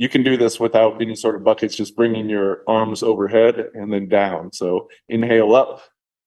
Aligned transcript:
you 0.00 0.08
can 0.08 0.22
do 0.22 0.38
this 0.38 0.58
without 0.58 1.00
any 1.02 1.14
sort 1.14 1.36
of 1.36 1.44
buckets, 1.44 1.76
just 1.76 1.94
bringing 1.94 2.30
your 2.30 2.62
arms 2.66 3.02
overhead 3.02 3.66
and 3.74 3.92
then 3.92 4.08
down. 4.08 4.50
So 4.50 4.88
inhale 5.10 5.54
up, 5.54 5.82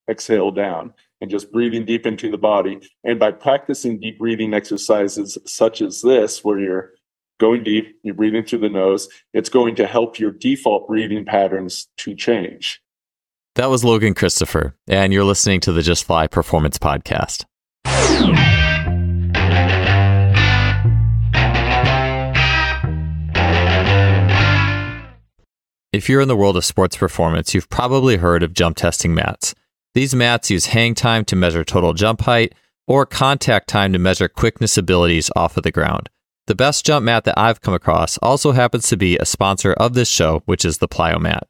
exhale 0.07 0.51
down, 0.51 0.93
and 1.19 1.31
just 1.31 1.51
breathing 1.51 1.83
deep 1.83 2.05
into 2.05 2.29
the 2.29 2.37
body. 2.37 2.87
And 3.03 3.19
by 3.19 3.31
practicing 3.31 3.99
deep 3.99 4.19
breathing 4.19 4.53
exercises 4.53 5.39
such 5.47 5.81
as 5.81 6.03
this, 6.03 6.43
where 6.43 6.59
you're 6.59 6.91
going 7.39 7.63
deep, 7.63 7.97
you're 8.03 8.13
breathing 8.13 8.45
through 8.45 8.59
the 8.59 8.69
nose, 8.69 9.09
it's 9.33 9.49
going 9.49 9.73
to 9.77 9.87
help 9.87 10.19
your 10.19 10.31
default 10.31 10.87
breathing 10.87 11.25
patterns 11.25 11.87
to 11.97 12.13
change. 12.13 12.79
That 13.55 13.71
was 13.71 13.83
Logan 13.83 14.13
Christopher, 14.13 14.75
and 14.87 15.11
you're 15.11 15.23
listening 15.23 15.61
to 15.61 15.71
the 15.71 15.81
Just 15.81 16.03
Fly 16.03 16.27
Performance 16.27 16.77
Podcast. 16.77 17.45
If 25.93 26.09
you're 26.09 26.21
in 26.21 26.27
the 26.27 26.35
world 26.35 26.57
of 26.57 26.65
sports 26.65 26.97
performance, 26.97 27.53
you've 27.53 27.69
probably 27.69 28.17
heard 28.17 28.41
of 28.41 28.53
jump 28.53 28.77
testing 28.77 29.13
mats. 29.13 29.53
These 29.93 30.15
mats 30.15 30.49
use 30.49 30.65
hang 30.65 30.95
time 30.95 31.23
to 31.25 31.35
measure 31.35 31.63
total 31.63 31.93
jump 31.93 32.21
height 32.21 32.55
or 32.87 33.05
contact 33.05 33.69
time 33.69 33.93
to 33.93 33.99
measure 33.99 34.27
quickness 34.27 34.75
abilities 34.75 35.29
off 35.35 35.55
of 35.55 35.61
the 35.61 35.71
ground. 35.71 36.09
The 36.47 36.55
best 36.55 36.83
jump 36.83 37.05
mat 37.05 37.25
that 37.25 37.37
I've 37.37 37.61
come 37.61 37.75
across 37.75 38.17
also 38.17 38.53
happens 38.53 38.89
to 38.89 38.97
be 38.97 39.19
a 39.19 39.25
sponsor 39.25 39.73
of 39.73 39.93
this 39.93 40.09
show, 40.09 40.41
which 40.47 40.65
is 40.65 40.79
the 40.79 40.87
Plyomat. 40.87 41.41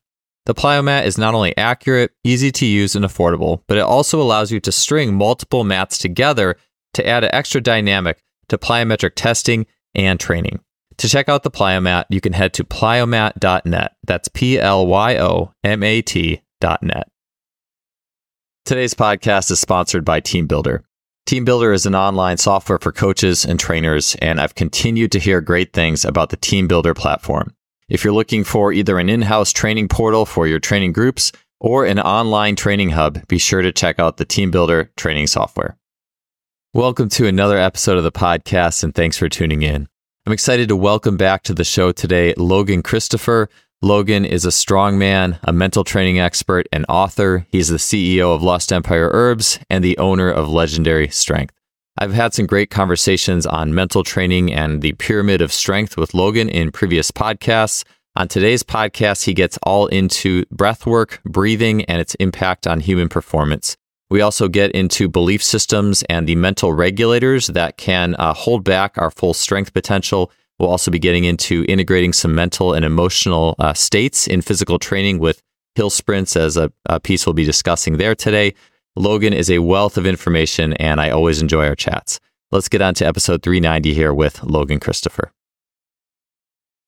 The 0.45 0.53
Plyomat 0.53 1.05
is 1.05 1.17
not 1.17 1.33
only 1.33 1.55
accurate, 1.55 2.11
easy 2.25 2.51
to 2.51 2.65
use, 2.65 2.97
and 2.97 3.05
affordable, 3.05 3.61
but 3.67 3.77
it 3.77 3.81
also 3.85 4.21
allows 4.21 4.51
you 4.51 4.59
to 4.59 4.73
string 4.73 5.15
multiple 5.15 5.63
mats 5.63 5.97
together 5.97 6.57
to 6.95 7.07
add 7.07 7.23
an 7.23 7.33
extra 7.33 7.61
dynamic 7.61 8.21
to 8.49 8.57
plyometric 8.57 9.13
testing 9.15 9.67
and 9.95 10.19
training. 10.19 10.59
To 10.97 11.09
check 11.09 11.29
out 11.29 11.43
the 11.43 11.51
Plyomat, 11.51 12.05
you 12.09 12.21
can 12.21 12.33
head 12.33 12.53
to 12.53 12.63
plyomat.net. 12.63 13.95
That's 14.05 14.27
P 14.27 14.59
L 14.59 14.85
Y 14.87 15.17
O 15.17 15.53
M 15.63 15.83
A 15.83 16.01
T.net. 16.01 17.09
Today's 18.65 18.93
podcast 18.93 19.51
is 19.51 19.59
sponsored 19.59 20.05
by 20.05 20.21
TeamBuildr. 20.21 20.79
TeamBuildr 21.27 21.73
is 21.73 21.85
an 21.85 21.95
online 21.95 22.37
software 22.37 22.79
for 22.79 22.91
coaches 22.91 23.45
and 23.45 23.59
trainers, 23.59 24.15
and 24.21 24.39
I've 24.39 24.55
continued 24.55 25.11
to 25.13 25.19
hear 25.19 25.41
great 25.41 25.73
things 25.73 26.05
about 26.05 26.29
the 26.29 26.37
TeamBuildr 26.37 26.95
platform. 26.95 27.53
If 27.89 28.03
you're 28.03 28.13
looking 28.13 28.43
for 28.43 28.71
either 28.71 28.99
an 28.99 29.09
in 29.09 29.23
house 29.23 29.51
training 29.51 29.89
portal 29.89 30.25
for 30.25 30.47
your 30.47 30.59
training 30.59 30.93
groups 30.93 31.31
or 31.59 31.85
an 31.85 31.99
online 31.99 32.55
training 32.55 32.91
hub, 32.91 33.27
be 33.27 33.37
sure 33.37 33.61
to 33.61 33.71
check 33.71 33.99
out 33.99 34.17
the 34.17 34.25
TeamBuildr 34.25 34.89
training 34.95 35.27
software. 35.27 35.77
Welcome 36.73 37.09
to 37.09 37.27
another 37.27 37.57
episode 37.57 37.97
of 37.97 38.03
the 38.03 38.11
podcast, 38.11 38.83
and 38.83 38.95
thanks 38.95 39.17
for 39.17 39.29
tuning 39.29 39.61
in. 39.61 39.87
I'm 40.25 40.31
excited 40.31 40.69
to 40.69 40.77
welcome 40.77 41.17
back 41.17 41.43
to 41.43 41.53
the 41.53 41.65
show 41.65 41.91
today 41.91 42.33
Logan 42.37 42.81
Christopher. 42.81 43.49
Logan 43.81 44.23
is 44.23 44.45
a 44.45 44.51
strongman, 44.51 45.37
a 45.43 45.51
mental 45.51 45.83
training 45.83 46.17
expert, 46.17 46.65
and 46.71 46.85
author. 46.87 47.45
He's 47.49 47.67
the 47.67 47.75
CEO 47.75 48.33
of 48.33 48.41
Lost 48.41 48.71
Empire 48.71 49.09
Herbs 49.11 49.59
and 49.69 49.83
the 49.83 49.97
owner 49.97 50.31
of 50.31 50.47
Legendary 50.47 51.09
Strength. 51.09 51.53
I've 51.97 52.13
had 52.13 52.33
some 52.33 52.45
great 52.45 52.69
conversations 52.69 53.45
on 53.45 53.75
mental 53.75 54.05
training 54.05 54.53
and 54.53 54.81
the 54.81 54.93
pyramid 54.93 55.41
of 55.41 55.51
strength 55.51 55.97
with 55.97 56.13
Logan 56.13 56.47
in 56.47 56.71
previous 56.71 57.11
podcasts. 57.11 57.83
On 58.15 58.29
today's 58.29 58.63
podcast, 58.63 59.25
he 59.25 59.33
gets 59.33 59.59
all 59.63 59.87
into 59.87 60.45
breath 60.51 60.85
work, 60.85 61.19
breathing, 61.25 61.83
and 61.83 61.99
its 61.99 62.15
impact 62.15 62.65
on 62.65 62.79
human 62.79 63.09
performance. 63.09 63.75
We 64.13 64.21
also 64.21 64.47
get 64.47 64.69
into 64.73 65.09
belief 65.09 65.43
systems 65.43 66.03
and 66.03 66.27
the 66.27 66.35
mental 66.35 66.71
regulators 66.71 67.47
that 67.47 67.77
can 67.77 68.13
uh, 68.19 68.35
hold 68.35 68.63
back 68.63 68.95
our 68.95 69.09
full 69.09 69.33
strength 69.33 69.73
potential. 69.73 70.31
We'll 70.59 70.69
also 70.69 70.91
be 70.91 70.99
getting 70.99 71.23
into 71.23 71.65
integrating 71.67 72.13
some 72.13 72.35
mental 72.35 72.75
and 72.75 72.85
emotional 72.85 73.55
uh, 73.57 73.73
states 73.73 74.27
in 74.27 74.43
physical 74.43 74.77
training 74.77 75.17
with 75.17 75.41
hill 75.73 75.89
sprints 75.89 76.35
as 76.35 76.57
a, 76.57 76.71
a 76.85 76.99
piece 76.99 77.25
we'll 77.25 77.33
be 77.33 77.43
discussing 77.43 77.97
there 77.97 78.13
today. 78.13 78.53
Logan 78.95 79.33
is 79.33 79.49
a 79.49 79.57
wealth 79.57 79.97
of 79.97 80.05
information, 80.05 80.73
and 80.73 81.01
I 81.01 81.09
always 81.09 81.41
enjoy 81.41 81.65
our 81.65 81.75
chats. 81.75 82.19
Let's 82.51 82.69
get 82.69 82.83
on 82.83 82.93
to 82.93 83.07
episode 83.07 83.41
390 83.41 83.95
here 83.95 84.13
with 84.13 84.43
Logan 84.43 84.79
Christopher. 84.79 85.31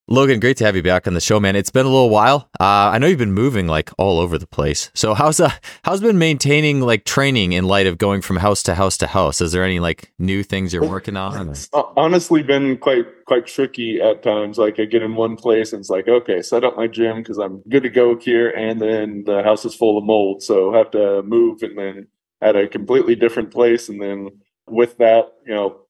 Logan, 0.07 0.39
great 0.39 0.55
to 0.57 0.65
have 0.65 0.75
you 0.75 0.83
back 0.83 1.07
on 1.07 1.15
the 1.15 1.19
show, 1.19 1.39
man. 1.39 1.55
It's 1.55 1.71
been 1.71 1.87
a 1.87 1.89
little 1.89 2.11
while. 2.11 2.47
Uh, 2.59 2.93
I 2.93 2.99
know 2.99 3.07
you've 3.07 3.17
been 3.17 3.33
moving 3.33 3.65
like 3.65 3.89
all 3.97 4.19
over 4.19 4.37
the 4.37 4.45
place. 4.45 4.91
So 4.93 5.15
how's 5.15 5.39
uh, 5.39 5.49
how's 5.83 5.99
been 5.99 6.19
maintaining 6.19 6.81
like 6.81 7.05
training 7.05 7.53
in 7.53 7.65
light 7.65 7.87
of 7.87 7.97
going 7.97 8.21
from 8.21 8.37
house 8.37 8.61
to 8.63 8.75
house 8.75 8.99
to 8.99 9.07
house? 9.07 9.41
Is 9.41 9.51
there 9.51 9.63
any 9.63 9.79
like 9.79 10.13
new 10.19 10.43
things 10.43 10.73
you're 10.73 10.87
working 10.87 11.17
on? 11.17 11.49
It's 11.49 11.71
honestly 11.73 12.43
been 12.43 12.77
quite 12.77 13.07
quite 13.25 13.47
tricky 13.47 13.99
at 13.99 14.21
times. 14.21 14.59
Like 14.59 14.79
I 14.79 14.85
get 14.85 15.01
in 15.01 15.15
one 15.15 15.37
place 15.37 15.73
and 15.73 15.79
it's 15.79 15.89
like, 15.89 16.07
okay, 16.07 16.43
set 16.43 16.63
up 16.63 16.77
my 16.77 16.85
gym 16.85 17.17
because 17.17 17.39
I'm 17.39 17.63
good 17.67 17.81
to 17.81 17.89
go 17.89 18.15
here, 18.15 18.51
and 18.51 18.79
then 18.79 19.23
the 19.25 19.41
house 19.41 19.65
is 19.65 19.73
full 19.73 19.97
of 19.97 20.03
mold, 20.03 20.43
so 20.43 20.75
I 20.75 20.77
have 20.77 20.91
to 20.91 21.23
move 21.23 21.63
and 21.63 21.75
then 21.75 22.07
at 22.43 22.55
a 22.55 22.67
completely 22.67 23.15
different 23.15 23.49
place, 23.49 23.89
and 23.89 23.99
then 23.99 24.29
with 24.67 24.99
that, 24.99 25.33
you 25.47 25.55
know, 25.55 25.84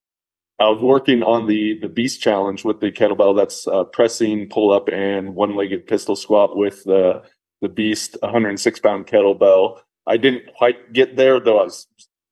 I 0.60 0.70
was 0.70 0.82
working 0.82 1.22
on 1.22 1.48
the 1.48 1.78
the 1.80 1.90
beast 1.90 2.22
challenge 2.22 2.64
with 2.64 2.80
the 2.80 2.92
kettlebell. 2.92 3.36
That's 3.36 3.68
uh, 3.68 3.84
pressing, 3.86 4.48
pull 4.50 4.72
up, 4.72 4.88
and 4.88 5.36
one 5.36 5.56
legged 5.56 5.86
pistol 5.86 6.16
squat 6.16 6.56
with 6.56 6.84
the 6.86 7.24
the 7.62 7.70
beast 7.70 8.18
106 8.22 8.80
pound 8.80 9.08
kettlebell. 9.08 9.80
I 10.08 10.18
didn't 10.18 10.54
quite 10.56 10.94
get 10.94 11.18
there, 11.18 11.40
though. 11.40 11.60
I 11.60 11.64
was 11.64 11.88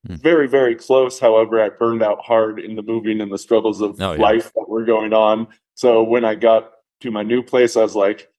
hmm. 0.08 0.16
very 0.16 0.48
very 0.48 0.76
close. 0.76 1.20
However, 1.20 1.62
I 1.62 1.70
burned 1.70 2.02
out 2.02 2.22
hard 2.22 2.60
in 2.60 2.76
the 2.76 2.82
moving 2.82 3.20
and 3.20 3.32
the 3.32 3.38
struggles 3.38 3.82
of 3.82 4.00
oh, 4.00 4.14
yeah. 4.14 4.22
life 4.22 4.52
that 4.56 4.70
were 4.70 4.86
going 4.86 5.14
on. 5.14 5.48
So 5.76 6.04
when 6.04 6.24
I 6.24 6.36
got 6.36 6.72
to 7.02 7.12
my 7.12 7.24
new 7.24 7.44
place, 7.44 7.76
I 7.76 7.82
was 7.82 7.96
like, 7.96 8.32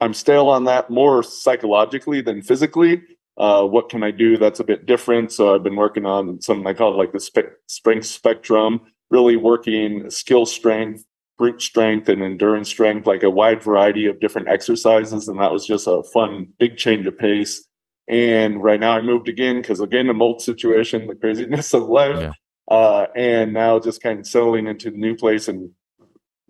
I'm 0.00 0.14
stale 0.14 0.48
on 0.48 0.64
that 0.64 0.88
more 0.88 1.22
psychologically 1.22 2.22
than 2.22 2.40
physically. 2.40 3.02
Uh, 3.36 3.64
what 3.64 3.88
can 3.88 4.02
I 4.02 4.10
do 4.10 4.36
that's 4.38 4.58
a 4.58 4.64
bit 4.64 4.86
different? 4.86 5.32
So 5.32 5.54
I've 5.54 5.62
been 5.62 5.76
working 5.76 6.06
on 6.06 6.40
something 6.40 6.66
I 6.66 6.72
call 6.72 6.96
like 6.96 7.12
the 7.12 7.20
spe- 7.20 7.54
strength 7.66 8.06
spectrum 8.06 8.80
really 9.10 9.36
working 9.36 10.10
skill 10.10 10.46
strength, 10.46 11.04
brute 11.36 11.62
strength, 11.62 12.08
and 12.08 12.22
endurance 12.22 12.68
strength, 12.68 13.06
like 13.06 13.22
a 13.22 13.30
wide 13.30 13.62
variety 13.62 14.06
of 14.06 14.20
different 14.20 14.48
exercises. 14.48 15.28
And 15.28 15.40
that 15.40 15.52
was 15.52 15.66
just 15.66 15.86
a 15.86 16.02
fun, 16.02 16.48
big 16.58 16.76
change 16.76 17.06
of 17.06 17.18
pace. 17.18 17.64
And 18.08 18.62
right 18.62 18.80
now 18.80 18.92
I 18.92 19.02
moved 19.02 19.28
again 19.28 19.60
because, 19.60 19.80
again, 19.80 20.06
the 20.06 20.14
mold 20.14 20.42
situation, 20.42 21.06
the 21.06 21.14
craziness 21.14 21.74
of 21.74 21.84
life. 21.84 22.20
Yeah. 22.20 22.32
Uh, 22.70 23.06
and 23.16 23.52
now 23.54 23.78
just 23.78 24.02
kind 24.02 24.18
of 24.18 24.26
settling 24.26 24.66
into 24.66 24.90
the 24.90 24.98
new 24.98 25.16
place 25.16 25.48
and 25.48 25.70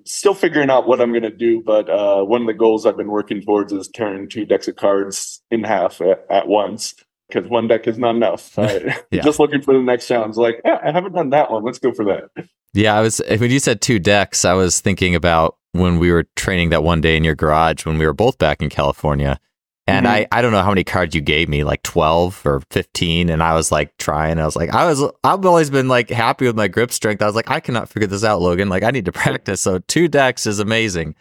still 0.04 0.34
figuring 0.34 0.70
out 0.70 0.88
what 0.88 1.00
I'm 1.00 1.10
going 1.10 1.22
to 1.22 1.30
do. 1.30 1.62
But 1.64 1.88
uh, 1.88 2.25
one 2.25 2.40
of 2.40 2.46
the 2.46 2.54
goals 2.54 2.86
I've 2.86 2.96
been 2.96 3.10
working 3.10 3.40
towards 3.40 3.72
is 3.72 3.88
tearing 3.88 4.28
two 4.28 4.44
decks 4.44 4.66
of 4.66 4.76
cards 4.76 5.42
in 5.50 5.62
half 5.62 6.00
at, 6.00 6.25
at 6.30 6.48
once 6.48 6.94
because 7.28 7.48
one 7.48 7.68
deck 7.68 7.86
is 7.86 7.98
not 7.98 8.14
enough. 8.16 8.56
Right? 8.58 8.82
yeah. 9.10 9.22
Just 9.22 9.38
looking 9.38 9.62
for 9.62 9.74
the 9.74 9.82
next 9.82 10.08
challenge. 10.08 10.36
Like, 10.36 10.60
yeah, 10.64 10.78
I 10.82 10.90
haven't 10.90 11.12
done 11.12 11.30
that 11.30 11.50
one. 11.50 11.64
Let's 11.64 11.78
go 11.78 11.92
for 11.92 12.04
that. 12.06 12.48
Yeah, 12.74 12.96
I 12.96 13.00
was 13.00 13.20
when 13.26 13.50
you 13.50 13.60
said 13.60 13.80
two 13.80 13.98
decks, 13.98 14.44
I 14.44 14.54
was 14.54 14.80
thinking 14.80 15.14
about 15.14 15.56
when 15.72 15.98
we 15.98 16.10
were 16.10 16.24
training 16.36 16.70
that 16.70 16.82
one 16.82 17.00
day 17.00 17.16
in 17.16 17.24
your 17.24 17.34
garage 17.34 17.86
when 17.86 17.98
we 17.98 18.06
were 18.06 18.12
both 18.12 18.38
back 18.38 18.62
in 18.62 18.68
California. 18.68 19.38
And 19.86 20.04
mm-hmm. 20.04 20.14
I, 20.14 20.28
I 20.30 20.42
don't 20.42 20.52
know 20.52 20.60
how 20.60 20.68
many 20.68 20.84
cards 20.84 21.14
you 21.14 21.22
gave 21.22 21.48
me, 21.48 21.64
like 21.64 21.82
12 21.82 22.42
or 22.44 22.60
15. 22.70 23.30
And 23.30 23.42
I 23.42 23.54
was 23.54 23.72
like 23.72 23.96
trying. 23.96 24.38
I 24.38 24.44
was 24.44 24.54
like, 24.54 24.68
I 24.74 24.86
was, 24.86 25.02
I've 25.24 25.46
always 25.46 25.70
been 25.70 25.88
like 25.88 26.10
happy 26.10 26.46
with 26.46 26.56
my 26.56 26.68
grip 26.68 26.92
strength. 26.92 27.22
I 27.22 27.26
was 27.26 27.34
like, 27.34 27.50
I 27.50 27.58
cannot 27.58 27.88
figure 27.88 28.06
this 28.06 28.22
out, 28.22 28.42
Logan. 28.42 28.68
Like, 28.68 28.82
I 28.82 28.90
need 28.90 29.06
to 29.06 29.12
practice. 29.24 29.62
So 29.62 29.78
two 29.78 30.06
decks 30.06 30.46
is 30.46 30.58
amazing. 30.58 31.14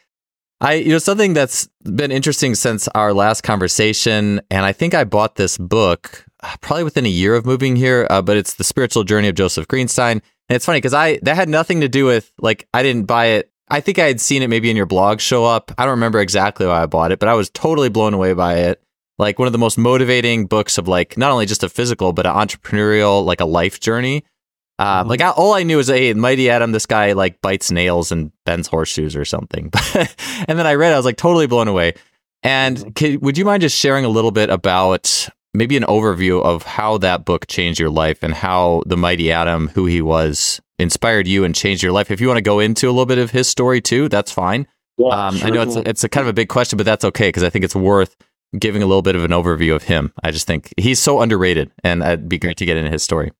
I, 0.59 0.73
you 0.75 0.89
know, 0.89 0.97
something 0.97 1.33
that's 1.33 1.67
been 1.83 2.11
interesting 2.11 2.55
since 2.55 2.87
our 2.89 3.13
last 3.13 3.41
conversation, 3.41 4.41
and 4.49 4.65
I 4.65 4.71
think 4.71 4.95
I 4.95 5.03
bought 5.03 5.35
this 5.35 5.57
book 5.57 6.25
uh, 6.41 6.55
probably 6.61 6.83
within 6.83 7.05
a 7.05 7.09
year 7.09 7.35
of 7.35 7.45
moving 7.45 7.75
here, 7.75 8.07
uh, 8.09 8.23
but 8.23 8.37
it's 8.37 8.55
the 8.55 8.63
spiritual 8.63 9.03
journey 9.03 9.27
of 9.27 9.35
Joseph 9.35 9.67
Greenstein. 9.67 10.13
And 10.49 10.55
it's 10.55 10.65
funny 10.65 10.77
because 10.77 10.93
I 10.93 11.19
that 11.23 11.35
had 11.35 11.49
nothing 11.49 11.81
to 11.81 11.89
do 11.89 12.05
with 12.05 12.31
like 12.39 12.67
I 12.73 12.81
didn't 12.81 13.05
buy 13.05 13.25
it. 13.27 13.51
I 13.69 13.81
think 13.81 13.99
I 13.99 14.07
had 14.07 14.21
seen 14.21 14.41
it 14.41 14.47
maybe 14.47 14.69
in 14.69 14.77
your 14.77 14.85
blog 14.85 15.19
show 15.19 15.45
up. 15.45 15.71
I 15.77 15.83
don't 15.83 15.91
remember 15.91 16.19
exactly 16.19 16.65
why 16.65 16.81
I 16.81 16.85
bought 16.85 17.11
it, 17.11 17.19
but 17.19 17.29
I 17.29 17.33
was 17.33 17.49
totally 17.49 17.89
blown 17.89 18.13
away 18.13 18.33
by 18.33 18.55
it. 18.55 18.81
Like 19.19 19.39
one 19.39 19.47
of 19.47 19.51
the 19.51 19.57
most 19.57 19.77
motivating 19.77 20.45
books 20.45 20.77
of 20.77 20.87
like 20.87 21.17
not 21.17 21.31
only 21.31 21.45
just 21.45 21.63
a 21.63 21.69
physical 21.69 22.13
but 22.13 22.25
an 22.25 22.33
entrepreneurial 22.33 23.25
like 23.25 23.41
a 23.41 23.45
life 23.45 23.79
journey. 23.79 24.23
Uh, 24.79 25.01
mm-hmm. 25.01 25.09
Like 25.09 25.21
I, 25.21 25.29
all 25.31 25.53
I 25.53 25.63
knew 25.63 25.77
was, 25.77 25.87
hey, 25.87 26.13
Mighty 26.13 26.49
Atom, 26.49 26.71
this 26.71 26.85
guy 26.85 27.13
like 27.13 27.41
bites 27.41 27.71
nails 27.71 28.11
and 28.11 28.31
bends 28.45 28.67
horseshoes 28.67 29.15
or 29.15 29.25
something. 29.25 29.71
and 29.95 30.59
then 30.59 30.67
I 30.67 30.75
read, 30.75 30.91
it, 30.91 30.93
I 30.93 30.97
was 30.97 31.05
like 31.05 31.17
totally 31.17 31.47
blown 31.47 31.67
away. 31.67 31.93
And 32.43 32.77
mm-hmm. 32.77 32.89
could, 32.91 33.21
would 33.21 33.37
you 33.37 33.45
mind 33.45 33.61
just 33.61 33.77
sharing 33.77 34.05
a 34.05 34.09
little 34.09 34.31
bit 34.31 34.49
about 34.49 35.29
maybe 35.53 35.77
an 35.77 35.83
overview 35.83 36.43
of 36.43 36.63
how 36.63 36.99
that 36.99 37.25
book 37.25 37.47
changed 37.47 37.79
your 37.79 37.89
life 37.89 38.21
and 38.21 38.33
how 38.33 38.83
the 38.85 38.97
Mighty 38.97 39.31
Atom, 39.31 39.69
who 39.69 39.85
he 39.85 40.01
was, 40.01 40.61
inspired 40.77 41.27
you 41.27 41.43
and 41.43 41.55
changed 41.55 41.81
your 41.81 41.91
life? 41.91 42.11
If 42.11 42.21
you 42.21 42.27
want 42.27 42.37
to 42.37 42.43
go 42.43 42.59
into 42.59 42.87
a 42.87 42.91
little 42.91 43.07
bit 43.07 43.17
of 43.17 43.31
his 43.31 43.47
story 43.47 43.81
too, 43.81 44.09
that's 44.09 44.31
fine. 44.31 44.67
Yeah, 44.97 45.09
um, 45.09 45.35
sure. 45.37 45.47
I 45.47 45.49
know 45.51 45.61
it's 45.61 45.75
a, 45.75 45.89
it's 45.89 46.03
a 46.03 46.09
kind 46.09 46.23
of 46.25 46.29
a 46.29 46.33
big 46.33 46.49
question, 46.49 46.77
but 46.77 46.85
that's 46.85 47.05
okay 47.05 47.29
because 47.29 47.43
I 47.43 47.49
think 47.49 47.65
it's 47.65 47.75
worth 47.75 48.15
giving 48.57 48.81
a 48.81 48.85
little 48.85 49.01
bit 49.01 49.15
of 49.15 49.23
an 49.23 49.31
overview 49.31 49.75
of 49.75 49.83
him. 49.83 50.11
I 50.23 50.31
just 50.31 50.47
think 50.47 50.73
he's 50.77 50.99
so 50.99 51.21
underrated, 51.21 51.71
and 51.83 52.01
it'd 52.01 52.29
be 52.29 52.39
great 52.39 52.57
to 52.57 52.65
get 52.65 52.77
into 52.77 52.91
his 52.91 53.03
story. 53.03 53.31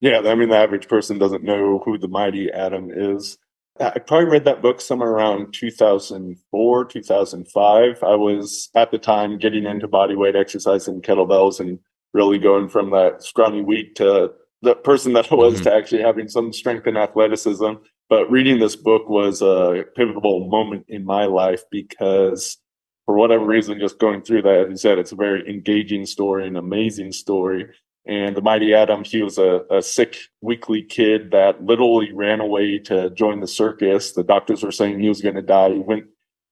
Yeah, 0.00 0.20
I 0.24 0.34
mean, 0.34 0.48
the 0.48 0.56
average 0.56 0.88
person 0.88 1.18
doesn't 1.18 1.44
know 1.44 1.80
who 1.84 1.98
the 1.98 2.08
mighty 2.08 2.50
Atom 2.50 2.90
is. 2.90 3.38
I 3.78 3.98
probably 3.98 4.28
read 4.28 4.44
that 4.44 4.62
book 4.62 4.80
somewhere 4.80 5.10
around 5.10 5.54
2004, 5.54 6.84
2005. 6.84 8.02
I 8.02 8.14
was 8.14 8.68
at 8.74 8.90
the 8.90 8.98
time 8.98 9.38
getting 9.38 9.64
into 9.64 9.88
body 9.88 10.14
weight 10.16 10.36
exercise 10.36 10.86
and 10.86 11.02
kettlebells 11.02 11.60
and 11.60 11.78
really 12.12 12.38
going 12.38 12.68
from 12.68 12.90
that 12.90 13.22
scrawny 13.22 13.62
weak 13.62 13.94
to 13.96 14.32
the 14.62 14.74
person 14.74 15.14
that 15.14 15.32
I 15.32 15.34
was 15.34 15.54
mm-hmm. 15.54 15.64
to 15.64 15.74
actually 15.74 16.02
having 16.02 16.28
some 16.28 16.52
strength 16.52 16.86
and 16.86 16.98
athleticism. 16.98 17.72
But 18.08 18.30
reading 18.30 18.58
this 18.58 18.76
book 18.76 19.08
was 19.08 19.40
a 19.40 19.84
pivotal 19.96 20.48
moment 20.48 20.86
in 20.88 21.04
my 21.04 21.26
life 21.26 21.62
because 21.70 22.58
for 23.06 23.16
whatever 23.16 23.44
reason, 23.44 23.78
just 23.78 23.98
going 23.98 24.22
through 24.22 24.42
that, 24.42 24.66
as 24.66 24.70
you 24.70 24.76
said, 24.76 24.98
it's 24.98 25.12
a 25.12 25.16
very 25.16 25.48
engaging 25.48 26.04
story, 26.06 26.46
an 26.46 26.56
amazing 26.56 27.12
story. 27.12 27.66
And 28.10 28.36
the 28.36 28.42
Mighty 28.42 28.74
Atom, 28.74 29.04
he 29.04 29.22
was 29.22 29.38
a, 29.38 29.62
a 29.70 29.80
sick, 29.80 30.16
weakly 30.40 30.82
kid 30.82 31.30
that 31.30 31.64
literally 31.64 32.10
ran 32.12 32.40
away 32.40 32.80
to 32.80 33.08
join 33.10 33.38
the 33.38 33.46
circus. 33.46 34.14
The 34.14 34.24
doctors 34.24 34.64
were 34.64 34.72
saying 34.72 34.98
he 34.98 35.08
was 35.08 35.20
going 35.20 35.36
to 35.36 35.42
die. 35.42 35.74
He 35.74 35.78
went 35.78 36.06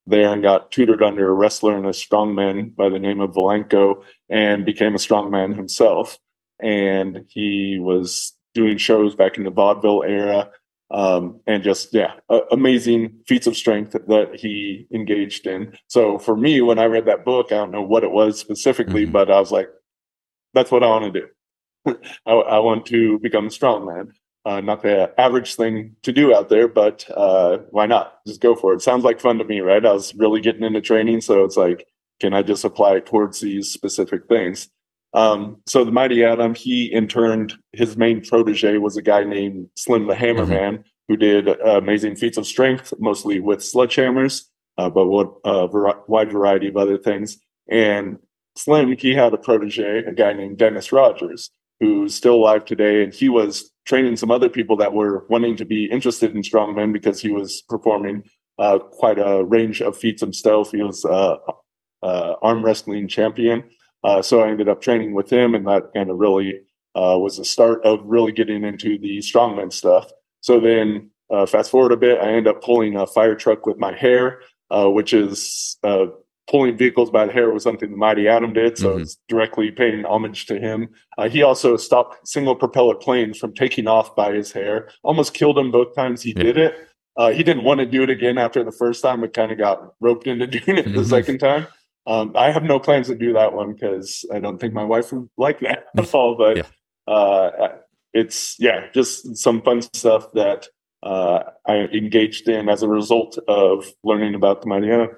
there 0.07 0.33
and 0.33 0.41
got 0.41 0.71
tutored 0.71 1.03
under 1.03 1.29
a 1.29 1.33
wrestler 1.33 1.77
and 1.77 1.85
a 1.85 1.91
strongman 1.91 2.77
by 2.77 2.89
the 2.89 3.01
name 3.01 3.21
of 3.21 3.33
Valenko 3.33 4.05
and 4.29 4.65
became 4.65 4.95
a 4.95 4.99
strongman 4.99 5.57
himself. 5.57 6.21
And 6.63 7.25
he 7.27 7.81
was 7.81 8.37
doing 8.55 8.79
shows 8.79 9.17
back 9.17 9.37
in 9.37 9.43
the 9.43 9.51
vaudeville 9.51 10.05
era. 10.05 10.51
Um, 10.93 11.41
and 11.49 11.65
just, 11.65 11.93
yeah, 11.93 12.13
uh, 12.31 12.43
amazing 12.53 13.19
feats 13.27 13.49
of 13.49 13.57
strength 13.57 13.97
that 14.07 14.31
he 14.37 14.87
engaged 14.95 15.45
in. 15.49 15.77
So 15.89 16.19
for 16.19 16.37
me, 16.37 16.61
when 16.61 16.79
I 16.79 16.85
read 16.85 17.07
that 17.07 17.25
book, 17.25 17.51
I 17.51 17.57
don't 17.57 17.73
know 17.73 17.83
what 17.83 18.05
it 18.05 18.13
was 18.13 18.39
specifically, 18.39 19.03
mm-hmm. 19.03 19.13
but 19.13 19.29
I 19.29 19.41
was 19.41 19.51
like, 19.51 19.69
that's 20.55 20.71
what 20.71 20.85
I 20.85 20.87
want 20.87 21.13
to 21.13 21.21
do. 21.21 21.27
I, 22.27 22.33
I, 22.33 22.59
want 22.59 22.87
to 22.87 23.19
become 23.19 23.47
a 23.47 23.51
strongman. 23.51 24.13
Uh, 24.45 24.61
not 24.61 24.83
the 24.83 25.13
average 25.21 25.57
thing 25.57 25.95
to 26.03 26.13
do 26.13 26.35
out 26.35 26.49
there, 26.49 26.69
but 26.69 27.05
uh, 27.15 27.59
why 27.71 27.87
not? 27.87 28.19
Just 28.27 28.41
go 28.41 28.55
for 28.55 28.73
it. 28.73 28.81
Sounds 28.81 29.05
like 29.05 29.21
fun 29.21 29.39
to 29.39 29.45
me, 29.45 29.61
right? 29.61 29.85
I 29.85 29.93
was 29.93 30.15
really 30.15 30.41
getting 30.41 30.63
into 30.63 30.81
training, 30.81 31.21
so 31.21 31.45
it's 31.45 31.57
like, 31.57 31.87
can 32.21 32.33
I 32.33 32.43
just 32.43 32.65
apply 32.65 32.97
it 32.97 33.07
towards 33.07 33.41
these 33.41 33.71
specific 33.71 34.27
things? 34.27 34.69
Um, 35.15 35.61
so 35.67 35.85
the 35.85 35.91
Mighty 35.91 36.25
Adam, 36.25 36.55
he 36.55 36.87
interned. 36.87 37.55
His 37.73 37.97
main 37.97 38.25
protege 38.25 38.79
was 38.79 38.97
a 38.97 39.03
guy 39.03 39.25
named 39.25 39.69
Slim 39.77 40.07
the 40.07 40.15
Hammer 40.15 40.43
mm-hmm. 40.43 40.51
Man, 40.51 40.85
who 41.09 41.17
did 41.17 41.49
uh, 41.49 41.79
amazing 41.79 42.17
feats 42.17 42.39
of 42.39 42.47
strength, 42.47 42.93
mostly 42.99 43.41
with 43.41 43.61
sledgehammers, 43.61 44.45
uh, 44.77 44.91
but 44.91 45.07
what 45.07 45.33
a 45.45 45.49
uh, 45.49 45.95
wide 46.07 46.31
variety 46.31 46.69
of 46.69 46.77
other 46.77 46.99
things. 46.99 47.39
And 47.69 48.19
Slim, 48.57 48.97
he 48.97 49.15
had 49.15 49.33
a 49.33 49.39
protege, 49.39 50.05
a 50.05 50.13
guy 50.13 50.33
named 50.33 50.59
Dennis 50.59 50.93
Rogers, 50.93 51.51
who's 51.81 52.15
still 52.15 52.35
alive 52.35 52.65
today. 52.65 53.03
And 53.03 53.15
he 53.15 53.29
was 53.29 53.71
training 53.87 54.17
some 54.17 54.31
other 54.31 54.49
people 54.49 54.77
that 54.77 54.93
were 54.93 55.27
wanting 55.29 55.57
to 55.57 55.65
be 55.65 55.87
interested 55.87 56.35
in 56.35 56.43
strongmen 56.43 56.93
because 56.93 57.21
he 57.21 57.31
was 57.31 57.63
performing 57.69 58.23
uh, 58.59 58.79
quite 58.79 59.19
a 59.19 59.45
range 59.45 59.81
of 59.81 59.97
feats 59.97 60.21
himself. 60.21 60.73
He 60.73 60.83
was 60.83 61.05
uh, 61.05 61.37
uh, 62.03 62.35
arm 62.43 62.65
wrestling 62.65 63.09
champion. 63.09 63.65
Uh, 64.05 64.23
so 64.23 64.41
I 64.41 64.49
ended 64.49 64.69
up 64.69 64.81
training 64.81 65.15
with 65.15 65.31
him, 65.31 65.55
and 65.55 65.67
that 65.67 65.93
kind 65.95 66.11
of 66.11 66.19
really 66.19 66.61
uh, 66.95 67.19
was 67.19 67.37
the 67.37 67.45
start 67.45 67.85
of 67.85 68.01
really 68.05 68.33
getting 68.33 68.65
into 68.65 68.99
the 68.99 69.19
strongman 69.19 69.73
stuff. 69.73 70.11
So 70.41 70.61
then, 70.61 71.11
uh, 71.31 71.47
fast 71.47 71.71
forward 71.71 71.93
a 71.93 71.97
bit, 71.97 72.21
I 72.21 72.33
end 72.33 72.47
up 72.47 72.63
pulling 72.63 72.97
a 72.97 73.07
fire 73.07 73.35
truck 73.35 73.67
with 73.67 73.77
my 73.79 73.93
hair, 73.93 74.41
which 74.71 75.13
is 75.13 75.77
pulling 76.49 76.77
vehicles 76.77 77.11
by 77.11 77.27
the 77.27 77.33
hair 77.33 77.51
was 77.53 77.63
something 77.63 77.91
the 77.91 77.97
Mighty 77.97 78.27
Atom 78.27 78.53
did, 78.53 78.79
so 78.79 78.91
mm-hmm. 78.91 79.03
it's 79.03 79.19
directly 79.29 79.71
paying 79.71 80.05
homage 80.05 80.47
to 80.47 80.59
him. 80.59 80.89
Uh, 81.17 81.29
he 81.29 81.43
also 81.43 81.77
stopped 81.77 82.27
single 82.27 82.57
propeller 82.57 82.95
planes 82.95 83.39
from 83.39 83.55
taking 83.55 83.87
off 83.87 84.17
by 84.17 84.33
his 84.33 84.53
hair. 84.53 84.89
Almost 85.03 85.35
killed 85.35 85.59
him 85.59 85.71
both 85.71 85.95
times 85.95 86.23
he 86.23 86.35
yeah. 86.37 86.43
did 86.43 86.57
it. 86.57 86.75
Uh, 87.17 87.33
he 87.33 87.43
didn't 87.43 87.65
want 87.65 87.81
to 87.81 87.87
do 87.87 88.03
it 88.03 88.11
again 88.11 88.39
after 88.39 88.63
the 88.65 88.73
first 88.73 89.03
time, 89.03 89.21
but 89.21 89.35
kind 89.35 89.53
of 89.53 89.59
got 89.59 89.93
roped 90.01 90.27
into 90.27 90.47
doing 90.59 90.79
it 90.79 90.87
mm-hmm. 90.87 90.97
the 90.97 91.05
second 91.05 91.39
time. 91.39 91.67
Um, 92.07 92.33
I 92.35 92.51
have 92.51 92.63
no 92.63 92.79
plans 92.79 93.09
to 93.09 93.15
do 93.15 93.35
that 93.35 93.53
one 93.53 93.75
because 93.75 94.25
I 94.33 94.41
don't 94.41 94.59
think 94.59 94.73
my 94.73 94.85
wife 94.85 95.13
would 95.13 95.29
like 95.37 95.61
that 95.61 95.87
at 95.97 96.15
all. 96.15 96.37
But 96.37 96.57
yeah. 96.57 97.13
uh, 97.13 97.69
it's 98.15 98.57
yeah, 98.59 98.87
just 98.95 99.37
some 99.37 99.61
fun 99.61 99.83
stuff 99.83 100.33
that 100.33 100.69
uh, 101.03 101.41
I 101.67 101.75
engaged 101.75 102.49
in 102.49 102.69
as 102.69 102.83
a 102.83 102.89
result 102.89 103.39
of 103.47 103.87
learning 104.03 104.35
about 104.35 104.63
the 104.63 104.69
Mighty 104.69 104.91
Atom. 104.91 105.11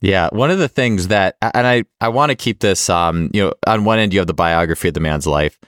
Yeah, 0.00 0.28
one 0.32 0.50
of 0.50 0.58
the 0.58 0.68
things 0.68 1.08
that, 1.08 1.36
and 1.42 1.66
I, 1.66 1.84
I 2.00 2.08
want 2.08 2.30
to 2.30 2.36
keep 2.36 2.60
this, 2.60 2.88
um, 2.88 3.30
you 3.34 3.42
know, 3.42 3.52
on 3.66 3.84
one 3.84 3.98
end 3.98 4.14
you 4.14 4.20
have 4.20 4.26
the 4.26 4.34
biography 4.34 4.88
of 4.88 4.94
the 4.94 5.00
man's 5.00 5.26
life, 5.26 5.58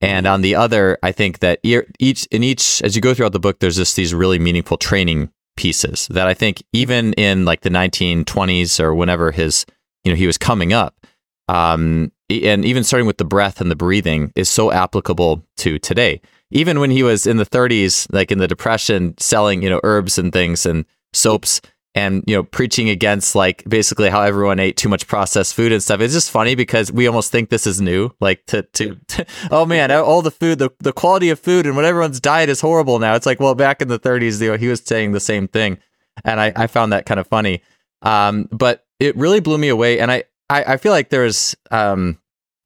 and 0.00 0.26
on 0.26 0.42
the 0.42 0.56
other, 0.56 0.98
I 1.02 1.12
think 1.12 1.38
that 1.40 1.60
each 1.62 2.26
in 2.26 2.42
each 2.42 2.82
as 2.82 2.96
you 2.96 3.02
go 3.02 3.14
throughout 3.14 3.32
the 3.32 3.40
book, 3.40 3.60
there's 3.60 3.76
just 3.76 3.94
these 3.94 4.12
really 4.12 4.38
meaningful 4.38 4.76
training 4.76 5.30
pieces 5.56 6.08
that 6.08 6.26
I 6.26 6.34
think 6.34 6.62
even 6.72 7.12
in 7.14 7.44
like 7.44 7.60
the 7.60 7.70
1920s 7.70 8.80
or 8.80 8.94
whenever 8.94 9.30
his, 9.30 9.64
you 10.02 10.10
know, 10.10 10.16
he 10.16 10.26
was 10.26 10.38
coming 10.38 10.72
up, 10.72 11.06
um, 11.48 12.10
and 12.28 12.64
even 12.64 12.82
starting 12.82 13.06
with 13.06 13.18
the 13.18 13.24
breath 13.24 13.60
and 13.60 13.70
the 13.70 13.76
breathing 13.76 14.32
is 14.34 14.48
so 14.48 14.72
applicable 14.72 15.44
to 15.58 15.78
today. 15.78 16.20
Even 16.50 16.80
when 16.80 16.90
he 16.90 17.02
was 17.02 17.26
in 17.26 17.36
the 17.36 17.46
30s, 17.46 18.12
like 18.12 18.32
in 18.32 18.38
the 18.38 18.48
depression, 18.48 19.14
selling 19.18 19.62
you 19.62 19.70
know 19.70 19.80
herbs 19.84 20.18
and 20.18 20.32
things 20.32 20.66
and 20.66 20.84
soaps 21.12 21.60
and 21.94 22.24
you 22.26 22.34
know 22.34 22.42
preaching 22.42 22.88
against 22.88 23.34
like 23.34 23.62
basically 23.68 24.08
how 24.08 24.22
everyone 24.22 24.58
ate 24.58 24.76
too 24.76 24.88
much 24.88 25.06
processed 25.06 25.54
food 25.54 25.72
and 25.72 25.82
stuff. 25.82 26.00
It's 26.00 26.14
just 26.14 26.30
funny 26.30 26.54
because 26.54 26.90
we 26.90 27.06
almost 27.06 27.30
think 27.30 27.50
this 27.50 27.66
is 27.66 27.80
new 27.80 28.10
like 28.20 28.44
to 28.46 28.62
to, 28.62 28.96
to 29.08 29.26
oh 29.50 29.66
man 29.66 29.90
all 29.90 30.22
the 30.22 30.30
food 30.30 30.58
the, 30.58 30.70
the 30.78 30.92
quality 30.92 31.28
of 31.30 31.38
food 31.38 31.66
and 31.66 31.76
what 31.76 31.84
everyone's 31.84 32.20
diet 32.20 32.48
is 32.48 32.60
horrible 32.60 32.98
now. 32.98 33.14
It's 33.14 33.26
like 33.26 33.40
well 33.40 33.54
back 33.54 33.82
in 33.82 33.88
the 33.88 33.98
30s 34.00 34.40
you 34.40 34.52
know, 34.52 34.56
he 34.56 34.68
was 34.68 34.80
saying 34.80 35.12
the 35.12 35.20
same 35.20 35.48
thing 35.48 35.78
and 36.24 36.40
i, 36.40 36.52
I 36.54 36.66
found 36.66 36.92
that 36.92 37.06
kind 37.06 37.20
of 37.20 37.26
funny. 37.26 37.62
Um, 38.02 38.48
but 38.50 38.84
it 38.98 39.16
really 39.16 39.40
blew 39.40 39.58
me 39.58 39.68
away 39.68 40.00
and 40.00 40.10
i 40.10 40.24
i, 40.48 40.64
I 40.64 40.76
feel 40.76 40.92
like 40.92 41.10
there's 41.10 41.54
um, 41.70 42.18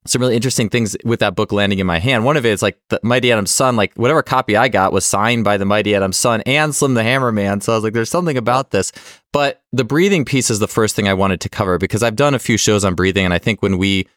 some 0.07 0.21
really 0.21 0.37
interesting 0.37 0.69
things 0.69 0.97
with 1.05 1.21
that 1.21 1.35
book 1.35 1.53
landing 1.53 1.79
in 1.79 1.87
my 1.87 1.99
hand. 1.99 2.25
One 2.25 2.37
of 2.37 2.47
it 2.47 2.51
is 2.51 2.63
like 2.63 2.79
the 2.89 3.01
Mighty 3.03 3.33
Atom's 3.33 3.51
son, 3.51 3.77
like 3.77 3.95
whatever 3.95 4.23
copy 4.23 4.57
I 4.57 4.69
got 4.69 4.93
was 4.93 5.05
signed 5.05 5.45
by 5.45 5.57
the 5.57 5.65
Mighty 5.65 5.95
Atom's 5.95 6.17
son 6.17 6.43
and 6.43 6.75
Slim 6.75 6.95
the 6.95 7.03
Hammer 7.03 7.33
Man. 7.33 7.61
So 7.61 7.73
I 7.73 7.77
was 7.77 7.85
like, 7.85 7.93
there's 7.93 8.11
something 8.11 8.37
about 8.37 8.71
this. 8.71 8.93
But 9.33 9.63
the 9.73 9.85
breathing 9.85 10.25
piece 10.25 10.51
is 10.51 10.59
the 10.59 10.69
first 10.69 10.97
thing 10.97 11.09
I 11.09 11.15
wanted 11.15 11.41
to 11.43 11.49
cover 11.49 11.79
because 11.79 12.03
I've 12.03 12.17
done 12.17 12.35
a 12.35 12.39
few 12.39 12.57
shows 12.57 12.85
on 12.85 12.95
breathing, 12.95 13.25
and 13.25 13.35
I 13.35 13.39
think 13.39 13.63
when 13.63 13.79
we 13.79 14.09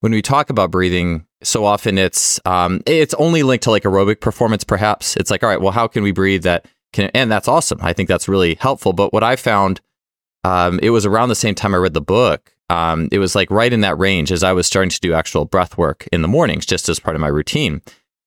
when 0.00 0.12
we 0.12 0.22
talk 0.22 0.50
about 0.50 0.70
breathing, 0.70 1.26
so 1.42 1.64
often 1.64 1.98
it's 1.98 2.40
um, 2.44 2.82
it's 2.86 3.14
only 3.14 3.42
linked 3.42 3.64
to 3.64 3.70
like 3.70 3.84
aerobic 3.84 4.20
performance. 4.20 4.64
Perhaps 4.64 5.16
it's 5.16 5.30
like, 5.30 5.42
all 5.42 5.48
right, 5.48 5.60
well, 5.60 5.72
how 5.72 5.86
can 5.86 6.02
we 6.02 6.12
breathe 6.12 6.42
that 6.42 6.66
can? 6.92 7.10
And 7.14 7.30
that's 7.30 7.48
awesome. 7.48 7.78
I 7.82 7.92
think 7.92 8.08
that's 8.08 8.28
really 8.28 8.54
helpful. 8.56 8.92
But 8.92 9.12
what 9.12 9.24
I 9.24 9.36
found, 9.36 9.80
um, 10.44 10.78
it 10.82 10.90
was 10.90 11.06
around 11.06 11.28
the 11.28 11.34
same 11.34 11.54
time 11.54 11.74
I 11.74 11.78
read 11.78 11.94
the 11.94 12.00
book 12.00 12.52
um, 12.70 13.08
it 13.10 13.18
was 13.18 13.34
like 13.34 13.50
right 13.50 13.72
in 13.72 13.80
that 13.80 13.98
range 13.98 14.30
as 14.30 14.42
I 14.42 14.52
was 14.52 14.66
starting 14.66 14.90
to 14.90 15.00
do 15.00 15.14
actual 15.14 15.44
breath 15.44 15.78
work 15.78 16.06
in 16.12 16.22
the 16.22 16.28
mornings, 16.28 16.66
just 16.66 16.88
as 16.88 17.00
part 17.00 17.16
of 17.16 17.20
my 17.20 17.28
routine. 17.28 17.82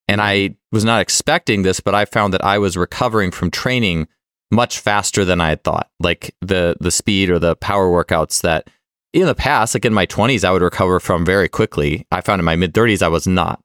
And 0.07 0.21
I 0.21 0.55
was 0.71 0.83
not 0.83 1.01
expecting 1.01 1.61
this, 1.61 1.79
but 1.79 1.95
I 1.95 2.05
found 2.05 2.33
that 2.33 2.43
I 2.43 2.57
was 2.57 2.75
recovering 2.75 3.31
from 3.31 3.51
training 3.51 4.07
much 4.51 4.79
faster 4.79 5.23
than 5.23 5.39
I 5.39 5.49
had 5.49 5.63
thought. 5.63 5.89
Like 5.99 6.35
the 6.41 6.75
the 6.79 6.91
speed 6.91 7.29
or 7.29 7.39
the 7.39 7.55
power 7.55 7.87
workouts 7.87 8.41
that 8.41 8.69
in 9.13 9.25
the 9.25 9.35
past, 9.35 9.75
like 9.75 9.85
in 9.85 9.93
my 9.93 10.05
20s, 10.05 10.43
I 10.43 10.51
would 10.51 10.61
recover 10.61 10.99
from 10.99 11.25
very 11.25 11.49
quickly. 11.49 12.05
I 12.11 12.21
found 12.21 12.39
in 12.39 12.45
my 12.45 12.55
mid 12.55 12.73
30s, 12.73 13.01
I 13.01 13.09
was 13.09 13.27
not. 13.27 13.61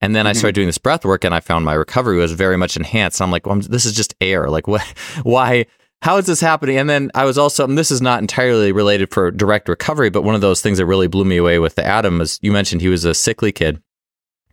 And 0.00 0.14
then 0.14 0.24
mm-hmm. 0.24 0.30
I 0.30 0.32
started 0.32 0.54
doing 0.54 0.68
this 0.68 0.78
breath 0.78 1.04
work 1.04 1.24
and 1.24 1.34
I 1.34 1.40
found 1.40 1.64
my 1.64 1.74
recovery 1.74 2.16
was 2.16 2.32
very 2.32 2.56
much 2.56 2.76
enhanced. 2.76 3.20
And 3.20 3.26
I'm 3.26 3.30
like, 3.30 3.46
well, 3.46 3.54
I'm, 3.54 3.60
this 3.60 3.84
is 3.84 3.94
just 3.94 4.14
air. 4.20 4.48
Like, 4.48 4.66
what? 4.66 4.82
Why? 5.22 5.66
How 6.02 6.16
is 6.16 6.26
this 6.26 6.40
happening? 6.40 6.78
And 6.78 6.88
then 6.88 7.10
I 7.14 7.24
was 7.24 7.36
also, 7.36 7.64
and 7.64 7.76
this 7.76 7.90
is 7.90 8.00
not 8.00 8.20
entirely 8.20 8.72
related 8.72 9.12
for 9.12 9.30
direct 9.30 9.68
recovery, 9.68 10.08
but 10.08 10.22
one 10.22 10.34
of 10.34 10.40
those 10.40 10.62
things 10.62 10.78
that 10.78 10.86
really 10.86 11.08
blew 11.08 11.24
me 11.24 11.36
away 11.36 11.58
with 11.58 11.74
the 11.74 11.86
Atom 11.86 12.18
was 12.18 12.38
you 12.40 12.52
mentioned 12.52 12.80
he 12.80 12.88
was 12.88 13.04
a 13.04 13.14
sickly 13.14 13.52
kid 13.52 13.82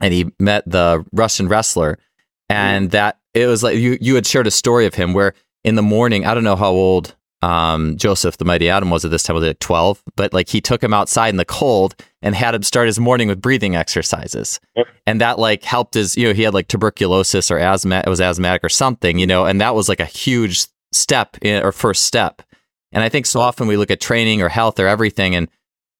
and 0.01 0.13
he 0.13 0.31
met 0.39 0.69
the 0.69 1.05
Russian 1.13 1.47
wrestler. 1.47 1.99
And 2.49 2.89
mm. 2.89 2.91
that 2.91 3.19
it 3.33 3.47
was 3.47 3.63
like 3.63 3.77
you, 3.77 3.97
you 4.01 4.15
had 4.15 4.27
shared 4.27 4.47
a 4.47 4.51
story 4.51 4.85
of 4.85 4.95
him 4.95 5.13
where 5.13 5.33
in 5.63 5.75
the 5.75 5.81
morning, 5.81 6.25
I 6.25 6.33
don't 6.33 6.43
know 6.43 6.55
how 6.55 6.71
old 6.71 7.15
um, 7.41 7.95
Joseph 7.97 8.37
the 8.37 8.45
Mighty 8.45 8.69
Atom 8.69 8.89
was 8.89 9.05
at 9.05 9.11
this 9.11 9.23
time, 9.23 9.35
was 9.35 9.45
like 9.45 9.59
12, 9.59 10.03
but 10.15 10.33
like 10.33 10.49
he 10.49 10.59
took 10.59 10.83
him 10.83 10.93
outside 10.93 11.29
in 11.29 11.37
the 11.37 11.45
cold 11.45 11.95
and 12.21 12.35
had 12.35 12.55
him 12.55 12.63
start 12.63 12.87
his 12.87 12.99
morning 12.99 13.27
with 13.27 13.41
breathing 13.41 13.75
exercises. 13.75 14.59
Yep. 14.75 14.87
And 15.05 15.21
that 15.21 15.39
like 15.39 15.63
helped 15.63 15.93
his, 15.93 16.17
you 16.17 16.27
know, 16.27 16.33
he 16.33 16.43
had 16.43 16.53
like 16.53 16.67
tuberculosis 16.67 17.51
or 17.51 17.57
asthma, 17.57 18.03
it 18.05 18.09
was 18.09 18.19
asthmatic 18.19 18.63
or 18.63 18.69
something, 18.69 19.19
you 19.19 19.27
know, 19.27 19.45
and 19.45 19.61
that 19.61 19.75
was 19.75 19.87
like 19.87 19.99
a 19.99 20.05
huge 20.05 20.67
step 20.91 21.37
in, 21.41 21.63
or 21.63 21.71
first 21.71 22.05
step. 22.05 22.41
And 22.91 23.03
I 23.03 23.09
think 23.09 23.25
so 23.25 23.39
often 23.39 23.67
we 23.67 23.77
look 23.77 23.91
at 23.91 23.99
training 23.99 24.41
or 24.41 24.49
health 24.49 24.79
or 24.79 24.87
everything, 24.87 25.35
and 25.35 25.49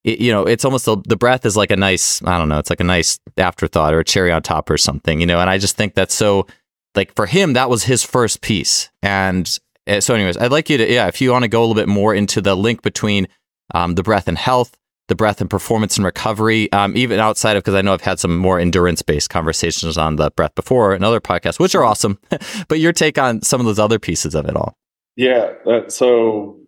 it, 0.04 0.20
you 0.20 0.32
know, 0.32 0.44
it's 0.44 0.66
almost 0.66 0.86
the, 0.86 0.98
the 1.06 1.18
breath 1.18 1.46
is 1.46 1.58
like 1.58 1.72
a 1.72 1.76
nice, 1.76 2.24
I 2.24 2.38
don't 2.38 2.50
know, 2.50 2.60
it's 2.60 2.70
like 2.70 2.80
a 2.80 2.86
nice 2.86 3.20
afterthought 3.38 3.94
or 3.94 4.00
a 4.00 4.06
cherry 4.06 4.32
on 4.32 4.42
top 4.42 4.70
or 4.70 4.78
something, 4.78 5.20
you 5.20 5.26
know. 5.26 5.40
And 5.40 5.50
I 5.50 5.58
just 5.58 5.76
think 5.76 5.94
that's 5.94 6.16
so, 6.16 6.48
like 6.96 7.14
for 7.16 7.26
him, 7.26 7.54
that 7.54 7.70
was 7.70 7.84
his 7.84 8.04
first 8.04 8.42
piece. 8.42 8.90
And 9.02 9.60
eh, 9.86 10.00
so, 10.00 10.16
anyways, 10.16 10.38
I'd 10.38 10.52
like 10.52 10.70
you 10.70 10.78
to, 10.78 10.92
yeah, 10.92 11.08
if 11.08 11.20
you 11.20 11.32
want 11.32 11.44
to 11.44 11.50
go 11.50 11.60
a 11.60 11.64
little 11.66 11.76
bit 11.76 11.90
more 11.90 12.16
into 12.16 12.42
the 12.42 12.56
link 12.56 12.82
between 12.82 13.28
um, 13.74 13.96
the 13.96 14.04
breath 14.04 14.28
and 14.28 14.38
health, 14.38 14.78
the 15.08 15.16
breath 15.16 15.42
and 15.42 15.50
performance 15.50 15.98
and 15.98 16.06
recovery, 16.06 16.72
um, 16.74 16.96
even 16.98 17.20
outside 17.20 17.56
of 17.56 17.64
because 17.64 17.76
I 17.76 17.82
know 17.82 17.94
I've 17.94 18.02
had 18.02 18.20
some 18.20 18.38
more 18.38 18.60
endurance 18.60 19.02
based 19.02 19.30
conversations 19.30 19.98
on 19.98 20.18
the 20.18 20.32
breath 20.32 20.56
before 20.56 20.94
and 20.94 21.04
other 21.04 21.22
podcasts, 21.22 21.60
which 21.60 21.76
are 21.76 21.84
awesome. 21.84 22.20
but 22.68 22.80
your 22.80 22.94
take 22.94 23.18
on 23.18 23.42
some 23.42 23.60
of 23.60 23.66
those 23.66 23.80
other 23.80 24.00
pieces 24.00 24.36
of 24.36 24.46
it 24.46 24.56
all. 24.56 24.76
Yeah. 25.16 25.54
Uh, 25.66 25.90
so 25.90 26.60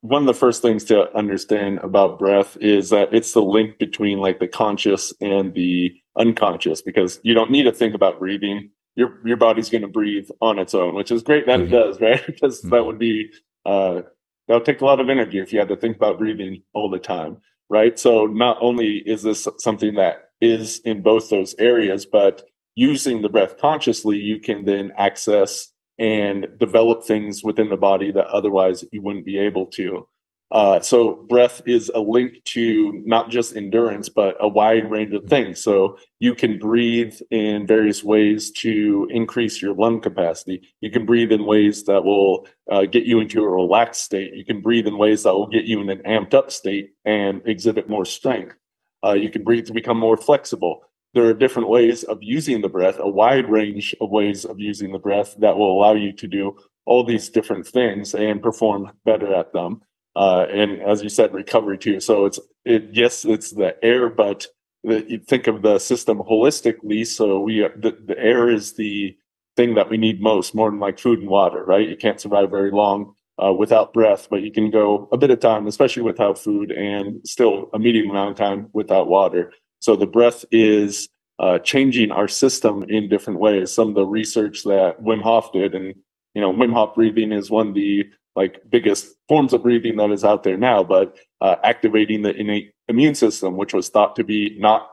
one 0.00 0.22
of 0.22 0.26
the 0.26 0.34
first 0.34 0.62
things 0.62 0.84
to 0.84 1.14
understand 1.16 1.78
about 1.78 2.18
breath 2.18 2.56
is 2.60 2.90
that 2.90 3.12
it's 3.12 3.32
the 3.32 3.42
link 3.42 3.78
between 3.78 4.18
like 4.18 4.40
the 4.40 4.48
conscious 4.48 5.12
and 5.20 5.54
the 5.54 5.92
unconscious 6.16 6.80
because 6.80 7.20
you 7.22 7.34
don't 7.34 7.50
need 7.50 7.64
to 7.64 7.72
think 7.72 7.94
about 7.94 8.18
breathing. 8.18 8.70
Your 8.96 9.18
your 9.24 9.36
body's 9.36 9.68
going 9.68 9.82
to 9.82 9.88
breathe 9.88 10.28
on 10.40 10.58
its 10.58 10.74
own, 10.74 10.94
which 10.94 11.10
is 11.10 11.22
great 11.22 11.46
that 11.46 11.60
mm-hmm. 11.60 11.74
it 11.74 11.76
does, 11.76 12.00
right? 12.00 12.26
because 12.26 12.60
mm-hmm. 12.60 12.70
that 12.70 12.84
would 12.84 12.98
be 12.98 13.30
uh, 13.66 14.02
that 14.48 14.54
would 14.54 14.64
take 14.64 14.80
a 14.80 14.84
lot 14.84 15.00
of 15.00 15.10
energy 15.10 15.38
if 15.38 15.52
you 15.52 15.58
had 15.58 15.68
to 15.68 15.76
think 15.76 15.96
about 15.96 16.18
breathing 16.18 16.62
all 16.72 16.90
the 16.90 16.98
time, 16.98 17.36
right? 17.70 17.98
So 17.98 18.26
not 18.26 18.58
only 18.60 19.02
is 19.06 19.22
this 19.22 19.48
something 19.58 19.94
that 19.94 20.24
is 20.40 20.80
in 20.80 21.02
both 21.02 21.30
those 21.30 21.54
areas, 21.58 22.04
but 22.04 22.42
using 22.74 23.22
the 23.22 23.28
breath 23.28 23.58
consciously, 23.58 24.18
you 24.18 24.40
can 24.40 24.64
then 24.64 24.92
access 24.98 25.72
and 25.98 26.48
develop 26.58 27.04
things 27.04 27.44
within 27.44 27.68
the 27.68 27.76
body 27.76 28.10
that 28.10 28.26
otherwise 28.26 28.84
you 28.90 29.00
wouldn't 29.02 29.24
be 29.24 29.38
able 29.38 29.66
to. 29.66 30.06
Uh, 30.52 30.80
so 30.80 31.14
breath 31.28 31.62
is 31.64 31.92
a 31.94 32.00
link 32.00 32.42
to 32.44 33.02
not 33.06 33.30
just 33.30 33.56
endurance, 33.56 34.08
but 34.08 34.36
a 34.40 34.48
wide 34.48 34.90
range 34.90 35.14
of 35.14 35.24
things. 35.26 35.62
So 35.62 35.96
you 36.18 36.34
can 36.34 36.58
breathe 36.58 37.14
in 37.30 37.68
various 37.68 38.02
ways 38.02 38.50
to 38.52 39.06
increase 39.10 39.62
your 39.62 39.74
lung 39.74 40.00
capacity. 40.00 40.62
You 40.80 40.90
can 40.90 41.06
breathe 41.06 41.30
in 41.30 41.44
ways 41.44 41.84
that 41.84 42.02
will 42.02 42.48
uh, 42.70 42.86
get 42.86 43.04
you 43.04 43.20
into 43.20 43.44
a 43.44 43.48
relaxed 43.48 44.02
state. 44.02 44.34
You 44.34 44.44
can 44.44 44.60
breathe 44.60 44.88
in 44.88 44.98
ways 44.98 45.22
that 45.22 45.34
will 45.34 45.46
get 45.46 45.66
you 45.66 45.80
in 45.80 45.88
an 45.88 46.02
amped 46.04 46.34
up 46.34 46.50
state 46.50 46.90
and 47.04 47.42
exhibit 47.46 47.88
more 47.88 48.04
strength. 48.04 48.56
Uh, 49.04 49.12
you 49.12 49.30
can 49.30 49.44
breathe 49.44 49.66
to 49.66 49.72
become 49.72 49.98
more 49.98 50.16
flexible. 50.16 50.82
There 51.14 51.26
are 51.26 51.34
different 51.34 51.68
ways 51.68 52.02
of 52.04 52.18
using 52.20 52.60
the 52.60 52.68
breath, 52.68 52.98
a 52.98 53.08
wide 53.08 53.48
range 53.48 53.94
of 54.00 54.10
ways 54.10 54.44
of 54.44 54.58
using 54.58 54.92
the 54.92 54.98
breath 54.98 55.36
that 55.38 55.56
will 55.56 55.72
allow 55.72 55.94
you 55.94 56.12
to 56.12 56.26
do 56.26 56.56
all 56.86 57.04
these 57.04 57.28
different 57.28 57.66
things 57.66 58.14
and 58.14 58.42
perform 58.42 58.90
better 59.04 59.32
at 59.34 59.52
them 59.52 59.80
uh, 60.16 60.46
and 60.50 60.80
as 60.82 61.02
you 61.02 61.08
said, 61.08 61.32
recovery 61.32 61.78
too. 61.78 62.00
So 62.00 62.26
it's 62.26 62.40
it 62.64 62.88
yes, 62.92 63.24
it's 63.24 63.50
the 63.50 63.76
air, 63.84 64.08
but 64.08 64.46
the, 64.82 65.04
you 65.08 65.18
think 65.18 65.46
of 65.46 65.62
the 65.62 65.78
system 65.78 66.18
holistically. 66.18 67.06
So 67.06 67.40
we 67.40 67.60
the, 67.76 67.96
the 68.06 68.18
air 68.18 68.48
is 68.48 68.74
the 68.74 69.16
thing 69.56 69.74
that 69.74 69.90
we 69.90 69.96
need 69.96 70.20
most, 70.20 70.54
more 70.54 70.70
than 70.70 70.80
like 70.80 70.98
food 70.98 71.20
and 71.20 71.28
water, 71.28 71.64
right? 71.64 71.88
You 71.88 71.96
can't 71.96 72.20
survive 72.20 72.50
very 72.50 72.70
long 72.70 73.14
uh, 73.42 73.52
without 73.52 73.92
breath, 73.92 74.28
but 74.30 74.42
you 74.42 74.52
can 74.52 74.70
go 74.70 75.08
a 75.12 75.16
bit 75.16 75.30
of 75.30 75.40
time, 75.40 75.66
especially 75.66 76.02
without 76.02 76.38
food, 76.38 76.70
and 76.70 77.26
still 77.26 77.70
a 77.72 77.78
medium 77.78 78.10
amount 78.10 78.30
of 78.32 78.36
time 78.36 78.68
without 78.72 79.08
water. 79.08 79.52
So 79.80 79.96
the 79.96 80.06
breath 80.06 80.44
is 80.50 81.08
uh, 81.38 81.58
changing 81.58 82.10
our 82.10 82.28
system 82.28 82.84
in 82.88 83.08
different 83.08 83.40
ways. 83.40 83.72
Some 83.72 83.88
of 83.88 83.94
the 83.94 84.06
research 84.06 84.64
that 84.64 85.02
Wim 85.02 85.22
Hof 85.22 85.52
did, 85.52 85.74
and 85.74 85.94
you 86.34 86.40
know, 86.40 86.52
Wim 86.52 86.72
Hof 86.72 86.94
breathing 86.94 87.32
is 87.32 87.50
one 87.50 87.68
of 87.68 87.74
the 87.74 88.04
like 88.40 88.62
biggest 88.76 89.02
forms 89.28 89.52
of 89.52 89.62
breathing 89.62 89.96
that 89.96 90.10
is 90.10 90.24
out 90.24 90.42
there 90.42 90.56
now, 90.56 90.82
but 90.82 91.06
uh, 91.40 91.56
activating 91.62 92.22
the 92.22 92.34
innate 92.34 92.72
immune 92.88 93.14
system, 93.14 93.56
which 93.60 93.74
was 93.74 93.88
thought 93.88 94.16
to 94.16 94.24
be 94.24 94.56
not 94.58 94.88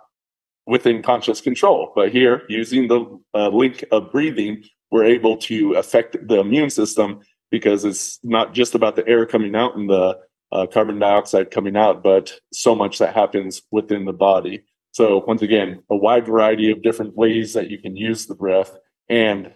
within 0.65 1.01
conscious 1.01 1.39
control. 1.39 1.93
But 1.95 2.11
here, 2.11 2.43
using 2.49 2.87
the 2.87 2.99
uh, 3.33 3.49
link 3.49 3.85
of 3.91 4.11
breathing, 4.11 4.63
we're 4.91 5.05
able 5.17 5.37
to 5.49 5.57
affect 5.73 6.11
the 6.27 6.39
immune 6.39 6.69
system 6.69 7.21
because 7.49 7.85
it's 7.85 8.19
not 8.23 8.53
just 8.53 8.75
about 8.75 8.95
the 8.97 9.07
air 9.07 9.25
coming 9.25 9.55
out 9.55 9.77
and 9.77 9.89
the 9.89 10.19
uh, 10.51 10.65
carbon 10.67 10.99
dioxide 10.99 11.51
coming 11.51 11.77
out, 11.77 12.03
but 12.03 12.25
so 12.51 12.75
much 12.75 12.99
that 12.99 13.15
happens 13.15 13.61
within 13.71 14.03
the 14.05 14.19
body. 14.29 14.63
So 14.91 15.23
once 15.25 15.41
again, 15.41 15.83
a 15.89 15.95
wide 15.95 16.25
variety 16.25 16.71
of 16.71 16.81
different 16.81 17.15
ways 17.15 17.53
that 17.53 17.69
you 17.69 17.77
can 17.79 17.95
use 17.95 18.25
the 18.25 18.35
breath 18.35 18.71
and 19.09 19.53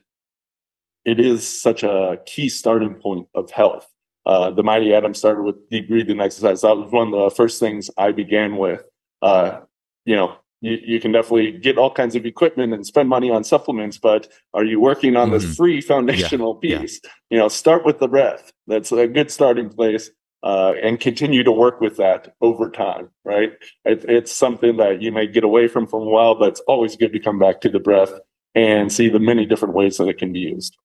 it 1.05 1.20
is 1.20 1.48
such 1.62 1.84
a 1.84 2.20
key 2.25 2.50
starting 2.50 2.96
point 2.96 3.27
of 3.36 3.50
health. 3.51 3.88
Uh, 4.25 4.51
the 4.51 4.63
Mighty 4.63 4.93
Atom 4.93 5.13
started 5.13 5.41
with 5.41 5.70
deep 5.70 5.89
breathing 5.89 6.22
exercise. 6.22 6.62
That 6.62 6.77
was 6.77 6.91
one 6.91 7.13
of 7.13 7.31
the 7.31 7.36
first 7.36 7.60
things 7.60 7.89
I 7.98 8.12
began 8.12 8.58
with. 8.58 8.84
Uh, 9.22 9.62
you 10.05 10.15
know, 10.15 10.36
you, 10.62 10.77
you, 10.84 11.00
can 11.00 11.12
definitely 11.12 11.53
get 11.53 11.79
all 11.79 11.91
kinds 11.91 12.15
of 12.15 12.25
equipment 12.25 12.74
and 12.74 12.86
spend 12.86 13.10
money 13.10 13.31
on 13.31 13.43
supplements, 13.43 13.98
but 13.98 14.27
are 14.53 14.63
you 14.63 14.79
working 14.79 15.15
on 15.15 15.31
mm-hmm. 15.31 15.48
the 15.48 15.55
free 15.55 15.81
foundational 15.81 16.60
yeah. 16.62 16.79
piece? 16.79 17.00
Yeah. 17.03 17.10
You 17.29 17.38
know, 17.39 17.48
start 17.48 17.84
with 17.84 18.00
the 18.00 18.08
breath. 18.08 18.51
That's 18.67 18.91
a 18.91 19.08
good 19.08 19.31
starting 19.31 19.70
place. 19.70 20.12
Uh, 20.43 20.74
and 20.81 21.00
continue 21.00 21.43
to 21.43 21.51
work 21.51 21.79
with 21.81 21.98
that 21.98 22.34
over 22.41 22.67
time, 22.72 23.08
right? 23.24 23.51
It, 23.86 24.03
it's 24.10 24.31
something 24.31 24.77
that 24.77 25.00
you 25.00 25.12
may 25.12 25.27
get 25.27 25.43
away 25.43 25.67
from 25.67 25.86
for 25.86 26.00
a 26.00 26.03
while, 26.03 26.34
but 26.34 26.50
it's 26.50 26.60
always 26.62 26.96
good 26.96 27.13
to 27.13 27.20
come 27.20 27.38
back 27.38 27.62
to 27.62 27.70
the 27.70 27.79
breath 27.79 28.12
and 28.55 28.91
see 28.91 29.08
the 29.08 29.20
many 29.20 29.46
different 29.46 29.75
ways 29.75 29.98
that 29.98 30.08
it 30.08 30.17
can 30.17 30.34
be 30.34 30.39
used. 30.39 30.75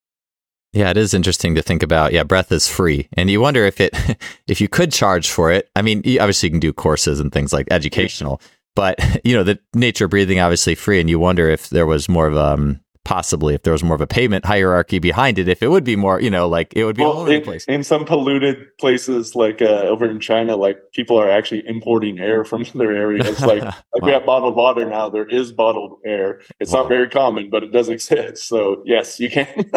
Yeah, 0.76 0.90
it 0.90 0.99
is 0.99 1.14
interesting 1.14 1.54
to 1.54 1.62
think 1.62 1.83
about. 1.83 2.12
Yeah, 2.12 2.23
breath 2.23 2.52
is 2.52 2.68
free, 2.68 3.09
and 3.14 3.30
you 3.30 3.40
wonder 3.40 3.64
if 3.64 3.80
it, 3.80 3.95
if 4.47 4.61
you 4.61 4.68
could 4.68 4.92
charge 4.92 5.30
for 5.30 5.50
it. 5.50 5.71
I 5.75 5.80
mean, 5.80 6.00
obviously 6.21 6.49
you 6.49 6.50
can 6.50 6.61
do 6.61 6.75
courses 6.75 7.18
and 7.18 7.33
things 7.33 7.50
like 7.50 7.66
educational, 7.71 8.42
but 8.75 8.99
you 9.25 9.35
know, 9.35 9.42
the 9.42 9.59
nature 9.73 10.06
breathing 10.06 10.38
obviously 10.38 10.75
free, 10.75 11.00
and 11.00 11.09
you 11.09 11.18
wonder 11.18 11.49
if 11.49 11.71
there 11.71 11.87
was 11.87 12.11
more 12.11 12.26
of 12.26 12.37
um, 12.37 12.80
possibly 13.06 13.54
if 13.54 13.62
there 13.62 13.72
was 13.72 13.84
more 13.84 13.94
of 13.94 14.00
a 14.00 14.06
payment 14.06 14.44
hierarchy 14.44 14.98
behind 14.98 15.38
it 15.38 15.46
if 15.48 15.62
it 15.62 15.68
would 15.68 15.84
be 15.84 15.94
more 15.94 16.20
you 16.20 16.28
know 16.28 16.48
like 16.48 16.72
it 16.75 16.84
would 16.84 16.96
be 16.96 17.04
well, 17.04 17.25
in, 17.26 17.40
place. 17.40 17.64
in 17.66 17.84
some 17.84 18.04
polluted 18.04 18.76
places 18.78 19.36
like 19.36 19.62
uh, 19.62 19.86
over 19.86 20.10
in 20.10 20.18
china 20.18 20.56
like 20.56 20.76
people 20.92 21.16
are 21.16 21.30
actually 21.30 21.62
importing 21.68 22.18
air 22.18 22.44
from 22.44 22.62
other 22.75 22.90
areas 22.90 23.40
like 23.42 23.62
like 23.62 23.75
wow. 23.94 24.02
we 24.02 24.10
have 24.10 24.26
bottled 24.26 24.56
water 24.56 24.84
now 24.84 25.08
there 25.08 25.28
is 25.28 25.52
bottled 25.52 26.00
air 26.04 26.40
it's 26.58 26.72
wow. 26.72 26.80
not 26.80 26.88
very 26.88 27.08
common 27.08 27.48
but 27.48 27.62
it 27.62 27.70
does 27.70 27.88
exist 27.96 28.48
so 28.48 28.82
yes 28.84 29.20
you 29.20 29.30
can 29.30 29.70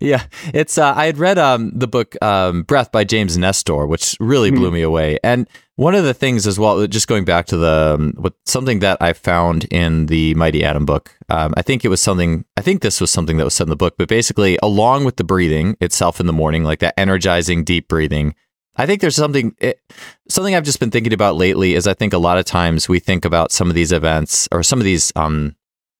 yeah 0.00 0.24
it's 0.54 0.78
uh, 0.78 0.94
i 0.96 1.04
had 1.04 1.18
read 1.18 1.36
um, 1.36 1.70
the 1.74 1.86
book 1.86 2.16
um, 2.22 2.62
breath 2.62 2.90
by 2.90 3.04
james 3.04 3.36
nestor 3.36 3.86
which 3.86 4.16
really 4.20 4.50
blew 4.50 4.70
mm. 4.70 4.74
me 4.74 4.80
away 4.80 5.18
and 5.22 5.46
one 5.76 5.94
of 5.94 6.04
the 6.04 6.14
things 6.14 6.46
as 6.46 6.58
well, 6.58 6.86
just 6.86 7.06
going 7.06 7.24
back 7.24 7.46
to 7.46 7.56
the 7.56 7.94
um, 7.94 8.14
what 8.16 8.32
something 8.46 8.80
that 8.80 9.00
I 9.00 9.12
found 9.12 9.64
in 9.64 10.06
the 10.06 10.34
Mighty 10.34 10.64
Atom 10.64 10.86
book. 10.86 11.16
Um, 11.28 11.52
I 11.56 11.62
think 11.62 11.84
it 11.84 11.88
was 11.88 12.00
something. 12.00 12.44
I 12.56 12.62
think 12.62 12.80
this 12.80 13.00
was 13.00 13.10
something 13.10 13.36
that 13.36 13.44
was 13.44 13.54
said 13.54 13.66
in 13.66 13.70
the 13.70 13.76
book, 13.76 13.94
but 13.98 14.08
basically, 14.08 14.58
along 14.62 15.04
with 15.04 15.16
the 15.16 15.24
breathing 15.24 15.76
itself 15.80 16.18
in 16.18 16.26
the 16.26 16.32
morning, 16.32 16.64
like 16.64 16.80
that 16.80 16.98
energizing 16.98 17.62
deep 17.62 17.88
breathing, 17.88 18.34
I 18.76 18.86
think 18.86 19.02
there's 19.02 19.16
something 19.16 19.54
it, 19.58 19.80
something 20.28 20.54
I've 20.54 20.64
just 20.64 20.80
been 20.80 20.90
thinking 20.90 21.12
about 21.12 21.36
lately. 21.36 21.74
Is 21.74 21.86
I 21.86 21.94
think 21.94 22.14
a 22.14 22.18
lot 22.18 22.38
of 22.38 22.46
times 22.46 22.88
we 22.88 22.98
think 22.98 23.26
about 23.26 23.52
some 23.52 23.68
of 23.68 23.74
these 23.74 23.92
events 23.92 24.48
or 24.50 24.62
some 24.62 24.78
of 24.78 24.84
these 24.84 25.12
um, 25.14 25.56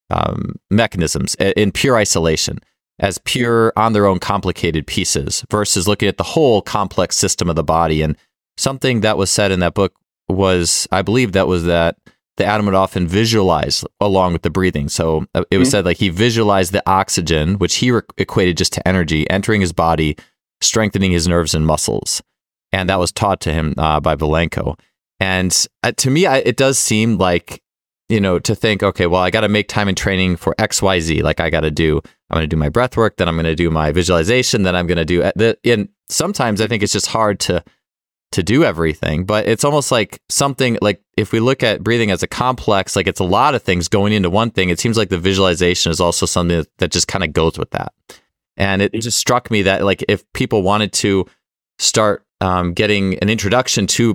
um, 0.08 0.56
mechanisms 0.70 1.34
in 1.34 1.70
pure 1.70 1.96
isolation 1.96 2.60
as 2.98 3.18
pure 3.18 3.74
on 3.76 3.92
their 3.92 4.06
own 4.06 4.18
complicated 4.18 4.86
pieces 4.86 5.44
versus 5.50 5.86
looking 5.86 6.08
at 6.08 6.16
the 6.16 6.24
whole 6.24 6.62
complex 6.62 7.14
system 7.14 7.50
of 7.50 7.56
the 7.56 7.62
body 7.62 8.00
and 8.00 8.16
something 8.56 9.00
that 9.00 9.18
was 9.18 9.30
said 9.30 9.52
in 9.52 9.60
that 9.60 9.74
book 9.74 9.94
was, 10.28 10.88
I 10.90 11.02
believe 11.02 11.32
that 11.32 11.46
was 11.46 11.64
that 11.64 11.96
the 12.36 12.44
atom 12.44 12.66
would 12.66 12.74
often 12.74 13.06
visualize 13.06 13.84
along 14.00 14.32
with 14.32 14.42
the 14.42 14.50
breathing. 14.50 14.88
So 14.88 15.26
uh, 15.34 15.44
it 15.50 15.58
was 15.58 15.68
mm-hmm. 15.68 15.72
said 15.72 15.84
like 15.84 15.96
he 15.98 16.08
visualized 16.10 16.72
the 16.72 16.82
oxygen, 16.88 17.58
which 17.58 17.76
he 17.76 17.90
re- 17.90 18.02
equated 18.18 18.56
just 18.56 18.72
to 18.74 18.86
energy, 18.86 19.28
entering 19.30 19.60
his 19.60 19.72
body, 19.72 20.16
strengthening 20.60 21.12
his 21.12 21.26
nerves 21.26 21.54
and 21.54 21.66
muscles. 21.66 22.22
And 22.72 22.90
that 22.90 22.98
was 22.98 23.12
taught 23.12 23.40
to 23.42 23.52
him 23.52 23.74
uh, 23.78 24.00
by 24.00 24.16
Vilenko. 24.16 24.78
And 25.18 25.66
uh, 25.82 25.92
to 25.92 26.10
me, 26.10 26.26
I, 26.26 26.38
it 26.38 26.56
does 26.56 26.78
seem 26.78 27.16
like, 27.16 27.62
you 28.08 28.20
know, 28.20 28.38
to 28.38 28.54
think, 28.54 28.82
okay, 28.82 29.06
well, 29.06 29.22
I 29.22 29.30
got 29.30 29.40
to 29.40 29.48
make 29.48 29.68
time 29.68 29.88
in 29.88 29.94
training 29.94 30.36
for 30.36 30.54
X, 30.58 30.82
Y, 30.82 31.00
Z. 31.00 31.22
Like 31.22 31.40
I 31.40 31.48
got 31.48 31.60
to 31.60 31.70
do, 31.70 32.02
I'm 32.30 32.36
going 32.36 32.42
to 32.42 32.54
do 32.54 32.58
my 32.58 32.68
breath 32.68 32.96
work, 32.96 33.16
then 33.16 33.28
I'm 33.28 33.36
going 33.36 33.44
to 33.44 33.54
do 33.54 33.70
my 33.70 33.92
visualization, 33.92 34.62
then 34.62 34.76
I'm 34.76 34.86
going 34.86 34.98
to 34.98 35.04
do 35.06 35.22
uh, 35.22 35.32
the, 35.36 35.58
and 35.64 35.88
sometimes 36.10 36.60
I 36.60 36.66
think 36.66 36.82
it's 36.82 36.92
just 36.92 37.06
hard 37.06 37.40
to 37.40 37.64
to 38.36 38.42
do 38.42 38.64
everything, 38.64 39.24
but 39.24 39.48
it's 39.48 39.64
almost 39.64 39.90
like 39.90 40.20
something 40.28 40.76
like 40.82 41.02
if 41.16 41.32
we 41.32 41.40
look 41.40 41.62
at 41.62 41.82
breathing 41.82 42.10
as 42.10 42.22
a 42.22 42.26
complex, 42.26 42.94
like 42.94 43.06
it's 43.06 43.18
a 43.18 43.24
lot 43.24 43.54
of 43.54 43.62
things 43.62 43.88
going 43.88 44.12
into 44.12 44.28
one 44.28 44.50
thing, 44.50 44.68
it 44.68 44.78
seems 44.78 44.98
like 44.98 45.08
the 45.08 45.18
visualization 45.18 45.90
is 45.90 46.02
also 46.02 46.26
something 46.26 46.58
that, 46.58 46.68
that 46.76 46.90
just 46.90 47.08
kind 47.08 47.24
of 47.24 47.32
goes 47.32 47.56
with 47.56 47.70
that. 47.70 47.94
And 48.58 48.82
it 48.82 48.92
just 48.92 49.18
struck 49.18 49.50
me 49.50 49.62
that 49.62 49.84
like 49.84 50.04
if 50.06 50.30
people 50.34 50.60
wanted 50.60 50.92
to 50.94 51.24
start 51.78 52.26
um, 52.42 52.74
getting 52.74 53.18
an 53.20 53.30
introduction 53.30 53.86
to 53.86 54.14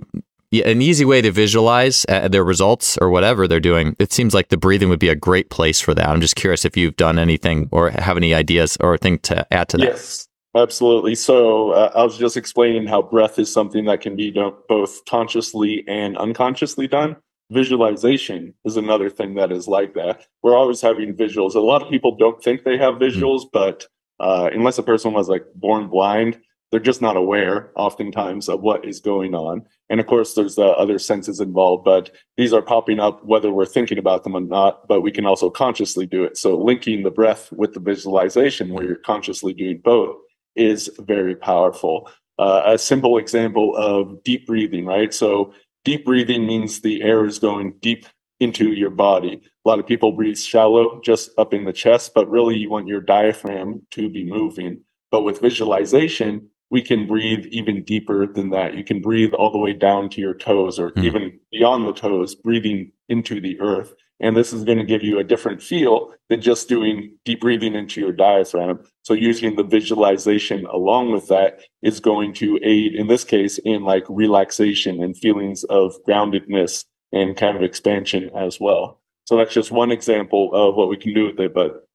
an 0.52 0.84
easy 0.84 1.04
way 1.04 1.20
to 1.24 1.32
visualize 1.32 2.06
uh, 2.08 2.28
their 2.28 2.44
results 2.44 3.00
or 3.00 3.10
whatever 3.10 3.48
they're 3.48 3.60
doing, 3.60 3.96
it 3.98 4.14
seems 4.14 4.36
like 4.36 4.50
the 4.50 4.58
breathing 4.58 4.90
would 4.90 5.00
be 5.00 5.10
a 5.10 5.16
great 5.16 5.50
place 5.50 5.82
for 5.82 5.96
that. 5.96 6.08
I'm 6.08 6.22
just 6.22 6.36
curious 6.36 6.64
if 6.64 6.78
you've 6.78 6.96
done 6.96 7.18
anything 7.18 7.70
or 7.72 7.90
have 7.90 8.18
any 8.18 8.36
ideas 8.36 8.78
or 8.82 9.00
thing 9.00 9.18
to 9.20 9.52
add 9.52 9.70
to 9.70 9.78
that. 9.78 9.86
Yes. 9.86 10.28
Absolutely. 10.56 11.16
So 11.16 11.72
uh, 11.72 11.92
I 11.96 12.04
was 12.04 12.18
just 12.18 12.36
explaining 12.36 12.86
how 12.86 13.02
breath 13.02 13.40
is 13.40 13.52
something 13.52 13.86
that 13.86 14.02
can 14.02 14.18
be 14.18 14.32
done 14.32 14.54
both 14.68 15.06
consciously 15.06 15.86
and 15.88 16.18
unconsciously 16.18 16.88
done. 16.88 17.16
Visualization 17.52 18.54
is 18.66 18.76
another 18.76 19.10
thing 19.10 19.36
that 19.36 19.52
is 19.52 19.68
like 19.68 19.94
that. 19.94 20.26
We're 20.44 20.56
always 20.56 20.82
having 20.82 21.16
visuals. 21.16 21.56
A 21.56 21.60
lot 21.60 21.82
of 21.82 21.90
people 21.90 22.16
don't 22.18 22.42
think 22.44 22.64
they 22.64 22.78
have 22.78 22.96
mm-hmm. 22.96 23.04
visuals, 23.04 23.44
but 23.52 23.88
uh, 24.20 24.50
unless 24.54 24.78
a 24.78 24.84
person 24.84 25.14
was 25.14 25.30
like 25.30 25.46
born 25.56 25.88
blind, 25.88 26.40
they're 26.70 26.80
just 26.80 27.02
not 27.02 27.18
aware 27.18 27.72
oftentimes 27.76 28.48
of 28.48 28.62
what 28.62 28.86
is 28.86 29.00
going 29.00 29.34
on. 29.36 29.64
And 29.90 30.00
of 30.00 30.08
course, 30.08 30.34
there's 30.34 30.56
the 30.56 30.68
other 30.68 31.00
senses 31.00 31.40
involved, 31.40 31.84
but 31.84 32.12
these 32.38 32.54
are 32.54 32.62
popping 32.62 33.00
up 33.00 33.24
whether 33.26 33.52
we're 33.52 33.66
thinking 33.66 33.98
about 33.98 34.24
them 34.24 34.36
or 34.36 34.42
not, 34.42 34.88
but 34.88 35.02
we 35.02 35.12
can 35.12 35.26
also 35.26 35.50
consciously 35.50 36.06
do 36.06 36.24
it. 36.24 36.38
So 36.38 36.58
linking 36.58 37.04
the 37.04 37.12
breath 37.12 37.52
with 37.52 37.74
the 37.74 37.82
visualization 37.82 38.74
where 38.74 38.86
you're 38.86 38.96
consciously 38.96 39.54
doing 39.54 39.82
both 39.84 40.16
is 40.56 40.90
very 41.00 41.36
powerful. 41.36 42.10
Uh, 42.40 42.64
a 42.66 42.78
simple 42.78 43.18
example 43.18 43.76
of 43.76 44.24
deep 44.24 44.48
breathing, 44.48 44.86
right? 44.86 45.14
So 45.14 45.54
deep 45.86 46.06
breathing 46.06 46.46
means 46.46 46.82
the 46.82 47.02
air 47.02 47.26
is 47.26 47.40
going 47.40 47.76
deep 47.82 48.06
into 48.40 48.72
your 48.72 48.90
body. 48.90 49.42
A 49.66 49.70
lot 49.70 49.80
of 49.80 49.86
people 49.86 50.12
breathe 50.12 50.38
shallow, 50.38 51.00
just 51.04 51.30
up 51.38 51.54
in 51.54 51.64
the 51.64 51.74
chest, 51.74 52.14
but 52.16 52.30
really 52.30 52.58
you 52.58 52.70
want 52.70 52.88
your 52.88 53.02
diaphragm 53.02 53.86
to 53.92 54.10
be 54.10 54.26
moving. 54.26 54.82
But 55.12 55.22
with 55.22 55.42
visualization, 55.42 56.50
we 56.72 56.82
can 56.82 57.06
breathe 57.06 57.46
even 57.48 57.84
deeper 57.84 58.26
than 58.26 58.50
that. 58.52 58.76
You 58.76 58.84
can 58.84 59.02
breathe 59.02 59.34
all 59.34 59.52
the 59.52 59.58
way 59.60 59.74
down 59.74 60.10
to 60.12 60.22
your 60.22 60.34
toes 60.34 60.80
or 60.80 60.92
mm. 60.92 61.04
even 61.04 61.40
beyond 61.52 61.86
the 61.86 61.94
toes, 61.94 62.34
breathing 62.34 62.92
into 63.10 63.40
the 63.40 63.60
earth. 63.60 63.94
And 64.22 64.38
this 64.38 64.54
is 64.54 64.64
going 64.64 64.78
to 64.78 64.84
give 64.86 65.02
you 65.02 65.20
a 65.20 65.24
different 65.24 65.64
feel 65.64 66.14
than 66.30 66.42
just 66.42 66.70
doing 66.70 67.18
deep 67.26 67.42
breathing 67.42 67.74
into 67.74 68.00
your 68.00 68.12
diaphragm. 68.12 68.80
So 69.02 69.14
using 69.14 69.56
the 69.56 69.64
visualization 69.64 70.66
along 70.68 71.12
with 71.12 71.28
that 71.28 71.62
is 71.82 72.00
going 72.00 72.34
to 72.36 72.60
aid, 72.64 72.94
in 72.94 73.08
this 73.08 73.24
case, 73.24 73.58
in 73.58 73.84
like 73.84 74.06
relaxation 74.08 75.04
and 75.04 75.18
feelings 75.18 75.64
of 75.66 75.96
groundedness 76.08 76.86
and 77.12 77.36
kind 77.36 77.58
of 77.58 77.64
expansion 77.64 78.30
as 78.36 78.60
well. 78.60 79.02
So 79.26 79.38
that's 79.38 79.54
just 79.54 79.72
one 79.72 79.92
example 79.92 80.52
of 80.54 80.76
what 80.76 80.90
we 80.90 80.98
can 80.98 81.14
do 81.14 81.26
with 81.26 81.40
it. 81.40 81.54
But 81.54 81.88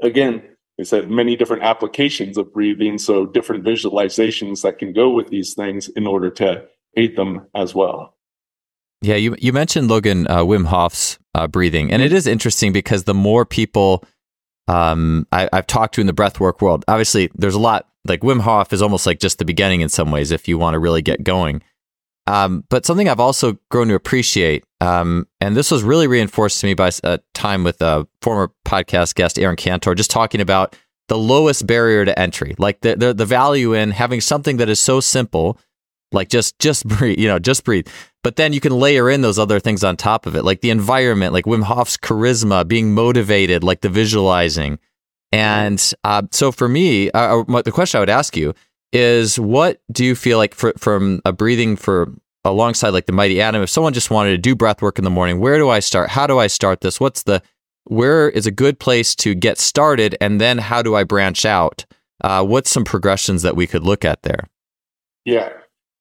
again, 0.00 0.42
they 0.78 0.84
said 0.84 1.10
many 1.10 1.36
different 1.36 1.64
applications 1.64 2.38
of 2.38 2.52
breathing, 2.52 2.98
so 2.98 3.26
different 3.26 3.64
visualizations 3.64 4.62
that 4.62 4.78
can 4.78 4.92
go 4.92 5.10
with 5.10 5.28
these 5.28 5.54
things 5.54 5.88
in 5.88 6.06
order 6.06 6.30
to 6.30 6.66
aid 6.96 7.16
them 7.16 7.46
as 7.54 7.74
well. 7.74 8.14
Yeah, 9.00 9.16
you 9.16 9.36
you 9.38 9.52
mentioned 9.52 9.88
Logan 9.88 10.26
uh, 10.26 10.38
Wim 10.38 10.66
Hof's 10.66 11.18
uh, 11.34 11.46
breathing, 11.46 11.92
and 11.92 12.02
it 12.02 12.12
is 12.12 12.26
interesting 12.26 12.72
because 12.72 13.04
the 13.04 13.14
more 13.14 13.44
people 13.44 14.04
um, 14.66 15.26
I, 15.32 15.48
have 15.52 15.66
talked 15.66 15.94
to 15.94 16.00
in 16.00 16.06
the 16.06 16.12
breathwork 16.12 16.60
world, 16.60 16.84
obviously 16.88 17.30
there's 17.34 17.54
a 17.54 17.60
lot. 17.60 17.86
Like 18.06 18.20
Wim 18.20 18.40
Hof 18.40 18.72
is 18.72 18.80
almost 18.80 19.06
like 19.06 19.20
just 19.20 19.38
the 19.38 19.44
beginning 19.44 19.82
in 19.82 19.88
some 19.88 20.10
ways 20.10 20.30
if 20.30 20.48
you 20.48 20.58
want 20.58 20.74
to 20.74 20.78
really 20.78 21.02
get 21.02 21.22
going. 21.22 21.62
Um, 22.26 22.64
but 22.68 22.84
something 22.84 23.08
I've 23.08 23.20
also 23.20 23.58
grown 23.70 23.88
to 23.88 23.94
appreciate, 23.94 24.64
um, 24.80 25.26
and 25.40 25.56
this 25.56 25.70
was 25.70 25.82
really 25.82 26.06
reinforced 26.06 26.60
to 26.60 26.66
me 26.66 26.74
by 26.74 26.90
a 27.02 27.20
time 27.32 27.64
with 27.64 27.80
a 27.80 28.06
former 28.20 28.52
podcast 28.66 29.14
guest, 29.14 29.38
Aaron 29.38 29.56
Cantor, 29.56 29.94
just 29.94 30.10
talking 30.10 30.40
about 30.40 30.76
the 31.08 31.16
lowest 31.16 31.66
barrier 31.66 32.04
to 32.04 32.18
entry, 32.18 32.54
like 32.58 32.82
the, 32.82 32.96
the, 32.96 33.14
the 33.14 33.24
value 33.24 33.72
in 33.72 33.92
having 33.92 34.20
something 34.20 34.58
that 34.58 34.68
is 34.68 34.78
so 34.78 35.00
simple, 35.00 35.58
like 36.12 36.28
just 36.28 36.58
just 36.58 36.86
breathe, 36.88 37.18
you 37.18 37.28
know, 37.28 37.38
just 37.38 37.64
breathe. 37.64 37.86
But 38.22 38.36
then 38.36 38.52
you 38.52 38.60
can 38.60 38.72
layer 38.72 39.08
in 39.08 39.22
those 39.22 39.38
other 39.38 39.60
things 39.60 39.84
on 39.84 39.96
top 39.96 40.26
of 40.26 40.34
it, 40.34 40.44
like 40.44 40.60
the 40.60 40.70
environment, 40.70 41.32
like 41.32 41.44
Wim 41.44 41.62
Hof's 41.62 41.96
charisma, 41.96 42.66
being 42.66 42.92
motivated, 42.92 43.62
like 43.62 43.80
the 43.80 43.88
visualizing. 43.88 44.78
And 45.30 45.92
uh, 46.04 46.22
so 46.30 46.52
for 46.52 46.68
me, 46.68 47.10
uh, 47.10 47.42
uh 47.42 47.62
the 47.62 47.72
question 47.72 47.98
I 47.98 48.00
would 48.00 48.10
ask 48.10 48.36
you 48.36 48.54
is 48.92 49.38
what 49.38 49.80
do 49.92 50.04
you 50.04 50.14
feel 50.14 50.38
like 50.38 50.54
for, 50.54 50.72
from 50.78 51.20
a 51.24 51.32
breathing 51.32 51.76
for 51.76 52.14
alongside 52.44 52.90
like 52.90 53.04
the 53.04 53.12
mighty 53.12 53.42
atom 53.42 53.62
if 53.62 53.68
someone 53.68 53.92
just 53.92 54.10
wanted 54.10 54.30
to 54.30 54.38
do 54.38 54.54
breath 54.54 54.80
work 54.80 54.96
in 54.96 55.04
the 55.04 55.10
morning 55.10 55.38
where 55.38 55.58
do 55.58 55.68
i 55.68 55.80
start? 55.80 56.08
How 56.08 56.26
do 56.26 56.38
i 56.38 56.46
start 56.46 56.80
this? 56.80 56.98
What's 56.98 57.24
the 57.24 57.42
where 57.84 58.30
is 58.30 58.46
a 58.46 58.50
good 58.50 58.78
place 58.78 59.14
to 59.16 59.34
get 59.34 59.58
started? 59.58 60.16
And 60.20 60.40
then 60.40 60.58
how 60.58 60.82
do 60.82 60.94
i 60.94 61.04
branch 61.04 61.44
out? 61.44 61.84
Uh, 62.22 62.44
what's 62.44 62.70
some 62.70 62.84
progressions 62.84 63.42
that 63.42 63.56
we 63.56 63.66
could 63.66 63.84
look 63.84 64.04
at 64.04 64.22
there? 64.22 64.48
Yeah 65.26 65.50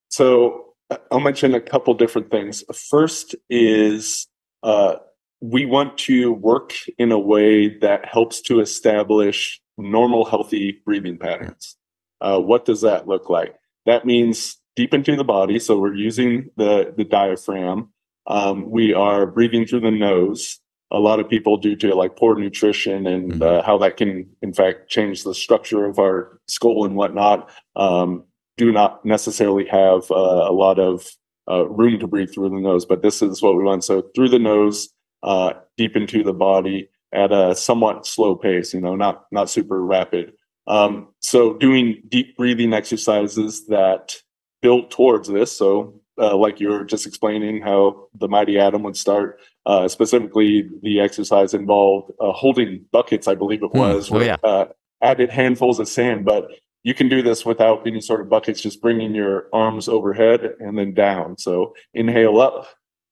so 0.09 0.73
uh, 0.89 0.97
i'll 1.11 1.19
mention 1.19 1.53
a 1.53 1.61
couple 1.61 1.93
different 1.93 2.29
things 2.31 2.63
first 2.89 3.35
is 3.49 4.27
uh, 4.63 4.95
we 5.41 5.65
want 5.65 5.97
to 5.97 6.33
work 6.33 6.73
in 6.97 7.11
a 7.11 7.19
way 7.19 7.77
that 7.79 8.05
helps 8.05 8.41
to 8.41 8.59
establish 8.59 9.61
normal 9.77 10.25
healthy 10.25 10.81
breathing 10.85 11.17
patterns 11.17 11.77
uh, 12.21 12.39
what 12.39 12.65
does 12.65 12.81
that 12.81 13.07
look 13.07 13.29
like? 13.29 13.55
That 13.85 14.05
means 14.05 14.57
deep 14.75 14.93
into 14.93 15.15
the 15.15 15.23
body. 15.23 15.59
So 15.59 15.79
we're 15.79 15.95
using 15.95 16.49
the, 16.57 16.93
the 16.95 17.03
diaphragm. 17.03 17.89
Um, 18.25 18.69
we 18.69 18.93
are 18.93 19.25
breathing 19.25 19.65
through 19.65 19.82
the 19.82 19.91
nose. 19.91 20.60
A 20.91 20.99
lot 20.99 21.19
of 21.19 21.29
people, 21.29 21.58
due 21.58 21.75
to 21.77 21.95
like 21.95 22.15
poor 22.15 22.38
nutrition 22.38 23.08
and 23.08 23.34
mm-hmm. 23.34 23.43
uh, 23.43 23.62
how 23.62 23.77
that 23.79 23.97
can, 23.97 24.29
in 24.41 24.53
fact, 24.53 24.89
change 24.89 25.23
the 25.23 25.34
structure 25.34 25.86
of 25.86 25.99
our 25.99 26.39
skull 26.47 26.86
and 26.86 26.95
whatnot, 26.95 27.49
um, 27.75 28.23
do 28.58 28.72
not 28.72 29.04
necessarily 29.06 29.65
have 29.65 30.10
uh, 30.12 30.48
a 30.50 30.54
lot 30.54 30.80
of 30.80 31.08
uh, 31.50 31.67
room 31.67 32.00
to 32.00 32.08
breathe 32.08 32.34
through 32.34 32.50
the 32.50 32.60
nose. 32.60 32.86
But 32.86 33.02
this 33.02 33.22
is 33.22 33.41
what 33.41 33.56
we 33.56 33.63
want. 33.63 33.84
So 33.84 34.04
through 34.15 34.30
the 34.30 34.39
nose, 34.39 34.89
uh, 35.24 35.54
deep 35.78 35.96
into 35.96 36.24
the 36.24 36.34
body 36.34 36.89
at 37.13 37.32
a 37.32 37.56
somewhat 37.56 38.06
slow 38.06 38.36
pace. 38.36 38.74
You 38.74 38.82
know, 38.82 38.96
not 38.96 39.26
not 39.32 39.50
super 39.50 39.84
rapid. 39.84 40.34
Um, 40.67 41.08
so 41.22 41.54
doing 41.54 42.02
deep 42.10 42.36
breathing 42.36 42.74
exercises 42.74 43.67
that 43.67 44.15
build 44.62 44.91
towards 44.91 45.30
this. 45.30 45.56
So 45.56 46.02
uh, 46.20 46.36
like 46.36 46.60
you 46.60 46.70
were 46.70 46.84
just 46.84 47.06
explaining 47.06 47.62
how 47.62 48.08
the 48.15 48.28
mighty 48.28 48.60
atom 48.60 48.84
would 48.84 48.98
start. 48.98 49.39
Uh, 49.65 49.88
specifically, 49.88 50.70
the 50.82 51.00
exercise 51.00 51.54
involved 51.54 52.12
uh, 52.20 52.32
holding 52.32 52.86
buckets, 52.91 53.28
I 53.28 53.36
believe 53.36 53.63
it 53.63 53.72
hmm. 53.72 53.78
was, 53.78 54.10
mm. 54.10 54.13
oh, 54.13 54.17
with 54.17 54.28
yeah. 54.28 54.38
Uh, 54.43 54.65
added 55.02 55.30
handfuls 55.30 55.80
of 55.80 55.88
sand. 55.88 56.26
But 56.26 56.50
you 56.88 56.93
can 56.93 57.10
do 57.10 57.21
this 57.21 57.45
without 57.45 57.86
any 57.86 58.00
sort 58.00 58.21
of 58.21 58.30
buckets, 58.30 58.62
just 58.62 58.82
bringing 58.82 59.13
your 59.13 59.50
arms 59.52 59.89
overhead 59.89 60.54
and 60.62 60.78
then 60.78 60.93
down. 60.93 61.38
So 61.38 61.76
inhale 61.93 62.39
up, 62.39 62.65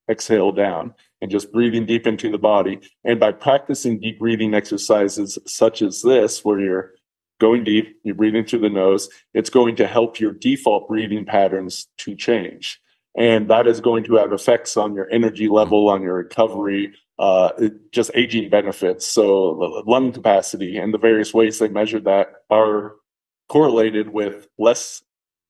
exhale 0.10 0.54
down, 0.54 0.94
and 1.20 1.30
just 1.30 1.52
breathing 1.52 1.86
deep 1.86 2.08
into 2.08 2.32
the 2.32 2.38
body. 2.38 2.80
And 3.04 3.20
by 3.20 3.34
practicing 3.34 4.00
deep 4.00 4.18
breathing 4.18 4.54
exercises 4.54 5.38
such 5.46 5.82
as 5.82 6.02
this, 6.02 6.46
where 6.46 6.62
you're 6.62 6.94
going 7.42 7.66
deep, 7.66 8.00
you're 8.04 8.16
breathing 8.16 8.46
through 8.46 8.60
the 8.60 8.70
nose, 8.70 9.10
it's 9.34 9.50
going 9.50 9.76
to 9.76 9.88
help 9.88 10.22
your 10.22 10.32
default 10.32 10.88
breathing 10.88 11.26
patterns 11.26 11.90
to 11.98 12.16
change. 12.16 12.80
And 13.18 13.50
that 13.50 13.68
is 13.68 13.82
going 13.82 14.06
to 14.06 14.16
have 14.16 14.32
effects 14.32 14.78
on 14.78 14.96
your 14.96 15.10
energy 15.12 15.50
level, 15.50 15.90
on 15.90 16.02
your 16.02 16.16
recovery, 16.16 16.94
uh, 17.20 17.50
just 17.92 18.10
aging 18.16 18.50
benefits. 18.50 19.06
So, 19.06 19.84
lung 19.86 20.14
capacity 20.14 20.78
and 20.78 20.94
the 20.94 20.98
various 20.98 21.34
ways 21.34 21.60
they 21.60 21.68
measure 21.68 22.00
that 22.00 22.28
are 22.50 22.94
correlated 23.48 24.10
with 24.10 24.48
less 24.58 25.04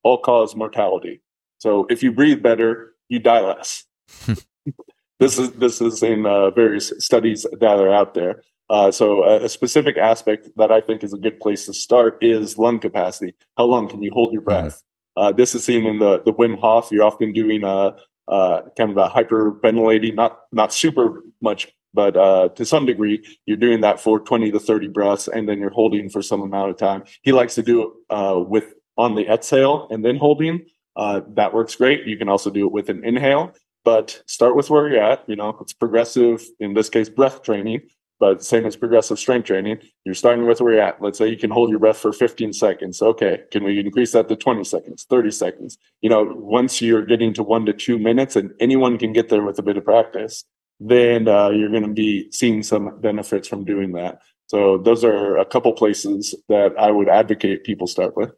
all 0.04 0.18
cause 0.18 0.56
mortality. 0.56 1.22
So, 1.58 1.86
if 1.90 2.04
you 2.04 2.12
breathe 2.12 2.42
better, 2.42 2.96
you 3.10 3.20
die 3.20 3.42
less. 3.42 3.86
this 5.20 5.40
is 5.40 5.52
this 5.54 5.82
is 5.82 6.04
in 6.04 6.26
uh, 6.26 6.52
various 6.52 6.92
studies 7.00 7.46
that 7.60 7.80
are 7.80 7.94
out 7.94 8.14
there. 8.14 8.42
Uh, 8.70 8.92
so 8.92 9.24
a, 9.24 9.44
a, 9.44 9.50
specific 9.50 9.96
aspect 9.96 10.50
that 10.56 10.72
I 10.72 10.82
think 10.82 11.04
is 11.04 11.14
a 11.14 11.20
good 11.20 11.40
place 11.40 11.68
to 11.68 11.74
start 11.74 12.18
is 12.22 12.58
lung 12.58 12.80
capacity. 12.80 13.36
How 13.58 13.66
long 13.66 13.88
can 13.88 14.02
you 14.02 14.12
hold 14.12 14.34
your 14.34 14.42
breath? 14.42 14.82
Uh, 15.16 15.32
this 15.32 15.54
is 15.54 15.64
seen 15.64 15.86
in 15.86 16.00
the 16.00 16.22
the 16.24 16.34
Wim 16.34 16.60
Hof. 16.60 16.90
You're 16.92 17.04
often 17.04 17.32
doing 17.32 17.64
a, 17.64 17.96
a 18.28 18.64
kind 18.76 18.90
of 18.92 18.98
a 18.98 19.08
hyperventilating, 19.08 20.16
not 20.16 20.40
not 20.52 20.74
super 20.74 21.24
much, 21.42 21.68
but 21.96 22.16
uh, 22.18 22.50
to 22.50 22.66
some 22.66 22.86
degree, 22.86 23.26
you're 23.46 23.58
doing 23.58 23.82
that 23.82 24.00
for 24.00 24.20
20 24.20 24.52
to 24.52 24.60
30 24.60 24.90
breaths, 24.90 25.28
and 25.28 25.50
then 25.50 25.60
you're 25.60 25.70
holding 25.70 26.10
for 26.10 26.22
some 26.22 26.42
amount 26.42 26.70
of 26.70 26.78
time. 26.78 27.04
He 27.24 27.32
likes 27.32 27.56
to 27.56 27.64
do 27.64 27.82
it 27.84 27.90
uh, 28.10 28.40
with 28.40 28.74
on 28.98 29.16
the 29.16 29.28
exhale 29.28 29.88
and 29.90 30.06
then 30.06 30.18
holding. 30.18 30.66
Uh, 30.96 31.22
that 31.36 31.54
works 31.54 31.76
great. 31.76 32.06
You 32.06 32.18
can 32.18 32.30
also 32.30 32.50
do 32.50 32.66
it 32.66 32.72
with 32.72 32.90
an 32.90 33.04
inhale, 33.04 33.54
but 33.84 34.22
start 34.28 34.56
with 34.56 34.70
where 34.70 34.88
you're 34.88 35.02
at. 35.02 35.28
You 35.28 35.36
know, 35.36 35.58
it's 35.60 35.74
progressive. 35.74 36.46
In 36.60 36.74
this 36.74 36.90
case, 36.90 37.10
breath 37.10 37.42
training 37.42 37.82
but 38.20 38.44
same 38.44 38.66
as 38.66 38.76
progressive 38.76 39.20
strength 39.20 39.46
training, 39.46 39.78
you're 40.06 40.16
starting 40.16 40.48
with 40.48 40.62
where 40.62 40.74
you're 40.74 40.82
at. 40.82 41.02
Let's 41.02 41.18
say 41.18 41.28
you 41.28 41.38
can 41.38 41.52
hold 41.52 41.70
your 41.70 41.80
breath 41.80 41.98
for 41.98 42.14
15 42.14 42.54
seconds. 42.54 43.02
Okay, 43.02 43.42
can 43.52 43.64
we 43.64 43.80
increase 43.80 44.14
that 44.14 44.30
to 44.30 44.36
20 44.36 44.64
seconds, 44.64 45.06
30 45.10 45.32
seconds? 45.32 45.78
You 46.02 46.10
know, 46.10 46.24
once 46.36 46.82
you're 46.82 47.06
getting 47.06 47.34
to 47.34 47.44
one 47.44 47.66
to 47.66 47.74
two 47.74 48.00
minutes, 48.00 48.36
and 48.36 48.52
anyone 48.60 48.98
can 48.98 49.12
get 49.12 49.30
there 49.30 49.44
with 49.44 49.60
a 49.60 49.64
bit 49.64 49.78
of 49.78 49.84
practice, 49.84 50.46
then 50.80 51.28
uh, 51.28 51.50
you're 51.50 51.70
going 51.70 51.84
to 51.84 51.94
be 51.94 52.32
seeing 52.32 52.64
some 52.64 53.00
benefits 53.00 53.48
from 53.48 53.66
doing 53.66 53.94
that. 53.94 54.20
So 54.48 54.78
those 54.78 55.04
are 55.04 55.38
a 55.38 55.46
couple 55.46 55.74
places 55.74 56.36
that 56.50 56.74
I 56.78 56.92
would 56.92 57.10
advocate 57.10 57.64
people 57.64 57.88
start 57.88 58.16
with. 58.16 58.32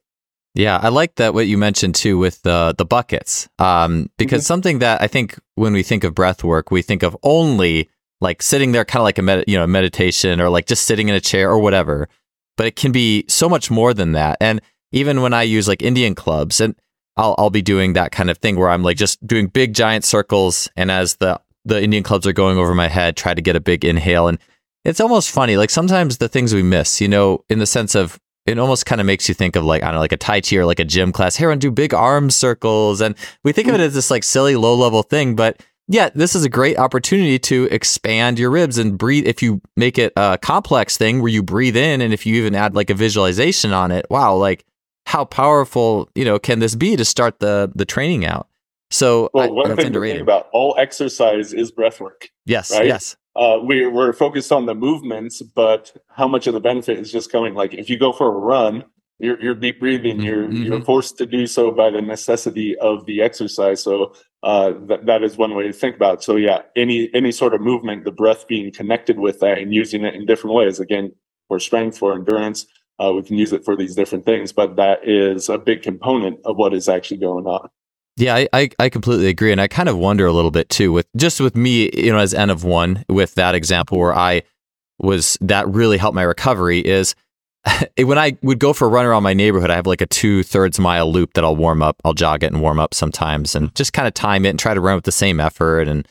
Yeah, 0.54 0.80
I 0.82 0.90
like 0.90 1.16
that 1.16 1.34
what 1.34 1.48
you 1.48 1.58
mentioned 1.58 1.96
too 1.96 2.18
with 2.18 2.42
the 2.42 2.74
the 2.76 2.86
buckets, 2.86 3.48
um, 3.60 4.10
because 4.18 4.42
mm-hmm. 4.42 4.48
something 4.48 4.80
that 4.80 5.02
I 5.02 5.08
think 5.08 5.38
when 5.56 5.74
we 5.74 5.84
think 5.84 6.04
of 6.04 6.16
breath 6.16 6.44
work, 6.44 6.72
we 6.72 6.82
think 6.82 7.04
of 7.04 7.16
only 7.22 7.90
like 8.22 8.42
sitting 8.42 8.72
there 8.72 8.86
kind 8.86 9.02
of 9.02 9.04
like 9.04 9.18
a 9.18 9.22
med- 9.22 9.46
you 9.48 9.58
know 9.58 9.68
meditation 9.68 10.42
or 10.42 10.50
like 10.50 10.66
just 10.66 10.86
sitting 10.86 11.10
in 11.10 11.16
a 11.16 11.22
chair 11.22 11.50
or 11.50 11.60
whatever 11.60 12.10
but 12.56 12.66
it 12.66 12.76
can 12.76 12.92
be 12.92 13.24
so 13.28 13.48
much 13.48 13.70
more 13.70 13.94
than 13.94 14.14
that 14.14 14.38
and 14.42 14.62
even 14.92 15.22
when 15.22 15.34
i 15.34 15.44
use 15.44 15.68
like 15.68 15.82
indian 15.82 16.16
clubs 16.16 16.60
and 16.60 16.76
i'll 17.16 17.36
i'll 17.38 17.50
be 17.50 17.62
doing 17.62 17.94
that 17.94 18.12
kind 18.12 18.30
of 18.30 18.38
thing 18.38 18.58
where 18.58 18.70
i'm 18.70 18.84
like 18.84 18.98
just 18.98 19.26
doing 19.26 19.48
big 19.48 19.74
giant 19.74 20.04
circles 20.04 20.70
and 20.76 20.92
as 20.92 21.18
the 21.18 21.40
the 21.68 21.82
indian 21.82 22.04
clubs 22.04 22.26
are 22.28 22.34
going 22.34 22.58
over 22.58 22.74
my 22.74 22.88
head 22.88 23.16
try 23.16 23.34
to 23.34 23.42
get 23.42 23.56
a 23.56 23.60
big 23.60 23.86
inhale 23.86 24.28
and 24.28 24.40
it's 24.86 25.00
almost 25.00 25.32
funny 25.32 25.58
like 25.58 25.70
sometimes 25.70 26.18
the 26.18 26.30
things 26.30 26.54
we 26.54 26.64
miss 26.64 27.02
you 27.02 27.08
know 27.08 27.44
in 27.50 27.60
the 27.60 27.66
sense 27.66 27.96
of 27.96 28.20
it 28.48 28.58
almost 28.58 28.86
kind 28.86 29.02
of 29.02 29.06
makes 29.06 29.28
you 29.28 29.36
think 29.36 29.56
of 29.58 29.66
like 29.66 29.84
I 29.84 29.88
don't 29.88 29.96
know, 29.96 30.00
like 30.00 30.14
a 30.14 30.18
Tai 30.18 30.42
Chi 30.42 30.56
or 30.56 30.66
like 30.66 30.80
a 30.80 30.86
gym 30.86 31.12
class. 31.12 31.36
Here 31.36 31.52
and 31.52 31.60
do 31.60 31.70
big 31.70 31.94
arm 31.94 32.30
circles, 32.30 33.02
and 33.02 33.14
we 33.44 33.52
think 33.52 33.68
of 33.68 33.76
it 33.76 33.82
as 33.82 33.94
this 33.94 34.10
like 34.10 34.24
silly 34.24 34.56
low 34.56 34.74
level 34.74 35.04
thing, 35.04 35.36
but 35.36 35.62
yeah, 35.90 36.10
this 36.14 36.36
is 36.36 36.44
a 36.44 36.50
great 36.50 36.78
opportunity 36.78 37.40
to 37.40 37.66
expand 37.72 38.40
your 38.40 38.50
ribs 38.50 38.78
and 38.78 38.98
breathe. 38.98 39.26
If 39.26 39.42
you 39.42 39.62
make 39.78 39.98
it 39.98 40.12
a 40.18 40.38
complex 40.38 40.98
thing 40.98 41.22
where 41.22 41.32
you 41.32 41.42
breathe 41.42 41.78
in, 41.78 42.02
and 42.02 42.14
if 42.14 42.26
you 42.26 42.36
even 42.36 42.56
add 42.56 42.76
like 42.76 42.90
a 42.90 42.94
visualization 42.94 43.72
on 43.72 43.92
it, 43.92 44.06
wow, 44.10 44.36
like 44.36 44.66
how 45.06 45.24
powerful 45.24 46.10
you 46.16 46.26
know 46.26 46.40
can 46.40 46.60
this 46.60 46.76
be 46.76 46.96
to 46.96 47.06
start 47.06 47.40
the 47.40 47.72
the 47.76 47.86
training 47.86 48.26
out. 48.26 48.47
So 48.90 49.30
well, 49.34 49.46
I, 49.46 49.52
one 49.52 49.68
that's 49.70 49.70
thing 49.70 49.76
to 49.76 49.82
think 49.84 49.88
underrated. 49.88 50.22
about 50.22 50.48
all 50.54 50.76
exercise 50.78 51.54
is 51.54 51.72
breath 51.72 52.00
work. 52.00 52.30
Yes, 52.46 52.72
right? 52.72 52.86
yes, 52.86 53.16
Uh, 53.36 53.60
we, 53.64 53.86
we're 53.86 54.14
focused 54.14 54.52
on 54.52 54.66
the 54.66 54.74
movements, 54.74 55.42
but 55.42 55.92
how 56.10 56.28
much 56.28 56.48
of 56.48 56.54
the 56.54 56.60
benefit 56.60 56.98
is 56.98 57.12
just 57.12 57.32
coming? 57.32 57.54
Like 57.54 57.74
if 57.74 57.90
you 57.90 57.98
go 58.00 58.12
for 58.14 58.28
a 58.28 58.40
run, 58.40 58.86
you're, 59.20 59.40
you're 59.42 59.56
deep 59.56 59.80
breathing. 59.80 60.22
You're 60.22 60.48
Mhm. 60.48 60.66
you're 60.66 60.82
forced 60.82 61.18
to 61.18 61.26
do 61.26 61.48
so 61.48 61.72
by 61.72 61.90
the 61.90 62.02
necessity 62.02 62.78
of 62.78 63.06
the 63.08 63.22
exercise. 63.22 63.82
So 63.82 64.14
uh, 64.44 64.74
that 64.88 65.06
that 65.08 65.24
is 65.24 65.38
one 65.38 65.54
way 65.56 65.64
to 65.68 65.74
think 65.74 65.96
about. 65.96 66.20
It. 66.20 66.24
So 66.24 66.36
yeah, 66.36 66.62
any 66.76 67.10
any 67.14 67.32
sort 67.32 67.54
of 67.56 67.62
movement, 67.62 68.06
the 68.06 68.12
breath 68.12 68.48
being 68.48 68.72
connected 68.72 69.20
with 69.20 69.40
that 69.42 69.58
and 69.58 69.74
using 69.74 70.06
it 70.06 70.14
in 70.16 70.26
different 70.28 70.56
ways. 70.56 70.80
Again, 70.80 71.12
for 71.48 71.60
strength, 71.60 71.98
for 71.98 72.14
endurance, 72.14 72.68
uh, 73.00 73.12
we 73.16 73.24
can 73.24 73.38
use 73.38 73.52
it 73.54 73.66
for 73.66 73.76
these 73.76 73.96
different 73.96 74.24
things. 74.26 74.54
But 74.54 74.76
that 74.78 75.00
is 75.08 75.50
a 75.50 75.58
big 75.58 75.82
component 75.82 76.40
of 76.46 76.56
what 76.58 76.74
is 76.74 76.88
actually 76.88 77.18
going 77.18 77.46
on. 77.48 77.68
Yeah, 78.18 78.36
I, 78.36 78.50
I, 78.52 78.70
I 78.80 78.90
completely 78.90 79.28
agree. 79.28 79.52
And 79.52 79.62
I 79.62 79.68
kind 79.68 79.88
of 79.88 79.98
wonder 79.98 80.26
a 80.26 80.34
little 80.34 80.52
bit 80.52 80.70
too 80.70 80.92
with 80.92 81.08
just 81.16 81.40
with 81.40 81.56
me, 81.56 81.90
you 81.94 82.12
know, 82.12 82.18
as 82.18 82.34
N 82.34 82.50
of 82.50 82.64
one 82.64 83.06
with 83.08 83.36
that 83.36 83.56
example 83.56 84.00
where 84.00 84.16
I 84.16 84.42
was 85.00 85.38
that 85.42 85.68
really 85.68 85.98
helped 85.98 86.16
my 86.16 86.24
recovery 86.24 86.80
is 86.80 87.14
when 87.98 88.18
I 88.18 88.38
would 88.42 88.60
go 88.60 88.74
for 88.74 88.86
a 88.86 88.90
run 88.90 89.06
around 89.06 89.24
my 89.24 89.34
neighborhood, 89.34 89.70
I 89.70 89.76
have 89.76 89.88
like 89.88 90.02
a 90.02 90.08
two 90.08 90.42
thirds 90.42 90.80
mile 90.80 91.12
loop 91.12 91.34
that 91.34 91.44
I'll 91.44 91.56
warm 91.56 91.82
up. 91.84 91.98
I'll 92.04 92.14
jog 92.14 92.44
it 92.44 92.52
and 92.52 92.62
warm 92.62 92.80
up 92.80 92.94
sometimes 92.94 93.56
and 93.56 93.74
just 93.76 93.94
kind 93.94 94.08
of 94.08 94.14
time 94.14 94.46
it 94.46 94.50
and 94.50 94.60
try 94.60 94.74
to 94.74 94.82
run 94.82 94.96
with 94.96 95.06
the 95.06 95.12
same 95.12 95.40
effort. 95.40 95.88
And 95.88 96.08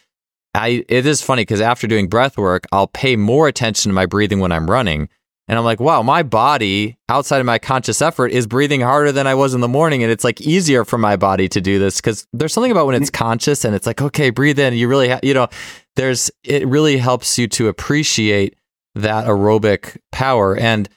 I, 0.55 0.85
it 0.89 1.07
is 1.07 1.23
funny 1.23 1.43
because 1.43 1.61
after 1.61 1.87
doing 1.87 2.09
breath 2.09 2.39
work, 2.39 2.67
I'll 2.73 2.87
pay 2.87 3.17
more 3.17 3.49
attention 3.49 3.91
to 3.91 3.95
my 3.95 4.07
breathing 4.07 4.41
when 4.41 4.53
I'm 4.53 4.71
running. 4.71 5.09
And 5.49 5.59
I'm 5.59 5.65
like, 5.65 5.79
wow, 5.79 6.03
my 6.03 6.23
body 6.25 6.99
outside 7.09 7.39
of 7.39 7.47
my 7.47 7.59
conscious 7.59 8.03
effort 8.03 8.33
is 8.33 8.47
breathing 8.47 8.81
harder 8.81 9.13
than 9.13 9.29
I 9.29 9.35
was 9.35 9.55
in 9.55 9.61
the 9.61 9.69
morning. 9.69 10.03
And 10.03 10.11
it's 10.11 10.25
like 10.25 10.41
easier 10.41 10.85
for 10.85 10.99
my 10.99 11.17
body 11.17 11.49
to 11.51 11.61
do 11.61 11.79
this 11.79 12.01
because 12.01 12.27
there's 12.33 12.53
something 12.53 12.73
about 12.73 12.87
when 12.87 13.01
it's 13.01 13.11
mm. 13.11 13.15
conscious 13.15 13.65
and 13.65 13.75
it's 13.75 13.87
like, 13.87 14.03
okay, 14.03 14.31
breathe 14.31 14.59
in. 14.59 14.75
You 14.75 14.89
really, 14.89 15.11
ha-, 15.11 15.21
you 15.23 15.35
know, 15.35 15.49
there's, 15.95 16.31
it 16.43 16.67
really 16.67 16.97
helps 16.97 17.39
you 17.39 17.47
to 17.49 17.69
appreciate 17.69 18.57
that 18.97 19.27
aerobic 19.27 19.99
power. 20.11 20.57
And 20.57 20.89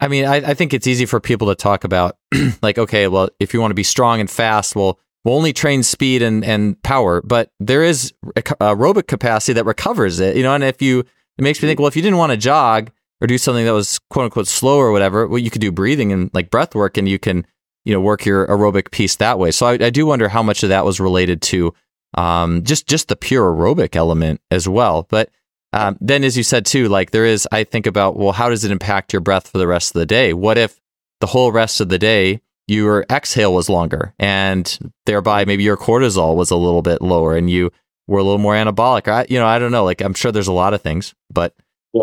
I 0.00 0.08
mean, 0.08 0.24
I, 0.24 0.36
I 0.36 0.54
think 0.54 0.74
it's 0.74 0.88
easy 0.88 1.06
for 1.06 1.20
people 1.20 1.46
to 1.48 1.54
talk 1.54 1.84
about 1.84 2.16
like, 2.62 2.78
okay, 2.78 3.06
well, 3.06 3.28
if 3.38 3.54
you 3.54 3.60
want 3.60 3.70
to 3.70 3.76
be 3.76 3.84
strong 3.84 4.18
and 4.18 4.28
fast, 4.28 4.74
well, 4.74 4.98
we'll 5.24 5.36
only 5.36 5.52
train 5.52 5.84
speed 5.84 6.22
and, 6.22 6.44
and 6.44 6.82
power, 6.82 7.22
but 7.22 7.52
there 7.60 7.84
is 7.84 8.12
aerobic 8.34 9.06
capacity 9.06 9.52
that 9.52 9.64
recovers 9.64 10.18
it, 10.18 10.36
you 10.36 10.42
know, 10.42 10.54
and 10.54 10.64
if 10.64 10.82
you, 10.82 11.00
it 11.00 11.42
makes 11.42 11.62
me 11.62 11.68
think, 11.68 11.78
well, 11.78 11.86
if 11.86 11.94
you 11.94 12.02
didn't 12.02 12.18
want 12.18 12.32
to 12.32 12.36
jog, 12.36 12.90
or 13.22 13.26
do 13.28 13.38
something 13.38 13.64
that 13.64 13.72
was 13.72 14.00
quote 14.10 14.24
unquote 14.24 14.48
slow 14.48 14.76
or 14.78 14.90
whatever, 14.90 15.28
well, 15.28 15.38
you 15.38 15.50
could 15.50 15.60
do 15.60 15.70
breathing 15.70 16.12
and 16.12 16.28
like 16.34 16.50
breath 16.50 16.74
work 16.74 16.96
and 16.96 17.08
you 17.08 17.20
can, 17.20 17.46
you 17.84 17.94
know, 17.94 18.00
work 18.00 18.26
your 18.26 18.46
aerobic 18.48 18.90
piece 18.90 19.14
that 19.16 19.38
way. 19.38 19.52
So 19.52 19.66
I, 19.66 19.72
I 19.74 19.90
do 19.90 20.04
wonder 20.04 20.28
how 20.28 20.42
much 20.42 20.64
of 20.64 20.70
that 20.70 20.84
was 20.84 20.98
related 20.98 21.40
to 21.42 21.72
um, 22.18 22.64
just 22.64 22.88
just 22.88 23.06
the 23.06 23.16
pure 23.16 23.52
aerobic 23.52 23.94
element 23.94 24.40
as 24.50 24.68
well. 24.68 25.06
But 25.08 25.30
um, 25.72 25.96
then, 26.00 26.24
as 26.24 26.36
you 26.36 26.42
said 26.42 26.66
too, 26.66 26.88
like 26.88 27.12
there 27.12 27.24
is, 27.24 27.48
I 27.52 27.64
think 27.64 27.86
about, 27.86 28.16
well, 28.16 28.32
how 28.32 28.50
does 28.50 28.64
it 28.64 28.72
impact 28.72 29.12
your 29.12 29.20
breath 29.20 29.48
for 29.48 29.58
the 29.58 29.68
rest 29.68 29.94
of 29.94 30.00
the 30.00 30.06
day? 30.06 30.32
What 30.34 30.58
if 30.58 30.80
the 31.20 31.28
whole 31.28 31.52
rest 31.52 31.80
of 31.80 31.88
the 31.88 31.98
day 31.98 32.40
your 32.66 33.06
exhale 33.08 33.54
was 33.54 33.68
longer 33.68 34.14
and 34.18 34.78
thereby 35.06 35.44
maybe 35.44 35.62
your 35.62 35.76
cortisol 35.76 36.36
was 36.36 36.50
a 36.50 36.56
little 36.56 36.82
bit 36.82 37.00
lower 37.00 37.36
and 37.36 37.48
you 37.48 37.70
were 38.08 38.18
a 38.18 38.24
little 38.24 38.38
more 38.38 38.54
anabolic? 38.54 39.06
I, 39.06 39.26
you 39.30 39.38
know, 39.38 39.46
I 39.46 39.60
don't 39.60 39.72
know. 39.72 39.84
Like 39.84 40.02
I'm 40.02 40.14
sure 40.14 40.32
there's 40.32 40.48
a 40.48 40.52
lot 40.52 40.74
of 40.74 40.82
things, 40.82 41.14
but 41.30 41.54
yeah. 41.94 42.02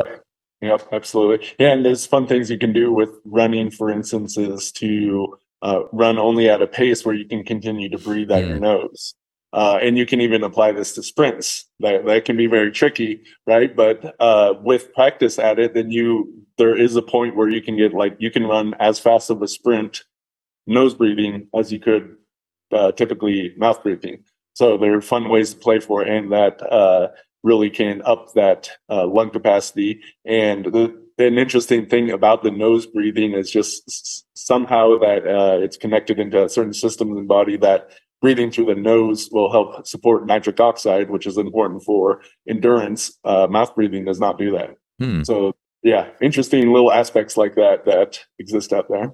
Yep, 0.61 0.89
absolutely. 0.91 1.47
Yeah, 1.57 1.71
and 1.71 1.85
there's 1.85 2.05
fun 2.05 2.27
things 2.27 2.49
you 2.51 2.57
can 2.57 2.73
do 2.73 2.91
with 2.91 3.09
running, 3.23 3.71
for 3.71 3.89
instance, 3.89 4.37
is 4.37 4.71
to 4.73 5.37
uh, 5.61 5.83
run 5.93 6.17
only 6.17 6.49
at 6.49 6.61
a 6.61 6.67
pace 6.67 7.05
where 7.05 7.15
you 7.15 7.25
can 7.25 7.43
continue 7.43 7.89
to 7.89 7.97
breathe 7.97 8.31
out 8.31 8.43
Mm. 8.43 8.47
your 8.49 8.59
nose. 8.59 9.13
Uh, 9.51 9.79
and 9.81 9.97
you 9.97 10.05
can 10.05 10.21
even 10.21 10.43
apply 10.43 10.71
this 10.71 10.93
to 10.93 11.01
sprints. 11.01 11.65
That 11.79 12.05
that 12.05 12.25
can 12.25 12.37
be 12.37 12.45
very 12.45 12.71
tricky, 12.71 13.21
right? 13.47 13.75
But 13.75 14.15
uh, 14.19 14.53
with 14.61 14.93
practice 14.93 15.39
at 15.39 15.57
it, 15.57 15.73
then 15.73 15.89
you 15.89 16.31
there 16.59 16.75
is 16.75 16.95
a 16.95 17.01
point 17.01 17.35
where 17.35 17.49
you 17.49 17.61
can 17.61 17.75
get 17.75 17.93
like 17.93 18.15
you 18.19 18.29
can 18.29 18.45
run 18.45 18.75
as 18.79 18.99
fast 18.99 19.31
of 19.31 19.41
a 19.41 19.47
sprint 19.47 20.03
nose 20.67 20.93
breathing 20.93 21.47
as 21.57 21.71
you 21.71 21.79
could 21.79 22.15
uh, 22.71 22.91
typically 22.91 23.53
mouth 23.57 23.81
breathing. 23.81 24.23
So 24.53 24.77
there 24.77 24.93
are 24.93 25.01
fun 25.01 25.29
ways 25.29 25.53
to 25.53 25.59
play 25.59 25.79
for, 25.79 26.03
and 26.03 26.31
that 26.31 26.61
uh, 26.71 27.07
really 27.43 27.69
can 27.69 28.01
up 28.03 28.33
that 28.33 28.69
uh, 28.89 29.07
lung 29.07 29.29
capacity. 29.29 30.01
And 30.25 30.65
the, 30.65 31.01
an 31.17 31.37
interesting 31.37 31.87
thing 31.87 32.11
about 32.11 32.43
the 32.43 32.51
nose 32.51 32.85
breathing 32.85 33.33
is 33.33 33.49
just 33.51 33.83
s- 33.87 34.23
somehow 34.33 34.97
that 34.99 35.27
uh, 35.27 35.59
it's 35.61 35.77
connected 35.77 36.19
into 36.19 36.47
certain 36.49 36.73
systems 36.73 37.11
in 37.11 37.23
the 37.23 37.27
body 37.27 37.57
that 37.57 37.89
breathing 38.21 38.51
through 38.51 38.65
the 38.65 38.75
nose 38.75 39.29
will 39.31 39.51
help 39.51 39.87
support 39.87 40.25
nitric 40.25 40.59
oxide, 40.59 41.09
which 41.09 41.25
is 41.25 41.37
important 41.37 41.83
for 41.83 42.21
endurance. 42.47 43.17
Uh, 43.23 43.47
mouth 43.49 43.73
breathing 43.75 44.05
does 44.05 44.19
not 44.19 44.37
do 44.37 44.51
that. 44.51 44.75
hmm. 44.99 45.23
So 45.23 45.55
yeah, 45.83 46.09
interesting 46.21 46.73
little 46.73 46.91
aspects 46.91 47.37
like 47.37 47.55
that 47.55 47.85
that 47.85 48.19
exist 48.37 48.73
out 48.73 48.87
there. 48.89 49.13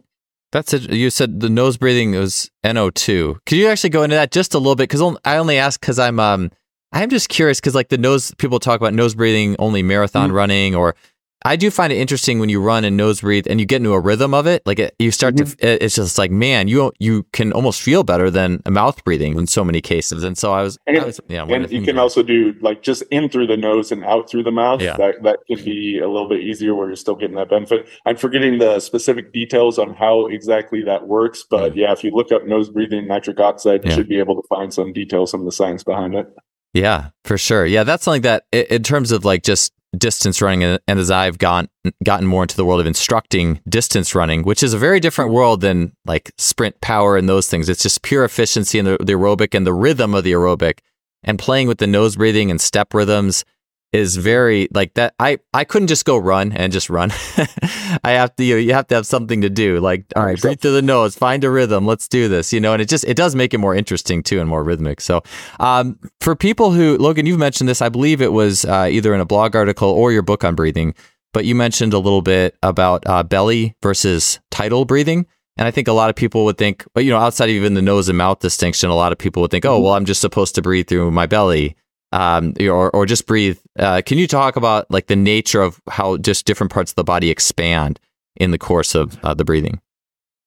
That's 0.52 0.74
it. 0.74 0.90
You 0.92 1.10
said 1.10 1.42
the 1.42 1.50
nose 1.50 1.78
breathing 1.78 2.12
was 2.12 2.50
NO2. 2.64 3.40
Could 3.46 3.58
you 3.58 3.68
actually 3.68 3.90
go 3.90 4.04
into 4.04 4.16
that 4.16 4.32
just 4.32 4.54
a 4.54 4.58
little 4.58 4.76
bit? 4.76 4.90
Because 4.90 5.18
I 5.26 5.38
only 5.38 5.58
ask 5.58 5.80
because 5.80 6.00
I'm 6.00 6.20
um 6.20 6.52
I'm 6.96 7.10
just 7.10 7.30
curious 7.30 7.60
because 7.60 7.76
like 7.76 7.90
the 7.90 7.98
nose 7.98 8.34
people 8.38 8.60
talk 8.60 8.80
about 8.80 8.94
nose 8.94 9.14
breathing 9.16 9.56
only 9.60 9.84
marathon 9.84 10.32
Mm. 10.32 10.34
running 10.34 10.76
or 10.76 10.96
I 11.48 11.58
do 11.58 11.70
find 11.70 11.94
it 11.94 11.98
interesting 11.98 12.40
when 12.40 12.50
you 12.50 12.60
run 12.60 12.84
and 12.86 12.98
nose 12.98 13.22
breathe 13.22 13.46
and 13.48 13.60
you 13.60 13.68
get 13.68 13.76
into 13.76 13.94
a 13.94 14.00
rhythm 14.00 14.34
of 14.34 14.48
it. 14.48 14.64
Like 14.66 14.80
it, 14.80 14.96
you 14.98 15.12
start 15.12 15.38
to, 15.38 15.44
it- 15.60 15.84
it's 15.84 15.94
just 15.94 16.18
like 16.18 16.32
man, 16.32 16.68
you 16.68 16.92
you 16.98 17.22
can 17.34 17.52
almost 17.54 17.84
feel 17.84 18.02
better 18.04 18.32
than 18.32 18.64
a 18.66 18.72
mouth 18.72 19.04
breathing 19.04 19.38
in 19.38 19.46
so 19.46 19.64
many 19.64 19.80
cases. 19.80 20.24
And 20.24 20.36
so 20.36 20.54
I 20.54 20.64
was, 20.64 20.80
I 20.88 20.94
was 21.06 21.20
yeah. 21.28 21.44
And 21.44 21.70
you 21.72 21.84
can 21.84 22.00
also 22.00 22.24
do 22.24 22.56
like 22.62 22.82
just 22.82 23.04
in 23.12 23.30
through 23.30 23.46
the 23.46 23.58
nose 23.58 23.92
and 23.92 24.04
out 24.06 24.28
through 24.28 24.42
the 24.44 24.52
mouth. 24.52 24.82
Yeah. 24.82 24.98
That 24.98 25.22
that 25.22 25.40
can 25.46 25.64
be 25.64 26.00
a 26.00 26.08
little 26.10 26.28
bit 26.30 26.40
easier 26.42 26.74
where 26.74 26.88
you're 26.88 26.96
still 26.96 27.14
getting 27.16 27.36
that 27.36 27.50
benefit. 27.52 27.88
I'm 28.08 28.16
forgetting 28.18 28.58
the 28.58 28.80
specific 28.80 29.32
details 29.32 29.78
on 29.78 29.94
how 29.94 30.26
exactly 30.26 30.82
that 30.86 31.08
works, 31.08 31.44
but 31.48 31.76
yeah, 31.76 31.92
if 31.92 32.04
you 32.04 32.10
look 32.10 32.32
up 32.32 32.46
nose 32.48 32.70
breathing 32.72 33.06
nitric 33.08 33.40
oxide, 33.40 33.84
you 33.84 33.92
Yeah. 33.92 33.96
should 33.98 34.10
be 34.10 34.18
able 34.18 34.42
to 34.42 34.48
find 34.48 34.74
some 34.74 34.94
details, 34.94 35.30
some 35.30 35.42
of 35.42 35.46
the 35.46 35.52
science 35.52 35.84
behind 35.84 36.16
it. 36.16 36.28
Yeah, 36.76 37.12
for 37.24 37.38
sure. 37.38 37.66
Yeah, 37.66 37.86
that's 37.86 38.04
something 38.04 38.24
that 38.24 38.44
in 38.52 38.84
terms 38.84 39.14
of 39.14 39.24
like 39.24 39.44
just 39.44 39.72
distance 39.98 40.42
running 40.42 40.62
and 40.62 41.00
as 41.00 41.10
I've 41.10 41.38
gotten 41.38 41.70
gotten 42.04 42.28
more 42.28 42.44
into 42.44 42.58
the 42.58 42.66
world 42.66 42.82
of 42.82 42.86
instructing 42.86 43.62
distance 43.70 44.14
running, 44.14 44.44
which 44.44 44.62
is 44.62 44.74
a 44.74 44.78
very 44.78 45.00
different 45.00 45.32
world 45.32 45.62
than 45.62 45.94
like 46.04 46.34
sprint 46.38 46.82
power 46.82 47.16
and 47.16 47.30
those 47.30 47.48
things. 47.48 47.70
It's 47.70 47.82
just 47.82 48.02
pure 48.02 48.26
efficiency 48.26 48.78
and 48.78 48.86
the, 48.86 48.98
the 49.00 49.14
aerobic 49.14 49.56
and 49.56 49.66
the 49.66 49.74
rhythm 49.74 50.14
of 50.14 50.26
the 50.26 50.34
aerobic 50.34 50.80
and 51.24 51.40
playing 51.40 51.70
with 51.70 51.78
the 51.78 51.88
nose 51.88 52.18
breathing 52.18 52.52
and 52.52 52.60
step 52.60 52.94
rhythms 52.94 53.46
is 53.96 54.18
very 54.18 54.68
like 54.74 54.94
that 54.96 55.16
I 55.20 55.40
I 55.54 55.64
couldn't 55.64 55.88
just 55.88 56.06
go 56.06 56.18
run 56.18 56.52
and 56.52 56.74
just 56.74 56.90
run. 56.90 57.12
I 58.04 58.12
have 58.12 58.36
to 58.36 58.44
you, 58.44 58.58
you 58.58 58.74
have 58.74 58.88
to 58.88 58.96
have 58.96 59.08
something 59.08 59.42
to 59.42 59.50
do. 59.50 59.80
Like 59.80 60.06
all 60.16 60.26
right, 60.26 60.40
breathe 60.40 60.60
through 60.60 60.74
the 60.74 60.82
nose, 60.82 61.16
find 61.16 61.44
a 61.44 61.50
rhythm, 61.50 61.86
let's 61.86 62.08
do 62.08 62.28
this, 62.28 62.52
you 62.52 62.60
know, 62.60 62.74
and 62.74 62.82
it 62.82 62.90
just 62.90 63.06
it 63.06 63.16
does 63.16 63.36
make 63.36 63.54
it 63.54 63.60
more 63.60 63.74
interesting 63.74 64.22
too 64.22 64.40
and 64.40 64.50
more 64.50 64.64
rhythmic. 64.64 65.00
So 65.00 65.24
um, 65.60 65.98
for 66.20 66.36
people 66.36 66.72
who, 66.72 66.98
Logan, 66.98 67.26
you've 67.26 67.40
mentioned 67.40 67.70
this. 67.70 67.82
I 67.82 67.90
believe 67.90 68.22
it 68.22 68.34
was 68.34 68.66
uh, 68.66 68.90
either 68.92 69.16
in 69.16 69.22
a 69.22 69.26
blog 69.26 69.56
article 69.56 69.90
or 69.90 70.12
your 70.12 70.24
book 70.24 70.44
on 70.44 70.56
breathing, 70.56 70.94
but 71.34 71.46
you 71.46 71.56
mentioned 71.56 71.94
a 71.94 72.00
little 72.00 72.22
bit 72.22 72.58
about 72.62 73.04
uh, 73.08 73.24
belly 73.24 73.76
versus 73.82 74.40
tidal 74.52 74.86
breathing. 74.86 75.26
And 75.58 75.66
I 75.66 75.72
think 75.72 75.88
a 75.88 75.94
lot 75.94 76.10
of 76.10 76.18
people 76.18 76.44
would 76.44 76.58
think, 76.58 76.84
but 76.94 77.06
you 77.06 77.12
know, 77.12 77.18
outside 77.18 77.46
of 77.46 77.56
even 77.56 77.76
the 77.76 77.82
nose 77.82 78.10
and 78.10 78.18
mouth 78.18 78.40
distinction, 78.40 78.90
a 78.90 78.96
lot 78.96 79.14
of 79.14 79.18
people 79.18 79.42
would 79.42 79.52
think, 79.52 79.64
oh, 79.64 79.80
well, 79.80 79.94
I'm 79.94 80.04
just 80.04 80.20
supposed 80.20 80.54
to 80.56 80.62
breathe 80.62 80.88
through 80.88 81.12
my 81.12 81.28
belly, 81.28 81.78
um, 82.16 82.54
or 82.62 82.90
or 82.92 83.06
just 83.06 83.28
breathe. 83.28 83.60
Uh, 83.78 84.02
can 84.06 84.18
you 84.18 84.26
talk 84.28 84.56
about 84.56 84.90
like 84.90 85.08
the 85.08 85.16
nature 85.18 85.62
of 85.62 85.82
how 85.90 86.16
just 86.18 86.46
different 86.46 86.72
parts 86.72 86.92
of 86.92 86.96
the 86.96 87.04
body 87.04 87.30
expand 87.30 88.00
in 88.38 88.52
the 88.52 88.58
course 88.58 88.96
of 88.96 89.20
uh, 89.24 89.34
the 89.34 89.44
breathing? 89.44 89.82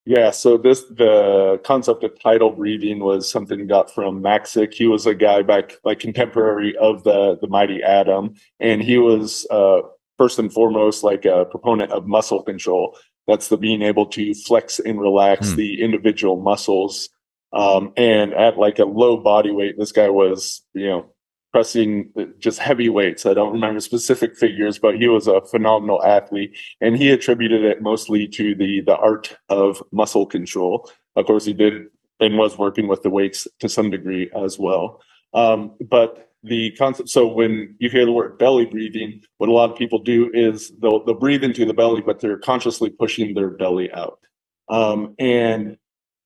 Yeah, 0.07 0.31
so 0.31 0.57
this 0.57 0.85
the 0.85 1.61
concept 1.65 2.03
of 2.03 2.19
tidal 2.19 2.53
breathing 2.53 3.01
was 3.01 3.31
something 3.31 3.67
got 3.67 3.95
from 3.95 4.23
Maxick. 4.23 4.73
He 4.73 4.87
was 4.87 5.05
a 5.05 5.15
guy 5.15 5.43
back 5.43 5.77
like 5.85 6.01
contemporary 6.01 6.75
of 6.79 7.05
the 7.05 7.37
the 7.39 7.49
mighty 7.49 7.83
Atom, 7.83 8.35
and 8.59 8.83
he 8.83 8.97
was 8.97 9.47
uh, 9.51 9.81
first 10.17 10.39
and 10.39 10.51
foremost 10.51 11.05
like 11.05 11.27
a 11.27 11.45
proponent 11.45 11.93
of 11.93 12.07
muscle 12.07 12.43
control. 12.43 12.97
That's 13.27 13.49
the 13.49 13.59
being 13.59 13.83
able 13.83 14.07
to 14.07 14.33
flex 14.33 14.79
and 14.79 14.99
relax 14.99 15.51
Hmm. 15.51 15.57
the 15.57 15.83
individual 15.83 16.41
muscles. 16.41 17.11
Um, 17.53 17.93
and 17.97 18.33
at 18.33 18.57
like 18.59 18.79
a 18.79 18.85
low 18.87 19.19
body 19.19 19.51
weight, 19.51 19.77
this 19.79 19.93
guy 19.93 20.09
was 20.09 20.63
you 20.73 20.87
know 20.87 21.13
pressing 21.53 22.13
just 22.39 22.59
heavy 22.59 22.89
weights. 22.89 23.27
I 23.27 23.35
don't 23.35 23.53
remember 23.53 23.81
specific 23.81 24.37
figures, 24.37 24.79
but 24.79 24.97
he 24.97 25.09
was 25.09 25.27
a 25.27 25.41
phenomenal 25.43 26.03
athlete 26.05 26.57
and 26.81 26.97
he 26.97 27.11
attributed 27.11 27.65
it 27.65 27.83
mostly 27.83 28.29
to 28.29 28.55
the 28.55 28.83
the 28.83 28.97
art 28.97 29.37
of 29.49 29.83
muscle 29.93 30.27
control. 30.27 30.91
Of 31.17 31.27
course, 31.27 31.45
he 31.45 31.53
did 31.53 31.87
and 32.21 32.37
was 32.37 32.59
working 32.59 32.89
with 32.89 33.03
the 33.03 33.11
weights 33.11 33.47
to 33.61 33.69
some 33.69 33.91
degree 33.91 34.31
as 34.37 34.59
well. 34.59 35.01
Um, 35.35 35.75
but 35.81 36.31
the 36.43 36.73
concept, 36.73 37.09
so 37.09 37.27
when 37.27 37.75
you 37.79 37.91
hear 37.91 38.05
the 38.05 38.13
word 38.13 38.39
belly 38.39 38.67
breathing, 38.67 39.23
what 39.39 39.49
a 39.49 39.53
lot 39.53 39.71
of 39.71 39.77
people 39.77 39.99
do 39.99 40.31
is 40.33 40.71
they'll 40.81 41.05
they'll 41.05 41.15
breathe 41.15 41.45
into 41.45 41.65
the 41.65 41.75
belly, 41.75 42.01
but 42.01 42.21
they're 42.21 42.39
consciously 42.39 42.91
pushing 42.91 43.35
their 43.35 43.51
belly 43.51 43.93
out. 43.93 44.21
Um, 44.69 45.15
and 45.19 45.77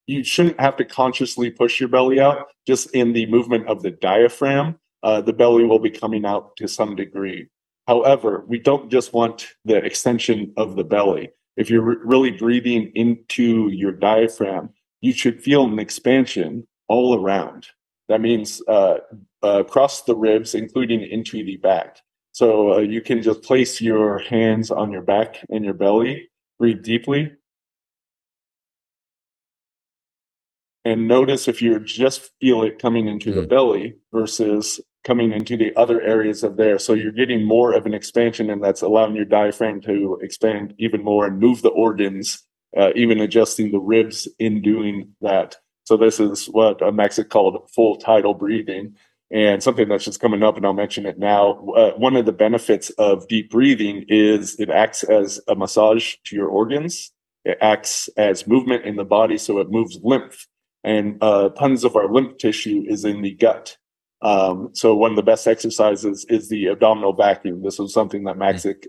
you 0.06 0.24
shouldn't 0.24 0.60
have 0.60 0.76
to 0.76 0.84
consciously 0.84 1.50
push 1.50 1.80
your 1.80 1.88
belly 1.88 2.20
out. 2.20 2.48
Just 2.66 2.90
in 2.90 3.12
the 3.12 3.26
movement 3.26 3.66
of 3.68 3.82
the 3.82 3.90
diaphragm, 3.90 4.78
uh, 5.02 5.20
the 5.20 5.32
belly 5.32 5.64
will 5.64 5.78
be 5.78 5.90
coming 5.90 6.24
out 6.24 6.56
to 6.56 6.68
some 6.68 6.96
degree. 6.96 7.48
However, 7.86 8.44
we 8.46 8.58
don't 8.58 8.90
just 8.90 9.12
want 9.12 9.48
the 9.64 9.76
extension 9.76 10.52
of 10.56 10.76
the 10.76 10.84
belly. 10.84 11.30
If 11.56 11.68
you're 11.68 11.82
re- 11.82 11.96
really 12.04 12.30
breathing 12.30 12.92
into 12.94 13.68
your 13.70 13.92
diaphragm, 13.92 14.70
you 15.00 15.12
should 15.12 15.42
feel 15.42 15.64
an 15.64 15.78
expansion 15.78 16.66
all 16.88 17.20
around. 17.20 17.66
That 18.08 18.20
means 18.20 18.62
uh, 18.68 18.98
uh, 19.42 19.60
across 19.60 20.02
the 20.02 20.14
ribs, 20.14 20.54
including 20.54 21.02
into 21.02 21.44
the 21.44 21.56
back. 21.56 21.98
So 22.32 22.74
uh, 22.74 22.78
you 22.78 23.00
can 23.00 23.22
just 23.22 23.42
place 23.42 23.80
your 23.80 24.18
hands 24.18 24.70
on 24.70 24.90
your 24.92 25.02
back 25.02 25.44
and 25.50 25.64
your 25.64 25.74
belly, 25.74 26.30
breathe 26.58 26.82
deeply, 26.82 27.32
and 30.84 31.06
notice 31.08 31.48
if 31.48 31.62
you 31.62 31.78
just 31.80 32.30
feel 32.40 32.62
it 32.62 32.78
coming 32.78 33.06
into 33.06 33.32
the 33.32 33.42
Mhm. 33.42 33.48
belly 33.48 33.94
versus 34.12 34.80
coming 35.04 35.32
into 35.32 35.56
the 35.56 35.74
other 35.76 36.00
areas 36.00 36.44
of 36.44 36.56
there. 36.56 36.78
So 36.78 36.92
you're 36.94 37.12
getting 37.12 37.44
more 37.44 37.72
of 37.72 37.86
an 37.86 37.94
expansion, 37.94 38.50
and 38.50 38.62
that's 38.62 38.82
allowing 38.82 39.16
your 39.16 39.24
diaphragm 39.24 39.80
to 39.82 40.18
expand 40.22 40.74
even 40.78 41.02
more 41.02 41.26
and 41.26 41.40
move 41.40 41.62
the 41.62 41.70
organs, 41.70 42.44
uh, 42.76 42.92
even 42.94 43.20
adjusting 43.20 43.72
the 43.72 43.80
ribs 43.80 44.28
in 44.38 44.62
doing 44.62 45.14
that. 45.20 45.56
So 45.84 45.96
this 45.96 46.20
is 46.20 46.46
what 46.46 46.80
uh, 46.80 46.92
Max 46.92 47.16
had 47.16 47.30
called 47.30 47.68
full 47.74 47.96
tidal 47.96 48.34
breathing. 48.34 48.94
And 49.34 49.62
something 49.62 49.88
that's 49.88 50.04
just 50.04 50.20
coming 50.20 50.42
up, 50.42 50.58
and 50.58 50.66
I'll 50.66 50.74
mention 50.74 51.06
it 51.06 51.18
now. 51.18 51.66
Uh, 51.74 51.92
one 51.92 52.16
of 52.16 52.26
the 52.26 52.32
benefits 52.32 52.90
of 52.90 53.26
deep 53.28 53.50
breathing 53.50 54.04
is 54.08 54.60
it 54.60 54.68
acts 54.68 55.04
as 55.04 55.40
a 55.48 55.54
massage 55.54 56.16
to 56.24 56.36
your 56.36 56.48
organs. 56.48 57.10
It 57.46 57.56
acts 57.62 58.08
as 58.18 58.46
movement 58.46 58.84
in 58.84 58.96
the 58.96 59.06
body, 59.06 59.38
so 59.38 59.58
it 59.58 59.70
moves 59.70 59.98
lymph 60.02 60.46
and 60.84 61.18
uh, 61.20 61.50
tons 61.50 61.84
of 61.84 61.96
our 61.96 62.12
lymph 62.12 62.38
tissue 62.38 62.84
is 62.86 63.04
in 63.04 63.22
the 63.22 63.34
gut. 63.34 63.76
Um, 64.20 64.70
so 64.72 64.94
one 64.94 65.10
of 65.10 65.16
the 65.16 65.22
best 65.22 65.48
exercises 65.48 66.24
is 66.28 66.48
the 66.48 66.68
abdominal 66.68 67.12
vacuum. 67.12 67.62
This 67.62 67.78
was 67.78 67.92
something 67.92 68.24
that 68.24 68.38
Maxick 68.38 68.86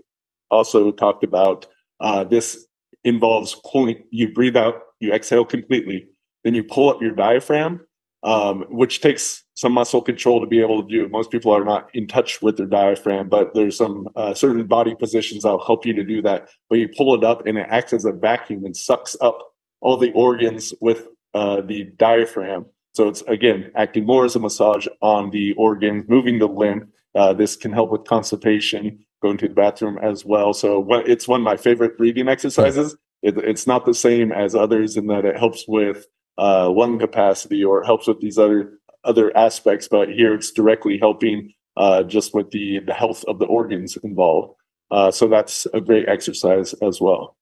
also 0.50 0.92
talked 0.92 1.24
about. 1.24 1.66
Uh, 2.00 2.24
this 2.24 2.66
involves 3.02 3.60
pulling. 3.70 4.04
You 4.10 4.32
breathe 4.32 4.56
out, 4.56 4.80
you 5.00 5.12
exhale 5.12 5.44
completely, 5.44 6.08
then 6.44 6.54
you 6.54 6.62
pull 6.62 6.90
up 6.90 7.02
your 7.02 7.14
diaphragm, 7.14 7.80
um, 8.22 8.64
which 8.68 9.00
takes 9.00 9.42
some 9.56 9.72
muscle 9.72 10.02
control 10.02 10.40
to 10.40 10.46
be 10.46 10.60
able 10.60 10.82
to 10.82 10.88
do. 10.88 11.08
Most 11.08 11.30
people 11.30 11.52
are 11.52 11.64
not 11.64 11.88
in 11.94 12.06
touch 12.06 12.40
with 12.40 12.56
their 12.56 12.66
diaphragm, 12.66 13.28
but 13.28 13.54
there's 13.54 13.76
some 13.76 14.08
uh, 14.16 14.34
certain 14.34 14.66
body 14.66 14.94
positions 14.94 15.42
that'll 15.42 15.64
help 15.64 15.84
you 15.84 15.92
to 15.94 16.04
do 16.04 16.22
that. 16.22 16.48
But 16.68 16.78
you 16.78 16.88
pull 16.96 17.14
it 17.14 17.24
up, 17.24 17.46
and 17.46 17.58
it 17.58 17.66
acts 17.68 17.92
as 17.92 18.04
a 18.04 18.12
vacuum 18.12 18.64
and 18.64 18.76
sucks 18.76 19.16
up 19.20 19.38
all 19.80 19.96
the 19.96 20.12
organs 20.12 20.72
with 20.80 21.08
uh, 21.34 21.60
the 21.60 21.84
diaphragm. 21.96 22.66
So 22.94 23.08
it's 23.08 23.22
again 23.22 23.72
acting 23.74 24.06
more 24.06 24.24
as 24.24 24.36
a 24.36 24.40
massage 24.40 24.86
on 25.02 25.30
the 25.30 25.52
organs, 25.54 26.04
moving 26.08 26.38
the 26.38 26.46
lymph. 26.46 26.84
Uh, 27.14 27.32
this 27.32 27.56
can 27.56 27.72
help 27.72 27.90
with 27.90 28.04
constipation, 28.04 28.98
going 29.22 29.36
to 29.38 29.48
the 29.48 29.54
bathroom 29.54 29.98
as 29.98 30.24
well. 30.24 30.52
So 30.52 30.86
it's 31.06 31.28
one 31.28 31.40
of 31.40 31.44
my 31.44 31.56
favorite 31.56 31.96
breathing 31.96 32.28
exercises. 32.28 32.96
It, 33.22 33.38
it's 33.38 33.66
not 33.66 33.86
the 33.86 33.94
same 33.94 34.32
as 34.32 34.54
others 34.54 34.96
in 34.96 35.06
that 35.08 35.24
it 35.24 35.36
helps 35.38 35.64
with 35.66 36.06
uh, 36.38 36.70
lung 36.70 36.98
capacity 36.98 37.64
or 37.64 37.82
helps 37.82 38.06
with 38.06 38.20
these 38.20 38.38
other 38.38 38.78
other 39.04 39.36
aspects, 39.36 39.86
but 39.88 40.08
here 40.08 40.34
it's 40.34 40.50
directly 40.50 40.98
helping 40.98 41.52
uh, 41.76 42.02
just 42.02 42.34
with 42.34 42.50
the 42.50 42.80
the 42.86 42.94
health 42.94 43.24
of 43.26 43.38
the 43.38 43.46
organs 43.46 43.96
involved. 43.98 44.54
Uh, 44.90 45.10
so 45.10 45.26
that's 45.26 45.66
a 45.74 45.80
great 45.80 46.08
exercise 46.08 46.74
as 46.74 47.00
well. 47.00 47.36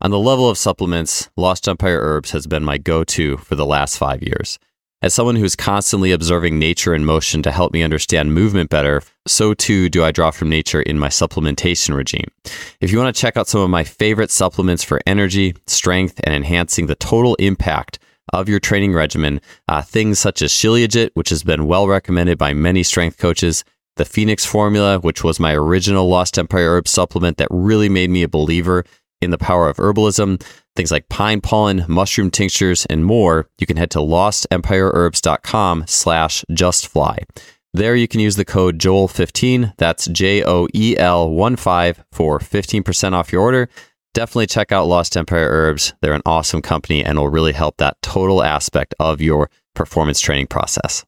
On 0.00 0.12
the 0.12 0.18
level 0.18 0.48
of 0.48 0.56
supplements, 0.56 1.28
Lost 1.36 1.66
Empire 1.66 1.98
Herbs 2.00 2.30
has 2.30 2.46
been 2.46 2.62
my 2.62 2.78
go 2.78 3.02
to 3.02 3.36
for 3.38 3.56
the 3.56 3.66
last 3.66 3.98
five 3.98 4.22
years. 4.22 4.56
As 5.02 5.12
someone 5.12 5.34
who's 5.34 5.56
constantly 5.56 6.12
observing 6.12 6.56
nature 6.56 6.94
in 6.94 7.04
motion 7.04 7.42
to 7.42 7.50
help 7.50 7.72
me 7.72 7.82
understand 7.82 8.32
movement 8.32 8.70
better, 8.70 9.02
so 9.26 9.54
too 9.54 9.88
do 9.88 10.04
I 10.04 10.12
draw 10.12 10.30
from 10.30 10.50
nature 10.50 10.80
in 10.80 11.00
my 11.00 11.08
supplementation 11.08 11.96
regime. 11.96 12.28
If 12.80 12.92
you 12.92 12.98
want 12.98 13.12
to 13.12 13.20
check 13.20 13.36
out 13.36 13.48
some 13.48 13.60
of 13.60 13.70
my 13.70 13.82
favorite 13.82 14.30
supplements 14.30 14.84
for 14.84 15.00
energy, 15.04 15.56
strength, 15.66 16.20
and 16.22 16.32
enhancing 16.32 16.86
the 16.86 16.94
total 16.94 17.34
impact 17.36 17.98
of 18.32 18.48
your 18.48 18.60
training 18.60 18.92
regimen, 18.92 19.40
uh, 19.66 19.82
things 19.82 20.20
such 20.20 20.42
as 20.42 20.52
Shilajit, 20.52 21.10
which 21.14 21.30
has 21.30 21.42
been 21.42 21.66
well 21.66 21.88
recommended 21.88 22.38
by 22.38 22.54
many 22.54 22.84
strength 22.84 23.18
coaches, 23.18 23.64
the 23.96 24.04
Phoenix 24.04 24.44
Formula, 24.44 25.00
which 25.00 25.24
was 25.24 25.40
my 25.40 25.54
original 25.54 26.08
Lost 26.08 26.38
Empire 26.38 26.76
herb 26.76 26.86
supplement 26.86 27.38
that 27.38 27.48
really 27.50 27.88
made 27.88 28.10
me 28.10 28.22
a 28.22 28.28
believer 28.28 28.84
in 29.20 29.30
the 29.30 29.38
power 29.38 29.68
of 29.68 29.76
herbalism, 29.76 30.42
things 30.76 30.90
like 30.90 31.08
pine 31.08 31.40
pollen, 31.40 31.84
mushroom 31.88 32.30
tinctures, 32.30 32.86
and 32.86 33.04
more, 33.04 33.48
you 33.58 33.66
can 33.66 33.76
head 33.76 33.90
to 33.90 33.98
lostempireherbs.com 33.98 35.84
slash 35.86 36.44
justfly. 36.50 37.18
There 37.74 37.94
you 37.94 38.08
can 38.08 38.20
use 38.20 38.36
the 38.36 38.44
code 38.44 38.78
JOEL15, 38.78 39.74
that's 39.76 40.06
J-O-E-L 40.06 41.30
1-5 41.30 42.04
for 42.12 42.38
15% 42.38 43.12
off 43.12 43.32
your 43.32 43.42
order. 43.42 43.68
Definitely 44.14 44.46
check 44.46 44.72
out 44.72 44.86
Lost 44.86 45.16
Empire 45.16 45.48
Herbs. 45.48 45.92
They're 46.00 46.14
an 46.14 46.22
awesome 46.24 46.62
company 46.62 47.04
and 47.04 47.18
will 47.18 47.28
really 47.28 47.52
help 47.52 47.76
that 47.76 48.00
total 48.02 48.42
aspect 48.42 48.94
of 48.98 49.20
your 49.20 49.50
performance 49.74 50.18
training 50.18 50.46
process. 50.46 51.04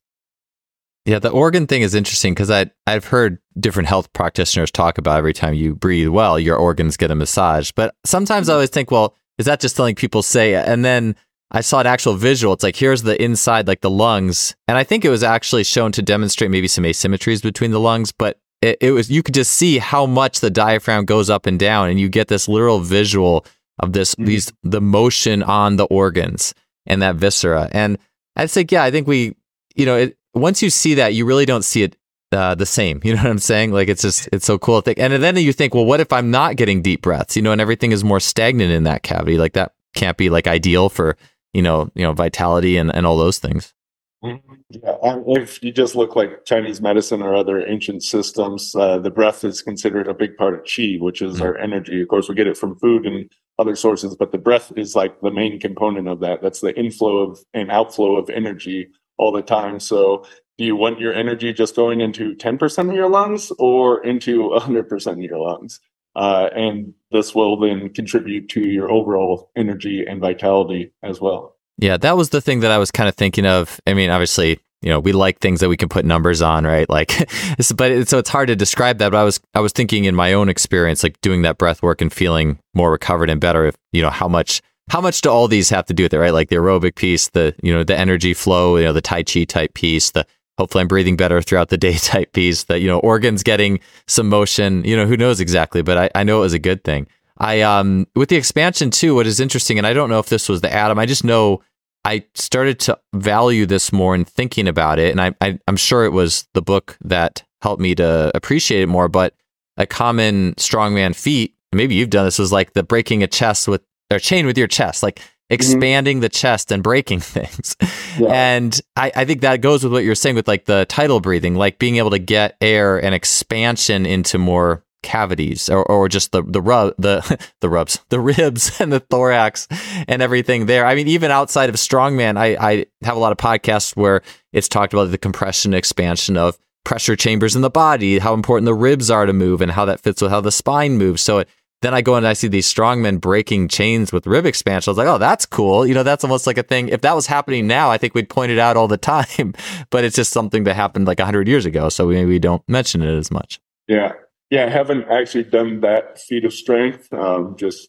Yeah, 1.06 1.18
the 1.18 1.30
organ 1.30 1.66
thing 1.66 1.82
is 1.82 1.94
interesting 1.94 2.34
because 2.34 2.50
I 2.50 2.70
I've 2.86 3.06
heard 3.06 3.38
different 3.58 3.88
health 3.88 4.12
practitioners 4.12 4.70
talk 4.70 4.98
about 4.98 5.18
every 5.18 5.32
time 5.32 5.54
you 5.54 5.74
breathe 5.74 6.08
well, 6.08 6.38
your 6.38 6.56
organs 6.56 6.96
get 6.96 7.10
a 7.10 7.14
massage. 7.14 7.72
But 7.72 7.94
sometimes 8.04 8.48
I 8.48 8.54
always 8.54 8.70
think, 8.70 8.90
well, 8.90 9.14
is 9.38 9.46
that 9.46 9.60
just 9.60 9.76
something 9.76 9.94
people 9.94 10.22
say? 10.22 10.54
And 10.54 10.84
then 10.84 11.16
I 11.50 11.62
saw 11.62 11.80
an 11.80 11.86
actual 11.86 12.14
visual. 12.14 12.52
It's 12.52 12.62
like 12.62 12.76
here's 12.76 13.02
the 13.02 13.20
inside, 13.20 13.66
like 13.66 13.80
the 13.80 13.90
lungs, 13.90 14.54
and 14.68 14.76
I 14.76 14.84
think 14.84 15.04
it 15.04 15.10
was 15.10 15.22
actually 15.22 15.64
shown 15.64 15.90
to 15.92 16.02
demonstrate 16.02 16.50
maybe 16.50 16.68
some 16.68 16.84
asymmetries 16.84 17.42
between 17.42 17.70
the 17.70 17.80
lungs, 17.80 18.12
but 18.12 18.38
it, 18.62 18.76
it 18.80 18.92
was 18.92 19.10
you 19.10 19.22
could 19.22 19.34
just 19.34 19.52
see 19.52 19.78
how 19.78 20.04
much 20.06 20.40
the 20.40 20.50
diaphragm 20.50 21.06
goes 21.06 21.30
up 21.30 21.46
and 21.46 21.58
down, 21.58 21.88
and 21.88 21.98
you 21.98 22.08
get 22.10 22.28
this 22.28 22.46
literal 22.46 22.78
visual 22.80 23.46
of 23.78 23.94
this 23.94 24.14
Mhm. 24.16 24.26
these 24.26 24.52
the 24.62 24.82
motion 24.82 25.42
on 25.42 25.76
the 25.76 25.86
organs 25.86 26.54
and 26.86 27.00
that 27.00 27.16
viscera. 27.16 27.70
And 27.72 27.96
I'd 28.36 28.50
say, 28.50 28.66
yeah, 28.70 28.84
I 28.84 28.90
think 28.90 29.06
we, 29.08 29.34
you 29.74 29.86
know, 29.86 29.96
it, 29.96 30.16
once 30.34 30.62
you 30.62 30.70
see 30.70 30.94
that, 30.94 31.14
you 31.14 31.24
really 31.24 31.46
don't 31.46 31.64
see 31.64 31.82
it 31.82 31.96
uh, 32.32 32.54
the 32.54 32.66
same. 32.66 33.00
You 33.04 33.14
know 33.14 33.22
what 33.22 33.30
I'm 33.30 33.38
saying? 33.38 33.72
Like 33.72 33.88
it's 33.88 34.02
just 34.02 34.28
it's 34.32 34.46
so 34.46 34.58
cool. 34.58 34.82
And 34.96 35.22
then 35.22 35.36
you 35.36 35.52
think, 35.52 35.74
well, 35.74 35.84
what 35.84 36.00
if 36.00 36.12
I'm 36.12 36.30
not 36.30 36.56
getting 36.56 36.82
deep 36.82 37.02
breaths? 37.02 37.36
You 37.36 37.42
know, 37.42 37.52
and 37.52 37.60
everything 37.60 37.92
is 37.92 38.04
more 38.04 38.20
stagnant 38.20 38.72
in 38.72 38.84
that 38.84 39.02
cavity. 39.02 39.36
Like 39.38 39.54
that 39.54 39.72
can't 39.94 40.16
be 40.16 40.30
like 40.30 40.46
ideal 40.46 40.88
for 40.88 41.16
you 41.52 41.62
know 41.62 41.90
you 41.94 42.02
know 42.04 42.12
vitality 42.12 42.76
and 42.76 42.94
and 42.94 43.06
all 43.06 43.16
those 43.16 43.38
things. 43.38 43.74
Yeah, 44.22 44.96
and 45.02 45.24
if 45.38 45.62
you 45.62 45.72
just 45.72 45.96
look 45.96 46.14
like 46.14 46.44
Chinese 46.44 46.82
medicine 46.82 47.22
or 47.22 47.34
other 47.34 47.66
ancient 47.66 48.02
systems, 48.02 48.74
uh, 48.76 48.98
the 48.98 49.10
breath 49.10 49.44
is 49.44 49.62
considered 49.62 50.06
a 50.08 50.12
big 50.14 50.36
part 50.36 50.52
of 50.52 50.60
qi, 50.64 51.00
which 51.00 51.22
is 51.22 51.38
Mhm. 51.38 51.42
our 51.42 51.56
energy. 51.56 52.02
Of 52.02 52.08
course, 52.08 52.28
we 52.28 52.34
get 52.34 52.46
it 52.46 52.58
from 52.58 52.76
food 52.76 53.06
and 53.06 53.30
other 53.58 53.74
sources, 53.74 54.14
but 54.14 54.30
the 54.30 54.36
breath 54.38 54.72
is 54.76 54.94
like 54.94 55.18
the 55.22 55.30
main 55.30 55.58
component 55.58 56.06
of 56.06 56.20
that. 56.20 56.42
That's 56.42 56.60
the 56.60 56.78
inflow 56.78 57.16
of 57.18 57.40
and 57.54 57.70
outflow 57.70 58.16
of 58.16 58.28
energy 58.28 58.88
all 59.20 59.30
the 59.30 59.42
time. 59.42 59.78
So, 59.78 60.24
do 60.56 60.64
you 60.64 60.76
want 60.76 60.98
your 60.98 61.14
energy 61.14 61.52
just 61.52 61.76
going 61.76 62.00
into 62.00 62.34
10% 62.34 62.88
of 62.90 62.94
your 62.94 63.08
lungs 63.08 63.50
or 63.58 64.04
into 64.04 64.50
100% 64.50 65.12
of 65.12 65.18
your 65.18 65.38
lungs? 65.38 65.80
Uh, 66.16 66.48
and 66.54 66.92
this 67.12 67.34
will 67.34 67.58
then 67.58 67.90
contribute 67.90 68.48
to 68.50 68.60
your 68.60 68.90
overall 68.90 69.50
energy 69.56 70.04
and 70.06 70.20
vitality 70.20 70.92
as 71.02 71.20
well. 71.20 71.56
Yeah, 71.78 71.96
that 71.98 72.16
was 72.16 72.30
the 72.30 72.40
thing 72.40 72.60
that 72.60 72.70
I 72.70 72.78
was 72.78 72.90
kind 72.90 73.08
of 73.08 73.14
thinking 73.14 73.46
of. 73.46 73.80
I 73.86 73.94
mean, 73.94 74.10
obviously, 74.10 74.58
you 74.82 74.90
know, 74.90 75.00
we 75.00 75.12
like 75.12 75.38
things 75.38 75.60
that 75.60 75.68
we 75.68 75.76
can 75.76 75.88
put 75.88 76.04
numbers 76.04 76.42
on, 76.42 76.64
right? 76.64 76.88
Like, 76.90 77.08
but 77.76 77.90
it, 77.90 78.08
so 78.08 78.18
it's 78.18 78.28
hard 78.28 78.48
to 78.48 78.56
describe 78.56 78.98
that. 78.98 79.12
But 79.12 79.18
I 79.18 79.24
was, 79.24 79.40
I 79.54 79.60
was 79.60 79.72
thinking 79.72 80.04
in 80.04 80.14
my 80.14 80.32
own 80.32 80.48
experience, 80.48 81.02
like 81.02 81.20
doing 81.20 81.42
that 81.42 81.58
breath 81.58 81.82
work 81.82 82.00
and 82.00 82.12
feeling 82.12 82.58
more 82.74 82.90
recovered 82.90 83.30
and 83.30 83.40
better. 83.40 83.66
If 83.66 83.76
you 83.92 84.02
know 84.02 84.10
how 84.10 84.28
much, 84.28 84.60
how 84.90 85.00
much 85.00 85.20
do 85.20 85.30
all 85.30 85.46
these 85.46 85.70
have 85.70 85.86
to 85.86 85.94
do 85.94 86.02
with 86.02 86.14
it, 86.14 86.18
right? 86.18 86.34
Like 86.34 86.48
the 86.48 86.56
aerobic 86.56 86.96
piece, 86.96 87.28
the 87.28 87.54
you 87.62 87.72
know 87.72 87.84
the 87.84 87.96
energy 87.96 88.34
flow, 88.34 88.76
you 88.76 88.84
know 88.84 88.92
the 88.92 89.00
Tai 89.00 89.22
Chi 89.22 89.44
type 89.44 89.74
piece, 89.74 90.10
the 90.10 90.26
hopefully 90.58 90.82
I'm 90.82 90.88
breathing 90.88 91.16
better 91.16 91.40
throughout 91.40 91.68
the 91.68 91.78
day 91.78 91.94
type 91.96 92.32
piece, 92.32 92.64
the 92.64 92.78
you 92.78 92.88
know 92.88 92.98
organs 92.98 93.42
getting 93.42 93.80
some 94.08 94.28
motion. 94.28 94.84
You 94.84 94.96
know, 94.96 95.06
who 95.06 95.16
knows 95.16 95.40
exactly, 95.40 95.82
but 95.82 95.96
I, 95.96 96.10
I 96.16 96.24
know 96.24 96.38
it 96.38 96.40
was 96.40 96.54
a 96.54 96.58
good 96.58 96.82
thing. 96.82 97.06
I 97.38 97.60
um 97.62 98.06
with 98.16 98.28
the 98.28 98.36
expansion 98.36 98.90
too. 98.90 99.14
What 99.14 99.26
is 99.26 99.38
interesting, 99.38 99.78
and 99.78 99.86
I 99.86 99.92
don't 99.92 100.10
know 100.10 100.18
if 100.18 100.28
this 100.28 100.48
was 100.48 100.60
the 100.60 100.72
Atom. 100.72 100.98
I 100.98 101.06
just 101.06 101.24
know 101.24 101.62
I 102.04 102.24
started 102.34 102.80
to 102.80 102.98
value 103.14 103.66
this 103.66 103.92
more 103.92 104.14
in 104.16 104.24
thinking 104.24 104.66
about 104.66 104.98
it, 104.98 105.12
and 105.12 105.20
I, 105.20 105.32
I 105.40 105.58
I'm 105.68 105.76
sure 105.76 106.04
it 106.04 106.12
was 106.12 106.48
the 106.54 106.62
book 106.62 106.98
that 107.02 107.44
helped 107.62 107.80
me 107.80 107.94
to 107.94 108.32
appreciate 108.34 108.82
it 108.82 108.88
more. 108.88 109.08
But 109.08 109.34
a 109.76 109.86
common 109.86 110.54
strongman 110.54 111.14
feat, 111.14 111.54
maybe 111.72 111.94
you've 111.94 112.10
done 112.10 112.24
this, 112.24 112.40
was 112.40 112.52
like 112.52 112.72
the 112.72 112.82
breaking 112.82 113.22
a 113.22 113.28
chest 113.28 113.68
with 113.68 113.82
or 114.10 114.18
chain 114.18 114.46
with 114.46 114.58
your 114.58 114.66
chest, 114.66 115.02
like 115.02 115.16
mm-hmm. 115.16 115.54
expanding 115.54 116.20
the 116.20 116.28
chest 116.28 116.72
and 116.72 116.82
breaking 116.82 117.20
things. 117.20 117.76
Yeah. 118.18 118.28
And 118.28 118.80
I, 118.96 119.12
I 119.14 119.24
think 119.24 119.42
that 119.42 119.60
goes 119.60 119.84
with 119.84 119.92
what 119.92 120.04
you're 120.04 120.14
saying 120.14 120.36
with 120.36 120.48
like 120.48 120.64
the 120.64 120.86
tidal 120.86 121.20
breathing, 121.20 121.54
like 121.54 121.78
being 121.78 121.96
able 121.96 122.10
to 122.10 122.18
get 122.18 122.56
air 122.60 123.02
and 123.02 123.14
expansion 123.14 124.06
into 124.06 124.38
more 124.38 124.84
cavities 125.02 125.70
or, 125.70 125.82
or 125.84 126.10
just 126.10 126.30
the 126.32 126.42
the 126.42 126.60
rub 126.60 126.94
the 126.98 127.38
the 127.60 127.70
rubs 127.70 128.00
the 128.10 128.20
ribs 128.20 128.70
and 128.80 128.92
the 128.92 129.00
thorax 129.00 129.66
and 130.08 130.22
everything 130.22 130.66
there. 130.66 130.84
I 130.84 130.94
mean, 130.94 131.08
even 131.08 131.30
outside 131.30 131.68
of 131.68 131.76
strongman, 131.76 132.36
I 132.36 132.56
I 132.60 132.86
have 133.02 133.16
a 133.16 133.20
lot 133.20 133.32
of 133.32 133.38
podcasts 133.38 133.96
where 133.96 134.22
it's 134.52 134.68
talked 134.68 134.92
about 134.92 135.10
the 135.10 135.18
compression 135.18 135.74
expansion 135.74 136.36
of 136.36 136.58
pressure 136.84 137.16
chambers 137.16 137.54
in 137.54 137.62
the 137.62 137.70
body, 137.70 138.18
how 138.18 138.34
important 138.34 138.64
the 138.64 138.74
ribs 138.74 139.10
are 139.10 139.26
to 139.26 139.32
move, 139.32 139.60
and 139.60 139.70
how 139.70 139.84
that 139.84 140.00
fits 140.00 140.22
with 140.22 140.30
how 140.30 140.40
the 140.40 140.52
spine 140.52 140.96
moves. 140.96 141.22
So 141.22 141.38
it, 141.38 141.48
then 141.82 141.94
I 141.94 142.02
go 142.02 142.14
and 142.14 142.26
I 142.26 142.34
see 142.34 142.48
these 142.48 142.72
strongmen 142.72 143.20
breaking 143.20 143.68
chains 143.68 144.12
with 144.12 144.26
rib 144.26 144.46
expansion. 144.46 144.90
I 144.90 144.92
was 144.92 144.98
like, 144.98 145.08
oh, 145.08 145.18
that's 145.18 145.46
cool. 145.46 145.86
You 145.86 145.94
know, 145.94 146.02
that's 146.02 146.24
almost 146.24 146.46
like 146.46 146.58
a 146.58 146.62
thing. 146.62 146.88
If 146.88 147.00
that 147.00 147.14
was 147.14 147.26
happening 147.26 147.66
now, 147.66 147.90
I 147.90 147.98
think 147.98 148.14
we'd 148.14 148.28
point 148.28 148.52
it 148.52 148.58
out 148.58 148.76
all 148.76 148.88
the 148.88 148.98
time. 148.98 149.54
but 149.90 150.04
it's 150.04 150.16
just 150.16 150.32
something 150.32 150.64
that 150.64 150.74
happened 150.74 151.06
like 151.06 151.18
100 151.18 151.48
years 151.48 151.66
ago. 151.66 151.88
So 151.88 152.06
maybe 152.06 152.28
we 152.28 152.38
don't 152.38 152.66
mention 152.68 153.02
it 153.02 153.16
as 153.16 153.30
much. 153.30 153.60
Yeah. 153.88 154.12
Yeah. 154.50 154.66
I 154.66 154.70
haven't 154.70 155.04
actually 155.10 155.44
done 155.44 155.80
that 155.80 156.18
feat 156.18 156.44
of 156.44 156.52
strength. 156.52 157.12
Um, 157.12 157.56
just 157.56 157.88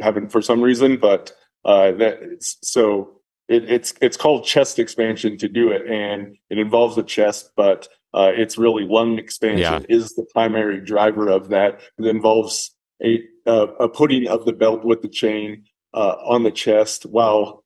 haven't 0.00 0.30
for 0.30 0.42
some 0.42 0.60
reason. 0.60 0.98
But 0.98 1.32
uh, 1.64 1.92
that 1.92 2.18
so 2.40 3.20
it, 3.48 3.70
it's 3.70 3.94
it's 4.00 4.16
called 4.16 4.44
chest 4.44 4.78
expansion 4.78 5.38
to 5.38 5.48
do 5.48 5.70
it, 5.70 5.86
and 5.86 6.36
it 6.50 6.58
involves 6.58 6.96
the 6.96 7.02
chest, 7.02 7.50
but 7.56 7.88
uh, 8.14 8.30
it's 8.34 8.58
really 8.58 8.84
lung 8.84 9.18
expansion 9.18 9.60
yeah. 9.60 9.80
is 9.88 10.14
the 10.14 10.26
primary 10.32 10.80
driver 10.80 11.28
of 11.28 11.48
that. 11.48 11.80
It 11.98 12.06
involves 12.06 12.74
a 13.02 13.14
uh, 13.14 13.18
a 13.46 13.88
putting 13.88 14.28
of 14.28 14.44
the 14.44 14.52
belt 14.52 14.84
with 14.84 15.02
the 15.02 15.08
chain 15.08 15.64
uh, 15.94 16.16
on 16.24 16.42
the 16.42 16.50
chest 16.50 17.04
while 17.04 17.64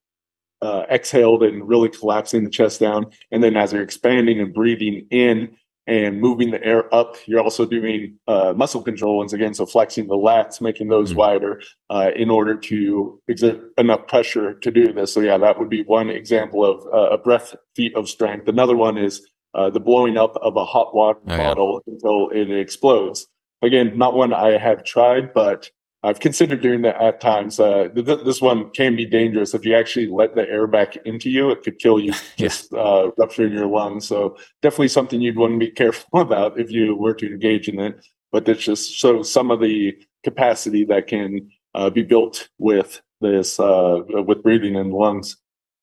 uh, 0.62 0.84
exhaled 0.90 1.42
and 1.42 1.68
really 1.68 1.88
collapsing 1.88 2.44
the 2.44 2.50
chest 2.50 2.80
down. 2.80 3.06
And 3.30 3.42
then 3.42 3.56
as 3.56 3.72
you're 3.72 3.82
expanding 3.82 4.40
and 4.40 4.54
breathing 4.54 5.06
in 5.10 5.56
and 5.86 6.20
moving 6.20 6.50
the 6.50 6.64
air 6.64 6.92
up, 6.92 7.16
you're 7.26 7.42
also 7.42 7.64
doing 7.64 8.18
uh, 8.26 8.52
muscle 8.56 8.82
control 8.82 9.18
once 9.18 9.32
again. 9.32 9.54
So 9.54 9.66
flexing 9.66 10.08
the 10.08 10.16
lats, 10.16 10.60
making 10.60 10.88
those 10.88 11.10
mm-hmm. 11.10 11.18
wider 11.18 11.62
uh, 11.90 12.10
in 12.16 12.30
order 12.30 12.56
to 12.56 13.20
exert 13.28 13.60
enough 13.78 14.08
pressure 14.08 14.54
to 14.54 14.70
do 14.70 14.92
this. 14.92 15.12
So 15.12 15.20
yeah, 15.20 15.38
that 15.38 15.58
would 15.58 15.70
be 15.70 15.82
one 15.82 16.10
example 16.10 16.64
of 16.64 16.84
uh, 16.92 17.14
a 17.14 17.18
breath 17.18 17.54
feat 17.76 17.94
of 17.94 18.08
strength. 18.08 18.48
Another 18.48 18.76
one 18.76 18.98
is 18.98 19.24
uh, 19.54 19.70
the 19.70 19.80
blowing 19.80 20.16
up 20.16 20.36
of 20.42 20.56
a 20.56 20.64
hot 20.64 20.94
water 20.94 21.20
oh, 21.28 21.36
bottle 21.36 21.82
yeah. 21.86 21.94
until 21.94 22.30
it 22.30 22.50
explodes. 22.50 23.28
Again, 23.62 23.97
not 23.97 24.14
one 24.14 24.33
I 24.33 24.59
have 24.59 24.85
tried, 24.85 25.33
but 25.33 25.71
I've 26.03 26.21
considered 26.21 26.62
doing 26.62 26.83
that 26.83 27.01
at 27.03 27.21
times. 27.21 27.59
Uh, 27.59 27.88
th- 27.88 28.25
this 28.25 28.40
one 28.40 28.71
can 28.71 28.95
be 28.95 29.07
dangerous 29.07 29.55
if 29.55 29.64
you 29.64 29.75
actually 29.75 30.07
let 30.07 30.35
the 30.35 30.49
air 30.49 30.66
back 30.66 30.97
into 31.05 31.31
you. 31.31 31.51
It 31.51 31.62
could 31.62 31.79
kill 31.79 31.99
you, 31.99 32.12
just 32.37 32.73
uh, 32.73 33.11
rupturing 33.19 33.53
your 33.53 33.66
lungs. 33.66 34.07
So 34.07 34.37
definitely 34.62 34.88
something 34.88 35.21
you'd 35.21 35.37
want 35.37 35.55
to 35.55 35.59
be 35.59 35.71
careful 35.83 36.21
about 36.21 36.61
if 36.61 36.71
you 36.71 36.95
were 36.95 37.14
to 37.14 37.27
engage 37.27 37.69
in 37.69 37.81
it. 37.81 38.07
But 38.31 38.49
it's 38.49 38.64
just 38.64 39.01
so 39.01 39.23
some 39.23 39.51
of 39.51 39.61
the 39.61 39.97
capacity 40.23 40.85
that 40.85 41.07
can 41.07 41.51
uh, 41.75 41.90
be 41.90 42.03
built 42.03 42.49
with 42.59 43.01
this 43.21 43.59
uh, 43.59 44.01
with 44.09 44.42
breathing 44.42 44.77
in 44.77 44.90
the 44.90 44.97
lungs. 44.97 45.37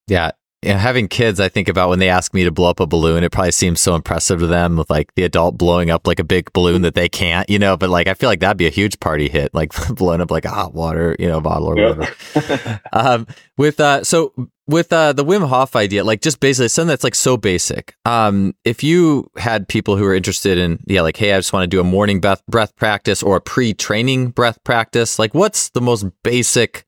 Yeah, 0.08 0.32
you 0.64 0.70
know, 0.70 0.78
having 0.78 1.10
kids, 1.10 1.40
I 1.42 1.50
think 1.50 1.68
about 1.68 1.90
when 1.90 2.00
they 2.00 2.08
ask 2.08 2.34
me 2.34 2.46
to 2.46 2.52
blow 2.52 2.70
up 2.70 2.80
a 2.80 2.88
balloon, 2.88 3.24
it 3.24 3.32
probably 3.32 3.52
seems 3.52 3.82
so 3.82 3.96
impressive 3.96 4.40
to 4.40 4.48
them 4.48 4.78
with 4.78 4.90
like 4.90 5.14
the 5.16 5.24
adult 5.24 5.58
blowing 5.58 5.90
up 5.90 6.08
like 6.08 6.20
a 6.20 6.24
big 6.24 6.54
balloon 6.54 6.84
that 6.84 6.96
they 6.96 7.10
can't, 7.10 7.50
you 7.50 7.60
know, 7.60 7.76
but 7.76 7.90
like 7.90 8.08
I 8.08 8.14
feel 8.14 8.30
like 8.30 8.40
that'd 8.40 8.58
be 8.58 8.68
a 8.68 8.72
huge 8.72 9.00
party 9.02 9.28
hit, 9.28 9.54
like 9.54 9.74
blowing 9.96 10.22
up 10.22 10.32
like 10.32 10.46
a 10.46 10.50
hot 10.50 10.74
water, 10.74 11.18
you 11.20 11.28
know, 11.28 11.42
bottle 11.42 11.70
or 11.70 11.76
whatever. 11.76 12.82
um, 12.94 13.28
with, 13.58 13.80
uh, 13.82 14.06
so 14.06 14.34
with, 14.66 14.94
uh, 14.94 15.12
the 15.12 15.26
Wim 15.26 15.46
Hof 15.46 15.76
idea, 15.76 16.06
like 16.06 16.22
just 16.22 16.40
basically 16.40 16.70
something 16.70 16.88
that's 16.88 17.04
like 17.04 17.16
so 17.16 17.36
basic. 17.36 17.96
Um, 18.06 18.56
if 18.64 18.84
you 18.84 19.30
had 19.36 19.68
people 19.68 19.98
who 19.98 20.06
are 20.06 20.16
interested 20.16 20.58
in, 20.58 20.80
yeah, 20.88 21.02
like, 21.02 21.18
hey, 21.18 21.34
I 21.34 21.40
just 21.40 21.52
want 21.52 21.64
to 21.64 21.68
do 21.68 21.82
a 21.82 21.84
morning 21.84 22.22
breath, 22.22 22.46
breath 22.48 22.74
practice 22.78 23.22
or 23.22 23.36
a 23.36 23.42
pre 23.42 23.74
training 23.74 24.30
breath 24.30 24.64
practice, 24.64 25.20
like 25.20 25.34
what's 25.34 25.70
the 25.72 25.82
most 25.82 26.06
basic, 26.24 26.86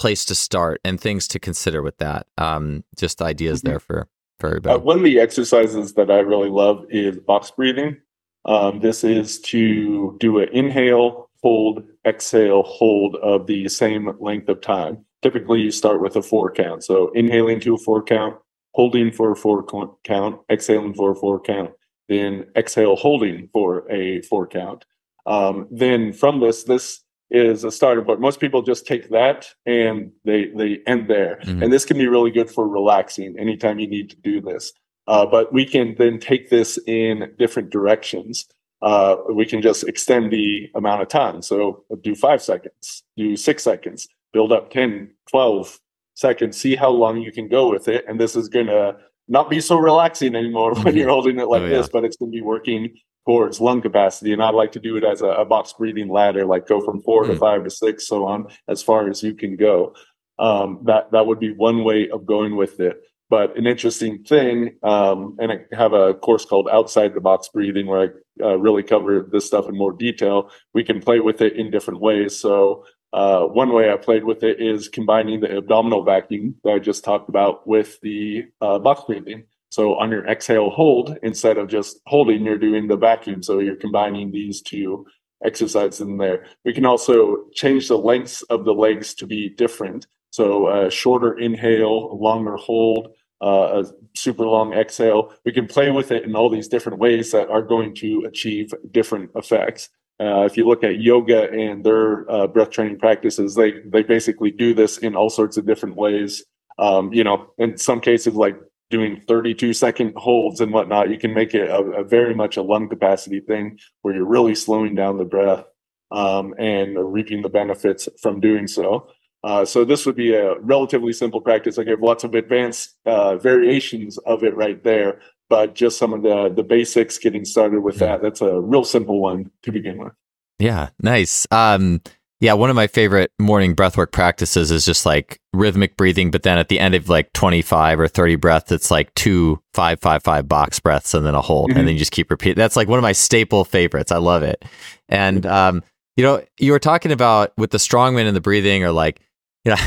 place 0.00 0.24
to 0.24 0.34
start 0.34 0.80
and 0.82 0.98
things 0.98 1.28
to 1.28 1.38
consider 1.38 1.82
with 1.82 1.98
that. 1.98 2.26
Um, 2.38 2.84
just 2.96 3.20
ideas 3.20 3.60
mm-hmm. 3.60 3.68
there 3.68 3.80
for 3.80 4.08
for 4.38 4.48
everybody. 4.48 4.74
Uh, 4.74 4.78
one 4.78 4.96
of 4.96 5.04
the 5.04 5.20
exercises 5.20 5.92
that 5.94 6.10
I 6.10 6.20
really 6.20 6.48
love 6.48 6.86
is 6.88 7.18
box 7.18 7.50
breathing. 7.50 7.98
Um, 8.46 8.80
this 8.80 9.04
is 9.04 9.38
to 9.40 10.16
do 10.18 10.38
an 10.38 10.48
inhale, 10.52 11.28
hold, 11.42 11.84
exhale, 12.06 12.62
hold 12.62 13.16
of 13.16 13.46
the 13.46 13.68
same 13.68 14.10
length 14.18 14.48
of 14.48 14.62
time. 14.62 15.04
Typically, 15.20 15.60
you 15.60 15.70
start 15.70 16.00
with 16.00 16.16
a 16.16 16.22
four 16.22 16.50
count. 16.50 16.82
So 16.82 17.10
inhaling 17.10 17.60
to 17.60 17.74
a 17.74 17.78
four 17.78 18.02
count, 18.02 18.36
holding 18.72 19.12
for 19.12 19.32
a 19.32 19.36
four 19.36 19.62
count, 20.04 20.40
exhaling 20.50 20.94
for 20.94 21.10
a 21.10 21.14
four 21.14 21.38
count, 21.38 21.72
then 22.08 22.46
exhale, 22.56 22.96
holding 22.96 23.50
for 23.52 23.90
a 23.92 24.22
four 24.22 24.46
count. 24.46 24.86
Um, 25.26 25.68
then 25.70 26.14
from 26.14 26.40
this, 26.40 26.64
this 26.64 27.00
is 27.30 27.64
a 27.64 27.70
starter 27.70 28.02
point. 28.02 28.20
Most 28.20 28.40
people 28.40 28.62
just 28.62 28.86
take 28.86 29.10
that 29.10 29.48
and 29.66 30.10
they 30.24 30.50
they 30.56 30.80
end 30.86 31.08
there. 31.08 31.40
Mm-hmm. 31.44 31.62
And 31.62 31.72
this 31.72 31.84
can 31.84 31.98
be 31.98 32.08
really 32.08 32.30
good 32.30 32.50
for 32.50 32.68
relaxing 32.68 33.36
anytime 33.38 33.78
you 33.78 33.86
need 33.86 34.10
to 34.10 34.16
do 34.16 34.40
this. 34.40 34.72
Uh, 35.06 35.26
but 35.26 35.52
we 35.52 35.64
can 35.64 35.94
then 35.98 36.18
take 36.18 36.50
this 36.50 36.78
in 36.86 37.32
different 37.38 37.70
directions. 37.70 38.46
Uh, 38.82 39.16
we 39.34 39.44
can 39.44 39.60
just 39.60 39.86
extend 39.88 40.32
the 40.32 40.68
amount 40.74 41.02
of 41.02 41.08
time. 41.08 41.42
So 41.42 41.84
do 42.02 42.14
five 42.14 42.42
seconds, 42.42 43.02
do 43.16 43.36
six 43.36 43.62
seconds, 43.62 44.08
build 44.32 44.52
up 44.52 44.70
10, 44.70 45.10
12 45.28 45.78
seconds, 46.14 46.56
see 46.56 46.76
how 46.76 46.90
long 46.90 47.18
you 47.18 47.32
can 47.32 47.48
go 47.48 47.68
with 47.70 47.88
it. 47.88 48.04
And 48.08 48.20
this 48.20 48.36
is 48.36 48.48
going 48.48 48.66
to 48.66 48.96
not 49.28 49.50
be 49.50 49.60
so 49.60 49.76
relaxing 49.76 50.34
anymore 50.34 50.74
when 50.74 50.84
mm-hmm. 50.84 50.96
you're 50.96 51.08
holding 51.08 51.38
it 51.38 51.48
like 51.48 51.62
oh, 51.62 51.66
yeah. 51.66 51.78
this, 51.78 51.88
but 51.88 52.04
it's 52.04 52.16
going 52.16 52.30
to 52.30 52.36
be 52.36 52.42
working 52.42 52.94
towards 53.26 53.60
lung 53.60 53.80
capacity. 53.80 54.32
And 54.32 54.42
I 54.42 54.50
like 54.50 54.72
to 54.72 54.80
do 54.80 54.96
it 54.96 55.04
as 55.04 55.22
a, 55.22 55.28
a 55.28 55.44
box 55.44 55.74
breathing 55.76 56.08
ladder, 56.08 56.44
like 56.46 56.66
go 56.66 56.80
from 56.80 57.02
4 57.02 57.22
mm-hmm. 57.22 57.32
to 57.32 57.38
five 57.38 57.64
to 57.64 57.70
six, 57.70 58.06
so 58.06 58.26
on, 58.26 58.46
as 58.68 58.82
far 58.82 59.08
as 59.08 59.22
you 59.22 59.34
can 59.34 59.56
go. 59.56 59.94
Um, 60.38 60.80
that 60.84 61.12
that 61.12 61.26
would 61.26 61.38
be 61.38 61.52
one 61.52 61.84
way 61.84 62.08
of 62.08 62.24
going 62.24 62.56
with 62.56 62.80
it. 62.80 63.00
But 63.28 63.56
an 63.56 63.66
interesting 63.66 64.24
thing, 64.24 64.76
um, 64.82 65.36
and 65.38 65.52
I 65.52 65.76
have 65.76 65.92
a 65.92 66.14
course 66.14 66.44
called 66.44 66.68
Outside 66.72 67.14
the 67.14 67.20
Box 67.20 67.48
Breathing 67.48 67.86
where 67.86 68.00
I 68.40 68.44
uh, 68.44 68.56
really 68.56 68.82
cover 68.82 69.28
this 69.30 69.46
stuff 69.46 69.68
in 69.68 69.76
more 69.76 69.92
detail. 69.92 70.50
We 70.74 70.82
can 70.82 71.00
play 71.00 71.20
with 71.20 71.40
it 71.40 71.56
in 71.56 71.70
different 71.70 72.00
ways. 72.00 72.36
So 72.36 72.84
uh, 73.12 73.42
one 73.42 73.72
way 73.72 73.92
I 73.92 73.96
played 73.96 74.24
with 74.24 74.42
it 74.42 74.60
is 74.60 74.88
combining 74.88 75.40
the 75.40 75.58
abdominal 75.58 76.02
vacuum 76.02 76.56
that 76.64 76.70
I 76.70 76.78
just 76.80 77.04
talked 77.04 77.28
about 77.28 77.66
with 77.68 78.00
the 78.00 78.46
uh, 78.60 78.80
box 78.80 79.02
breathing. 79.06 79.44
So 79.70 79.94
on 79.94 80.10
your 80.10 80.26
exhale 80.26 80.70
hold, 80.70 81.16
instead 81.22 81.56
of 81.58 81.68
just 81.68 82.00
holding, 82.06 82.44
you're 82.44 82.58
doing 82.58 82.88
the 82.88 82.96
vacuum. 82.96 83.42
So 83.42 83.60
you're 83.60 83.76
combining 83.76 84.32
these 84.32 84.60
two 84.60 85.06
exercises 85.44 86.00
in 86.00 86.18
there. 86.18 86.44
We 86.64 86.74
can 86.74 86.84
also 86.84 87.44
change 87.54 87.88
the 87.88 87.96
lengths 87.98 88.42
of 88.42 88.64
the 88.64 88.74
legs 88.74 89.14
to 89.14 89.26
be 89.26 89.48
different. 89.48 90.06
So 90.30 90.68
a 90.68 90.90
shorter 90.90 91.38
inhale, 91.38 92.18
longer 92.18 92.56
hold, 92.56 93.14
uh, 93.42 93.82
a 93.82 93.84
super 94.16 94.44
long 94.44 94.72
exhale. 94.74 95.32
We 95.44 95.52
can 95.52 95.66
play 95.66 95.90
with 95.90 96.10
it 96.10 96.24
in 96.24 96.36
all 96.36 96.50
these 96.50 96.68
different 96.68 96.98
ways 96.98 97.32
that 97.32 97.48
are 97.48 97.62
going 97.62 97.94
to 97.96 98.24
achieve 98.26 98.74
different 98.90 99.30
effects. 99.34 99.88
Uh, 100.20 100.44
if 100.44 100.56
you 100.56 100.66
look 100.66 100.84
at 100.84 101.00
yoga 101.00 101.50
and 101.50 101.82
their 101.82 102.30
uh, 102.30 102.46
breath 102.46 102.70
training 102.70 102.98
practices, 102.98 103.54
they 103.54 103.72
they 103.86 104.02
basically 104.02 104.50
do 104.50 104.74
this 104.74 104.98
in 104.98 105.16
all 105.16 105.30
sorts 105.30 105.56
of 105.56 105.64
different 105.64 105.96
ways. 105.96 106.44
Um, 106.78 107.12
you 107.12 107.24
know, 107.24 107.52
in 107.56 107.78
some 107.78 108.00
cases, 108.00 108.34
like 108.34 108.56
doing 108.90 109.20
32 109.20 109.72
second 109.72 110.12
holds 110.16 110.60
and 110.60 110.72
whatnot, 110.72 111.10
you 111.10 111.18
can 111.18 111.32
make 111.32 111.54
it 111.54 111.70
a, 111.70 111.78
a 111.78 112.04
very 112.04 112.34
much 112.34 112.56
a 112.56 112.62
lung 112.62 112.88
capacity 112.88 113.40
thing 113.40 113.78
where 114.02 114.14
you're 114.14 114.26
really 114.26 114.54
slowing 114.54 114.94
down 114.94 115.16
the 115.16 115.24
breath 115.24 115.64
um, 116.10 116.54
and 116.58 116.96
reaping 117.12 117.42
the 117.42 117.48
benefits 117.48 118.08
from 118.20 118.40
doing 118.40 118.66
so. 118.66 119.08
Uh, 119.42 119.64
so 119.64 119.84
this 119.84 120.04
would 120.04 120.16
be 120.16 120.34
a 120.34 120.58
relatively 120.58 121.12
simple 121.12 121.40
practice. 121.40 121.78
I 121.78 121.84
give 121.84 122.02
lots 122.02 122.24
of 122.24 122.34
advanced 122.34 122.96
uh, 123.06 123.36
variations 123.36 124.18
of 124.18 124.42
it 124.42 124.54
right 124.54 124.82
there, 124.82 125.20
but 125.48 125.74
just 125.74 125.98
some 125.98 126.12
of 126.12 126.22
the 126.22 126.52
the 126.54 126.62
basics 126.62 127.16
getting 127.16 127.46
started 127.46 127.80
with 127.80 127.96
that. 127.98 128.20
That's 128.20 128.42
a 128.42 128.60
real 128.60 128.84
simple 128.84 129.18
one 129.18 129.50
to 129.62 129.72
begin 129.72 129.96
with. 129.96 130.12
Yeah, 130.58 130.90
nice. 131.00 131.46
Um, 131.50 132.02
yeah, 132.40 132.54
one 132.54 132.70
of 132.70 132.76
my 132.76 132.86
favorite 132.86 133.32
morning 133.38 133.76
breathwork 133.76 134.12
practices 134.12 134.70
is 134.70 134.86
just 134.86 135.04
like 135.04 135.38
rhythmic 135.52 135.96
breathing, 135.98 136.30
but 136.30 136.42
then 136.42 136.56
at 136.56 136.68
the 136.68 136.80
end 136.80 136.94
of 136.94 137.10
like 137.10 137.30
25 137.34 138.00
or 138.00 138.08
30 138.08 138.36
breaths, 138.36 138.72
it's 138.72 138.90
like 138.90 139.14
two 139.14 139.62
five, 139.74 140.00
five, 140.00 140.22
five 140.22 140.48
box 140.48 140.80
breaths 140.80 141.12
and 141.12 141.26
then 141.26 141.34
a 141.34 141.42
hold. 141.42 141.68
Mm-hmm. 141.68 141.78
And 141.78 141.88
then 141.88 141.94
you 141.94 141.98
just 141.98 142.12
keep 142.12 142.30
repeating. 142.30 142.56
That's 142.56 142.76
like 142.76 142.88
one 142.88 142.98
of 142.98 143.02
my 143.02 143.12
staple 143.12 143.64
favorites. 143.66 144.10
I 144.10 144.16
love 144.16 144.42
it. 144.42 144.64
And, 145.10 145.44
um, 145.44 145.82
you 146.16 146.24
know, 146.24 146.42
you 146.58 146.72
were 146.72 146.78
talking 146.78 147.12
about 147.12 147.52
with 147.58 147.72
the 147.72 147.78
strongman 147.78 148.26
and 148.26 148.34
the 148.34 148.40
breathing 148.40 148.84
or 148.84 148.90
like, 148.90 149.20
you 149.66 149.72
know, 149.72 149.82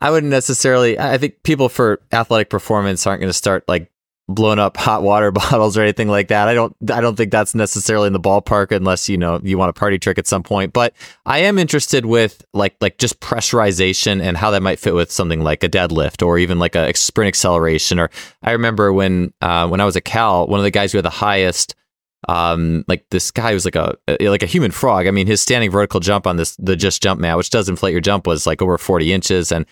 I 0.00 0.10
wouldn't 0.10 0.30
necessarily, 0.30 0.98
I 0.98 1.18
think 1.18 1.42
people 1.42 1.68
for 1.68 2.00
athletic 2.10 2.48
performance 2.48 3.06
aren't 3.06 3.20
going 3.20 3.28
to 3.28 3.34
start 3.34 3.64
like 3.68 3.90
blown 4.34 4.58
up 4.58 4.76
hot 4.78 5.02
water 5.02 5.30
bottles 5.32 5.76
or 5.76 5.82
anything 5.82 6.08
like 6.08 6.28
that. 6.28 6.48
I 6.48 6.54
don't 6.54 6.74
I 6.90 7.00
don't 7.00 7.16
think 7.16 7.30
that's 7.30 7.54
necessarily 7.54 8.06
in 8.06 8.12
the 8.12 8.20
ballpark 8.20 8.74
unless 8.74 9.08
you 9.08 9.18
know 9.18 9.40
you 9.42 9.58
want 9.58 9.70
a 9.70 9.72
party 9.72 9.98
trick 9.98 10.18
at 10.18 10.26
some 10.26 10.42
point. 10.42 10.72
But 10.72 10.94
I 11.26 11.38
am 11.40 11.58
interested 11.58 12.06
with 12.06 12.44
like 12.52 12.76
like 12.80 12.98
just 12.98 13.20
pressurization 13.20 14.22
and 14.22 14.36
how 14.36 14.50
that 14.50 14.62
might 14.62 14.78
fit 14.78 14.94
with 14.94 15.10
something 15.10 15.42
like 15.42 15.62
a 15.62 15.68
deadlift 15.68 16.24
or 16.24 16.38
even 16.38 16.58
like 16.58 16.74
a 16.74 16.94
sprint 16.94 17.28
acceleration. 17.28 17.98
Or 17.98 18.10
I 18.42 18.52
remember 18.52 18.92
when 18.92 19.32
uh, 19.40 19.68
when 19.68 19.80
I 19.80 19.84
was 19.84 19.96
at 19.96 20.04
Cal, 20.04 20.46
one 20.46 20.60
of 20.60 20.64
the 20.64 20.70
guys 20.70 20.92
who 20.92 20.98
had 20.98 21.04
the 21.04 21.10
highest 21.10 21.74
um, 22.28 22.84
like 22.86 23.06
this 23.10 23.30
guy 23.30 23.54
was 23.54 23.64
like 23.64 23.76
a 23.76 23.96
like 24.20 24.42
a 24.42 24.46
human 24.46 24.70
frog. 24.70 25.06
I 25.06 25.10
mean, 25.10 25.26
his 25.26 25.40
standing 25.40 25.70
vertical 25.70 26.00
jump 26.00 26.26
on 26.26 26.36
this 26.36 26.54
the 26.56 26.76
just 26.76 27.02
jump 27.02 27.20
mat, 27.20 27.36
which 27.36 27.50
does 27.50 27.68
inflate 27.68 27.92
your 27.92 28.00
jump, 28.00 28.26
was 28.26 28.46
like 28.46 28.60
over 28.60 28.76
40 28.76 29.12
inches. 29.12 29.50
And 29.52 29.64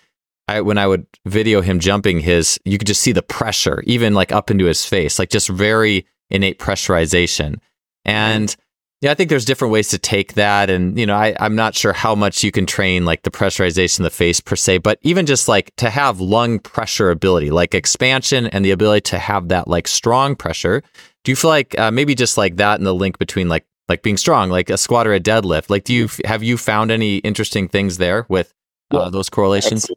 I, 0.49 0.63
when 0.63 0.79
I 0.79 0.87
would 0.87 1.07
video 1.27 1.61
him 1.61 1.79
jumping, 1.79 2.21
his 2.21 2.59
you 2.65 2.79
could 2.79 2.89
just 2.89 3.03
see 3.03 3.13
the 3.13 3.23
pressure, 3.23 3.83
even 3.87 4.15
like 4.15 4.33
up 4.33 4.51
into 4.51 4.65
his 4.65 4.85
face, 4.85 5.19
like 5.19 5.29
just 5.29 5.49
very 5.49 6.07
innate 6.31 6.59
pressurization. 6.59 7.57
And 8.05 8.57
yeah, 9.01 9.13
I 9.13 9.15
think 9.15 9.31
there's 9.31 9.45
different 9.45 9.73
ways 9.73 9.89
to 9.91 9.99
take 9.99 10.35
that. 10.35 10.71
And, 10.71 10.99
you 10.99 11.07
know, 11.07 11.15
I, 11.15 11.37
I'm 11.39 11.55
not 11.55 11.77
sure 11.77 11.93
how 11.93 12.17
much 12.17 12.43
you 12.43 12.51
can 12.51 12.67
train 12.67 13.05
like 13.05 13.23
the 13.23 13.31
pressurization 13.31 14.01
of 14.01 14.05
the 14.05 14.11
face 14.11 14.41
per 14.41 14.57
se, 14.57 14.79
but 14.79 14.99
even 15.03 15.25
just 15.27 15.47
like 15.47 15.75
to 15.77 15.89
have 15.89 16.19
lung 16.21 16.59
pressure 16.59 17.11
ability, 17.11 17.51
like 17.51 17.75
expansion 17.75 18.49
and 18.49 18.65
the 18.65 18.73
ability 18.73 19.03
to 19.11 19.19
have 19.19 19.49
that 19.49 19.69
like 19.69 19.87
strong 19.87 20.35
pressure. 20.35 20.83
Do 21.23 21.31
you 21.31 21.37
feel 21.37 21.51
like 21.51 21.79
uh, 21.79 21.93
maybe 21.93 22.15
just 22.17 22.37
like 22.37 22.57
that 22.57 22.81
and 22.81 22.87
the 22.87 22.95
link 22.95 23.19
between 23.19 23.49
like, 23.49 23.67
like 23.89 24.03
being 24.03 24.17
strong, 24.17 24.51
like 24.51 24.69
a 24.69 24.77
squat 24.77 25.07
or 25.07 25.15
a 25.15 25.21
deadlift? 25.21 25.71
Like, 25.71 25.85
do 25.85 25.95
you, 25.95 26.09
have 26.25 26.43
you 26.43 26.57
found 26.57 26.91
any 26.91 27.19
interesting 27.19 27.69
things 27.69 27.99
there 27.99 28.27
with 28.29 28.53
uh, 28.91 29.11
those 29.11 29.29
correlations? 29.29 29.89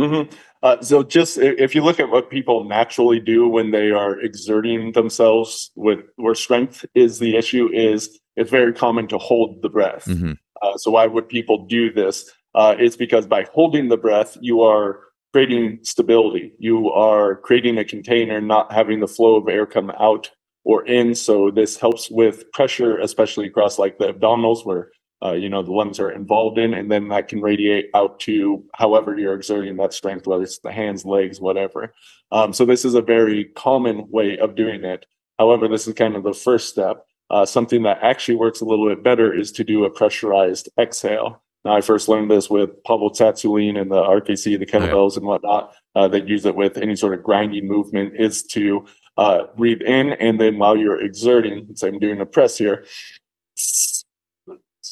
Mm-hmm. 0.00 0.34
Uh, 0.62 0.80
so 0.80 1.02
just 1.02 1.38
if 1.38 1.74
you 1.74 1.82
look 1.82 2.00
at 2.00 2.10
what 2.10 2.30
people 2.30 2.64
naturally 2.64 3.20
do 3.20 3.48
when 3.48 3.70
they 3.70 3.90
are 3.90 4.18
exerting 4.20 4.92
themselves 4.92 5.70
with 5.76 6.00
where 6.16 6.34
strength 6.34 6.84
is 6.94 7.18
the 7.18 7.36
issue 7.36 7.68
is 7.72 8.18
it's 8.36 8.50
very 8.50 8.72
common 8.72 9.06
to 9.08 9.18
hold 9.18 9.62
the 9.62 9.68
breath. 9.68 10.06
Mm-hmm. 10.06 10.32
Uh, 10.62 10.76
so 10.76 10.90
why 10.90 11.06
would 11.06 11.28
people 11.28 11.66
do 11.66 11.92
this? 11.92 12.30
Uh, 12.54 12.74
it's 12.78 12.96
because 12.96 13.26
by 13.26 13.46
holding 13.52 13.88
the 13.88 13.96
breath, 13.96 14.36
you 14.40 14.62
are 14.62 15.00
creating 15.32 15.80
stability. 15.82 16.52
You 16.58 16.90
are 16.90 17.36
creating 17.36 17.78
a 17.78 17.84
container, 17.84 18.40
not 18.40 18.72
having 18.72 19.00
the 19.00 19.08
flow 19.08 19.36
of 19.36 19.48
air 19.48 19.66
come 19.66 19.90
out 19.90 20.30
or 20.64 20.86
in. 20.86 21.14
So 21.14 21.50
this 21.50 21.76
helps 21.76 22.10
with 22.10 22.50
pressure, 22.52 22.98
especially 22.98 23.46
across 23.46 23.78
like 23.78 23.98
the 23.98 24.12
abdominals 24.12 24.64
where 24.64 24.90
uh, 25.24 25.32
you 25.32 25.48
know 25.48 25.62
the 25.62 25.72
lungs 25.72 25.98
are 25.98 26.10
involved 26.10 26.58
in, 26.58 26.74
and 26.74 26.90
then 26.90 27.08
that 27.08 27.28
can 27.28 27.40
radiate 27.40 27.90
out 27.94 28.20
to 28.20 28.62
however 28.74 29.18
you're 29.18 29.34
exerting 29.34 29.76
that 29.76 29.94
strength, 29.94 30.26
whether 30.26 30.42
it's 30.42 30.58
the 30.58 30.72
hands, 30.72 31.04
legs, 31.04 31.40
whatever. 31.40 31.94
Um, 32.30 32.52
so 32.52 32.64
this 32.64 32.84
is 32.84 32.94
a 32.94 33.02
very 33.02 33.46
common 33.56 34.10
way 34.10 34.36
of 34.38 34.54
doing 34.54 34.84
it. 34.84 35.06
However, 35.38 35.66
this 35.68 35.86
is 35.86 35.94
kind 35.94 36.14
of 36.16 36.22
the 36.22 36.34
first 36.34 36.68
step. 36.68 37.06
Uh, 37.30 37.46
something 37.46 37.82
that 37.84 37.98
actually 38.02 38.36
works 38.36 38.60
a 38.60 38.64
little 38.64 38.88
bit 38.88 39.02
better 39.02 39.32
is 39.32 39.50
to 39.52 39.64
do 39.64 39.84
a 39.84 39.90
pressurized 39.90 40.68
exhale. 40.78 41.42
Now, 41.64 41.74
I 41.74 41.80
first 41.80 42.08
learned 42.08 42.30
this 42.30 42.50
with 42.50 42.82
Pavel 42.84 43.10
Tsatsouline 43.10 43.80
and 43.80 43.90
the 43.90 44.02
RKC, 44.02 44.58
the 44.58 44.66
kettlebells 44.66 45.16
and 45.16 45.24
whatnot. 45.24 45.72
Uh, 45.94 46.08
that 46.08 46.28
use 46.28 46.44
it 46.44 46.54
with 46.54 46.76
any 46.76 46.94
sort 46.96 47.14
of 47.14 47.22
grinding 47.22 47.66
movement 47.66 48.14
is 48.18 48.42
to 48.42 48.84
uh, 49.16 49.44
breathe 49.56 49.80
in, 49.80 50.12
and 50.14 50.38
then 50.40 50.58
while 50.58 50.76
you're 50.76 51.00
exerting, 51.00 51.68
say 51.74 51.88
I'm 51.88 51.98
doing 51.98 52.20
a 52.20 52.26
press 52.26 52.58
here. 52.58 52.84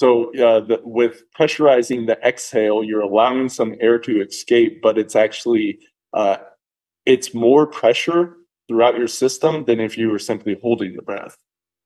So, 0.03 0.35
uh, 0.35 0.59
the, 0.59 0.81
with 0.83 1.23
pressurizing 1.33 2.09
the 2.09 2.19
exhale, 2.27 2.83
you're 2.83 3.03
allowing 3.03 3.49
some 3.49 3.77
air 3.81 4.01
to 4.01 4.21
escape, 4.21 4.83
but 4.83 4.99
it's 4.99 5.15
actually 5.15 5.79
uh, 6.13 6.39
it's 7.07 7.33
more 7.35 7.69
pressure 7.69 8.37
throughout 8.67 8.99
your 8.99 9.07
system 9.07 9.65
than 9.65 9.79
if 9.79 9.97
you 9.97 10.11
were 10.11 10.19
simply 10.19 10.59
holding 10.61 10.97
the 10.97 11.03
breath. 11.03 11.37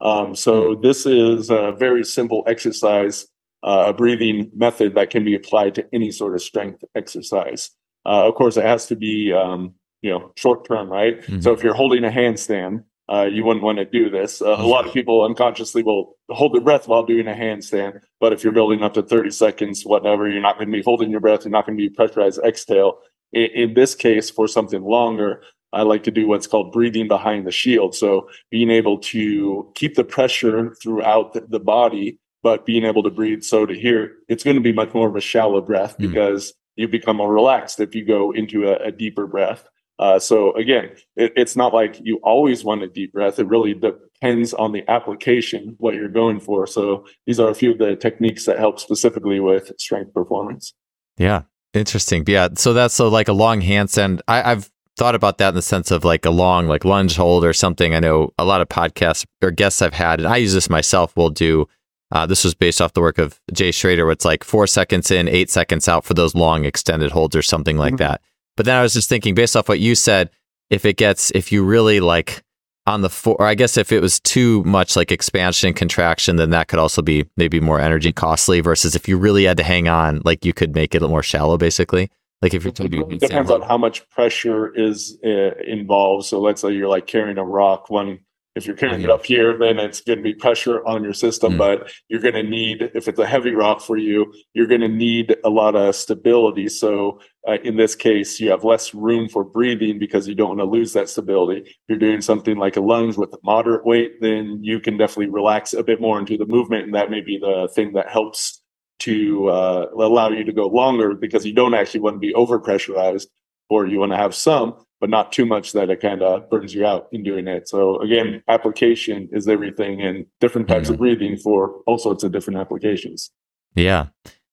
Um, 0.00 0.34
so 0.34 0.74
hmm. 0.74 0.80
this 0.80 1.04
is 1.04 1.50
a 1.50 1.74
very 1.78 2.04
simple 2.04 2.42
exercise, 2.46 3.26
uh, 3.62 3.84
a 3.88 3.92
breathing 3.92 4.50
method 4.56 4.94
that 4.94 5.10
can 5.10 5.22
be 5.22 5.34
applied 5.34 5.74
to 5.74 5.86
any 5.92 6.10
sort 6.10 6.34
of 6.34 6.40
strength 6.40 6.82
exercise. 6.94 7.70
Uh, 8.06 8.26
of 8.26 8.34
course, 8.34 8.56
it 8.56 8.64
has 8.64 8.86
to 8.86 8.96
be 8.96 9.30
um, 9.30 9.74
you 10.00 10.10
know 10.10 10.32
short 10.36 10.66
term, 10.66 10.88
right? 10.88 11.20
Mm-hmm. 11.20 11.40
So 11.40 11.52
if 11.52 11.62
you're 11.62 11.74
holding 11.74 12.02
a 12.02 12.10
handstand, 12.10 12.84
uh, 13.08 13.28
you 13.30 13.44
wouldn't 13.44 13.64
want 13.64 13.78
to 13.78 13.84
do 13.84 14.10
this. 14.10 14.42
Uh, 14.42 14.56
a 14.58 14.66
lot 14.66 14.86
of 14.86 14.92
people 14.92 15.24
unconsciously 15.24 15.82
will 15.82 16.16
hold 16.30 16.54
their 16.54 16.60
breath 16.60 16.88
while 16.88 17.04
doing 17.04 17.28
a 17.28 17.32
handstand, 17.32 18.00
but 18.20 18.32
if 18.32 18.42
you're 18.42 18.52
building 18.52 18.82
up 18.82 18.94
to 18.94 19.02
30 19.02 19.30
seconds, 19.30 19.84
whatever, 19.84 20.28
you're 20.28 20.42
not 20.42 20.56
going 20.56 20.68
to 20.68 20.76
be 20.76 20.82
holding 20.82 21.10
your 21.10 21.20
breath. 21.20 21.44
You're 21.44 21.52
not 21.52 21.66
going 21.66 21.78
to 21.78 21.82
be 21.82 21.94
pressurized 21.94 22.40
exhale. 22.44 22.98
In, 23.32 23.48
in 23.54 23.74
this 23.74 23.94
case, 23.94 24.28
for 24.28 24.48
something 24.48 24.82
longer, 24.82 25.42
I 25.72 25.82
like 25.82 26.04
to 26.04 26.10
do 26.10 26.26
what's 26.26 26.46
called 26.46 26.72
breathing 26.72 27.06
behind 27.06 27.46
the 27.46 27.52
shield. 27.52 27.94
So 27.94 28.28
being 28.50 28.70
able 28.70 28.98
to 28.98 29.70
keep 29.74 29.94
the 29.94 30.04
pressure 30.04 30.74
throughout 30.82 31.34
the, 31.34 31.42
the 31.42 31.60
body, 31.60 32.18
but 32.42 32.66
being 32.66 32.84
able 32.84 33.02
to 33.02 33.10
breathe. 33.10 33.42
So 33.42 33.66
to 33.66 33.74
here, 33.74 34.14
it's 34.28 34.42
going 34.42 34.56
to 34.56 34.62
be 34.62 34.72
much 34.72 34.94
more 34.94 35.08
of 35.08 35.16
a 35.16 35.20
shallow 35.20 35.60
breath 35.60 35.96
mm. 35.98 36.08
because 36.08 36.54
you 36.76 36.88
become 36.88 37.16
more 37.16 37.32
relaxed 37.32 37.80
if 37.80 37.94
you 37.94 38.04
go 38.04 38.32
into 38.32 38.68
a, 38.68 38.76
a 38.86 38.92
deeper 38.92 39.26
breath. 39.26 39.68
Uh, 39.98 40.18
so 40.18 40.54
again, 40.56 40.90
it, 41.16 41.32
it's 41.36 41.56
not 41.56 41.72
like 41.72 41.98
you 42.02 42.20
always 42.22 42.64
want 42.64 42.82
a 42.82 42.88
deep 42.88 43.12
breath. 43.12 43.38
It 43.38 43.46
really 43.46 43.74
depends 43.74 44.52
on 44.54 44.72
the 44.72 44.84
application, 44.88 45.74
what 45.78 45.94
you're 45.94 46.08
going 46.08 46.40
for. 46.40 46.66
So 46.66 47.06
these 47.26 47.40
are 47.40 47.48
a 47.48 47.54
few 47.54 47.72
of 47.72 47.78
the 47.78 47.96
techniques 47.96 48.44
that 48.46 48.58
help 48.58 48.78
specifically 48.78 49.40
with 49.40 49.72
strength 49.78 50.12
performance. 50.12 50.74
Yeah, 51.16 51.42
interesting. 51.72 52.24
Yeah, 52.26 52.48
so 52.56 52.74
that's 52.74 52.94
so 52.94 53.08
like 53.08 53.28
a 53.28 53.32
long 53.32 53.62
handstand. 53.62 54.20
I, 54.28 54.52
I've 54.52 54.70
thought 54.96 55.14
about 55.14 55.38
that 55.38 55.50
in 55.50 55.54
the 55.54 55.62
sense 55.62 55.90
of 55.90 56.04
like 56.04 56.24
a 56.24 56.30
long 56.30 56.66
like 56.66 56.84
lunge 56.84 57.16
hold 57.16 57.44
or 57.44 57.52
something. 57.52 57.94
I 57.94 58.00
know 58.00 58.32
a 58.38 58.44
lot 58.44 58.60
of 58.60 58.68
podcasts 58.68 59.26
or 59.42 59.50
guests 59.50 59.80
I've 59.80 59.94
had, 59.94 60.20
and 60.20 60.28
I 60.28 60.36
use 60.36 60.52
this 60.52 60.70
myself, 60.70 61.16
will 61.16 61.30
do. 61.30 61.68
Uh, 62.12 62.24
this 62.24 62.44
was 62.44 62.54
based 62.54 62.80
off 62.80 62.92
the 62.92 63.00
work 63.00 63.18
of 63.18 63.40
Jay 63.52 63.72
Schroeder. 63.72 64.04
where 64.04 64.12
it's 64.12 64.24
like 64.24 64.44
four 64.44 64.66
seconds 64.66 65.10
in, 65.10 65.26
eight 65.26 65.50
seconds 65.50 65.88
out 65.88 66.04
for 66.04 66.14
those 66.14 66.36
long 66.36 66.64
extended 66.64 67.10
holds 67.10 67.34
or 67.34 67.42
something 67.42 67.76
like 67.76 67.94
mm-hmm. 67.94 68.04
that. 68.04 68.20
But 68.56 68.66
then 68.66 68.76
I 68.76 68.82
was 68.82 68.94
just 68.94 69.08
thinking, 69.08 69.34
based 69.34 69.56
off 69.56 69.68
what 69.68 69.80
you 69.80 69.94
said, 69.94 70.30
if 70.70 70.84
it 70.84 70.96
gets, 70.96 71.30
if 71.32 71.52
you 71.52 71.64
really 71.64 72.00
like 72.00 72.42
on 72.86 73.02
the 73.02 73.10
four, 73.10 73.36
or 73.38 73.46
I 73.46 73.54
guess 73.54 73.76
if 73.76 73.92
it 73.92 74.00
was 74.00 74.20
too 74.20 74.62
much 74.64 74.96
like 74.96 75.10
expansion 75.10 75.68
and 75.68 75.76
contraction, 75.76 76.36
then 76.36 76.50
that 76.50 76.68
could 76.68 76.78
also 76.78 77.02
be 77.02 77.28
maybe 77.36 77.60
more 77.60 77.80
energy 77.80 78.12
costly 78.12 78.60
versus 78.60 78.94
if 78.94 79.08
you 79.08 79.18
really 79.18 79.44
had 79.44 79.56
to 79.56 79.64
hang 79.64 79.88
on, 79.88 80.22
like 80.24 80.44
you 80.44 80.52
could 80.52 80.74
make 80.74 80.94
it 80.94 81.02
more 81.02 81.22
shallow, 81.22 81.58
basically. 81.58 82.10
Like 82.42 82.54
if 82.54 82.64
you're 82.64 82.72
it 82.76 83.18
depends 83.18 83.50
on 83.50 83.62
how 83.62 83.78
much 83.78 84.08
pressure 84.10 84.72
is 84.74 85.18
uh, 85.24 85.54
involved. 85.66 86.26
So 86.26 86.38
let's 86.38 86.60
say 86.60 86.70
you're 86.70 86.88
like 86.88 87.06
carrying 87.06 87.38
a 87.38 87.44
rock. 87.44 87.88
One, 87.90 88.20
if 88.56 88.66
you're 88.66 88.74
carrying 88.74 89.02
it 89.02 89.10
up 89.10 89.24
here, 89.24 89.56
then 89.58 89.78
it's 89.78 90.00
going 90.00 90.18
to 90.18 90.22
be 90.22 90.34
pressure 90.34 90.84
on 90.86 91.04
your 91.04 91.12
system. 91.12 91.52
Mm. 91.52 91.58
But 91.58 91.92
you're 92.08 92.22
going 92.22 92.34
to 92.34 92.42
need, 92.42 92.90
if 92.94 93.06
it's 93.06 93.18
a 93.18 93.26
heavy 93.26 93.52
rock 93.52 93.82
for 93.82 93.98
you, 93.98 94.32
you're 94.54 94.66
going 94.66 94.80
to 94.80 94.88
need 94.88 95.36
a 95.44 95.50
lot 95.50 95.76
of 95.76 95.94
stability. 95.94 96.70
So 96.70 97.20
uh, 97.46 97.58
in 97.62 97.76
this 97.76 97.94
case, 97.94 98.40
you 98.40 98.50
have 98.50 98.64
less 98.64 98.94
room 98.94 99.28
for 99.28 99.44
breathing 99.44 99.98
because 99.98 100.26
you 100.26 100.34
don't 100.34 100.56
want 100.56 100.60
to 100.60 100.64
lose 100.64 100.94
that 100.94 101.10
stability. 101.10 101.60
If 101.60 101.76
you're 101.86 101.98
doing 101.98 102.22
something 102.22 102.56
like 102.56 102.78
a 102.78 102.80
lunge 102.80 103.18
with 103.18 103.32
a 103.34 103.38
moderate 103.44 103.84
weight, 103.84 104.22
then 104.22 104.60
you 104.62 104.80
can 104.80 104.96
definitely 104.96 105.28
relax 105.28 105.74
a 105.74 105.84
bit 105.84 106.00
more 106.00 106.18
into 106.18 106.38
the 106.38 106.46
movement, 106.46 106.84
and 106.84 106.94
that 106.94 107.10
may 107.10 107.20
be 107.20 107.38
the 107.38 107.68
thing 107.74 107.92
that 107.92 108.08
helps 108.08 108.62
to 109.00 109.48
uh, 109.48 109.86
allow 109.98 110.30
you 110.30 110.44
to 110.44 110.52
go 110.52 110.66
longer 110.66 111.14
because 111.14 111.44
you 111.44 111.52
don't 111.52 111.74
actually 111.74 112.00
want 112.00 112.14
to 112.14 112.20
be 112.20 112.32
over 112.32 112.58
pressurized 112.58 113.28
or 113.68 113.86
you 113.86 113.98
want 113.98 114.12
to 114.12 114.16
have 114.16 114.34
some 114.34 114.85
but 115.00 115.10
not 115.10 115.32
too 115.32 115.46
much 115.46 115.72
that 115.72 115.90
it 115.90 116.00
kind 116.00 116.22
of 116.22 116.48
burns 116.50 116.74
you 116.74 116.84
out 116.84 117.08
in 117.12 117.22
doing 117.22 117.46
it 117.46 117.68
so 117.68 118.00
again 118.00 118.42
application 118.48 119.28
is 119.32 119.48
everything 119.48 120.00
and 120.00 120.26
different 120.40 120.68
types 120.68 120.84
mm-hmm. 120.84 120.94
of 120.94 120.98
breathing 120.98 121.36
for 121.36 121.80
all 121.86 121.98
sorts 121.98 122.24
of 122.24 122.32
different 122.32 122.58
applications 122.58 123.30
yeah 123.74 124.06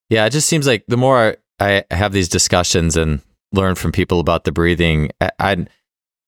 yeah 0.10 0.26
it 0.26 0.32
just 0.32 0.48
seems 0.48 0.68
like 0.68 0.84
the 0.88 0.98
more 0.98 1.38
i 1.60 1.84
have 1.92 2.12
these 2.14 2.30
discussions 2.30 2.96
and 2.96 3.22
learn 3.52 3.76
from 3.76 3.92
people 3.92 4.20
about 4.20 4.44
the 4.44 4.52
breathing 4.52 5.10
I, 5.22 5.32
I 5.40 5.66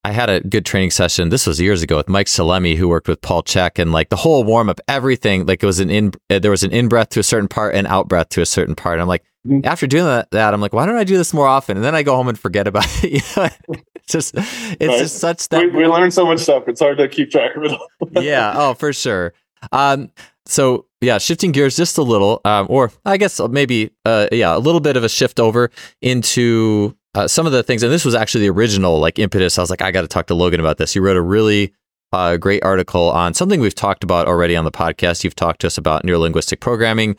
I 0.05 0.11
had 0.11 0.29
a 0.29 0.39
good 0.39 0.67
training 0.67 0.91
session. 0.91 1.29
This 1.29 1.47
was 1.47 1.59
years 1.59 1.81
ago 1.81 1.97
with 1.97 2.07
Mike 2.07 2.27
Salemi, 2.27 2.75
who 2.75 2.87
worked 2.87 3.07
with 3.07 3.21
Paul 3.21 3.41
Chek, 3.41 3.79
and 3.79 3.91
like 3.91 4.09
the 4.09 4.15
whole 4.15 4.43
warm 4.43 4.69
up, 4.69 4.79
everything 4.87 5.47
like 5.47 5.63
it 5.63 5.65
was 5.65 5.79
an 5.79 5.89
in. 5.89 6.11
Uh, 6.29 6.37
there 6.37 6.51
was 6.51 6.63
an 6.63 6.71
in 6.71 6.87
breath 6.87 7.09
to 7.09 7.19
a 7.19 7.23
certain 7.23 7.47
part 7.47 7.73
and 7.73 7.87
out 7.87 8.07
breath 8.07 8.29
to 8.29 8.41
a 8.41 8.45
certain 8.45 8.75
part. 8.75 8.93
And 8.93 9.01
I'm 9.01 9.07
like. 9.07 9.23
After 9.63 9.87
doing 9.87 10.05
that, 10.05 10.53
I'm 10.53 10.61
like, 10.61 10.73
why 10.73 10.85
don't 10.85 10.97
I 10.97 11.03
do 11.03 11.17
this 11.17 11.33
more 11.33 11.47
often? 11.47 11.77
And 11.77 11.85
then 11.85 11.95
I 11.95 12.03
go 12.03 12.15
home 12.15 12.27
and 12.27 12.37
forget 12.37 12.67
about 12.67 12.85
it. 13.03 13.11
you 13.11 13.19
know, 13.35 13.49
it's 13.95 14.07
just, 14.07 14.33
it's 14.35 14.81
right. 14.81 14.99
just 14.99 15.17
such 15.17 15.49
that 15.49 15.59
we, 15.59 15.69
we 15.69 15.87
learn 15.87 16.11
so 16.11 16.25
much 16.25 16.39
stuff. 16.39 16.63
It's 16.67 16.79
hard 16.79 16.97
to 16.97 17.07
keep 17.07 17.31
track 17.31 17.55
of 17.55 17.63
it 17.63 17.71
all. 17.71 17.87
yeah. 18.23 18.53
Oh, 18.55 18.73
for 18.73 18.93
sure. 18.93 19.33
Um. 19.71 20.11
So 20.47 20.85
yeah, 21.01 21.17
shifting 21.17 21.51
gears 21.51 21.75
just 21.75 21.97
a 21.97 22.03
little, 22.03 22.39
um, 22.45 22.67
or 22.69 22.91
I 23.03 23.17
guess 23.17 23.39
maybe, 23.39 23.91
uh, 24.05 24.27
yeah, 24.31 24.55
a 24.55 24.59
little 24.59 24.79
bit 24.79 24.95
of 24.95 25.03
a 25.03 25.09
shift 25.09 25.39
over 25.39 25.71
into 26.01 26.95
uh, 27.15 27.27
some 27.27 27.45
of 27.45 27.51
the 27.51 27.63
things, 27.63 27.81
and 27.81 27.91
this 27.91 28.05
was 28.05 28.13
actually 28.13 28.41
the 28.41 28.49
original 28.51 28.99
like 28.99 29.17
impetus. 29.17 29.57
I 29.57 29.61
was 29.61 29.69
like, 29.69 29.81
I 29.81 29.91
got 29.91 30.01
to 30.01 30.07
talk 30.07 30.27
to 30.27 30.35
Logan 30.35 30.59
about 30.59 30.77
this. 30.77 30.93
He 30.93 30.99
wrote 30.99 31.17
a 31.17 31.21
really 31.21 31.73
uh, 32.11 32.37
great 32.37 32.63
article 32.63 33.09
on 33.11 33.33
something 33.33 33.59
we've 33.59 33.75
talked 33.75 34.03
about 34.03 34.27
already 34.27 34.55
on 34.55 34.65
the 34.65 34.71
podcast. 34.71 35.23
You've 35.23 35.35
talked 35.35 35.61
to 35.61 35.67
us 35.67 35.77
about 35.77 36.03
neurolinguistic 36.03 36.59
programming, 36.59 37.15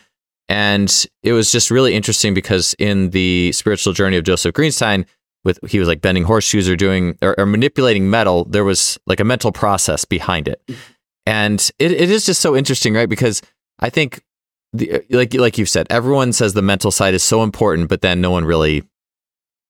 and 0.49 1.07
it 1.23 1.33
was 1.33 1.51
just 1.51 1.71
really 1.71 1.95
interesting 1.95 2.35
because 2.35 2.75
in 2.79 3.11
the 3.11 3.53
spiritual 3.53 3.93
journey 3.93 4.17
of 4.17 4.25
Joseph 4.25 4.55
Greenstein, 4.55 5.07
with 5.45 5.59
he 5.69 5.79
was 5.79 5.89
like 5.89 6.01
bending 6.01 6.25
horseshoes 6.25 6.69
or 6.69 6.77
doing 6.77 7.17
or, 7.23 7.39
or 7.39 7.47
manipulating 7.47 8.11
metal, 8.11 8.45
there 8.45 8.65
was 8.65 8.99
like 9.07 9.21
a 9.21 9.25
mental 9.25 9.53
process 9.53 10.05
behind 10.05 10.49
it, 10.49 10.61
and 11.25 11.71
it, 11.79 11.93
it 11.93 12.11
is 12.11 12.27
just 12.27 12.41
so 12.41 12.57
interesting, 12.57 12.95
right? 12.95 13.09
Because 13.09 13.43
I 13.79 13.91
think 13.91 14.23
the, 14.73 15.05
like 15.11 15.35
like 15.35 15.59
you've 15.59 15.69
said, 15.69 15.87
everyone 15.91 16.33
says 16.33 16.53
the 16.53 16.63
mental 16.63 16.91
side 16.91 17.15
is 17.15 17.23
so 17.23 17.43
important, 17.43 17.89
but 17.89 18.03
then 18.03 18.21
no 18.21 18.31
one 18.31 18.45
really 18.45 18.83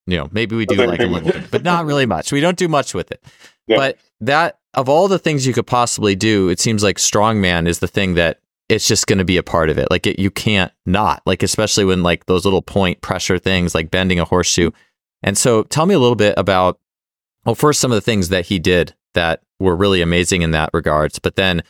you 0.06 0.16
know, 0.16 0.28
maybe 0.30 0.54
we 0.54 0.66
do 0.66 0.76
like 0.76 1.00
a 1.00 1.06
little 1.06 1.32
bit, 1.32 1.50
but 1.50 1.64
not 1.64 1.84
really 1.86 2.06
much. 2.06 2.30
We 2.30 2.40
don't 2.40 2.56
do 2.56 2.68
much 2.68 2.94
with 2.94 3.10
it. 3.10 3.24
Yeah. 3.66 3.76
But 3.76 3.98
that 4.20 4.58
of 4.74 4.88
all 4.88 5.08
the 5.08 5.18
things 5.18 5.46
you 5.46 5.52
could 5.52 5.66
possibly 5.66 6.14
do, 6.14 6.48
it 6.48 6.60
seems 6.60 6.82
like 6.82 6.98
strongman 6.98 7.66
is 7.66 7.80
the 7.80 7.88
thing 7.88 8.14
that 8.14 8.40
it's 8.68 8.88
just 8.88 9.06
going 9.06 9.18
to 9.18 9.24
be 9.24 9.36
a 9.36 9.42
part 9.42 9.70
of 9.70 9.78
it. 9.78 9.90
Like 9.90 10.06
it, 10.06 10.18
you 10.18 10.30
can't 10.30 10.72
not 10.84 11.22
like, 11.26 11.42
especially 11.42 11.84
when 11.84 12.02
like 12.02 12.26
those 12.26 12.44
little 12.44 12.62
point 12.62 13.00
pressure 13.00 13.38
things, 13.38 13.74
like 13.74 13.90
bending 13.90 14.18
a 14.18 14.24
horseshoe. 14.24 14.70
And 15.22 15.38
so, 15.38 15.62
tell 15.64 15.86
me 15.86 15.94
a 15.94 15.98
little 15.98 16.16
bit 16.16 16.34
about 16.36 16.78
well, 17.44 17.54
first 17.54 17.80
some 17.80 17.92
of 17.92 17.96
the 17.96 18.02
things 18.02 18.28
that 18.28 18.46
he 18.46 18.58
did 18.58 18.94
that 19.14 19.40
were 19.60 19.76
really 19.76 20.02
amazing 20.02 20.42
in 20.42 20.50
that 20.50 20.70
regards, 20.72 21.18
but 21.18 21.36
then 21.36 21.62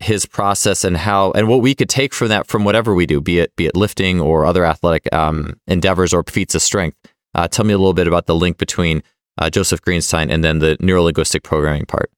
his 0.00 0.26
process 0.26 0.82
and 0.82 0.96
how 0.96 1.30
and 1.32 1.46
what 1.46 1.60
we 1.60 1.74
could 1.74 1.88
take 1.88 2.14
from 2.14 2.28
that 2.28 2.46
from 2.46 2.64
whatever 2.64 2.94
we 2.94 3.06
do, 3.06 3.20
be 3.20 3.38
it 3.38 3.54
be 3.54 3.66
it 3.66 3.76
lifting 3.76 4.20
or 4.20 4.44
other 4.44 4.64
athletic 4.64 5.12
um, 5.14 5.58
endeavors 5.66 6.12
or 6.12 6.24
feats 6.24 6.54
of 6.54 6.62
strength. 6.62 6.96
Uh, 7.34 7.46
tell 7.46 7.64
me 7.64 7.72
a 7.72 7.78
little 7.78 7.94
bit 7.94 8.08
about 8.08 8.26
the 8.26 8.34
link 8.34 8.58
between 8.58 9.02
uh, 9.38 9.48
Joseph 9.48 9.82
Greenstein 9.82 10.30
and 10.32 10.42
then 10.42 10.58
the 10.58 10.76
neurolinguistic 10.78 11.42
programming 11.42 11.86
part. 11.86 12.10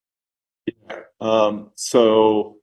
Um, 1.20 1.70
so 1.74 2.56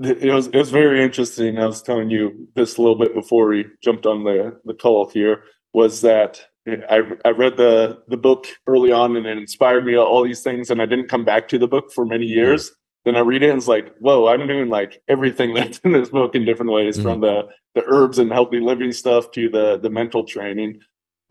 it 0.00 0.32
was 0.32 0.48
it 0.48 0.56
was 0.56 0.70
very 0.70 1.02
interesting. 1.02 1.58
I 1.58 1.66
was 1.66 1.82
telling 1.82 2.10
you 2.10 2.48
this 2.54 2.76
a 2.76 2.82
little 2.82 2.98
bit 2.98 3.14
before 3.14 3.48
we 3.48 3.66
jumped 3.82 4.06
on 4.06 4.24
the 4.24 4.58
the 4.64 4.74
call 4.74 5.08
here. 5.08 5.44
Was 5.72 6.02
that 6.02 6.42
I 6.66 7.02
I 7.24 7.30
read 7.30 7.56
the 7.56 8.02
the 8.08 8.16
book 8.16 8.46
early 8.66 8.92
on 8.92 9.16
and 9.16 9.26
it 9.26 9.38
inspired 9.38 9.86
me 9.86 9.96
all 9.96 10.22
these 10.22 10.42
things, 10.42 10.70
and 10.70 10.82
I 10.82 10.86
didn't 10.86 11.08
come 11.08 11.24
back 11.24 11.48
to 11.48 11.58
the 11.58 11.68
book 11.68 11.92
for 11.92 12.04
many 12.04 12.26
years. 12.26 12.66
Mm-hmm. 12.66 12.74
Then 13.06 13.16
I 13.16 13.20
read 13.20 13.44
it 13.44 13.50
and 13.50 13.58
it's 13.58 13.68
like, 13.68 13.96
whoa, 13.98 14.26
I'm 14.26 14.46
doing 14.46 14.68
like 14.68 15.00
everything 15.08 15.54
that's 15.54 15.78
in 15.78 15.92
this 15.92 16.10
book 16.10 16.34
in 16.34 16.44
different 16.44 16.72
ways, 16.72 16.98
mm-hmm. 16.98 17.08
from 17.08 17.20
the 17.20 17.48
the 17.74 17.84
herbs 17.86 18.18
and 18.18 18.32
healthy 18.32 18.60
living 18.60 18.92
stuff 18.92 19.30
to 19.32 19.48
the 19.48 19.78
the 19.78 19.90
mental 19.90 20.24
training. 20.24 20.80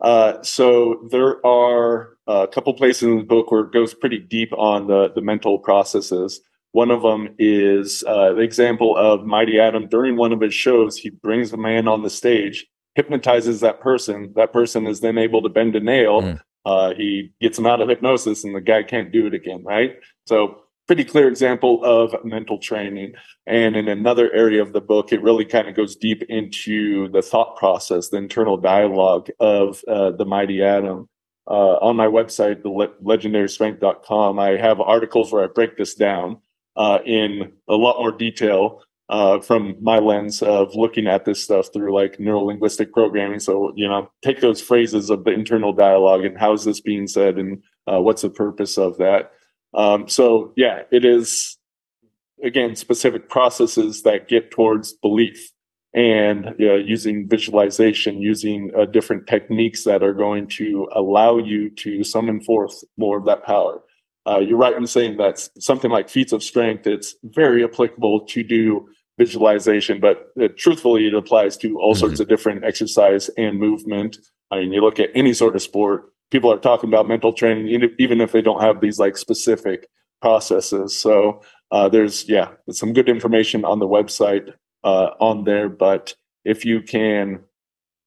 Uh, 0.00 0.42
so 0.42 1.06
there 1.10 1.44
are 1.46 2.16
a 2.26 2.46
couple 2.48 2.74
places 2.74 3.04
in 3.04 3.18
the 3.18 3.24
book 3.24 3.50
where 3.50 3.62
it 3.62 3.72
goes 3.72 3.94
pretty 3.94 4.18
deep 4.18 4.52
on 4.54 4.88
the 4.88 5.12
the 5.14 5.22
mental 5.22 5.58
processes. 5.58 6.40
One 6.76 6.90
of 6.90 7.00
them 7.00 7.34
is 7.38 8.04
uh, 8.06 8.34
the 8.34 8.42
example 8.42 8.98
of 8.98 9.24
Mighty 9.24 9.58
Atom. 9.58 9.88
During 9.88 10.18
one 10.18 10.30
of 10.30 10.42
his 10.42 10.52
shows, 10.52 10.98
he 10.98 11.08
brings 11.08 11.50
a 11.50 11.56
man 11.56 11.88
on 11.88 12.02
the 12.02 12.10
stage, 12.10 12.66
hypnotizes 12.94 13.60
that 13.60 13.80
person. 13.80 14.34
That 14.36 14.52
person 14.52 14.86
is 14.86 15.00
then 15.00 15.16
able 15.16 15.40
to 15.40 15.48
bend 15.48 15.74
a 15.74 15.80
nail. 15.80 16.20
Mm. 16.20 16.40
Uh, 16.66 16.92
he 16.92 17.32
gets 17.40 17.58
him 17.58 17.64
out 17.64 17.80
of 17.80 17.88
hypnosis, 17.88 18.44
and 18.44 18.54
the 18.54 18.60
guy 18.60 18.82
can't 18.82 19.10
do 19.10 19.26
it 19.26 19.32
again. 19.32 19.64
Right. 19.64 19.96
So 20.26 20.64
pretty 20.86 21.04
clear 21.04 21.28
example 21.28 21.82
of 21.82 22.14
mental 22.26 22.58
training. 22.58 23.14
And 23.46 23.74
in 23.74 23.88
another 23.88 24.30
area 24.34 24.60
of 24.60 24.74
the 24.74 24.82
book, 24.82 25.14
it 25.14 25.22
really 25.22 25.46
kind 25.46 25.68
of 25.68 25.74
goes 25.74 25.96
deep 25.96 26.24
into 26.28 27.08
the 27.08 27.22
thought 27.22 27.56
process, 27.56 28.10
the 28.10 28.18
internal 28.18 28.58
dialogue 28.58 29.30
of 29.40 29.82
uh, 29.88 30.10
the 30.10 30.26
mighty 30.26 30.62
Atom. 30.62 31.08
Uh, 31.48 31.78
on 31.80 31.96
my 31.96 32.06
website, 32.06 32.62
the 32.62 32.68
le- 32.68 32.88
legendarystrength.com, 33.02 34.38
I 34.38 34.58
have 34.58 34.78
articles 34.78 35.32
where 35.32 35.42
I 35.42 35.46
break 35.46 35.78
this 35.78 35.94
down 35.94 36.42
uh, 36.76 36.98
in 37.04 37.52
a 37.68 37.74
lot 37.74 37.98
more 37.98 38.12
detail 38.12 38.82
uh, 39.08 39.40
from 39.40 39.76
my 39.80 39.98
lens 39.98 40.42
of 40.42 40.74
looking 40.74 41.06
at 41.06 41.24
this 41.24 41.42
stuff 41.42 41.68
through 41.72 41.94
like 41.94 42.18
neurolinguistic 42.18 42.92
programming. 42.92 43.40
So, 43.40 43.72
you 43.76 43.88
know, 43.88 44.10
take 44.22 44.40
those 44.40 44.60
phrases 44.60 45.10
of 45.10 45.24
the 45.24 45.30
internal 45.30 45.72
dialogue 45.72 46.24
and 46.24 46.38
how 46.38 46.52
is 46.52 46.64
this 46.64 46.80
being 46.80 47.06
said 47.06 47.38
and 47.38 47.62
uh, 47.86 48.00
what's 48.00 48.22
the 48.22 48.30
purpose 48.30 48.76
of 48.78 48.98
that. 48.98 49.32
Um, 49.74 50.08
so, 50.08 50.52
yeah, 50.56 50.82
it 50.90 51.04
is, 51.04 51.56
again, 52.42 52.74
specific 52.74 53.28
processes 53.28 54.02
that 54.02 54.28
get 54.28 54.50
towards 54.50 54.92
belief 54.94 55.52
and 55.94 56.54
using 56.58 57.26
visualization, 57.26 58.20
using 58.20 58.70
uh, 58.78 58.84
different 58.84 59.26
techniques 59.26 59.84
that 59.84 60.02
are 60.02 60.12
going 60.12 60.46
to 60.46 60.86
allow 60.94 61.38
you 61.38 61.70
to 61.70 62.04
summon 62.04 62.40
forth 62.40 62.84
more 62.98 63.16
of 63.16 63.24
that 63.24 63.44
power. 63.44 63.80
Uh, 64.26 64.40
you're 64.40 64.58
right 64.58 64.76
in 64.76 64.86
saying 64.86 65.16
that 65.18 65.48
something 65.58 65.90
like 65.90 66.08
feats 66.08 66.32
of 66.32 66.42
strength, 66.42 66.86
it's 66.86 67.14
very 67.22 67.62
applicable 67.62 68.26
to 68.26 68.42
do 68.42 68.88
visualization, 69.18 70.00
but 70.00 70.32
uh, 70.40 70.48
truthfully, 70.56 71.06
it 71.06 71.14
applies 71.14 71.56
to 71.56 71.78
all 71.78 71.92
mm-hmm. 71.92 72.00
sorts 72.00 72.20
of 72.20 72.28
different 72.28 72.64
exercise 72.64 73.30
and 73.38 73.58
movement. 73.58 74.18
I 74.50 74.60
mean, 74.60 74.72
you 74.72 74.80
look 74.80 75.00
at 75.00 75.10
any 75.14 75.32
sort 75.32 75.54
of 75.54 75.62
sport, 75.62 76.12
people 76.30 76.52
are 76.52 76.58
talking 76.58 76.90
about 76.90 77.08
mental 77.08 77.32
training, 77.32 77.68
even 77.98 78.20
if 78.20 78.32
they 78.32 78.42
don't 78.42 78.60
have 78.60 78.80
these 78.80 78.98
like 78.98 79.16
specific 79.16 79.88
processes. 80.20 80.98
So 80.98 81.42
uh, 81.70 81.88
there's, 81.88 82.28
yeah, 82.28 82.48
there's 82.66 82.78
some 82.78 82.92
good 82.92 83.08
information 83.08 83.64
on 83.64 83.78
the 83.78 83.88
website 83.88 84.52
uh, 84.84 85.10
on 85.20 85.44
there. 85.44 85.68
But 85.68 86.14
if 86.44 86.64
you 86.64 86.82
can 86.82 87.40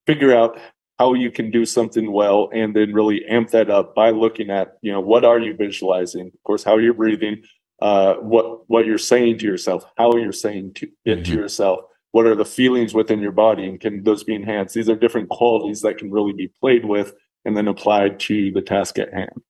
figure 0.06 0.36
out 0.36 0.60
how 1.00 1.14
you 1.14 1.32
can 1.32 1.50
do 1.50 1.66
something 1.66 2.12
well 2.12 2.50
and 2.54 2.76
then 2.76 2.94
really 2.94 3.26
amp 3.26 3.50
that 3.52 3.70
up 3.70 3.96
by 3.96 4.10
looking 4.12 4.50
at 4.50 4.78
you 4.82 4.92
know 4.92 5.00
what 5.00 5.26
are 5.26 5.40
you 5.40 5.56
visualizing? 5.56 6.28
Of 6.28 6.44
course 6.44 6.64
how 6.64 6.78
you're 6.78 6.94
breathing 6.94 7.44
uh, 7.82 8.16
what 8.16 8.70
what 8.70 8.86
you're 8.86 8.98
saying 8.98 9.40
to 9.40 9.46
yourself 9.46 9.86
how 9.98 10.16
you're 10.16 10.32
saying 10.32 10.74
to 10.76 10.88
it 11.06 11.20
mm-hmm. 11.20 11.24
to 11.24 11.32
yourself. 11.32 11.80
What 12.12 12.26
are 12.26 12.36
the 12.36 12.46
feelings 12.46 12.94
within 12.94 13.20
your 13.20 13.32
body 13.32 13.68
and 13.68 13.80
can 13.80 14.04
those 14.04 14.24
be 14.24 14.36
enhanced? 14.36 14.76
These 14.76 14.90
are 14.90 14.96
different 14.96 15.30
qualities 15.30 15.82
that 15.82 15.98
can 16.00 16.12
really 16.12 16.34
be 16.34 16.52
played 16.60 16.86
with 16.86 17.14
and 17.46 17.56
then 17.56 17.68
applied 17.68 18.20
to 18.22 18.52
the 18.52 18.62
task 18.62 19.00
at 19.00 19.14
hand 19.14 19.42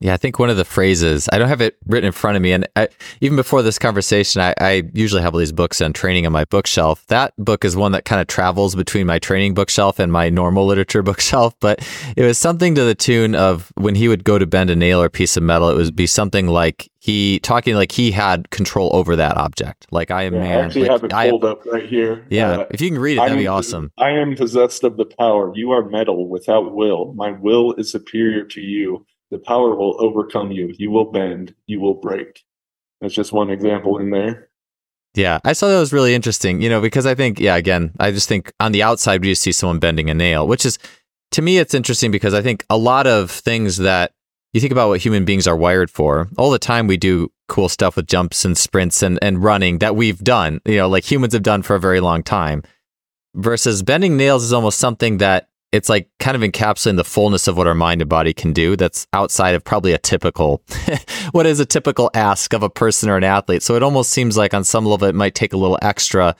yeah, 0.00 0.14
I 0.14 0.16
think 0.16 0.38
one 0.38 0.48
of 0.48 0.56
the 0.56 0.64
phrases, 0.64 1.28
I 1.32 1.38
don't 1.38 1.48
have 1.48 1.60
it 1.60 1.76
written 1.86 2.06
in 2.06 2.12
front 2.12 2.36
of 2.36 2.42
me. 2.42 2.52
And 2.52 2.68
I, 2.76 2.88
even 3.20 3.34
before 3.34 3.62
this 3.62 3.80
conversation, 3.80 4.40
I, 4.40 4.54
I, 4.60 4.84
usually 4.94 5.22
have 5.22 5.34
all 5.34 5.40
these 5.40 5.50
books 5.50 5.80
on 5.80 5.92
training 5.92 6.24
on 6.24 6.30
my 6.30 6.44
bookshelf. 6.44 7.04
That 7.08 7.34
book 7.36 7.64
is 7.64 7.74
one 7.74 7.90
that 7.92 8.04
kind 8.04 8.20
of 8.20 8.28
travels 8.28 8.76
between 8.76 9.06
my 9.06 9.18
training 9.18 9.54
bookshelf 9.54 9.98
and 9.98 10.12
my 10.12 10.30
normal 10.30 10.66
literature 10.66 11.02
bookshelf. 11.08 11.56
But 11.58 11.80
it 12.16 12.22
was 12.22 12.38
something 12.38 12.76
to 12.76 12.84
the 12.84 12.94
tune 12.94 13.34
of 13.34 13.72
when 13.74 13.96
he 13.96 14.06
would 14.06 14.22
go 14.22 14.38
to 14.38 14.46
bend 14.46 14.70
a 14.70 14.76
nail 14.76 15.02
or 15.02 15.08
piece 15.08 15.36
of 15.36 15.42
metal, 15.42 15.68
it 15.68 15.74
would 15.74 15.96
be 15.96 16.06
something 16.06 16.46
like 16.46 16.88
he 17.00 17.40
talking 17.40 17.74
like 17.74 17.90
he 17.90 18.12
had 18.12 18.50
control 18.50 18.90
over 18.92 19.16
that 19.16 19.36
object. 19.36 19.88
Like 19.90 20.12
I 20.12 20.24
am 20.24 20.34
yeah, 20.34 20.40
man. 20.40 20.58
I 20.58 20.64
actually 20.66 20.82
like, 20.82 20.90
have 20.92 21.04
it 21.04 21.30
pulled 21.30 21.44
up 21.44 21.66
right 21.66 21.86
here. 21.86 22.24
Yeah. 22.30 22.50
Uh, 22.50 22.66
if 22.70 22.80
you 22.80 22.88
can 22.90 23.00
read 23.00 23.14
it, 23.14 23.20
that'd 23.20 23.36
be 23.36 23.48
awesome. 23.48 23.90
I 23.98 24.10
am 24.10 24.36
possessed 24.36 24.84
of 24.84 24.96
the 24.96 25.06
power. 25.06 25.50
You 25.56 25.72
are 25.72 25.88
metal 25.88 26.28
without 26.28 26.72
will. 26.72 27.14
My 27.14 27.32
will 27.32 27.72
is 27.74 27.90
superior 27.90 28.44
to 28.44 28.60
you 28.60 29.04
the 29.30 29.38
power 29.38 29.74
will 29.74 29.96
overcome 29.98 30.50
you. 30.50 30.74
You 30.78 30.90
will 30.90 31.10
bend, 31.10 31.54
you 31.66 31.80
will 31.80 31.94
break. 31.94 32.44
That's 33.00 33.14
just 33.14 33.32
one 33.32 33.50
example 33.50 33.98
in 33.98 34.10
there. 34.10 34.48
Yeah, 35.14 35.38
I 35.44 35.52
saw 35.52 35.68
that 35.68 35.78
was 35.78 35.92
really 35.92 36.14
interesting, 36.14 36.60
you 36.60 36.68
know, 36.68 36.80
because 36.80 37.06
I 37.06 37.14
think, 37.14 37.40
yeah, 37.40 37.56
again, 37.56 37.92
I 37.98 38.10
just 38.10 38.28
think 38.28 38.52
on 38.60 38.72
the 38.72 38.82
outside, 38.82 39.20
we 39.20 39.30
just 39.30 39.42
see 39.42 39.52
someone 39.52 39.78
bending 39.78 40.10
a 40.10 40.14
nail, 40.14 40.46
which 40.46 40.64
is, 40.64 40.78
to 41.32 41.42
me, 41.42 41.58
it's 41.58 41.74
interesting 41.74 42.10
because 42.10 42.34
I 42.34 42.42
think 42.42 42.64
a 42.70 42.76
lot 42.76 43.06
of 43.06 43.30
things 43.30 43.78
that 43.78 44.12
you 44.52 44.60
think 44.60 44.72
about 44.72 44.88
what 44.88 45.00
human 45.00 45.24
beings 45.24 45.46
are 45.46 45.56
wired 45.56 45.90
for, 45.90 46.28
all 46.38 46.50
the 46.50 46.58
time 46.58 46.86
we 46.86 46.96
do 46.96 47.30
cool 47.48 47.68
stuff 47.68 47.96
with 47.96 48.06
jumps 48.06 48.44
and 48.44 48.56
sprints 48.56 49.02
and, 49.02 49.18
and 49.22 49.42
running 49.42 49.78
that 49.78 49.96
we've 49.96 50.22
done, 50.22 50.60
you 50.64 50.76
know, 50.76 50.88
like 50.88 51.10
humans 51.10 51.32
have 51.32 51.42
done 51.42 51.62
for 51.62 51.74
a 51.74 51.80
very 51.80 52.00
long 52.00 52.22
time. 52.22 52.62
Versus 53.34 53.82
bending 53.82 54.16
nails 54.16 54.42
is 54.42 54.52
almost 54.52 54.78
something 54.78 55.18
that 55.18 55.47
it's 55.72 55.88
like 55.88 56.08
kind 56.18 56.34
of 56.34 56.42
encapsulating 56.42 56.96
the 56.96 57.04
fullness 57.04 57.46
of 57.46 57.56
what 57.56 57.66
our 57.66 57.74
mind 57.74 58.00
and 58.00 58.08
body 58.08 58.32
can 58.32 58.52
do 58.52 58.76
that's 58.76 59.06
outside 59.12 59.54
of 59.54 59.64
probably 59.64 59.92
a 59.92 59.98
typical 59.98 60.62
what 61.32 61.46
is 61.46 61.60
a 61.60 61.66
typical 61.66 62.10
ask 62.14 62.52
of 62.52 62.62
a 62.62 62.70
person 62.70 63.10
or 63.10 63.16
an 63.16 63.24
athlete. 63.24 63.62
So 63.62 63.74
it 63.74 63.82
almost 63.82 64.10
seems 64.10 64.36
like 64.36 64.54
on 64.54 64.64
some 64.64 64.86
level 64.86 65.08
it 65.08 65.14
might 65.14 65.34
take 65.34 65.52
a 65.52 65.56
little 65.56 65.78
extra. 65.82 66.36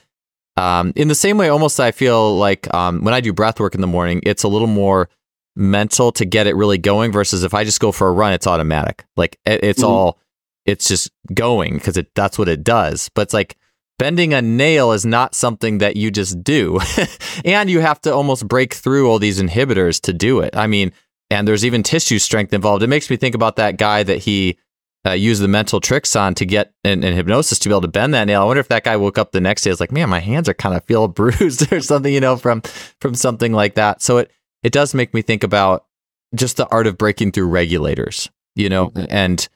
Um, 0.57 0.93
in 0.97 1.07
the 1.07 1.14
same 1.14 1.39
way 1.39 1.51
almost 1.51 1.79
i 1.79 1.93
feel 1.93 2.37
like 2.37 2.72
um, 2.74 3.05
when 3.05 3.14
i 3.14 3.20
do 3.20 3.33
breath 3.33 3.61
work 3.61 3.76
in 3.76 3.81
the 3.81 3.87
morning 3.87 4.20
it's 4.24 4.43
a 4.43 4.49
little 4.49 4.66
more 4.66 5.09
mental 5.55 6.11
to 6.11 6.24
get 6.24 6.49
it 6.49 6.57
really 6.57 6.79
going 6.79 7.12
versus 7.12 7.45
if 7.45 7.55
i 7.55 7.62
just 7.62 7.79
go 7.79 7.93
for 7.93 8.09
a 8.09 8.12
run 8.12 8.33
it's 8.33 8.47
automatic. 8.47 9.05
Like 9.16 9.39
it, 9.47 9.62
it's 9.62 9.83
mm-hmm. 9.83 9.93
all 9.93 10.18
it's 10.66 10.89
just 10.89 11.11
going 11.33 11.74
because 11.74 11.97
it 11.97 12.14
that's 12.14 12.39
what 12.39 12.49
it 12.49 12.62
does. 12.62 13.09
But 13.14 13.22
it's 13.22 13.35
like 13.35 13.57
bending 13.99 14.33
a 14.33 14.41
nail 14.41 14.93
is 14.93 15.05
not 15.05 15.35
something 15.35 15.79
that 15.79 15.97
you 15.97 16.11
just 16.11 16.43
do. 16.43 16.79
and 17.45 17.69
you 17.69 17.81
have 17.81 18.01
to 18.03 18.15
almost 18.15 18.47
break 18.47 18.75
through 18.75 19.09
all 19.09 19.19
these 19.19 19.41
inhibitors 19.41 20.01
to 20.03 20.13
do 20.13 20.41
it. 20.41 20.57
I 20.57 20.67
mean, 20.67 20.93
and 21.31 21.47
there's 21.47 21.65
even 21.65 21.83
tissue 21.83 22.19
strength 22.19 22.53
involved. 22.53 22.83
It 22.83 22.89
makes 22.89 23.11
me 23.11 23.17
think 23.17 23.35
about 23.35 23.57
that 23.57 23.77
guy 23.77 24.03
that 24.03 24.19
he 24.19 24.59
uh, 25.07 25.13
used 25.13 25.43
the 25.43 25.49
mental 25.49 25.81
tricks 25.81 26.17
on 26.17 26.35
to 26.35 26.45
get 26.45 26.73
in, 26.85 27.05
in, 27.05 27.15
hypnosis 27.15 27.59
to 27.59 27.69
be 27.69 27.73
able 27.73 27.83
to 27.83 27.89
bend 27.89 28.15
that 28.15 28.25
nail. 28.25 28.43
I 28.43 28.45
wonder 28.45 28.61
if 28.61 28.69
that 28.69 28.85
guy 28.85 28.97
woke 28.97 29.19
up 29.19 29.33
the 29.33 29.41
next 29.41 29.63
day. 29.63 29.71
It's 29.71 29.81
like, 29.81 29.93
man, 29.93 30.09
my 30.09 30.21
hands 30.21 30.49
are 30.49 30.55
kind 30.55 30.77
of 30.77 30.85
feel 30.85 31.09
bruised 31.09 31.73
or 31.73 31.81
something, 31.81 32.13
you 32.13 32.21
know, 32.21 32.37
from 32.37 32.63
from 33.01 33.15
something 33.15 33.53
like 33.53 33.75
that. 33.75 34.03
So 34.03 34.19
it 34.19 34.31
it 34.63 34.73
does 34.73 34.95
make 34.95 35.15
me 35.15 35.23
think 35.23 35.45
about 35.45 35.87
just 36.35 36.57
the 36.57 36.69
art 36.69 36.87
of 36.87 36.99
breaking 36.99 37.33
through 37.33 37.49
regulators, 37.49 38.29
you 38.55 38.69
know, 38.69 38.89
mm-hmm. 38.91 39.07
and 39.09 39.49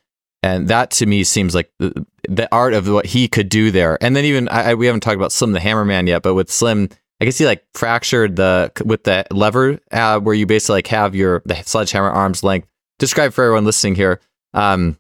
and 0.43 0.69
that 0.69 0.91
to 0.93 1.07
me 1.07 1.25
seems 1.25 1.55
like 1.55 1.71
the, 1.79 2.07
the 2.29 2.49
art 2.53 2.75
of 2.75 2.89
what 2.89 3.07
he 3.07 3.29
could 3.29 3.49
do 3.49 3.71
there. 3.71 3.99
And 4.03 4.17
then 4.17 4.25
even 4.25 4.49
I, 4.49 4.75
we 4.75 4.87
haven't 4.87 5.01
talked 5.01 5.17
about 5.17 5.33
Slim 5.33 5.53
the 5.53 5.61
Hammerman 5.61 6.09
yet, 6.09 6.23
but 6.23 6.35
with 6.35 6.51
Slim, 6.51 6.89
I 7.21 7.25
guess 7.25 7.39
he 7.39 7.47
like 7.47 7.65
fractured 7.75 8.37
the 8.37 8.73
with 8.85 9.05
the 9.05 9.25
lever 9.31 9.79
uh, 9.93 10.19
where 10.19 10.35
you 10.35 10.47
basically 10.47 10.79
like 10.79 10.89
have 10.89 11.15
your 11.15 11.43
the 11.45 11.55
sledgehammer 11.63 12.11
arm's 12.11 12.43
length. 12.43 12.69
Describe 12.99 13.33
for 13.33 13.45
everyone 13.45 13.65
listening 13.65 13.95
here. 13.95 14.21
Um, 14.55 14.99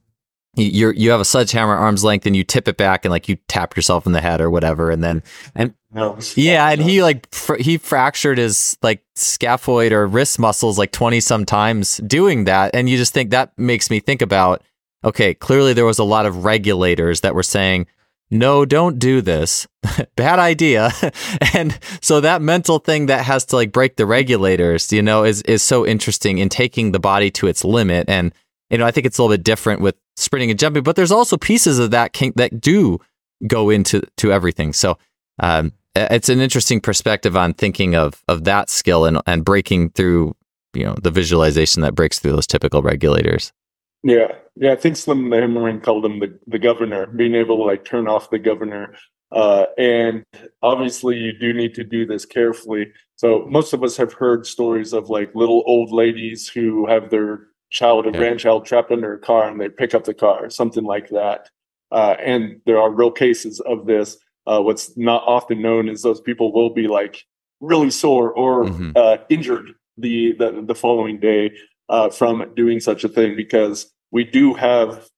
you 0.54 0.90
you 0.90 1.10
have 1.10 1.20
a 1.20 1.24
sledgehammer 1.24 1.74
arm's 1.74 2.04
length 2.04 2.26
and 2.26 2.36
you 2.36 2.44
tip 2.44 2.68
it 2.68 2.76
back 2.76 3.04
and 3.04 3.10
like 3.10 3.28
you 3.28 3.36
tap 3.48 3.74
yourself 3.74 4.06
in 4.06 4.12
the 4.12 4.20
head 4.20 4.40
or 4.40 4.50
whatever 4.50 4.90
and 4.90 5.02
then 5.02 5.22
and 5.54 5.74
no, 5.92 6.18
yeah 6.36 6.68
and 6.68 6.82
he 6.82 7.02
like 7.02 7.32
fr- 7.34 7.56
he 7.56 7.78
fractured 7.78 8.36
his 8.36 8.76
like 8.82 9.02
scaphoid 9.16 9.92
or 9.92 10.06
wrist 10.06 10.38
muscles 10.38 10.78
like 10.78 10.92
20 10.92 11.20
sometimes 11.20 11.96
doing 11.98 12.44
that 12.44 12.74
and 12.74 12.90
you 12.90 12.98
just 12.98 13.14
think 13.14 13.30
that 13.30 13.56
makes 13.58 13.88
me 13.88 13.98
think 13.98 14.20
about 14.20 14.62
okay, 15.04 15.34
clearly 15.34 15.72
there 15.72 15.84
was 15.84 15.98
a 15.98 16.04
lot 16.04 16.26
of 16.26 16.44
regulators 16.44 17.20
that 17.20 17.34
were 17.34 17.42
saying, 17.42 17.86
no, 18.32 18.64
don't 18.64 18.98
do 18.98 19.20
this. 19.20 19.68
Bad 20.16 20.38
idea. 20.38 20.90
and 21.54 21.78
so 22.00 22.20
that 22.20 22.40
mental 22.40 22.78
thing 22.78 23.06
that 23.06 23.24
has 23.24 23.44
to 23.46 23.56
like 23.56 23.72
break 23.72 23.96
the 23.96 24.06
regulators, 24.06 24.90
you 24.90 25.02
know, 25.02 25.24
is 25.24 25.42
is 25.42 25.62
so 25.62 25.86
interesting 25.86 26.38
in 26.38 26.48
taking 26.48 26.92
the 26.92 26.98
body 26.98 27.30
to 27.32 27.46
its 27.46 27.62
limit. 27.62 28.08
And 28.08 28.32
you 28.70 28.78
know, 28.78 28.86
I 28.86 28.90
think 28.90 29.06
it's 29.06 29.18
a 29.18 29.22
little 29.22 29.36
bit 29.36 29.44
different 29.44 29.82
with 29.82 29.96
sprinting 30.16 30.50
and 30.50 30.58
jumping, 30.58 30.82
but 30.82 30.96
there's 30.96 31.12
also 31.12 31.36
pieces 31.36 31.78
of 31.78 31.90
that 31.90 32.14
that 32.36 32.58
do 32.58 32.98
go 33.46 33.68
into 33.68 34.00
to 34.16 34.32
everything. 34.32 34.72
So 34.72 34.96
um, 35.38 35.72
it's 35.94 36.30
an 36.30 36.40
interesting 36.40 36.80
perspective 36.80 37.36
on 37.36 37.52
thinking 37.52 37.94
of 37.94 38.24
of 38.28 38.44
that 38.44 38.70
skill 38.70 39.04
and 39.04 39.20
and 39.26 39.44
breaking 39.44 39.90
through, 39.90 40.34
you 40.72 40.84
know, 40.84 40.94
the 40.94 41.10
visualization 41.10 41.82
that 41.82 41.94
breaks 41.94 42.18
through 42.18 42.32
those 42.32 42.46
typical 42.46 42.80
regulators. 42.80 43.52
Yeah, 44.02 44.32
yeah. 44.56 44.72
I 44.72 44.76
think 44.76 44.96
Slim 44.96 45.30
Herman 45.30 45.80
called 45.80 46.04
him 46.04 46.20
the 46.20 46.38
the 46.46 46.58
governor, 46.58 47.06
being 47.06 47.34
able 47.34 47.56
to 47.58 47.62
like 47.64 47.84
turn 47.84 48.08
off 48.08 48.30
the 48.30 48.38
governor. 48.38 48.94
Uh, 49.30 49.64
and 49.78 50.24
obviously, 50.62 51.16
you 51.16 51.32
do 51.32 51.52
need 51.52 51.74
to 51.74 51.84
do 51.84 52.04
this 52.04 52.26
carefully. 52.26 52.92
So 53.16 53.46
most 53.48 53.72
of 53.72 53.82
us 53.82 53.96
have 53.96 54.12
heard 54.12 54.46
stories 54.46 54.92
of 54.92 55.08
like 55.08 55.34
little 55.34 55.62
old 55.66 55.90
ladies 55.90 56.48
who 56.48 56.86
have 56.86 57.08
their 57.08 57.46
child 57.70 58.06
or 58.06 58.10
yeah. 58.10 58.18
grandchild 58.18 58.66
trapped 58.66 58.92
under 58.92 59.14
a 59.14 59.18
car, 59.18 59.48
and 59.48 59.60
they 59.60 59.68
pick 59.68 59.94
up 59.94 60.04
the 60.04 60.14
car, 60.14 60.50
something 60.50 60.84
like 60.84 61.08
that. 61.08 61.48
Uh, 61.90 62.16
and 62.20 62.60
there 62.66 62.78
are 62.78 62.90
real 62.90 63.10
cases 63.10 63.60
of 63.60 63.86
this. 63.86 64.16
Uh, 64.46 64.60
what's 64.60 64.96
not 64.96 65.22
often 65.26 65.62
known 65.62 65.88
is 65.88 66.02
those 66.02 66.20
people 66.20 66.52
will 66.52 66.70
be 66.70 66.88
like 66.88 67.24
really 67.60 67.90
sore 67.90 68.32
or 68.32 68.64
mm-hmm. 68.64 68.90
uh, 68.96 69.16
injured 69.28 69.72
the, 69.96 70.34
the 70.38 70.64
the 70.66 70.74
following 70.74 71.20
day 71.20 71.52
uh, 71.88 72.10
from 72.10 72.52
doing 72.54 72.80
such 72.80 73.04
a 73.04 73.08
thing 73.08 73.36
because 73.36 73.92
we 74.12 74.24
do 74.24 74.54
have 74.54 75.08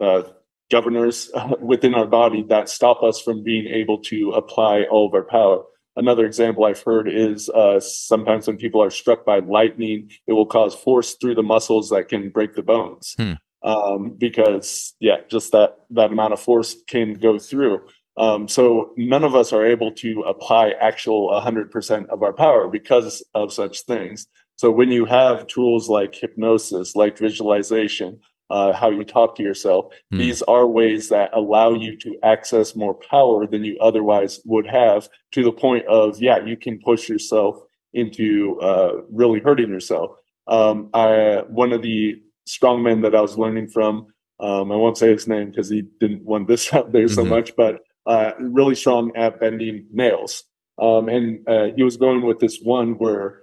uh, 0.00 0.22
governors 0.70 1.30
within 1.60 1.94
our 1.94 2.06
body 2.06 2.42
that 2.48 2.68
stop 2.68 3.02
us 3.02 3.20
from 3.20 3.44
being 3.44 3.66
able 3.66 3.98
to 3.98 4.30
apply 4.30 4.84
all 4.90 5.06
of 5.06 5.14
our 5.14 5.22
power. 5.22 5.62
Another 5.96 6.24
example 6.24 6.64
I've 6.64 6.82
heard 6.82 7.08
is 7.08 7.48
uh, 7.50 7.78
sometimes 7.80 8.46
when 8.46 8.56
people 8.56 8.82
are 8.82 8.90
struck 8.90 9.24
by 9.24 9.40
lightning, 9.40 10.10
it 10.26 10.32
will 10.32 10.46
cause 10.46 10.74
force 10.74 11.16
through 11.20 11.34
the 11.34 11.42
muscles 11.42 11.90
that 11.90 12.08
can 12.08 12.30
break 12.30 12.54
the 12.54 12.62
bones. 12.62 13.14
Hmm. 13.18 13.32
Um, 13.62 14.16
because 14.16 14.94
yeah, 15.00 15.16
just 15.28 15.52
that 15.52 15.76
that 15.90 16.12
amount 16.12 16.32
of 16.32 16.40
force 16.40 16.76
can 16.88 17.14
go 17.14 17.38
through. 17.38 17.80
Um, 18.16 18.48
so 18.48 18.92
none 18.96 19.24
of 19.24 19.34
us 19.34 19.52
are 19.52 19.66
able 19.66 19.92
to 19.96 20.22
apply 20.22 20.70
actual 20.80 21.30
100% 21.30 22.08
of 22.08 22.22
our 22.22 22.32
power 22.32 22.68
because 22.68 23.22
of 23.34 23.52
such 23.52 23.82
things. 23.82 24.26
So 24.56 24.70
when 24.70 24.90
you 24.90 25.04
have 25.06 25.46
tools 25.46 25.88
like 25.88 26.14
hypnosis, 26.14 26.94
like 26.94 27.18
visualization, 27.18 28.20
uh, 28.50 28.72
how 28.72 28.90
you 28.90 29.04
talk 29.04 29.36
to 29.36 29.42
yourself, 29.42 29.86
mm. 30.12 30.18
these 30.18 30.42
are 30.42 30.66
ways 30.66 31.08
that 31.08 31.30
allow 31.32 31.72
you 31.72 31.96
to 31.98 32.16
access 32.22 32.74
more 32.74 32.94
power 32.94 33.46
than 33.46 33.64
you 33.64 33.78
otherwise 33.80 34.40
would 34.44 34.66
have 34.66 35.08
to 35.32 35.44
the 35.44 35.52
point 35.52 35.86
of, 35.86 36.20
yeah, 36.20 36.44
you 36.44 36.56
can 36.56 36.78
push 36.80 37.08
yourself 37.08 37.62
into 37.92 38.58
uh, 38.60 38.92
really 39.10 39.40
hurting 39.40 39.68
yourself. 39.68 40.10
Um, 40.46 40.90
I, 40.94 41.42
one 41.48 41.72
of 41.72 41.82
the 41.82 42.20
strongmen 42.48 43.02
that 43.02 43.14
I 43.14 43.20
was 43.20 43.38
learning 43.38 43.68
from, 43.68 44.08
um, 44.40 44.72
I 44.72 44.76
won't 44.76 44.98
say 44.98 45.10
his 45.10 45.28
name 45.28 45.50
because 45.50 45.68
he 45.68 45.82
didn't 46.00 46.24
want 46.24 46.48
this 46.48 46.72
out 46.72 46.92
there 46.92 47.04
mm-hmm. 47.04 47.14
so 47.14 47.24
much, 47.24 47.54
but 47.56 47.82
uh, 48.06 48.32
really 48.38 48.74
strong 48.74 49.12
at 49.16 49.38
bending 49.38 49.86
nails. 49.92 50.44
Um, 50.80 51.08
and 51.08 51.46
uh, 51.46 51.68
he 51.76 51.82
was 51.82 51.96
going 51.98 52.22
with 52.22 52.38
this 52.38 52.58
one 52.62 52.94
where 52.94 53.40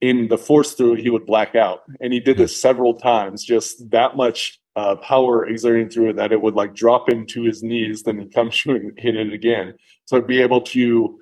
in 0.00 0.28
the 0.28 0.38
force 0.38 0.74
through 0.74 0.94
he 0.94 1.10
would 1.10 1.26
black 1.26 1.54
out. 1.54 1.82
And 2.00 2.12
he 2.12 2.20
did 2.20 2.36
this 2.36 2.60
several 2.60 2.94
times 2.94 3.44
just 3.44 3.90
that 3.90 4.16
much 4.16 4.60
uh, 4.76 4.96
power 4.96 5.46
exerting 5.46 5.88
through 5.88 6.10
it 6.10 6.16
that 6.16 6.32
it 6.32 6.40
would 6.40 6.54
like 6.54 6.74
drop 6.74 7.08
him 7.08 7.26
to 7.26 7.42
his 7.42 7.64
knees 7.64 8.04
then 8.04 8.18
he'd 8.18 8.32
come 8.32 8.50
shooting 8.50 8.90
and 8.96 8.98
hit 8.98 9.16
it 9.16 9.32
again. 9.32 9.74
So 10.04 10.20
to 10.20 10.26
be 10.26 10.40
able 10.40 10.60
to 10.62 11.18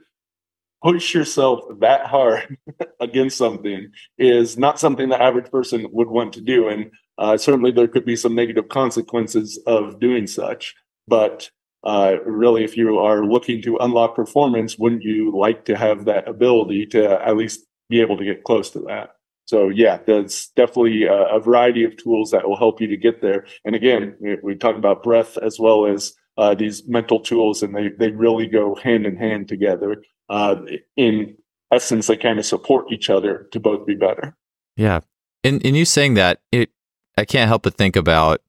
push 0.83 1.15
yourself 1.15 1.61
that 1.81 2.07
hard 2.07 2.59
against 3.01 3.39
something 3.39 3.91
is 4.19 4.59
not 4.59 4.79
something 4.79 5.09
the 5.09 5.21
average 5.21 5.51
person 5.51 5.87
would 5.91 6.09
want 6.09 6.35
to 6.35 6.41
do. 6.41 6.69
And 6.69 6.91
uh, 7.19 7.39
certainly 7.39 7.71
there 7.71 7.89
could 7.89 8.05
be 8.05 8.17
some 8.17 8.35
negative 8.35 8.69
consequences 8.69 9.59
of 9.67 10.01
doing 10.01 10.27
such. 10.27 10.75
But 11.09 11.51
uh, 11.83 12.17
really 12.27 12.65
if 12.65 12.77
you 12.77 12.99
are 12.99 13.25
looking 13.25 13.63
to 13.63 13.77
unlock 13.79 14.17
performance 14.17 14.77
wouldn't 14.77 15.03
you 15.03 15.31
like 15.37 15.65
to 15.65 15.77
have 15.77 16.05
that 16.05 16.29
ability 16.29 16.85
to 16.85 17.27
at 17.27 17.37
least 17.37 17.66
be 17.89 18.01
able 18.01 18.17
to 18.17 18.25
get 18.25 18.45
close 18.45 18.71
to 18.71 18.81
that. 18.81 19.11
So 19.47 19.69
yeah, 19.69 19.99
there's 20.07 20.49
definitely 20.57 21.05
a, 21.05 21.37
a, 21.37 21.41
variety 21.41 21.85
of 21.85 21.97
tools 21.97 22.33
that 22.33 22.49
will 22.49 22.57
help 22.57 22.81
you 22.81 22.89
to 22.89 22.97
get 22.97 23.23
there. 23.23 23.47
And 23.65 23.77
again, 23.77 24.17
we, 24.21 24.37
we 24.43 24.55
talk 24.57 24.77
about 24.77 25.05
breath 25.05 25.39
as 25.39 25.59
well 25.61 25.87
as 25.87 26.15
uh, 26.37 26.55
these 26.55 26.87
mental 26.89 27.21
tools, 27.21 27.63
and 27.63 27.75
they 27.75 27.89
they 27.89 28.11
really 28.11 28.47
go 28.47 28.75
hand 28.75 29.07
in 29.07 29.17
hand 29.17 29.49
together. 29.49 30.03
Uh, 30.29 30.57
in 30.97 31.37
essence, 31.73 32.09
they 32.09 32.17
kind 32.17 32.39
of 32.39 32.45
support 32.45 32.91
each 32.91 33.09
other 33.09 33.49
to 33.53 33.61
both 33.61 33.87
be 33.87 33.95
better. 33.95 34.37
Yeah, 34.77 35.01
and 35.45 35.65
and 35.65 35.77
you 35.77 35.85
saying 35.85 36.15
that 36.15 36.41
it, 36.53 36.71
I 37.17 37.25
can't 37.25 37.49
help 37.49 37.63
but 37.63 37.75
think 37.75 37.97
about 37.97 38.43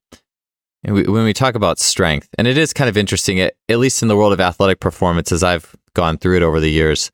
when 0.84 1.24
we 1.24 1.32
talk 1.32 1.54
about 1.54 1.78
strength, 1.78 2.28
and 2.36 2.46
it 2.46 2.58
is 2.58 2.72
kind 2.72 2.90
of 2.90 2.96
interesting, 2.96 3.40
at, 3.40 3.54
at 3.68 3.78
least 3.78 4.02
in 4.02 4.08
the 4.08 4.16
world 4.16 4.32
of 4.32 4.40
athletic 4.40 4.80
performance, 4.80 5.32
as 5.32 5.42
I've 5.42 5.74
gone 5.94 6.18
through 6.18 6.36
it 6.36 6.42
over 6.42 6.60
the 6.60 6.70
years 6.70 7.10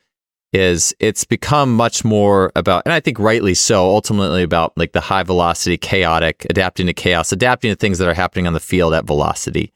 is 0.55 0.95
it's 1.01 1.25
become 1.25 1.75
much 1.75 2.05
more 2.05 2.53
about, 2.55 2.83
and 2.87 2.93
I 2.93 3.01
think 3.01 3.19
rightly 3.19 3.55
so, 3.55 3.85
ultimately 3.85 4.45
about 4.45 4.73
like 4.77 4.93
the 4.93 5.01
high 5.01 5.25
velocity, 5.25 5.77
chaotic, 5.77 6.47
adapting 6.49 6.87
to 6.87 6.95
chaos, 6.95 7.33
adapting 7.33 7.73
to 7.73 7.77
things 7.77 7.99
that 7.99 8.09
are 8.09 8.15
happening 8.15 8.47
on 8.47 8.53
the 8.53 8.61
field 8.61 8.95
at 8.95 9.05
velocity. 9.05 9.73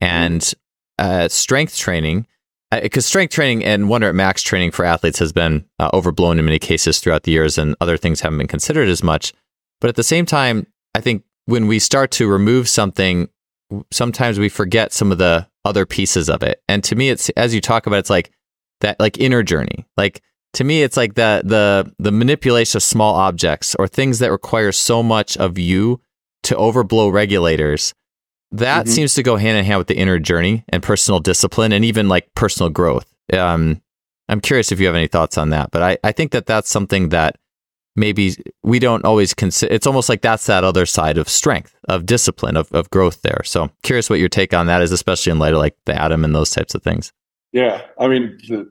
And 0.00 0.52
uh, 0.98 1.28
strength 1.28 1.76
training, 1.76 2.26
because 2.70 3.04
uh, 3.04 3.08
strength 3.08 3.32
training 3.34 3.62
and 3.64 3.90
one 3.90 4.00
rep 4.00 4.14
max 4.14 4.42
training 4.42 4.70
for 4.70 4.86
athletes 4.86 5.18
has 5.18 5.32
been 5.32 5.66
uh, 5.78 5.90
overblown 5.92 6.38
in 6.38 6.46
many 6.46 6.58
cases 6.58 6.98
throughout 6.98 7.24
the 7.24 7.32
years, 7.32 7.58
and 7.58 7.76
other 7.80 7.98
things 7.98 8.22
haven't 8.22 8.38
been 8.38 8.48
considered 8.48 8.88
as 8.88 9.02
much. 9.02 9.34
But 9.80 9.88
at 9.88 9.96
the 9.96 10.02
same 10.02 10.24
time, 10.24 10.66
I 10.94 11.02
think 11.02 11.24
when 11.44 11.66
we 11.66 11.78
start 11.78 12.10
to 12.12 12.26
remove 12.26 12.68
something, 12.68 13.28
sometimes 13.92 14.38
we 14.38 14.48
forget 14.48 14.92
some 14.92 15.12
of 15.12 15.18
the 15.18 15.46
other 15.64 15.84
pieces 15.86 16.30
of 16.30 16.42
it. 16.42 16.62
And 16.68 16.82
to 16.84 16.96
me, 16.96 17.10
it's 17.10 17.28
as 17.30 17.54
you 17.54 17.60
talk 17.60 17.86
about, 17.86 17.98
it's 17.98 18.10
like 18.10 18.31
that 18.82 19.00
like 19.00 19.18
inner 19.18 19.42
journey. 19.42 19.86
Like 19.96 20.22
to 20.54 20.64
me, 20.64 20.82
it's 20.82 20.96
like 20.96 21.14
the 21.14 21.42
the 21.44 21.92
the 21.98 22.12
manipulation 22.12 22.76
of 22.76 22.82
small 22.82 23.14
objects 23.14 23.74
or 23.76 23.88
things 23.88 24.18
that 24.20 24.30
require 24.30 24.70
so 24.70 25.02
much 25.02 25.36
of 25.38 25.58
you 25.58 26.00
to 26.44 26.54
overblow 26.54 27.12
regulators. 27.12 27.94
That 28.50 28.84
mm-hmm. 28.84 28.92
seems 28.92 29.14
to 29.14 29.22
go 29.22 29.36
hand 29.36 29.56
in 29.56 29.64
hand 29.64 29.78
with 29.78 29.86
the 29.86 29.96
inner 29.96 30.18
journey 30.18 30.64
and 30.68 30.82
personal 30.82 31.20
discipline 31.20 31.72
and 31.72 31.84
even 31.84 32.08
like 32.08 32.34
personal 32.34 32.68
growth. 32.68 33.06
Um, 33.32 33.80
I'm 34.28 34.40
curious 34.40 34.70
if 34.70 34.78
you 34.78 34.86
have 34.86 34.94
any 34.94 35.08
thoughts 35.08 35.38
on 35.38 35.50
that, 35.50 35.70
but 35.70 35.82
I, 35.82 35.98
I 36.04 36.12
think 36.12 36.32
that 36.32 36.46
that's 36.46 36.68
something 36.68 37.08
that 37.10 37.36
maybe 37.96 38.34
we 38.62 38.78
don't 38.78 39.04
always 39.04 39.34
consider. 39.34 39.72
It's 39.72 39.86
almost 39.86 40.08
like 40.08 40.20
that's 40.20 40.46
that 40.46 40.64
other 40.64 40.86
side 40.86 41.18
of 41.18 41.28
strength, 41.28 41.74
of 41.88 42.06
discipline, 42.06 42.56
of, 42.56 42.70
of 42.72 42.90
growth 42.90 43.22
there. 43.22 43.42
So 43.44 43.70
curious 43.82 44.10
what 44.10 44.18
your 44.18 44.28
take 44.28 44.54
on 44.54 44.66
that 44.66 44.82
is, 44.82 44.92
especially 44.92 45.32
in 45.32 45.38
light 45.38 45.54
of 45.54 45.58
like 45.58 45.76
the 45.86 45.94
atom 45.94 46.24
and 46.24 46.34
those 46.34 46.50
types 46.50 46.74
of 46.74 46.82
things. 46.82 47.12
Yeah, 47.52 47.82
I 47.98 48.08
mean, 48.08 48.38
the, 48.48 48.70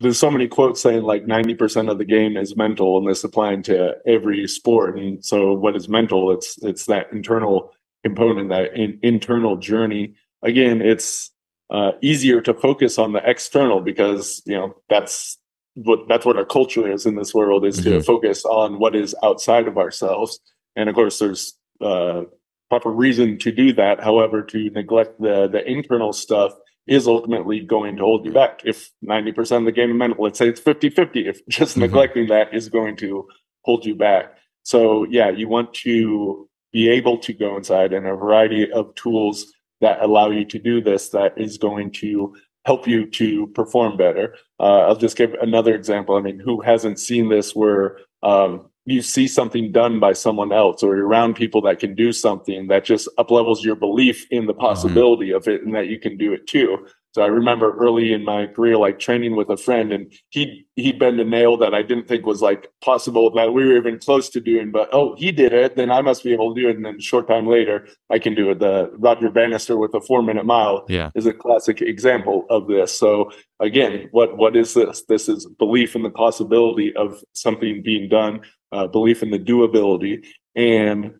there's 0.00 0.18
so 0.18 0.30
many 0.30 0.48
quotes 0.48 0.80
saying 0.80 1.02
like 1.02 1.26
90% 1.26 1.90
of 1.90 1.98
the 1.98 2.04
game 2.04 2.36
is 2.36 2.56
mental, 2.56 2.98
and 2.98 3.06
this 3.06 3.22
applying 3.22 3.62
to 3.64 3.96
every 4.06 4.48
sport. 4.48 4.98
And 4.98 5.24
so, 5.24 5.52
what 5.52 5.76
is 5.76 5.88
mental? 5.88 6.32
It's 6.32 6.56
it's 6.62 6.86
that 6.86 7.12
internal 7.12 7.72
component, 8.02 8.48
that 8.48 8.74
in, 8.74 8.98
internal 9.02 9.56
journey. 9.56 10.14
Again, 10.42 10.80
it's 10.80 11.30
uh, 11.68 11.92
easier 12.00 12.40
to 12.40 12.54
focus 12.54 12.98
on 12.98 13.12
the 13.12 13.20
external 13.28 13.80
because 13.80 14.42
you 14.46 14.56
know 14.56 14.74
that's 14.88 15.38
what 15.74 16.08
that's 16.08 16.24
what 16.24 16.38
our 16.38 16.46
culture 16.46 16.90
is 16.90 17.04
in 17.04 17.14
this 17.14 17.34
world 17.34 17.66
is 17.66 17.80
mm-hmm. 17.80 17.90
to 17.90 18.02
focus 18.02 18.44
on 18.46 18.78
what 18.78 18.96
is 18.96 19.14
outside 19.22 19.68
of 19.68 19.76
ourselves. 19.76 20.40
And 20.76 20.88
of 20.88 20.94
course, 20.94 21.18
there's 21.18 21.54
uh, 21.82 22.22
proper 22.70 22.90
reason 22.90 23.38
to 23.38 23.52
do 23.52 23.74
that. 23.74 24.02
However, 24.02 24.42
to 24.44 24.70
neglect 24.70 25.20
the 25.20 25.46
the 25.46 25.62
internal 25.70 26.14
stuff 26.14 26.54
is 26.90 27.06
ultimately 27.06 27.60
going 27.60 27.96
to 27.96 28.02
hold 28.02 28.26
you 28.26 28.32
back. 28.32 28.62
If 28.64 28.90
90% 29.08 29.58
of 29.58 29.64
the 29.64 29.72
game 29.72 29.90
is 29.90 29.96
mental, 29.96 30.24
let's 30.24 30.38
say 30.38 30.48
it's 30.48 30.60
50 30.60 30.90
50, 30.90 31.28
if 31.28 31.46
just 31.48 31.72
mm-hmm. 31.72 31.82
neglecting 31.82 32.26
that 32.26 32.52
is 32.52 32.68
going 32.68 32.96
to 32.96 33.26
hold 33.62 33.86
you 33.86 33.94
back. 33.94 34.36
So, 34.64 35.04
yeah, 35.04 35.30
you 35.30 35.48
want 35.48 35.72
to 35.74 36.48
be 36.72 36.90
able 36.90 37.18
to 37.18 37.32
go 37.32 37.56
inside 37.56 37.92
and 37.92 38.06
a 38.06 38.14
variety 38.14 38.70
of 38.70 38.94
tools 38.96 39.46
that 39.80 40.02
allow 40.02 40.30
you 40.30 40.44
to 40.44 40.58
do 40.58 40.82
this 40.82 41.08
that 41.10 41.32
is 41.38 41.56
going 41.58 41.92
to 41.92 42.34
help 42.66 42.86
you 42.86 43.08
to 43.08 43.46
perform 43.48 43.96
better. 43.96 44.34
Uh, 44.58 44.80
I'll 44.80 44.96
just 44.96 45.16
give 45.16 45.32
another 45.34 45.74
example. 45.74 46.16
I 46.16 46.20
mean, 46.20 46.40
who 46.40 46.60
hasn't 46.60 46.98
seen 46.98 47.28
this 47.28 47.54
where 47.54 47.98
um, 48.22 48.69
you 48.86 49.02
see 49.02 49.28
something 49.28 49.72
done 49.72 50.00
by 50.00 50.12
someone 50.12 50.52
else 50.52 50.82
or 50.82 50.96
you're 50.96 51.06
around 51.06 51.34
people 51.34 51.60
that 51.62 51.78
can 51.78 51.94
do 51.94 52.12
something 52.12 52.66
that 52.68 52.84
just 52.84 53.08
uplevels 53.18 53.62
your 53.62 53.76
belief 53.76 54.26
in 54.30 54.46
the 54.46 54.52
mm-hmm. 54.52 54.60
possibility 54.60 55.28
mm-hmm. 55.28 55.36
of 55.36 55.48
it 55.48 55.62
and 55.62 55.74
that 55.74 55.88
you 55.88 55.98
can 55.98 56.16
do 56.16 56.32
it 56.32 56.46
too 56.46 56.86
So 57.12 57.22
I 57.22 57.26
remember 57.26 57.76
early 57.76 58.12
in 58.12 58.24
my 58.24 58.46
career, 58.46 58.76
like 58.76 59.00
training 59.00 59.34
with 59.34 59.48
a 59.50 59.56
friend, 59.56 59.92
and 59.92 60.12
he 60.28 60.66
he 60.76 60.92
bend 60.92 61.18
a 61.18 61.24
nail 61.24 61.56
that 61.56 61.74
I 61.74 61.82
didn't 61.82 62.06
think 62.06 62.24
was 62.24 62.40
like 62.40 62.68
possible 62.82 63.30
that 63.32 63.52
we 63.52 63.66
were 63.66 63.76
even 63.76 63.98
close 63.98 64.28
to 64.30 64.40
doing. 64.40 64.70
But 64.70 64.90
oh, 64.92 65.16
he 65.16 65.32
did 65.32 65.52
it, 65.52 65.74
then 65.74 65.90
I 65.90 66.02
must 66.02 66.22
be 66.22 66.32
able 66.32 66.54
to 66.54 66.60
do 66.60 66.68
it. 66.68 66.76
And 66.76 66.84
then 66.84 66.96
a 66.96 67.02
short 67.02 67.26
time 67.26 67.48
later, 67.48 67.88
I 68.10 68.20
can 68.20 68.34
do 68.36 68.50
it. 68.50 68.60
The 68.60 68.90
Roger 68.96 69.28
Bannister 69.28 69.76
with 69.76 69.92
a 69.94 70.00
four 70.00 70.22
minute 70.22 70.46
mile 70.46 70.84
yeah. 70.88 71.10
is 71.16 71.26
a 71.26 71.32
classic 71.32 71.82
example 71.82 72.46
of 72.48 72.68
this. 72.68 72.96
So 72.96 73.32
again, 73.58 74.08
what 74.12 74.36
what 74.36 74.54
is 74.54 74.74
this? 74.74 75.02
This 75.08 75.28
is 75.28 75.46
belief 75.58 75.96
in 75.96 76.02
the 76.02 76.10
possibility 76.10 76.94
of 76.94 77.22
something 77.32 77.82
being 77.82 78.08
done, 78.08 78.42
uh, 78.70 78.86
belief 78.86 79.24
in 79.24 79.30
the 79.30 79.38
doability, 79.38 80.24
and 80.54 81.14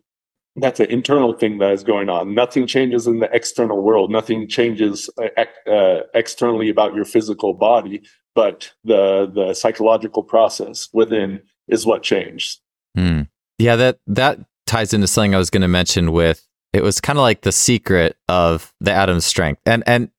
that's 0.55 0.79
an 0.79 0.87
internal 0.87 1.33
thing 1.33 1.59
that 1.59 1.71
is 1.71 1.83
going 1.83 2.09
on. 2.09 2.33
Nothing 2.33 2.67
changes 2.67 3.07
in 3.07 3.19
the 3.19 3.29
external 3.31 3.81
world. 3.81 4.11
Nothing 4.11 4.47
changes 4.47 5.09
uh, 5.17 5.69
uh, 5.69 6.01
externally 6.13 6.69
about 6.69 6.93
your 6.93 7.05
physical 7.05 7.53
body, 7.53 8.01
but 8.35 8.71
the 8.83 9.31
the 9.33 9.53
psychological 9.53 10.23
process 10.23 10.89
within 10.93 11.41
is 11.67 11.85
what 11.85 12.03
changed. 12.03 12.59
Hmm. 12.95 13.21
Yeah, 13.59 13.75
that 13.77 13.99
that 14.07 14.39
ties 14.67 14.93
into 14.93 15.07
something 15.07 15.35
I 15.35 15.37
was 15.39 15.49
going 15.49 15.61
to 15.61 15.67
mention. 15.67 16.11
With 16.11 16.45
it 16.73 16.83
was 16.83 16.99
kind 16.99 17.17
of 17.17 17.23
like 17.23 17.41
the 17.41 17.51
secret 17.51 18.17
of 18.27 18.73
the 18.81 18.91
Atom's 18.91 19.25
strength, 19.25 19.61
and 19.65 19.83
and 19.87 20.09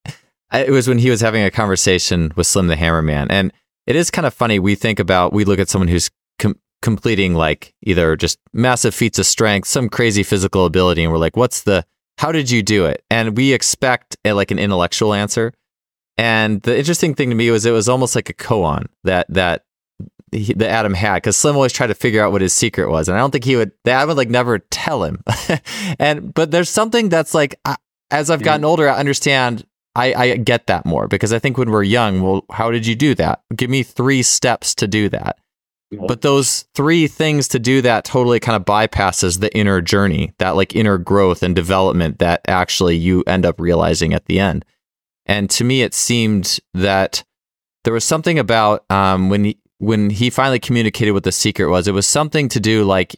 it 0.52 0.70
was 0.70 0.88
when 0.88 0.98
he 0.98 1.10
was 1.10 1.20
having 1.20 1.42
a 1.42 1.50
conversation 1.50 2.32
with 2.36 2.46
Slim 2.46 2.68
the 2.68 2.76
Hammerman, 2.76 3.26
and 3.28 3.52
it 3.86 3.96
is 3.96 4.10
kind 4.10 4.26
of 4.26 4.32
funny. 4.32 4.58
We 4.58 4.76
think 4.76 4.98
about 4.98 5.32
we 5.32 5.44
look 5.44 5.58
at 5.58 5.68
someone 5.68 5.88
who's 5.88 6.10
completing 6.82 7.34
like 7.34 7.74
either 7.82 8.16
just 8.16 8.38
massive 8.52 8.94
feats 8.94 9.18
of 9.18 9.26
strength, 9.26 9.66
some 9.66 9.88
crazy 9.88 10.22
physical 10.22 10.66
ability, 10.66 11.02
and 11.02 11.12
we're 11.12 11.18
like, 11.18 11.36
what's 11.36 11.62
the 11.62 11.86
how 12.18 12.30
did 12.30 12.50
you 12.50 12.62
do 12.62 12.84
it? 12.84 13.02
And 13.10 13.36
we 13.36 13.52
expect 13.52 14.16
a, 14.24 14.32
like 14.32 14.50
an 14.50 14.58
intellectual 14.58 15.14
answer. 15.14 15.54
And 16.18 16.60
the 16.62 16.76
interesting 16.76 17.14
thing 17.14 17.30
to 17.30 17.34
me 17.34 17.50
was 17.50 17.64
it 17.64 17.70
was 17.70 17.88
almost 17.88 18.14
like 18.14 18.28
a 18.28 18.34
koan 18.34 18.86
that 19.04 19.26
that 19.30 19.64
he, 20.30 20.52
the 20.52 20.68
Atom 20.68 20.94
had 20.94 21.16
because 21.16 21.36
Slim 21.36 21.56
always 21.56 21.72
tried 21.72 21.88
to 21.88 21.94
figure 21.94 22.22
out 22.22 22.32
what 22.32 22.42
his 22.42 22.52
secret 22.52 22.90
was, 22.90 23.08
and 23.08 23.16
I 23.16 23.20
don't 23.20 23.30
think 23.30 23.44
he 23.44 23.56
would. 23.56 23.72
Atom 23.86 24.08
would 24.08 24.16
like 24.16 24.30
never 24.30 24.58
tell 24.58 25.04
him. 25.04 25.22
and 25.98 26.34
but 26.34 26.50
there's 26.50 26.70
something 26.70 27.08
that's 27.08 27.34
like 27.34 27.58
as 28.10 28.30
I've 28.30 28.42
gotten 28.42 28.64
older, 28.64 28.88
I 28.88 28.98
understand. 28.98 29.66
I, 29.94 30.14
I 30.14 30.36
get 30.38 30.68
that 30.68 30.86
more 30.86 31.06
because 31.06 31.34
I 31.34 31.38
think 31.38 31.58
when 31.58 31.70
we're 31.70 31.82
young, 31.82 32.22
well, 32.22 32.46
how 32.50 32.70
did 32.70 32.86
you 32.86 32.94
do 32.94 33.14
that? 33.16 33.42
Give 33.54 33.68
me 33.68 33.82
three 33.82 34.22
steps 34.22 34.74
to 34.76 34.88
do 34.88 35.10
that. 35.10 35.38
But 35.92 36.22
those 36.22 36.62
three 36.74 37.06
things 37.06 37.48
to 37.48 37.58
do 37.58 37.82
that 37.82 38.04
totally 38.04 38.40
kind 38.40 38.56
of 38.56 38.64
bypasses 38.64 39.40
the 39.40 39.54
inner 39.56 39.80
journey, 39.80 40.32
that 40.38 40.56
like 40.56 40.74
inner 40.74 40.98
growth 40.98 41.42
and 41.42 41.54
development 41.54 42.18
that 42.18 42.40
actually 42.48 42.96
you 42.96 43.22
end 43.26 43.44
up 43.44 43.60
realizing 43.60 44.14
at 44.14 44.26
the 44.26 44.40
end. 44.40 44.64
And 45.26 45.50
to 45.50 45.64
me, 45.64 45.82
it 45.82 45.94
seemed 45.94 46.58
that 46.74 47.24
there 47.84 47.92
was 47.92 48.04
something 48.04 48.38
about 48.38 48.84
um, 48.90 49.28
when 49.28 49.44
he, 49.44 49.58
when 49.78 50.10
he 50.10 50.30
finally 50.30 50.58
communicated 50.58 51.12
what 51.12 51.24
the 51.24 51.32
secret 51.32 51.68
was. 51.68 51.86
It 51.86 51.94
was 51.94 52.06
something 52.06 52.48
to 52.48 52.60
do 52.60 52.84
like 52.84 53.16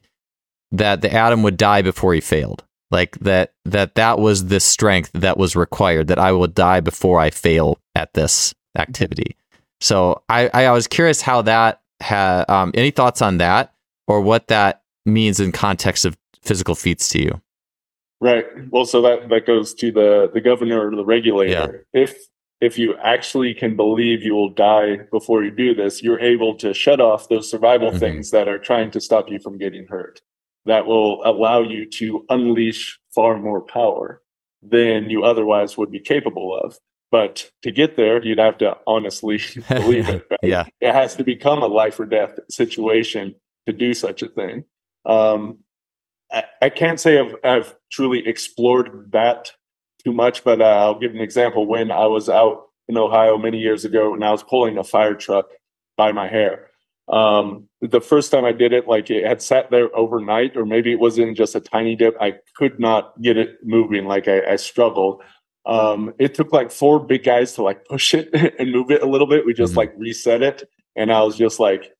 that 0.72 1.00
the 1.00 1.12
atom 1.12 1.42
would 1.42 1.56
die 1.56 1.82
before 1.82 2.14
he 2.14 2.20
failed, 2.20 2.64
like 2.90 3.18
that 3.20 3.52
that 3.64 3.94
that 3.94 4.18
was 4.18 4.46
the 4.46 4.60
strength 4.60 5.10
that 5.14 5.36
was 5.36 5.54
required. 5.54 6.08
That 6.08 6.18
I 6.18 6.32
will 6.32 6.48
die 6.48 6.80
before 6.80 7.20
I 7.20 7.30
fail 7.30 7.78
at 7.94 8.14
this 8.14 8.54
activity. 8.76 9.36
So 9.80 10.22
I 10.28 10.50
I 10.52 10.72
was 10.72 10.86
curious 10.86 11.20
how 11.20 11.42
that 11.42 11.80
ha, 12.04 12.44
um, 12.48 12.70
any 12.74 12.90
thoughts 12.90 13.22
on 13.22 13.38
that 13.38 13.74
or 14.06 14.20
what 14.20 14.48
that 14.48 14.82
means 15.06 15.40
in 15.40 15.52
context 15.52 16.04
of 16.04 16.16
physical 16.42 16.74
feats 16.74 17.08
to 17.10 17.22
you? 17.22 17.40
Right. 18.20 18.46
Well, 18.70 18.86
so 18.86 19.02
that 19.02 19.28
that 19.28 19.46
goes 19.46 19.74
to 19.74 19.90
the 19.90 20.30
the 20.32 20.40
governor 20.40 20.88
or 20.88 20.96
the 20.96 21.04
regulator. 21.04 21.84
Yeah. 21.92 22.02
If 22.02 22.16
if 22.60 22.78
you 22.78 22.96
actually 23.02 23.52
can 23.52 23.76
believe 23.76 24.22
you 24.22 24.34
will 24.34 24.48
die 24.48 24.96
before 25.10 25.44
you 25.44 25.50
do 25.50 25.74
this, 25.74 26.02
you're 26.02 26.20
able 26.20 26.54
to 26.56 26.72
shut 26.72 27.00
off 27.00 27.28
those 27.28 27.50
survival 27.50 27.90
mm-hmm. 27.90 27.98
things 27.98 28.30
that 28.30 28.48
are 28.48 28.58
trying 28.58 28.90
to 28.92 29.00
stop 29.00 29.28
you 29.28 29.38
from 29.38 29.58
getting 29.58 29.86
hurt. 29.86 30.22
That 30.64 30.86
will 30.86 31.22
allow 31.26 31.60
you 31.60 31.84
to 31.90 32.24
unleash 32.30 32.98
far 33.14 33.38
more 33.38 33.60
power 33.60 34.22
than 34.62 35.10
you 35.10 35.24
otherwise 35.24 35.76
would 35.76 35.90
be 35.90 36.00
capable 36.00 36.58
of. 36.58 36.78
But 37.10 37.50
to 37.62 37.70
get 37.70 37.96
there, 37.96 38.22
you'd 38.24 38.38
have 38.38 38.58
to 38.58 38.76
honestly 38.86 39.40
believe 39.68 40.08
it. 40.08 40.26
Right? 40.30 40.40
yeah. 40.42 40.64
It 40.80 40.92
has 40.92 41.14
to 41.16 41.24
become 41.24 41.62
a 41.62 41.66
life 41.66 42.00
or 42.00 42.06
death 42.06 42.38
situation 42.50 43.34
to 43.66 43.72
do 43.72 43.94
such 43.94 44.22
a 44.22 44.28
thing. 44.28 44.64
Um, 45.06 45.58
I, 46.32 46.44
I, 46.62 46.68
can't 46.70 46.98
say 46.98 47.18
I've, 47.18 47.34
I've, 47.44 47.74
truly 47.92 48.26
explored 48.26 49.12
that 49.12 49.52
too 50.02 50.12
much, 50.12 50.42
but 50.42 50.60
uh, 50.60 50.64
I'll 50.64 50.98
give 50.98 51.12
an 51.12 51.20
example. 51.20 51.66
When 51.66 51.90
I 51.90 52.06
was 52.06 52.28
out 52.28 52.64
in 52.88 52.96
Ohio 52.96 53.38
many 53.38 53.58
years 53.58 53.84
ago 53.84 54.14
and 54.14 54.24
I 54.24 54.30
was 54.30 54.42
pulling 54.42 54.78
a 54.78 54.84
fire 54.84 55.14
truck 55.14 55.46
by 55.96 56.10
my 56.12 56.26
hair, 56.26 56.70
um, 57.08 57.68
the 57.80 58.00
first 58.00 58.32
time 58.32 58.44
I 58.44 58.52
did 58.52 58.72
it, 58.72 58.88
like 58.88 59.10
it 59.10 59.26
had 59.26 59.42
sat 59.42 59.70
there 59.70 59.94
overnight, 59.94 60.56
or 60.56 60.64
maybe 60.64 60.90
it 60.90 60.98
was 60.98 61.18
in 61.18 61.34
just 61.34 61.54
a 61.54 61.60
tiny 61.60 61.96
dip. 61.96 62.16
I 62.20 62.34
could 62.56 62.80
not 62.80 63.20
get 63.20 63.36
it 63.36 63.58
moving. 63.62 64.06
Like 64.06 64.26
I, 64.26 64.52
I 64.52 64.56
struggled. 64.56 65.22
Um, 65.66 66.12
it 66.18 66.34
took 66.34 66.52
like 66.52 66.70
four 66.70 67.00
big 67.00 67.24
guys 67.24 67.54
to 67.54 67.62
like 67.62 67.84
push 67.86 68.14
it 68.14 68.28
and 68.58 68.72
move 68.72 68.90
it 68.90 69.02
a 69.02 69.06
little 69.06 69.26
bit. 69.26 69.46
We 69.46 69.54
just 69.54 69.72
mm-hmm. 69.72 69.78
like 69.78 69.94
reset 69.96 70.42
it. 70.42 70.68
And 70.96 71.12
I 71.12 71.22
was 71.22 71.36
just 71.36 71.58
like, 71.58 71.92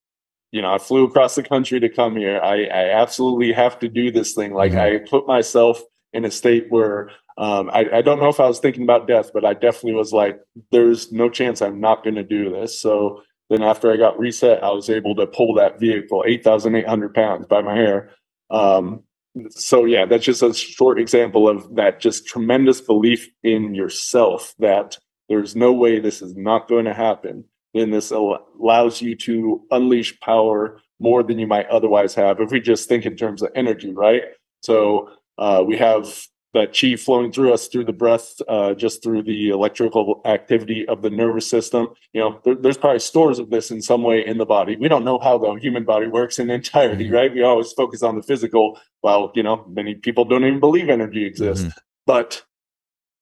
you 0.53 0.62
know, 0.62 0.73
I 0.73 0.79
flew 0.79 1.05
across 1.05 1.35
the 1.35 1.43
country 1.43 1.81
to 1.81 1.89
come 1.89 2.17
here. 2.17 2.41
I, 2.41 2.65
I 2.67 2.91
absolutely 2.91 3.53
have 3.53 3.79
to 3.81 3.89
do 3.89 4.12
this 4.12 4.35
thing. 4.35 4.53
Like 4.55 4.73
mm-hmm. 4.73 5.05
I 5.05 5.09
put 5.09 5.27
myself 5.27 5.83
in 6.12 6.25
a 6.25 6.31
state 6.31 6.67
where 6.69 7.11
um, 7.37 7.69
I, 7.73 7.87
I 7.95 8.03
don't 8.03 8.21
know 8.21 8.29
if 8.29 8.39
I 8.39 8.47
was 8.47 8.61
thinking 8.61 8.85
about 8.85 9.09
death, 9.09 9.31
but 9.35 9.45
I 9.45 9.55
definitely 9.55 9.95
was 9.95 10.12
like, 10.12 10.39
there's 10.71 11.11
no 11.11 11.29
chance 11.29 11.61
I'm 11.61 11.81
not 11.81 12.05
going 12.05 12.15
to 12.15 12.23
do 12.23 12.51
this. 12.51 12.81
So 12.81 13.23
then 13.51 13.62
after 13.62 13.93
I 13.93 13.97
got 13.97 14.19
reset, 14.19 14.62
I 14.62 14.71
was 14.71 14.89
able 14.89 15.17
to 15.17 15.27
pull 15.27 15.55
that 15.55 15.81
vehicle, 15.81 16.23
8,800 16.27 17.15
pounds 17.15 17.47
by 17.47 17.61
my 17.61 17.75
hair. 17.75 18.11
Um, 18.51 19.03
so 19.51 19.85
yeah, 19.85 20.07
that's 20.07 20.24
just 20.24 20.43
a 20.43 20.55
short 20.55 21.01
example 21.01 21.49
of 21.49 21.74
that 21.74 22.01
just 22.01 22.26
tremendous 22.26 22.80
belief 22.80 23.28
in 23.43 23.74
yourself 23.74 24.55
that 24.59 24.99
there's 25.28 25.57
no 25.57 25.72
way 25.72 25.99
this 25.99 26.22
is 26.22 26.37
not 26.37 26.68
going 26.68 26.85
to 26.85 26.95
happen. 26.95 27.45
Then 27.72 27.91
this 27.91 28.12
allows 28.12 29.03
you 29.03 29.16
to 29.16 29.62
unleash 29.70 30.18
power 30.20 30.80
more 31.01 31.22
than 31.22 31.39
you 31.39 31.47
might 31.47 31.66
otherwise 31.66 32.14
have 32.14 32.41
if 32.41 32.51
we 32.51 32.61
just 32.61 32.89
think 32.89 33.05
in 33.05 33.16
terms 33.16 33.43
of 33.43 33.51
energy, 33.57 33.93
right? 33.93 34.22
So 34.62 35.11
uh, 35.39 35.64
we 35.66 35.76
have 35.78 36.09
that 36.55 36.77
chi 36.79 36.97
flowing 36.97 37.33
through 37.33 37.53
us 37.53 37.69
through 37.69 37.85
the 37.85 37.93
breath, 37.93 38.41
uh, 38.49 38.75
just 38.75 39.03
through 39.03 39.23
the 39.25 39.51
electrical 39.51 40.23
activity 40.25 40.87
of 40.89 41.03
the 41.03 41.11
nervous 41.11 41.49
system. 41.49 41.89
You 42.13 42.21
know, 42.21 42.41
there, 42.45 42.55
there's 42.55 42.79
probably 42.79 43.01
stores 43.01 43.39
of 43.39 43.51
this 43.51 43.71
in 43.71 43.83
some 43.83 44.03
way 44.03 44.25
in 44.25 44.39
the 44.39 44.47
body. 44.47 44.77
We 44.77 44.89
don't 44.89 45.05
know 45.05 45.19
how 45.19 45.37
the 45.37 45.53
human 45.55 45.85
body 45.85 46.07
works 46.07 46.39
in 46.39 46.51
entirety, 46.51 47.07
mm-hmm. 47.07 47.15
right? 47.15 47.35
We 47.35 47.43
always 47.43 47.73
focus 47.73 48.03
on 48.03 48.17
the 48.17 48.23
physical. 48.23 48.81
Well, 49.03 49.33
you 49.35 49.43
know, 49.43 49.67
many 49.69 49.97
people 49.97 50.25
don't 50.25 50.45
even 50.45 50.61
believe 50.61 50.89
energy 50.89 51.25
exists. 51.25 51.65
Mm-hmm. 51.65 51.79
But 52.07 52.45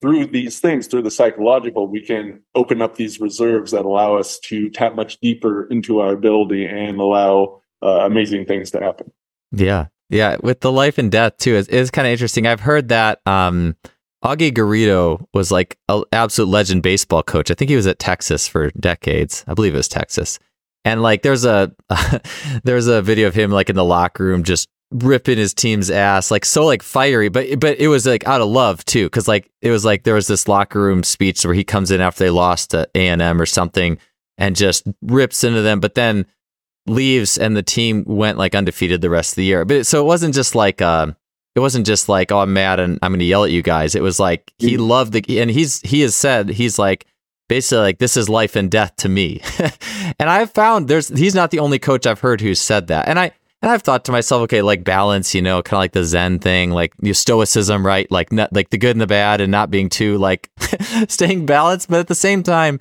through 0.03 0.27
these 0.27 0.61
things, 0.61 0.87
through 0.87 1.03
the 1.03 1.11
psychological, 1.11 1.87
we 1.87 2.05
can 2.05 2.43
open 2.55 2.83
up 2.83 2.97
these 2.97 3.21
reserves 3.21 3.71
that 3.71 3.85
allow 3.85 4.17
us 4.17 4.39
to 4.41 4.69
tap 4.69 4.95
much 4.95 5.19
deeper 5.21 5.67
into 5.69 6.01
our 6.01 6.13
ability 6.13 6.67
and 6.67 7.01
allow 7.01 7.63
uh, 7.83 8.01
amazing 8.05 8.45
things 8.45 8.71
to 8.73 8.81
happen. 8.81 9.11
Yeah, 9.53 9.87
yeah, 10.13 10.37
with 10.43 10.61
the 10.61 10.71
life 10.71 10.99
and 10.99 11.11
death 11.11 11.39
too, 11.39 11.57
it's, 11.57 11.69
it's 11.69 11.91
kind 11.91 12.07
of 12.07 12.13
interesting. 12.13 12.47
I've 12.47 12.61
heard 12.61 12.89
that 12.91 13.21
um, 13.27 13.77
Augie 14.23 14.53
Garrido 14.53 15.25
was 15.33 15.51
like 15.51 15.79
an 15.89 16.05
absolute 16.13 16.51
legend 16.51 16.83
baseball 16.83 17.23
coach. 17.23 17.51
I 17.51 17.55
think 17.55 17.71
he 17.71 17.77
was 17.77 17.87
at 17.87 17.99
Texas 17.99 18.47
for 18.47 18.71
decades. 18.73 19.43
I 19.49 19.55
believe 19.55 19.75
it 19.75 19.79
was 19.79 19.89
Texas. 19.89 20.39
And 20.85 21.01
like, 21.01 21.23
there's 21.23 21.47
a 21.47 21.73
there's 22.65 22.89
a 22.89 23.01
video 23.01 23.27
of 23.27 23.35
him 23.35 23.51
like 23.51 23.71
in 23.71 23.77
the 23.77 23.85
locker 23.85 24.25
room 24.25 24.45
just 24.45 24.69
ripping 24.91 25.39
his 25.39 25.55
team's 25.55 25.91
ass, 25.91 26.31
like 26.31 26.45
so 26.45 26.67
like 26.67 26.83
fiery, 26.83 27.31
but 27.31 27.59
but 27.59 27.79
it 27.79 27.89
was 27.89 28.07
like 28.07 28.27
out 28.27 28.43
of 28.43 28.49
love 28.49 28.85
too, 28.85 29.07
because 29.07 29.27
like 29.27 29.51
it 29.63 29.71
was 29.71 29.85
like 29.85 30.03
there 30.03 30.15
was 30.15 30.27
this 30.27 30.47
locker 30.47 30.81
room 30.81 31.03
speech 31.03 31.43
where 31.45 31.55
he 31.55 31.65
comes 31.65 31.91
in 31.91 32.03
after 32.03 32.25
they 32.25 32.31
lost 32.31 32.73
to 32.73 32.87
A 32.95 33.09
and 33.09 33.23
M 33.23 33.41
or 33.41 33.47
something 33.47 33.97
and 34.37 34.57
just 34.57 34.87
rips 35.01 35.43
into 35.43 35.63
them, 35.63 35.81
but 35.81 35.95
then 35.95 36.27
leaves 36.87 37.39
and 37.39 37.57
the 37.57 37.63
team 37.63 38.05
went 38.07 38.39
like 38.39 38.55
undefeated 38.55 39.01
the 39.01 39.11
rest 39.11 39.33
of 39.33 39.37
the 39.37 39.45
year. 39.45 39.65
But 39.65 39.87
so 39.87 40.01
it 40.01 40.07
wasn't 40.07 40.35
just 40.35 40.55
like 40.55 40.83
uh, 40.83 41.13
it 41.55 41.61
wasn't 41.61 41.87
just 41.87 42.09
like 42.09 42.33
oh 42.33 42.41
I'm 42.41 42.53
mad 42.53 42.81
and 42.81 42.99
I'm 43.03 43.13
going 43.13 43.21
to 43.21 43.25
yell 43.25 43.45
at 43.45 43.51
you 43.51 43.63
guys. 43.63 43.95
It 43.95 44.03
was 44.03 44.19
like 44.19 44.53
he 44.59 44.75
mm-hmm. 44.75 44.83
loved 44.83 45.13
the 45.13 45.41
and 45.41 45.51
he's 45.51 45.81
he 45.81 46.01
has 46.03 46.15
said 46.15 46.49
he's 46.49 46.79
like 46.79 47.07
basically 47.49 47.83
like 47.83 47.99
this 47.99 48.17
is 48.17 48.29
life 48.29 48.57
and 48.57 48.71
death 48.71 48.97
to 48.97 49.09
me. 49.09 49.41
and 50.19 50.31
I've 50.31 50.51
found 50.51 50.89
there's 50.89 51.09
he's 51.09 51.35
not 51.35 51.51
the 51.51 51.61
only 51.61 51.79
coach 51.79 52.07
I've 52.07 52.21
heard 52.21 52.41
who's 52.41 52.61
said 52.61 52.89
that. 52.89 53.09
And 53.09 53.19
I 53.19 53.33
and 53.63 53.71
I've 53.71 53.83
thought 53.83 54.05
to 54.07 54.13
myself, 54.13 54.43
okay, 54.43 54.61
like 54.61 54.83
balance, 54.83 55.37
you 55.37 55.41
know, 55.41 55.63
kind 55.63 55.77
of 55.77 55.83
like 55.83 55.93
the 55.93 56.05
Zen 56.05 56.41
thing, 56.41 56.73
like 56.73 56.95
the 56.99 57.13
stoicism, 57.13 57.87
right? 57.87 58.11
Like 58.11 58.33
not, 58.33 58.53
like 58.53 58.71
the 58.71 58.79
good 58.79 58.97
and 58.97 59.01
the 59.01 59.07
bad, 59.07 59.41
and 59.41 59.53
not 59.53 59.71
being 59.71 59.89
too 59.89 60.19
like 60.19 60.51
staying 61.09 61.47
balanced. 61.47 61.89
But 61.89 62.01
at 62.01 62.09
the 62.09 62.17
same 62.17 62.43
time, 62.43 62.81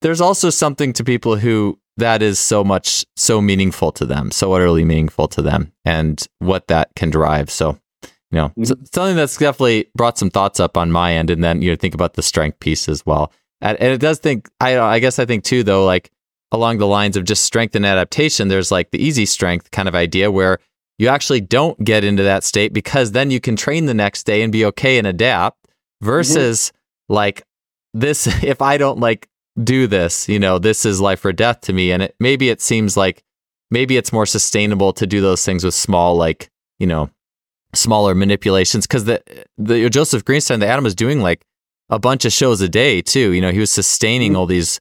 there's 0.00 0.22
also 0.22 0.48
something 0.48 0.94
to 0.94 1.04
people 1.04 1.36
who 1.36 1.78
that 1.96 2.22
is 2.22 2.38
so 2.38 2.64
much 2.64 3.04
so 3.16 3.40
meaningful 3.40 3.92
to 3.92 4.06
them, 4.06 4.30
so 4.30 4.52
utterly 4.52 4.84
meaningful 4.84 5.28
to 5.28 5.42
them, 5.42 5.72
and 5.84 6.26
what 6.38 6.68
that 6.68 6.90
can 6.96 7.10
drive. 7.10 7.50
So, 7.50 7.78
you 8.02 8.38
know, 8.38 8.48
mm-hmm. 8.50 8.84
something 8.92 9.16
that's 9.16 9.36
definitely 9.36 9.90
brought 9.94 10.18
some 10.18 10.30
thoughts 10.30 10.60
up 10.60 10.76
on 10.76 10.90
my 10.90 11.14
end, 11.14 11.30
and 11.30 11.42
then 11.42 11.62
you 11.62 11.70
know 11.70 11.76
think 11.76 11.94
about 11.94 12.14
the 12.14 12.22
strength 12.22 12.60
piece 12.60 12.88
as 12.88 13.04
well. 13.04 13.32
and 13.60 13.76
it 13.80 14.00
does 14.00 14.18
think 14.18 14.48
I 14.60 14.78
I 14.78 14.98
guess 14.98 15.18
I 15.18 15.26
think 15.26 15.44
too 15.44 15.62
though 15.62 15.84
like 15.84 16.10
along 16.52 16.78
the 16.78 16.86
lines 16.86 17.16
of 17.16 17.24
just 17.24 17.42
strength 17.42 17.74
and 17.74 17.84
adaptation. 17.84 18.48
There's 18.48 18.70
like 18.70 18.90
the 18.90 19.02
easy 19.02 19.26
strength 19.26 19.70
kind 19.70 19.88
of 19.88 19.94
idea 19.94 20.30
where 20.30 20.58
you 20.98 21.08
actually 21.08 21.40
don't 21.40 21.82
get 21.82 22.04
into 22.04 22.22
that 22.22 22.44
state 22.44 22.72
because 22.72 23.12
then 23.12 23.30
you 23.30 23.40
can 23.40 23.56
train 23.56 23.86
the 23.86 23.94
next 23.94 24.24
day 24.24 24.42
and 24.42 24.52
be 24.52 24.64
okay 24.66 24.98
and 24.98 25.06
adapt 25.06 25.66
versus 26.02 26.68
mm-hmm. 26.68 27.14
like 27.14 27.42
this 27.94 28.26
if 28.44 28.62
I 28.62 28.76
don't 28.76 29.00
like 29.00 29.28
do 29.62 29.86
this, 29.86 30.28
you 30.28 30.38
know, 30.38 30.58
this 30.58 30.84
is 30.84 31.00
life 31.00 31.24
or 31.24 31.32
death 31.32 31.60
to 31.62 31.72
me 31.72 31.92
and 31.92 32.02
it 32.04 32.14
maybe 32.20 32.48
it 32.48 32.60
seems 32.60 32.96
like 32.96 33.22
maybe 33.70 33.96
it's 33.96 34.12
more 34.12 34.26
sustainable 34.26 34.92
to 34.92 35.06
do 35.06 35.20
those 35.20 35.44
things 35.44 35.64
with 35.64 35.74
small 35.74 36.16
like, 36.16 36.50
you 36.78 36.86
know, 36.86 37.10
smaller 37.74 38.14
manipulations 38.14 38.86
cuz 38.86 39.04
the 39.04 39.22
the 39.58 39.88
Joseph 39.90 40.24
Greenstein 40.24 40.60
the 40.60 40.68
Atom 40.68 40.84
was 40.84 40.94
doing 40.94 41.20
like 41.20 41.44
a 41.90 41.98
bunch 41.98 42.24
of 42.24 42.32
shows 42.32 42.60
a 42.60 42.68
day 42.68 43.02
too. 43.02 43.32
You 43.32 43.40
know, 43.40 43.52
he 43.52 43.58
was 43.58 43.70
sustaining 43.70 44.32
mm-hmm. 44.32 44.40
all 44.40 44.46
these 44.46 44.80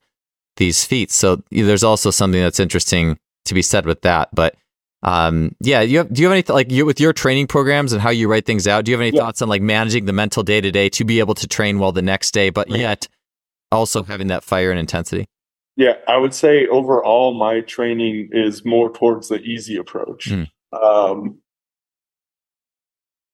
these 0.58 0.84
feats. 0.84 1.16
So 1.16 1.42
there's 1.52 1.84
also 1.84 2.12
something 2.12 2.42
that's 2.42 2.60
interesting 2.60 3.18
to 3.46 3.54
be 3.54 3.62
said 3.62 3.86
with 3.86 4.02
that. 4.02 4.30
But 4.34 4.56
um, 5.04 5.56
yeah, 5.60 5.82
you 5.82 6.00
have, 6.00 6.14
do 6.14 6.22
you 6.22 6.28
have 6.28 6.34
any 6.34 6.44
th- 6.44 6.54
like 6.54 6.72
you 6.72 6.86
with 6.86 7.00
your 7.00 7.14
training 7.14 7.48
programs 7.48 7.92
and 7.92 8.02
how 8.02 8.12
you 8.12 8.28
write 8.28 8.46
things 8.46 8.68
out? 8.68 8.86
Do 8.86 8.92
you 8.92 8.98
have 8.98 9.02
any 9.02 9.16
yeah. 9.16 9.22
thoughts 9.22 9.42
on 9.42 9.50
like 9.50 9.62
managing 9.62 10.06
the 10.06 10.14
mental 10.14 10.44
day 10.44 10.62
to 10.62 10.72
day 10.72 10.90
to 10.90 11.04
be 11.04 11.20
able 11.20 11.34
to 11.36 11.48
train 11.48 11.80
well 11.80 11.92
the 11.92 12.02
next 12.02 12.32
day, 12.32 12.50
but 12.50 12.70
yet 12.70 13.08
also 13.72 14.04
having 14.04 14.28
that 14.28 14.44
fire 14.44 14.72
and 14.72 14.80
intensity? 14.80 15.26
Yeah, 15.76 15.94
I 16.08 16.18
would 16.18 16.34
say 16.34 16.68
overall 16.68 17.34
my 17.34 17.62
training 17.62 18.30
is 18.32 18.66
more 18.66 18.92
towards 18.92 19.30
the 19.30 19.40
easy 19.42 19.78
approach. 19.78 20.30
Mm. 20.30 20.48
Um, 20.74 21.40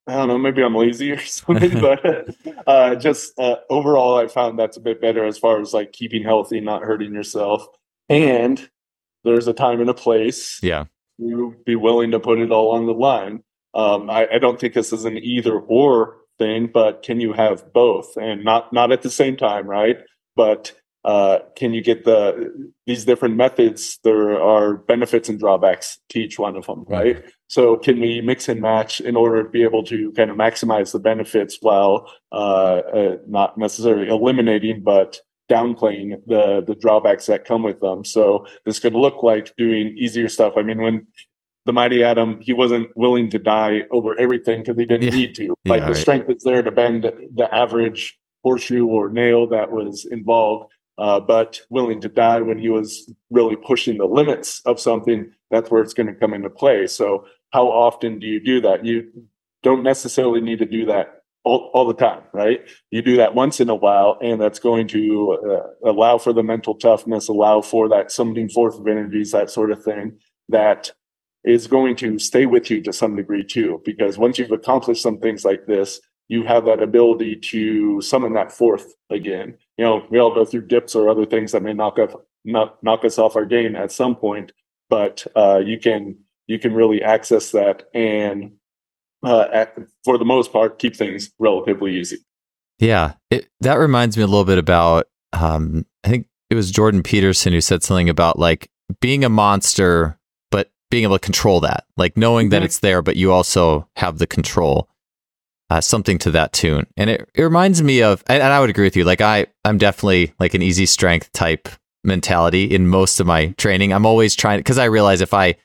I 0.08 0.14
don't 0.14 0.28
know, 0.30 0.38
maybe 0.38 0.62
I'm 0.62 0.76
lazy 0.76 1.12
or 1.12 1.20
something, 1.22 1.80
but 1.82 2.30
uh, 2.66 2.96
just 2.96 3.38
uh, 3.40 3.58
overall, 3.70 4.18
I 4.18 4.28
found 4.28 4.58
that's 4.58 4.78
a 4.78 4.82
bit 4.82 5.02
better 5.02 5.26
as 5.26 5.38
far 5.38 5.60
as 5.60 5.74
like 5.74 5.92
keeping 5.92 6.24
healthy, 6.24 6.62
not 6.62 6.84
hurting 6.84 7.14
yourself. 7.14 7.66
And 8.08 8.70
there's 9.24 9.48
a 9.48 9.54
time 9.54 9.82
and 9.82 9.90
a 9.90 9.94
place. 9.94 10.60
Yeah 10.62 10.86
you 11.18 11.56
be 11.66 11.76
willing 11.76 12.12
to 12.12 12.20
put 12.20 12.40
it 12.40 12.52
all 12.52 12.72
on 12.72 12.86
the 12.86 12.94
line. 12.94 13.44
Um, 13.74 14.10
I, 14.10 14.28
I, 14.34 14.40
don't 14.40 14.60
think 14.60 14.74
this 14.74 14.94
is 14.94 15.06
an 15.06 15.18
either 15.18 15.60
or 15.60 16.18
thing, 16.40 16.70
but 16.74 17.04
can 17.04 17.20
you 17.20 17.34
have 17.34 17.74
both 17.74 18.16
and 18.18 18.44
not 18.44 18.72
not 18.72 18.92
at 18.92 19.02
the 19.02 19.10
same 19.10 19.36
time, 19.38 19.68
right? 19.68 19.98
But 20.38 20.72
uh, 21.04 21.40
can 21.56 21.74
you 21.74 21.82
get 21.82 22.06
the 22.06 22.72
these 22.86 23.06
different 23.06 23.36
methods? 23.36 24.00
There 24.04 24.42
are 24.42 24.76
benefits 24.76 25.30
and 25.30 25.40
drawbacks 25.40 26.00
to 26.10 26.20
each 26.20 26.38
one 26.38 26.56
of 26.56 26.66
them, 26.66 26.86
right? 26.88 27.18
Mm-hmm. 27.18 27.28
So 27.48 27.78
can 27.78 28.00
we 28.00 28.22
mix 28.22 28.50
and 28.50 28.62
match 28.62 29.02
in 29.02 29.16
order 29.16 29.44
to 29.44 29.50
be 29.50 29.64
able 29.64 29.84
to 29.86 30.12
kind 30.14 30.30
of 30.30 30.38
maximize 30.38 30.92
the 30.92 31.00
benefits 31.00 31.58
while 31.62 32.12
uh, 32.32 32.82
uh, 32.94 33.16
not 33.28 33.58
necessarily 33.58 34.10
eliminating, 34.10 34.84
but 34.84 35.20
downplaying 35.50 36.22
the 36.28 36.62
the 36.68 36.76
drawbacks 36.76 37.26
that 37.28 37.46
come 37.46 37.64
with 37.64 37.80
them. 37.80 38.04
So 38.04 38.46
this 38.66 38.80
could 38.80 38.94
look 38.94 39.24
like 39.24 39.56
doing 39.56 39.96
easier 39.98 40.28
stuff. 40.28 40.54
I 40.58 40.62
mean, 40.62 40.82
when 40.82 41.08
the 41.66 41.74
mighty 41.74 42.04
Atom, 42.04 42.40
he 42.42 42.54
wasn't 42.54 42.90
willing 42.96 43.30
to 43.30 43.40
die 43.40 43.84
over 43.92 44.20
everything 44.20 44.62
because 44.62 44.78
he 44.78 44.86
didn't 44.86 45.14
yeah. 45.14 45.20
need 45.20 45.36
to. 45.36 45.56
Like 45.66 45.82
yeah, 45.82 45.86
the 45.86 45.94
right. 45.94 46.02
strength 46.02 46.30
is 46.30 46.44
there 46.44 46.64
to 46.64 46.72
bend 46.72 47.12
the 47.34 47.54
average 47.54 48.18
horseshoe 48.44 48.86
or 48.86 49.10
nail 49.10 49.48
that 49.48 49.72
was 49.72 50.06
involved, 50.06 50.72
uh, 50.98 51.20
but 51.20 51.62
willing 51.70 52.02
to 52.02 52.10
die 52.10 52.42
when 52.42 52.58
he 52.58 52.70
was 52.70 53.12
really 53.30 53.56
pushing 53.56 53.98
the 53.98 54.06
limits 54.06 54.62
of 54.66 54.80
something. 54.80 55.32
That's 55.52 55.70
where 55.70 55.82
it's 55.82 55.94
going 55.94 56.08
to 56.08 56.16
come 56.16 56.34
into 56.34 56.50
play. 56.50 56.88
So 56.88 57.26
how 57.52 57.68
often 57.68 58.20
do 58.20 58.28
you 58.28 58.40
do 58.40 58.62
that? 58.62 58.86
You 58.86 59.12
don't 59.64 59.84
necessarily 59.84 60.42
need 60.42 60.60
to 60.60 60.66
do 60.66 60.86
that 60.86 61.24
all, 61.44 61.72
all 61.74 61.88
the 61.88 61.94
time, 61.94 62.24
right? 62.34 62.60
You 62.92 63.02
do 63.02 63.18
that 63.18 63.34
once 63.34 63.60
in 63.60 63.70
a 63.70 63.76
while, 63.76 64.18
and 64.22 64.40
that's 64.40 64.60
going 64.60 64.88
to 64.90 65.38
uh, 65.50 65.90
allow 65.90 66.18
for 66.18 66.34
the 66.34 66.44
mental 66.44 66.76
toughness, 66.76 67.30
allow 67.30 67.62
for 67.62 67.88
that 67.90 68.12
summoning 68.12 68.50
forth 68.50 68.78
of 68.78 68.88
energies, 68.88 69.32
that 69.32 69.50
sort 69.50 69.72
of 69.72 69.84
thing 69.84 70.18
that 70.50 70.92
is 71.44 71.68
going 71.68 71.96
to 71.96 72.20
stay 72.20 72.46
with 72.46 72.70
you 72.70 72.82
to 72.82 72.92
some 72.92 73.16
degree 73.16 73.44
too. 73.44 73.82
Because 73.86 74.18
once 74.18 74.38
you've 74.38 74.52
accomplished 74.52 75.02
some 75.02 75.20
things 75.20 75.46
like 75.46 75.66
this, 75.68 76.02
you 76.28 76.44
have 76.44 76.66
that 76.66 76.82
ability 76.82 77.36
to 77.38 78.02
summon 78.02 78.34
that 78.34 78.52
forth 78.52 78.94
again. 79.10 79.58
You 79.78 79.86
know, 79.86 80.06
we 80.10 80.20
all 80.20 80.34
go 80.34 80.46
through 80.46 80.68
dips 80.68 80.96
or 80.96 81.10
other 81.10 81.26
things 81.26 81.52
that 81.52 81.64
may 81.64 81.74
knock 81.74 82.00
up 82.00 82.26
knock, 82.44 82.78
knock 82.82 83.06
us 83.06 83.18
off 83.18 83.36
our 83.36 83.46
game 83.46 83.76
at 83.76 83.92
some 83.92 84.16
point, 84.16 84.52
but 84.90 85.26
uh, 85.36 85.62
you 85.64 85.80
can 85.80 86.18
you 86.48 86.60
can 86.60 86.74
really 86.74 87.02
access 87.02 87.52
that 87.52 87.84
and 87.94 88.52
uh, 89.24 89.48
at, 89.52 89.76
for 90.04 90.18
the 90.18 90.26
most 90.26 90.52
part, 90.52 90.80
keep 90.80 90.96
things 90.96 91.32
relatively 91.40 91.98
easy. 91.98 92.18
Yeah, 92.80 93.14
it, 93.32 93.50
that 93.62 93.76
reminds 93.76 94.18
me 94.18 94.24
a 94.24 94.28
little 94.28 94.46
bit 94.46 94.58
about. 94.58 95.08
Um, 95.34 95.86
I 96.04 96.10
think 96.10 96.28
it 96.50 96.56
was 96.56 96.72
Jordan 96.72 97.04
Peterson 97.04 97.54
who 97.54 97.62
said 97.62 97.84
something 97.84 98.10
about 98.10 98.38
like 98.38 98.70
being 99.02 99.26
a 99.26 99.30
monster, 99.30 100.20
but 100.52 100.72
being 100.92 101.04
able 101.04 101.16
to 101.18 101.26
control 101.26 101.60
that, 101.62 101.86
like 101.98 102.16
knowing 102.16 102.50
that 102.50 102.64
it's 102.64 102.80
there, 102.80 103.02
but 103.02 103.16
you 103.16 103.32
also 103.32 103.88
have 103.96 104.20
the 104.20 104.28
control. 104.28 104.88
Uh, 105.70 105.82
something 105.82 106.18
to 106.18 106.32
that 106.32 106.54
tune, 106.54 106.88
and 106.96 107.10
it, 107.10 107.30
it 107.36 107.44
reminds 107.44 107.84
me 107.84 108.02
of, 108.02 108.24
and, 108.28 108.42
and 108.42 108.54
I 108.54 108.62
would 108.62 108.70
agree 108.70 108.86
with 108.86 108.96
you. 108.96 109.04
Like 109.04 109.20
I, 109.20 109.48
I'm 109.66 109.78
definitely 109.78 110.34
like 110.40 110.54
an 110.54 110.62
easy 110.62 110.86
strength 110.86 111.30
type 111.34 111.68
mentality 112.06 112.64
in 112.64 112.88
most 112.88 113.20
of 113.20 113.28
my 113.28 113.48
training. 113.58 113.92
I'm 113.92 114.06
always 114.06 114.34
trying 114.34 114.60
because 114.60 114.78
I 114.78 114.86
realize 114.86 115.20
if 115.20 115.34
I, 115.34 115.56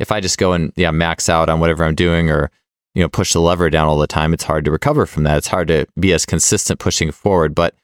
if 0.00 0.10
I 0.10 0.18
just 0.18 0.36
go 0.36 0.52
and 0.52 0.72
yeah 0.74 0.90
max 0.90 1.28
out 1.28 1.48
on 1.48 1.60
whatever 1.60 1.84
I'm 1.84 1.94
doing 1.94 2.28
or 2.28 2.50
you 2.94 3.02
know 3.02 3.08
push 3.08 3.32
the 3.32 3.40
lever 3.40 3.70
down 3.70 3.86
all 3.86 3.98
the 3.98 4.06
time 4.06 4.32
it's 4.32 4.44
hard 4.44 4.64
to 4.64 4.70
recover 4.70 5.06
from 5.06 5.22
that 5.24 5.38
it's 5.38 5.48
hard 5.48 5.68
to 5.68 5.86
be 5.98 6.12
as 6.12 6.26
consistent 6.26 6.78
pushing 6.78 7.10
forward 7.10 7.54
but 7.54 7.74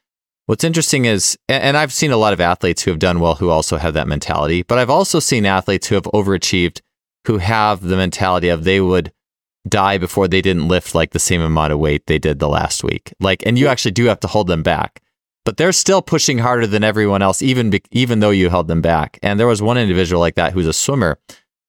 what's 0.46 0.64
interesting 0.64 1.04
is 1.04 1.38
and 1.48 1.76
i've 1.76 1.92
seen 1.92 2.10
a 2.10 2.16
lot 2.16 2.32
of 2.32 2.40
athletes 2.40 2.82
who 2.82 2.90
have 2.90 3.00
done 3.00 3.20
well 3.20 3.36
who 3.36 3.50
also 3.50 3.76
have 3.76 3.94
that 3.94 4.08
mentality 4.08 4.62
but 4.62 4.78
i've 4.78 4.90
also 4.90 5.18
seen 5.18 5.46
athletes 5.46 5.86
who 5.86 5.94
have 5.94 6.04
overachieved 6.04 6.80
who 7.26 7.38
have 7.38 7.82
the 7.82 7.96
mentality 7.96 8.48
of 8.48 8.64
they 8.64 8.80
would 8.80 9.12
die 9.68 9.98
before 9.98 10.28
they 10.28 10.40
didn't 10.40 10.68
lift 10.68 10.94
like 10.94 11.10
the 11.10 11.18
same 11.18 11.40
amount 11.40 11.72
of 11.72 11.78
weight 11.78 12.06
they 12.06 12.18
did 12.18 12.38
the 12.38 12.48
last 12.48 12.82
week. 12.84 13.12
Like 13.20 13.42
and 13.46 13.58
you 13.58 13.68
actually 13.68 13.92
do 13.92 14.06
have 14.06 14.20
to 14.20 14.28
hold 14.28 14.46
them 14.46 14.62
back. 14.62 15.02
But 15.44 15.56
they're 15.56 15.72
still 15.72 16.02
pushing 16.02 16.38
harder 16.38 16.66
than 16.66 16.84
everyone 16.84 17.22
else 17.22 17.40
even 17.40 17.70
be- 17.70 17.82
even 17.90 18.20
though 18.20 18.30
you 18.30 18.50
held 18.50 18.68
them 18.68 18.82
back. 18.82 19.18
And 19.22 19.40
there 19.40 19.46
was 19.46 19.62
one 19.62 19.78
individual 19.78 20.20
like 20.20 20.34
that 20.34 20.52
who's 20.52 20.66
a 20.66 20.72
swimmer 20.72 21.18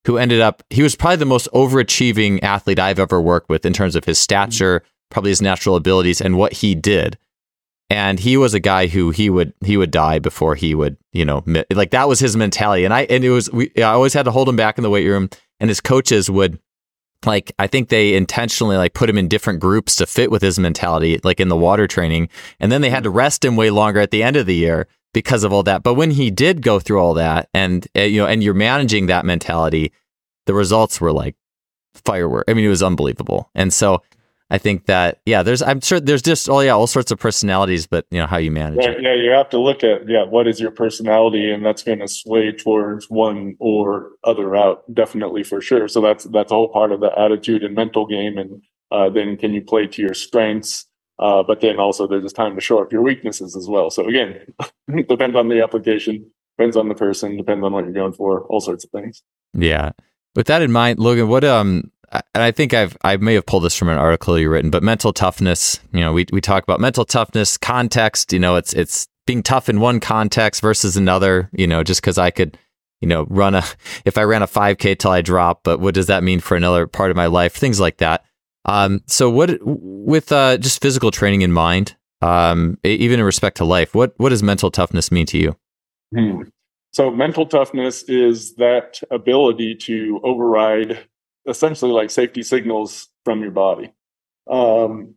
who 0.06 0.18
ended 0.18 0.42
up, 0.42 0.64
he 0.70 0.82
was 0.82 0.96
probably 0.96 1.18
the 1.18 1.26
most 1.26 1.48
overachieving 1.54 2.42
athlete 2.44 2.80
I've 2.80 3.00
ever 3.00 3.22
worked 3.22 3.50
with 3.50 3.66
in 3.66 3.74
terms 3.74 3.96
of 3.96 4.06
his 4.06 4.18
stature, 4.18 4.84
probably 5.12 5.32
his 5.32 5.42
natural 5.42 5.76
abilities, 5.76 6.22
and 6.22 6.38
what 6.38 6.54
he 6.54 6.76
did. 6.76 7.18
And 7.90 8.20
he 8.20 8.38
was 8.38 8.54
a 8.54 8.60
guy 8.60 8.88
who 8.88 9.10
he 9.10 9.30
would 9.30 9.54
he 9.64 9.76
would 9.76 9.92
die 9.92 10.20
before 10.20 10.56
he 10.56 10.76
would 10.76 10.98
you 11.12 11.26
know 11.26 11.44
like 11.72 11.92
that 11.92 12.08
was 12.08 12.20
his 12.20 12.36
mentality. 12.36 12.86
And 12.86 12.94
I 12.94 13.02
and 13.04 13.24
it 13.24 13.32
was 13.32 13.52
we 13.52 13.72
I 13.78 13.84
always 13.84 14.14
had 14.14 14.26
to 14.26 14.32
hold 14.32 14.48
him 14.48 14.56
back 14.56 14.78
in 14.78 14.84
the 14.84 14.90
weight 14.90 15.08
room 15.08 15.30
and 15.60 15.70
his 15.70 15.82
coaches 15.82 16.30
would 16.30 16.60
like 17.26 17.52
I 17.60 17.68
think 17.68 17.90
they 17.90 18.16
intentionally 18.16 18.78
like 18.78 18.94
put 18.94 19.10
him 19.10 19.18
in 19.18 19.28
different 19.28 19.60
groups 19.60 19.96
to 19.98 20.06
fit 20.06 20.32
with 20.32 20.42
his 20.42 20.58
mentality 20.58 21.20
like 21.24 21.40
in 21.40 21.50
the 21.50 21.56
water 21.56 21.88
training 21.88 22.30
and 22.60 22.72
then 22.72 22.82
they 22.82 22.90
had 22.90 23.04
to 23.04 23.10
rest 23.10 23.44
him 23.44 23.56
way 23.56 23.70
longer 23.70 24.00
at 24.00 24.12
the 24.12 24.24
end 24.24 24.38
of 24.38 24.46
the 24.46 24.56
year 24.56 24.88
because 25.14 25.44
of 25.44 25.52
all 25.52 25.64
that. 25.64 25.84
But 25.84 25.96
when 25.96 26.12
he 26.12 26.32
did 26.32 26.62
go 26.62 26.80
through 26.80 27.00
all 27.00 27.14
that, 27.16 27.50
and 27.54 27.88
uh, 27.96 28.02
you 28.02 28.22
know, 28.22 28.28
and 28.28 28.44
you're 28.44 28.54
managing 28.54 29.08
that 29.08 29.26
mentality, 29.26 29.92
the 30.46 30.54
results 30.54 31.02
were 31.02 31.12
like 31.12 31.36
firework. 31.94 32.46
I 32.48 32.54
mean, 32.54 32.66
it 32.66 32.70
was 32.70 32.84
unbelievable. 32.84 33.50
And 33.56 33.74
so 33.74 34.02
I 34.52 34.58
think 34.58 34.88
that 34.88 35.20
yeah, 35.26 35.44
there's 35.44 35.62
I'm 35.62 35.80
sure 35.82 36.00
there's 36.00 36.24
just 36.24 36.50
oh 36.50 36.60
yeah, 36.60 36.72
all 36.72 36.88
sorts 36.88 37.12
of 37.12 37.20
personalities, 37.20 37.86
but 37.86 38.06
you 38.10 38.20
know 38.20 38.26
how 38.26 38.38
you 38.38 38.50
manage 38.52 38.84
yeah, 38.84 38.92
it. 38.92 39.02
Yeah, 39.02 39.14
you 39.14 39.30
have 39.30 39.50
to 39.50 39.60
look 39.60 39.84
at 39.84 40.10
yeah, 40.10 40.26
what 40.26 40.48
is 40.48 40.60
your 40.60 40.72
personality, 40.72 41.52
and 41.52 41.64
that's 41.64 41.84
going 41.84 42.00
to 42.00 42.08
sway 42.08 42.52
towards 42.52 43.10
one 43.10 43.56
or 43.60 44.12
other 44.24 44.48
route, 44.48 44.84
definitely 44.94 45.44
for 45.44 45.62
sure. 45.62 45.88
So 45.88 46.02
that's 46.02 46.24
that's 46.26 46.52
all 46.52 46.70
part 46.70 46.92
of 46.92 47.00
the 47.00 47.12
attitude 47.18 47.64
and 47.64 47.76
mental 47.76 48.08
game, 48.08 48.38
and 48.40 48.62
uh, 48.92 49.10
then 49.10 49.38
can 49.38 49.54
you 49.54 49.62
play 49.62 49.86
to 49.86 50.02
your 50.02 50.16
strengths? 50.16 50.88
Uh, 51.20 51.44
but 51.44 51.62
then 51.62 51.80
also 51.80 52.08
there's 52.08 52.32
a 52.32 52.34
time 52.34 52.56
to 52.56 52.62
show 52.62 52.82
up 52.82 52.92
your 52.92 53.02
weaknesses 53.02 53.56
as 53.56 53.68
well. 53.68 53.90
So 53.90 54.08
again, 54.08 54.40
depends 55.08 55.36
on 55.36 55.50
the 55.50 55.62
application, 55.62 56.32
depends 56.58 56.78
on 56.78 56.88
the 56.88 56.96
person, 56.96 57.38
depends 57.38 57.64
on 57.64 57.74
what 57.74 57.84
you're 57.84 57.94
going 57.94 58.14
for, 58.14 58.44
all 58.44 58.62
sorts 58.62 58.86
of 58.86 58.92
things. 58.92 59.22
Yeah. 59.54 59.92
With 60.36 60.48
that 60.48 60.62
in 60.62 60.72
mind, 60.72 61.00
Logan, 61.00 61.28
what 61.28 61.44
um 61.44 61.92
and 62.12 62.44
I 62.44 62.52
think 62.52 62.74
I've 62.74 62.98
I 63.04 63.18
may 63.18 63.36
have 63.36 63.46
pulled 63.46 63.64
this 63.64 63.76
from 63.76 63.90
an 63.90 63.98
article 63.98 64.38
you 64.38 64.50
written, 64.50 64.72
but 64.72 64.84
mental 64.84 65.14
toughness, 65.14 65.80
you 65.94 66.00
know, 66.00 66.14
we 66.14 66.26
we 66.32 66.42
talk 66.42 66.64
about 66.64 66.80
mental 66.80 67.06
toughness, 67.06 67.58
context, 67.58 68.34
you 68.34 68.40
know, 68.40 68.56
it's 68.56 68.74
it's 68.74 69.08
being 69.26 69.44
tough 69.44 69.70
in 69.70 69.80
one 69.80 70.00
context 70.00 70.62
versus 70.62 70.98
another, 70.98 71.50
you 71.54 71.68
know, 71.68 71.84
just 71.84 72.02
because 72.02 72.18
I 72.18 72.32
could, 72.32 72.58
you 73.02 73.08
know, 73.08 73.26
run 73.30 73.56
a 73.56 73.64
if 74.06 74.18
I 74.18 74.24
ran 74.24 74.42
a 74.42 74.48
5K 74.48 74.98
till 74.98 75.12
I 75.12 75.22
drop, 75.22 75.64
but 75.64 75.80
what 75.80 75.94
does 75.94 76.08
that 76.08 76.24
mean 76.24 76.40
for 76.40 76.58
another 76.58 76.88
part 76.88 77.12
of 77.12 77.18
my 77.18 77.28
life? 77.28 77.54
Things 77.54 77.80
like 77.80 77.98
that. 77.98 78.26
Um, 78.66 79.02
so 79.06 79.30
what 79.30 79.60
with 79.62 80.32
uh, 80.32 80.58
just 80.58 80.82
physical 80.82 81.12
training 81.12 81.42
in 81.42 81.52
mind, 81.52 81.96
um, 82.22 82.78
even 82.84 83.20
in 83.20 83.26
respect 83.26 83.58
to 83.58 83.66
life, 83.66 83.94
what 83.94 84.14
what 84.18 84.30
does 84.30 84.44
mental 84.44 84.72
toughness 84.72 85.12
mean 85.12 85.26
to 85.28 85.38
you? 85.38 85.56
Hmm. 86.16 86.42
So 86.92 87.12
mental 87.12 87.46
toughness 87.46 88.04
is 88.04 88.56
that 88.56 89.00
ability 89.12 89.76
to 89.76 90.20
override 90.24 91.08
essentially 91.50 91.92
like 91.92 92.10
safety 92.10 92.44
signals 92.44 93.10
from 93.26 93.42
your 93.42 93.52
body. 93.52 93.94
Um, 94.50 95.16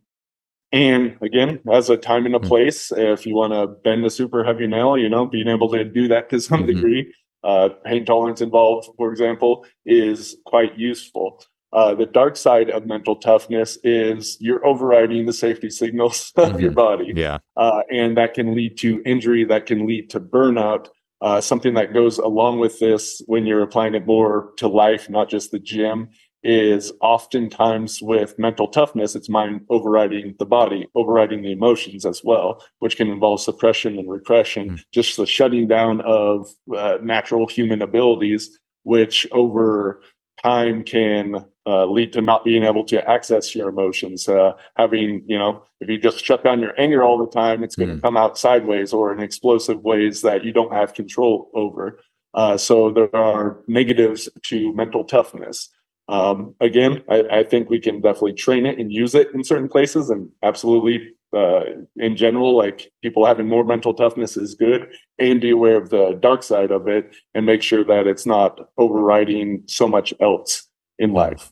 and 0.71 1.17
again, 1.21 1.59
as 1.71 1.89
a 1.89 1.97
time 1.97 2.25
and 2.25 2.35
a 2.35 2.39
Mhm. 2.39 2.47
place, 2.47 2.91
if 2.91 3.25
you 3.25 3.35
want 3.35 3.53
to 3.53 3.67
bend 3.67 4.05
a 4.05 4.09
super 4.09 4.43
heavy 4.43 4.67
nail, 4.67 4.97
you 4.97 5.07
know, 5.09 5.25
being 5.25 5.47
able 5.47 5.69
to 5.69 5.83
do 5.83 6.07
that 6.07 6.29
to 6.31 6.39
some 6.39 6.63
Mhm. 6.63 6.67
degree, 6.67 7.13
uh, 7.43 7.69
pain 7.85 8.05
tolerance 8.05 8.41
involved, 8.41 8.89
for 8.97 9.11
example, 9.11 9.65
is 9.85 10.37
quite 10.45 10.77
useful. 10.77 11.43
Uh, 11.73 11.93
the 11.95 12.05
dark 12.05 12.35
side 12.37 12.69
of 12.69 12.85
mental 12.85 13.15
toughness 13.15 13.77
is 13.83 14.37
you're 14.39 14.65
overriding 14.65 15.25
the 15.25 15.33
safety 15.33 15.69
signals 15.69 16.31
of 16.37 16.59
your 16.59 16.71
Mhm. 16.71 16.75
body 16.75 17.13
Yeah. 17.15 17.39
uh, 17.57 17.81
and 17.91 18.17
that 18.17 18.33
can 18.33 18.55
lead 18.55 18.77
to 18.79 19.01
injury, 19.05 19.43
that 19.45 19.65
can 19.65 19.85
lead 19.85 20.09
to 20.11 20.19
burnout. 20.19 20.89
Uh, 21.21 21.39
something 21.39 21.73
that 21.75 21.93
goes 21.93 22.17
along 22.17 22.59
with 22.59 22.79
this 22.79 23.21
when 23.27 23.45
you're 23.45 23.61
applying 23.61 23.95
it 23.95 24.05
more 24.05 24.51
to 24.57 24.67
life, 24.67 25.09
not 25.09 25.29
just 25.29 25.51
the 25.51 25.59
gym, 25.59 26.09
is 26.43 26.91
oftentimes 27.01 28.01
with 28.01 28.37
mental 28.37 28.67
toughness, 28.67 29.15
it's 29.15 29.29
mind 29.29 29.61
overriding 29.69 30.35
the 30.39 30.45
body, 30.45 30.87
overriding 30.95 31.41
the 31.41 31.51
emotions 31.51 32.05
as 32.05 32.21
well, 32.23 32.61
which 32.79 32.97
can 32.97 33.09
involve 33.09 33.39
suppression 33.41 33.97
and 33.97 34.09
repression, 34.09 34.71
Mm. 34.71 34.79
just 34.91 35.17
the 35.17 35.25
shutting 35.25 35.67
down 35.67 36.01
of 36.01 36.49
uh, 36.75 36.97
natural 37.01 37.47
human 37.47 37.81
abilities, 37.81 38.59
which 38.83 39.25
over 39.31 40.01
time 40.43 40.83
can 40.83 41.45
uh, 41.65 41.85
lead 41.85 42.11
to 42.11 42.21
not 42.21 42.43
being 42.43 42.63
able 42.63 42.83
to 42.83 43.09
access 43.09 43.55
your 43.55 43.69
emotions. 43.69 44.27
Uh, 44.27 44.51
having, 44.75 45.23
you 45.25 45.37
know, 45.39 45.63
if 45.79 45.87
you 45.87 45.97
just 45.97 46.25
shut 46.25 46.43
down 46.43 46.59
your 46.59 46.73
anger 46.77 47.01
all 47.03 47.17
the 47.17 47.31
time, 47.31 47.63
it's 47.63 47.77
going 47.77 47.87
to 47.87 47.95
Mhm. 47.95 48.01
come 48.01 48.17
out 48.17 48.37
sideways 48.37 48.91
or 48.91 49.13
in 49.13 49.21
explosive 49.21 49.81
ways 49.81 50.21
that 50.23 50.43
you 50.43 50.51
don't 50.51 50.73
have 50.73 50.93
control 50.93 51.49
over. 51.53 52.01
Uh, 52.33 52.57
so 52.57 52.89
there 52.91 53.15
are 53.15 53.63
negatives 53.67 54.27
to 54.43 54.73
mental 54.73 55.05
toughness. 55.05 55.69
Um, 56.09 56.55
again, 56.59 57.03
I, 57.09 57.23
I 57.31 57.43
think 57.43 57.69
we 57.69 57.79
can 57.79 58.01
definitely 58.01 58.33
train 58.33 58.65
it 58.65 58.77
and 58.77 58.91
use 58.91 59.15
it 59.15 59.29
in 59.33 59.43
certain 59.43 59.69
places, 59.69 60.09
and 60.09 60.29
absolutely, 60.43 61.09
uh, 61.35 61.61
in 61.95 62.15
general, 62.17 62.57
like 62.57 62.91
people 63.01 63.25
having 63.25 63.47
more 63.47 63.63
mental 63.63 63.93
toughness 63.93 64.35
is 64.37 64.55
good. 64.55 64.87
And 65.19 65.39
be 65.39 65.51
aware 65.51 65.77
of 65.77 65.89
the 65.89 66.17
dark 66.19 66.43
side 66.43 66.71
of 66.71 66.87
it, 66.87 67.15
and 67.33 67.45
make 67.45 67.61
sure 67.61 67.83
that 67.85 68.07
it's 68.07 68.25
not 68.25 68.59
overriding 68.77 69.63
so 69.67 69.87
much 69.87 70.13
else 70.19 70.67
in 70.99 71.13
life. 71.13 71.51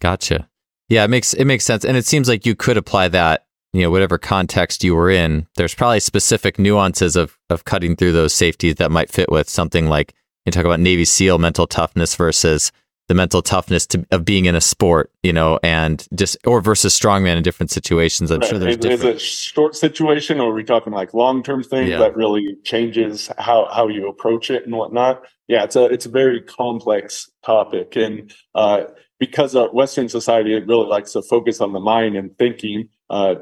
Gotcha. 0.00 0.48
Yeah, 0.88 1.04
it 1.04 1.10
makes 1.10 1.34
it 1.34 1.44
makes 1.44 1.64
sense, 1.64 1.84
and 1.84 1.96
it 1.96 2.06
seems 2.06 2.28
like 2.28 2.46
you 2.46 2.54
could 2.54 2.76
apply 2.76 3.08
that. 3.08 3.44
You 3.72 3.82
know, 3.82 3.90
whatever 3.90 4.16
context 4.16 4.82
you 4.84 4.94
were 4.94 5.10
in, 5.10 5.46
there's 5.56 5.74
probably 5.74 6.00
specific 6.00 6.58
nuances 6.58 7.14
of 7.14 7.36
of 7.50 7.64
cutting 7.64 7.96
through 7.96 8.12
those 8.12 8.32
safeties 8.32 8.76
that 8.76 8.90
might 8.90 9.12
fit 9.12 9.30
with 9.30 9.48
something 9.48 9.86
like 9.86 10.14
you 10.46 10.52
talk 10.52 10.64
about 10.64 10.80
Navy 10.80 11.04
SEAL 11.04 11.38
mental 11.38 11.66
toughness 11.66 12.14
versus 12.14 12.72
the 13.08 13.14
mental 13.14 13.40
toughness 13.40 13.86
to, 13.86 14.04
of 14.10 14.24
being 14.24 14.46
in 14.46 14.54
a 14.54 14.60
sport, 14.60 15.10
you 15.22 15.32
know, 15.32 15.58
and 15.62 16.06
just 16.14 16.36
or 16.44 16.60
versus 16.60 16.98
strongman 16.98 17.36
in 17.36 17.42
different 17.42 17.70
situations. 17.70 18.30
I'm 18.30 18.40
Right. 18.40 18.48
sure 18.50 18.58
there's 18.58 18.76
is, 18.78 18.84
is 18.84 19.04
it 19.04 19.20
short 19.20 19.76
situation, 19.76 20.40
or 20.40 20.50
are 20.50 20.54
we 20.54 20.64
talking 20.64 20.92
like 20.92 21.14
long 21.14 21.42
term 21.42 21.62
things 21.62 21.90
Yeah. 21.90 21.98
that 21.98 22.16
really 22.16 22.56
changes 22.64 23.30
how 23.38 23.68
how 23.72 23.88
you 23.88 24.08
approach 24.08 24.50
it 24.50 24.64
and 24.64 24.74
whatnot? 24.74 25.22
Yeah, 25.48 25.62
it's 25.62 25.76
a 25.76 25.84
it's 25.84 26.06
a 26.06 26.10
very 26.10 26.40
complex 26.42 27.30
topic, 27.44 27.94
and 27.96 28.32
uh, 28.54 28.84
because 29.20 29.54
our 29.54 29.72
Western 29.72 30.08
society 30.08 30.54
it 30.54 30.66
really 30.66 30.86
likes 30.86 31.12
to 31.12 31.22
focus 31.22 31.60
on 31.60 31.72
the 31.72 31.80
mind 31.80 32.16
and 32.16 32.36
thinking 32.38 32.88
uh, 33.08 33.36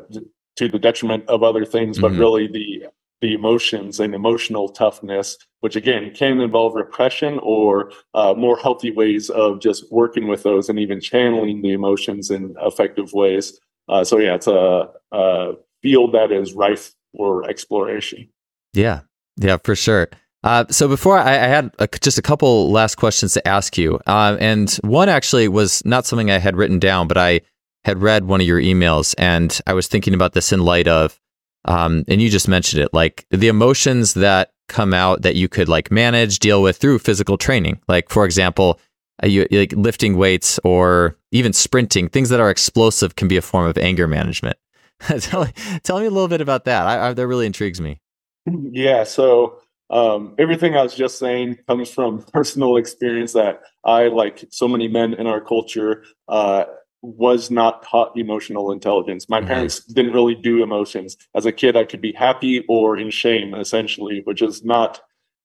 to 0.57 0.69
the 0.69 0.79
detriment 0.79 1.25
of 1.29 1.43
other 1.43 1.65
things, 1.65 1.99
but 1.99 2.13
Mhm. 2.13 2.19
really 2.19 2.47
the 2.47 2.87
the 3.25 3.33
emotions 3.33 3.99
and 4.01 4.15
emotional 4.15 4.69
toughness, 4.69 5.39
which 5.61 5.77
again 5.77 6.13
can 6.15 6.41
involve 6.41 6.75
repression 6.75 7.41
or 7.43 7.91
uh, 8.13 8.35
more 8.37 8.59
healthy 8.59 8.91
ways 8.91 9.31
of 9.31 9.61
just 9.61 9.91
working 9.91 10.29
with 10.29 10.43
those 10.43 10.69
and 10.69 10.79
even 10.79 11.01
channeling 11.01 11.63
the 11.63 11.73
emotions 11.73 12.31
in 12.31 12.55
effective 12.61 13.15
ways. 13.15 13.59
Uh, 13.89 14.05
so 14.05 14.19
yeah, 14.19 14.35
it's 14.35 14.47
a, 14.47 14.91
a 15.13 15.53
field 15.81 16.13
that 16.13 16.31
is 16.31 16.53
rife 16.53 16.93
for 17.17 17.49
exploration. 17.49 18.29
Yeah, 18.75 19.01
yeah, 19.39 19.57
for 19.65 19.75
sure. 19.75 20.09
Uh, 20.43 20.67
so 20.69 20.87
before 20.87 21.17
I, 21.17 21.31
I 21.31 21.49
had 21.57 21.71
a, 21.79 21.89
just 22.03 22.19
a 22.19 22.23
couple 22.23 22.71
last 22.71 22.97
questions 22.97 23.33
to 23.33 23.49
ask 23.49 23.79
you, 23.79 23.99
uh, 24.07 24.37
and 24.39 24.71
one 24.83 25.09
actually 25.09 25.49
was 25.49 25.83
not 25.87 26.05
something 26.05 26.31
I 26.31 26.39
had 26.39 26.57
written 26.57 26.79
down, 26.79 27.09
but 27.09 27.17
I 27.17 27.41
had 27.87 28.03
read 28.03 28.27
one 28.27 28.43
of 28.43 28.47
your 28.47 28.61
emails, 28.61 29.15
and 29.17 29.59
I 29.67 29.73
was 29.73 29.87
thinking 29.87 30.13
about 30.13 30.35
this 30.35 30.53
in 30.53 30.61
light 30.61 30.89
of, 30.89 31.19
um, 31.65 32.05
and 32.09 32.21
you 32.21 32.29
just 32.29 32.49
mentioned 32.49 32.83
it, 32.83 32.93
like 32.93 33.27
the 33.31 33.49
emotions 33.49 34.15
that 34.15 34.53
come 34.69 34.95
out 34.95 35.23
that 35.23 35.37
you 35.37 35.49
could 35.49 35.69
like 35.69 35.91
manage, 35.91 36.39
deal 36.39 36.63
with 36.63 36.77
through 36.77 36.99
physical 36.99 37.37
training. 37.37 37.81
Like 37.89 38.11
for 38.11 38.25
example, 38.25 38.81
uh, 39.23 39.27
you 39.27 39.47
like 39.51 39.73
lifting 39.73 40.17
weights 40.17 40.59
or 40.65 41.17
even 41.33 41.53
sprinting, 41.53 42.09
things 42.09 42.29
that 42.31 42.41
are 42.41 42.51
explosive 42.51 43.17
can 43.17 43.29
be 43.29 43.37
a 43.37 43.43
form 43.43 43.67
of 43.67 43.79
anger 43.79 44.09
management. 44.09 44.57
tell, 45.21 45.47
tell 45.83 46.01
me 46.01 46.07
a 46.07 46.11
little 46.11 46.29
bit 46.29 46.41
about 46.41 46.65
that. 46.65 46.87
I, 46.87 47.09
I, 47.09 47.13
that 47.13 47.27
really 47.27 47.47
intrigues 47.47 47.81
me. 47.81 48.01
Yeah, 48.47 49.05
so 49.05 49.61
um, 49.91 50.35
everything 50.39 50.77
I 50.77 50.83
was 50.83 50.95
just 50.95 51.19
saying 51.19 51.59
comes 51.67 51.91
from 51.91 52.23
personal 52.33 52.77
experience 52.77 53.33
that 53.33 53.63
I, 53.85 54.09
like 54.09 54.45
so 54.51 54.69
many 54.69 54.89
men 54.89 55.15
in 55.15 55.27
our 55.27 55.41
culture, 55.41 56.05
uh, 56.29 56.65
was 57.05 57.51
not 57.51 57.83
taught 57.83 58.17
emotional 58.17 58.73
intelligence. 58.73 59.29
My 59.29 59.41
Mhm. 59.41 59.47
parents 59.47 59.85
didn't 59.85 60.13
really 60.13 60.35
do 60.35 60.63
emotions. 60.63 61.17
As 61.35 61.47
a 61.47 61.53
kid, 61.53 61.77
I 61.77 61.85
could 61.85 62.01
be 62.01 62.13
happy 62.13 62.65
or 62.69 62.97
in 62.97 63.11
shame, 63.11 63.55
essentially, 63.55 64.23
which 64.25 64.43
is 64.43 64.65
not 64.65 65.01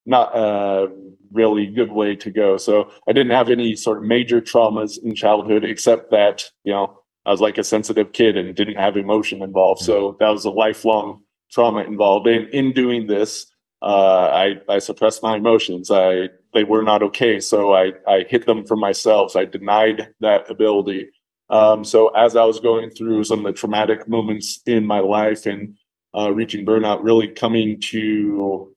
not 0.06 0.36
a 0.36 0.88
really 1.32 1.68
good 1.68 1.92
way 1.92 2.16
to 2.16 2.32
go. 2.32 2.58
So 2.58 2.90
I 3.08 3.12
didn't 3.12 3.32
have 3.34 3.50
any 3.50 3.76
sort 3.76 3.98
of 4.00 4.06
major 4.06 4.42
traumas 4.42 4.98
in 5.04 5.14
childhood, 5.14 5.64
except 5.64 6.10
that 6.12 6.50
you 6.64 6.72
know 6.74 6.98
I 7.26 7.32
was 7.32 7.42
like 7.42 7.58
a 7.60 7.64
sensitive 7.64 8.14
kid 8.14 8.38
and 8.38 8.56
didn't 8.56 8.78
have 8.78 8.98
emotion 8.98 9.44
involved. 9.44 9.82
So 9.82 10.16
that 10.20 10.30
was 10.30 10.46
a 10.46 10.50
lifelong 10.52 11.22
trauma 11.52 11.84
involved. 11.84 12.28
And 12.28 12.48
in 12.50 12.72
doing 12.74 13.06
this, 13.08 13.46
uh, 13.82 14.30
I 14.34 14.56
I 14.68 14.80
suppressed 14.80 15.22
my 15.22 15.36
emotions. 15.36 15.92
I 15.92 16.30
they 16.54 16.64
were 16.64 16.82
not 16.82 17.04
okay, 17.04 17.40
so 17.40 17.74
I 17.74 17.92
I 18.08 18.26
hid 18.28 18.46
them 18.46 18.66
from 18.66 18.80
myself. 18.80 19.36
I 19.36 19.46
denied 19.46 20.08
that 20.22 20.50
ability. 20.50 21.10
Um, 21.50 21.84
so 21.84 22.10
as 22.10 22.36
I 22.36 22.44
was 22.46 22.60
going 22.60 22.92
through 22.92 23.24
some 23.24 23.40
of 23.40 23.46
the 23.46 23.60
traumatic 23.60 24.08
moments 24.08 24.60
in 24.66 24.86
my 24.86 25.00
life 25.00 25.46
and 25.46 25.76
uh, 26.16 26.32
reaching 26.32 26.66
burnout, 26.66 27.04
really 27.04 27.28
coming 27.28 27.80
to 27.82 28.76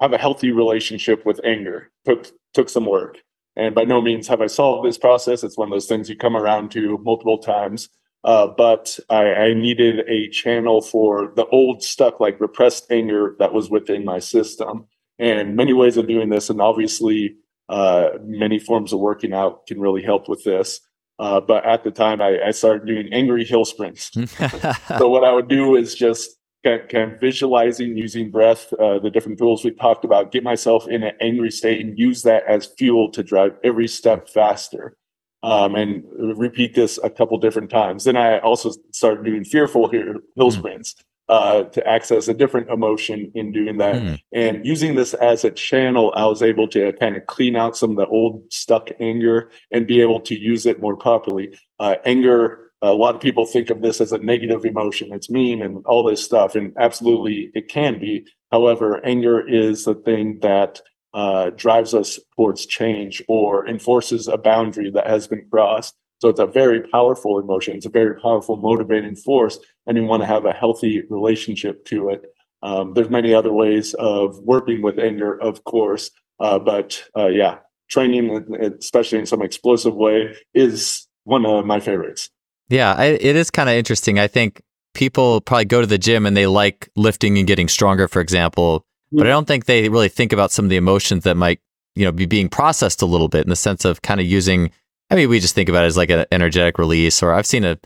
have 0.00 0.12
a 0.12 0.18
healthy 0.18 0.50
relationship 0.50 1.26
with 1.26 1.40
anger 1.44 1.90
took 2.04 2.26
took 2.54 2.68
some 2.68 2.86
work. 2.86 3.18
And 3.56 3.74
by 3.74 3.84
no 3.84 4.00
means 4.00 4.28
have 4.28 4.40
I 4.40 4.46
solved 4.46 4.86
this 4.86 4.98
process. 4.98 5.44
It's 5.44 5.58
one 5.58 5.68
of 5.68 5.72
those 5.72 5.86
things 5.86 6.08
you 6.08 6.16
come 6.16 6.36
around 6.36 6.70
to 6.72 6.98
multiple 6.98 7.38
times. 7.38 7.88
Uh, 8.22 8.46
but 8.46 8.98
I, 9.08 9.32
I 9.32 9.54
needed 9.54 10.00
a 10.08 10.28
channel 10.28 10.82
for 10.82 11.32
the 11.36 11.46
old 11.46 11.82
stuck, 11.82 12.20
like 12.20 12.40
repressed 12.40 12.90
anger 12.90 13.36
that 13.38 13.52
was 13.52 13.70
within 13.70 14.04
my 14.04 14.18
system. 14.18 14.86
And 15.18 15.56
many 15.56 15.72
ways 15.72 15.96
of 15.96 16.06
doing 16.08 16.28
this, 16.28 16.50
and 16.50 16.60
obviously 16.60 17.36
uh, 17.68 18.10
many 18.22 18.58
forms 18.58 18.92
of 18.92 19.00
working 19.00 19.32
out 19.32 19.66
can 19.66 19.80
really 19.80 20.02
help 20.02 20.28
with 20.28 20.44
this. 20.44 20.80
Uh, 21.20 21.38
but 21.38 21.64
at 21.66 21.84
the 21.84 21.90
time, 21.90 22.22
I, 22.22 22.38
I 22.46 22.50
started 22.50 22.86
doing 22.86 23.12
angry 23.12 23.44
hill 23.44 23.66
sprints. 23.66 24.10
so 24.98 25.08
what 25.08 25.22
I 25.22 25.32
would 25.32 25.48
do 25.48 25.76
is 25.76 25.94
just 25.94 26.38
kind 26.64 26.80
of, 26.80 26.88
kind 26.88 27.12
of 27.12 27.20
visualizing 27.20 27.94
using 27.94 28.30
breath, 28.30 28.72
uh, 28.80 28.98
the 28.98 29.10
different 29.10 29.36
tools 29.38 29.62
we 29.62 29.70
talked 29.72 30.06
about, 30.06 30.32
get 30.32 30.42
myself 30.42 30.88
in 30.88 31.02
an 31.02 31.12
angry 31.20 31.50
state 31.50 31.84
and 31.84 31.98
use 31.98 32.22
that 32.22 32.44
as 32.48 32.72
fuel 32.78 33.10
to 33.12 33.22
drive 33.22 33.52
every 33.62 33.86
step 33.86 34.28
faster. 34.30 34.96
Um, 35.42 35.74
and 35.74 36.04
repeat 36.38 36.74
this 36.74 36.98
a 37.02 37.08
couple 37.08 37.38
different 37.38 37.70
times. 37.70 38.04
Then 38.04 38.14
I 38.14 38.40
also 38.40 38.72
started 38.92 39.24
doing 39.24 39.42
fearful 39.42 39.88
hill, 39.88 40.16
hill 40.36 40.50
Mm. 40.50 40.52
sprints 40.52 40.94
uh, 41.30 41.62
to 41.62 41.86
access 41.86 42.26
a 42.26 42.34
different 42.34 42.68
emotion 42.68 43.30
in 43.36 43.52
doing 43.52 43.78
that. 43.78 44.02
Hmm. 44.02 44.14
And 44.32 44.66
using 44.66 44.96
this 44.96 45.14
as 45.14 45.44
a 45.44 45.52
channel, 45.52 46.12
I 46.16 46.26
was 46.26 46.42
able 46.42 46.66
to 46.68 46.92
kind 46.94 47.16
of 47.16 47.24
clean 47.26 47.54
out 47.54 47.76
some 47.76 47.90
of 47.90 47.96
the 47.96 48.06
old 48.06 48.52
stuck 48.52 48.90
anger 48.98 49.48
and 49.70 49.86
be 49.86 50.00
able 50.00 50.20
to 50.22 50.36
use 50.36 50.66
it 50.66 50.80
more 50.80 50.96
properly. 50.96 51.56
Uh, 51.78 51.94
anger, 52.04 52.72
a 52.82 52.92
lot 52.92 53.14
of 53.14 53.20
people 53.20 53.46
think 53.46 53.70
of 53.70 53.80
this 53.80 54.00
as 54.00 54.10
a 54.10 54.18
negative 54.18 54.64
emotion. 54.64 55.12
It's 55.12 55.30
mean 55.30 55.62
and 55.62 55.86
all 55.86 56.02
this 56.02 56.24
stuff. 56.24 56.56
And 56.56 56.72
absolutely, 56.76 57.52
it 57.54 57.68
can 57.68 58.00
be. 58.00 58.26
However, 58.50 59.00
anger 59.06 59.46
is 59.46 59.84
the 59.84 59.94
thing 59.94 60.40
that 60.40 60.80
uh, 61.14 61.50
drives 61.50 61.94
us 61.94 62.18
towards 62.34 62.66
change 62.66 63.22
or 63.28 63.68
enforces 63.68 64.26
a 64.26 64.36
boundary 64.36 64.90
that 64.90 65.06
has 65.06 65.28
been 65.28 65.46
crossed. 65.48 65.94
So 66.20 66.28
it's 66.28 66.40
a 66.40 66.46
very 66.46 66.82
powerful 66.82 67.38
emotion. 67.38 67.76
It's 67.76 67.86
a 67.86 67.90
very 67.90 68.20
powerful 68.20 68.56
motivating 68.56 69.16
force, 69.16 69.58
and 69.86 69.96
you 69.96 70.04
want 70.04 70.22
to 70.22 70.26
have 70.26 70.44
a 70.44 70.52
healthy 70.52 71.02
relationship 71.08 71.84
to 71.86 72.10
it. 72.10 72.22
Um, 72.62 72.92
there's 72.92 73.08
many 73.08 73.32
other 73.32 73.52
ways 73.52 73.94
of 73.94 74.38
working 74.40 74.82
with 74.82 74.98
anger, 74.98 75.40
of 75.40 75.64
course, 75.64 76.10
uh, 76.38 76.58
but 76.58 77.02
uh, 77.16 77.28
yeah, 77.28 77.58
training, 77.88 78.54
especially 78.78 79.18
in 79.18 79.26
some 79.26 79.40
explosive 79.40 79.94
way, 79.94 80.36
is 80.52 81.06
one 81.24 81.46
of 81.46 81.64
my 81.64 81.80
favorites. 81.80 82.28
Yeah, 82.68 82.94
I, 82.96 83.06
it 83.06 83.34
is 83.34 83.50
kind 83.50 83.68
of 83.68 83.76
interesting. 83.76 84.18
I 84.18 84.28
think 84.28 84.62
people 84.94 85.40
probably 85.40 85.64
go 85.64 85.80
to 85.80 85.86
the 85.86 85.98
gym 85.98 86.26
and 86.26 86.36
they 86.36 86.46
like 86.46 86.90
lifting 86.96 87.38
and 87.38 87.46
getting 87.46 87.66
stronger, 87.68 88.08
for 88.08 88.20
example, 88.20 88.84
but 89.12 89.26
I 89.26 89.30
don't 89.30 89.46
think 89.46 89.64
they 89.64 89.88
really 89.88 90.08
think 90.08 90.32
about 90.32 90.52
some 90.52 90.66
of 90.66 90.68
the 90.68 90.76
emotions 90.76 91.24
that 91.24 91.36
might, 91.36 91.60
you 91.96 92.04
know, 92.04 92.12
be 92.12 92.26
being 92.26 92.48
processed 92.48 93.02
a 93.02 93.06
little 93.06 93.28
bit 93.28 93.44
in 93.44 93.50
the 93.50 93.56
sense 93.56 93.84
of 93.84 94.02
kind 94.02 94.20
of 94.20 94.26
using. 94.26 94.70
I 95.10 95.16
mean, 95.16 95.28
we 95.28 95.40
just 95.40 95.54
think 95.54 95.68
about 95.68 95.84
it 95.84 95.88
as 95.88 95.96
like 95.96 96.10
an 96.10 96.26
energetic 96.30 96.78
release, 96.78 97.22
or 97.22 97.32
I've 97.32 97.46
seen 97.46 97.64
a 97.64 97.78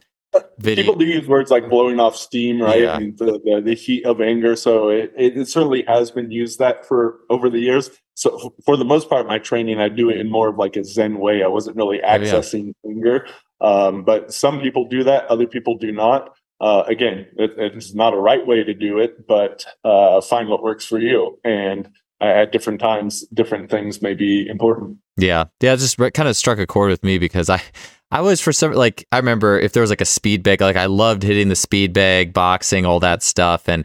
video. 0.59 0.83
People 0.83 0.97
do 0.99 1.07
use 1.07 1.27
words 1.29 1.51
like 1.51 1.69
blowing 1.69 2.01
off 2.01 2.17
steam, 2.17 2.61
right? 2.61 2.83
Yeah. 2.83 2.97
And 2.97 3.17
the, 3.19 3.41
the, 3.45 3.63
the 3.65 3.75
heat 3.75 4.05
of 4.05 4.21
anger. 4.21 4.57
So 4.57 4.89
it, 4.89 5.13
it, 5.17 5.49
certainly 5.49 5.85
has 5.87 6.11
been 6.11 6.31
used 6.31 6.59
that 6.59 6.87
for 6.87 7.21
over 7.31 7.49
the 7.49 7.61
years. 7.61 7.91
So 8.15 8.55
for 8.65 8.77
the 8.77 8.85
most 8.85 9.09
part, 9.09 9.27
my 9.27 9.39
training, 9.39 9.81
I 9.81 9.89
do 9.89 10.11
it 10.11 10.19
in 10.19 10.31
more 10.31 10.49
of 10.49 10.57
like 10.57 10.77
a 10.77 10.85
Zen 10.85 11.19
way. 11.19 11.43
I 11.43 11.49
wasn't 11.49 11.77
really 11.77 12.01
Oh, 12.03 12.07
yeah. 12.07 12.19
accessing 12.19 12.75
anger. 12.87 13.27
Um, 13.61 14.05
but 14.05 14.33
some 14.33 14.61
people 14.61 14.87
do 14.89 15.05
that, 15.05 15.27
other 15.27 15.47
people 15.47 15.77
do 15.79 15.93
not. 15.93 16.35
Uh, 16.61 16.85
again, 16.87 17.27
it, 17.37 17.53
it's 17.57 17.95
not 17.95 18.15
a 18.15 18.19
right 18.19 18.47
way 18.47 18.63
to 18.63 18.75
do 18.75 18.99
it, 18.99 19.27
but 19.27 19.65
uh, 19.85 20.21
find 20.21 20.49
what 20.49 20.63
works 20.63 20.85
for 20.85 20.99
you. 20.99 21.39
And 21.45 21.89
at 22.21 22.53
different 22.53 22.81
times, 22.81 23.27
different 23.35 23.71
things 23.71 24.01
may 24.01 24.15
be 24.15 24.47
important. 24.49 24.99
Yeah, 25.17 25.45
yeah, 25.61 25.75
it 25.75 25.79
just 25.79 25.99
kind 25.99 26.29
of 26.29 26.37
struck 26.37 26.59
a 26.59 26.67
chord 26.67 26.91
with 26.91 27.05
me 27.05 27.19
because 27.19 27.51
I, 27.51 27.63
I 28.11 28.21
was 28.21 28.41
for 28.41 28.53
some 28.53 28.73
like 28.73 29.07
I 29.13 29.17
remember 29.19 29.59
if 29.59 29.73
there 29.73 29.81
was 29.81 29.91
like 29.91 30.01
a 30.01 30.07
speed 30.07 30.43
bag, 30.43 30.61
like 30.61 30.77
I 30.77 30.87
loved 30.87 31.23
hitting 31.23 31.49
the 31.49 31.57
speed 31.57 31.93
bag, 31.93 32.33
boxing, 32.33 32.87
all 32.87 33.01
that 33.01 33.23
stuff, 33.23 33.69
and 33.69 33.85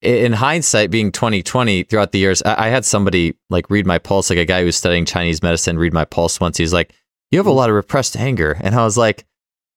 in 0.00 0.32
hindsight, 0.32 0.90
being 0.90 1.10
2020 1.10 1.82
throughout 1.82 2.12
the 2.12 2.20
years, 2.20 2.40
I, 2.42 2.66
I 2.66 2.68
had 2.68 2.84
somebody 2.84 3.36
like 3.50 3.68
read 3.68 3.86
my 3.86 3.98
pulse, 3.98 4.30
like 4.30 4.38
a 4.38 4.44
guy 4.44 4.60
who 4.60 4.66
was 4.66 4.76
studying 4.76 5.04
Chinese 5.04 5.42
medicine, 5.42 5.78
read 5.78 5.92
my 5.92 6.04
pulse 6.04 6.40
once. 6.40 6.56
He's 6.56 6.72
like, 6.72 6.92
"You 7.30 7.38
have 7.38 7.46
a 7.46 7.50
mm-hmm. 7.50 7.58
lot 7.58 7.70
of 7.70 7.76
repressed 7.76 8.16
anger," 8.16 8.56
and 8.60 8.74
I 8.74 8.84
was 8.84 8.98
like. 8.98 9.24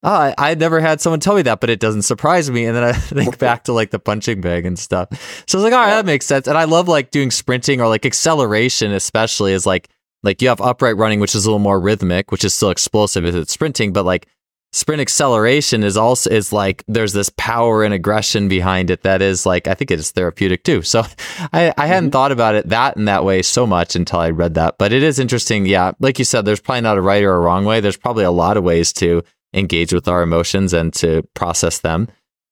Oh, 0.03 0.09
I, 0.11 0.33
I 0.37 0.55
never 0.55 0.79
had 0.79 0.99
someone 0.99 1.19
tell 1.19 1.35
me 1.35 1.43
that, 1.43 1.59
but 1.59 1.69
it 1.69 1.79
doesn't 1.79 2.01
surprise 2.03 2.49
me. 2.49 2.65
And 2.65 2.75
then 2.75 2.83
I 2.83 2.91
think 2.93 3.37
back 3.39 3.65
to 3.65 3.73
like 3.73 3.91
the 3.91 3.99
punching 3.99 4.41
bag 4.41 4.65
and 4.65 4.77
stuff. 4.77 5.09
So 5.47 5.57
I 5.57 5.61
was 5.61 5.63
like, 5.63 5.73
all 5.73 5.85
right, 5.85 5.95
that 5.95 6.05
makes 6.05 6.25
sense. 6.25 6.47
And 6.47 6.57
I 6.57 6.63
love 6.63 6.87
like 6.87 7.11
doing 7.11 7.31
sprinting 7.31 7.81
or 7.81 7.87
like 7.87 8.05
acceleration, 8.05 8.91
especially 8.91 9.53
is 9.53 9.65
like 9.65 9.89
like 10.23 10.41
you 10.41 10.49
have 10.49 10.61
upright 10.61 10.97
running, 10.97 11.19
which 11.19 11.35
is 11.35 11.45
a 11.45 11.49
little 11.49 11.59
more 11.59 11.79
rhythmic, 11.79 12.31
which 12.31 12.45
is 12.45 12.53
still 12.53 12.69
explosive 12.69 13.25
if 13.25 13.33
it's 13.35 13.51
sprinting, 13.51 13.91
but 13.91 14.05
like 14.05 14.27
sprint 14.73 15.01
acceleration 15.01 15.83
is 15.83 15.97
also 15.97 16.29
is 16.29 16.53
like 16.53 16.83
there's 16.87 17.11
this 17.11 17.29
power 17.35 17.83
and 17.83 17.93
aggression 17.93 18.47
behind 18.47 18.89
it 18.89 19.03
that 19.03 19.21
is 19.21 19.45
like 19.45 19.67
I 19.67 19.73
think 19.73 19.91
it 19.91 19.99
is 19.99 20.11
therapeutic 20.11 20.63
too. 20.63 20.81
So 20.81 21.03
I, 21.53 21.73
I 21.77 21.87
hadn't 21.87 22.05
mm-hmm. 22.05 22.11
thought 22.11 22.31
about 22.31 22.55
it 22.55 22.69
that 22.69 22.97
in 22.97 23.05
that 23.05 23.25
way 23.25 23.41
so 23.41 23.67
much 23.67 23.95
until 23.95 24.19
I 24.19 24.29
read 24.29 24.55
that. 24.55 24.77
But 24.77 24.93
it 24.93 25.03
is 25.03 25.19
interesting, 25.19 25.65
yeah. 25.65 25.91
Like 25.99 26.19
you 26.19 26.25
said, 26.25 26.45
there's 26.45 26.61
probably 26.61 26.81
not 26.81 26.97
a 26.97 27.01
right 27.01 27.23
or 27.23 27.33
a 27.33 27.39
wrong 27.39 27.65
way. 27.65 27.81
There's 27.81 27.97
probably 27.97 28.23
a 28.23 28.31
lot 28.31 28.57
of 28.57 28.63
ways 28.63 28.93
to 28.93 29.23
engage 29.53 29.93
with 29.93 30.07
our 30.07 30.21
emotions 30.21 30.73
and 30.73 30.93
to 30.93 31.23
process 31.33 31.79
them. 31.79 32.07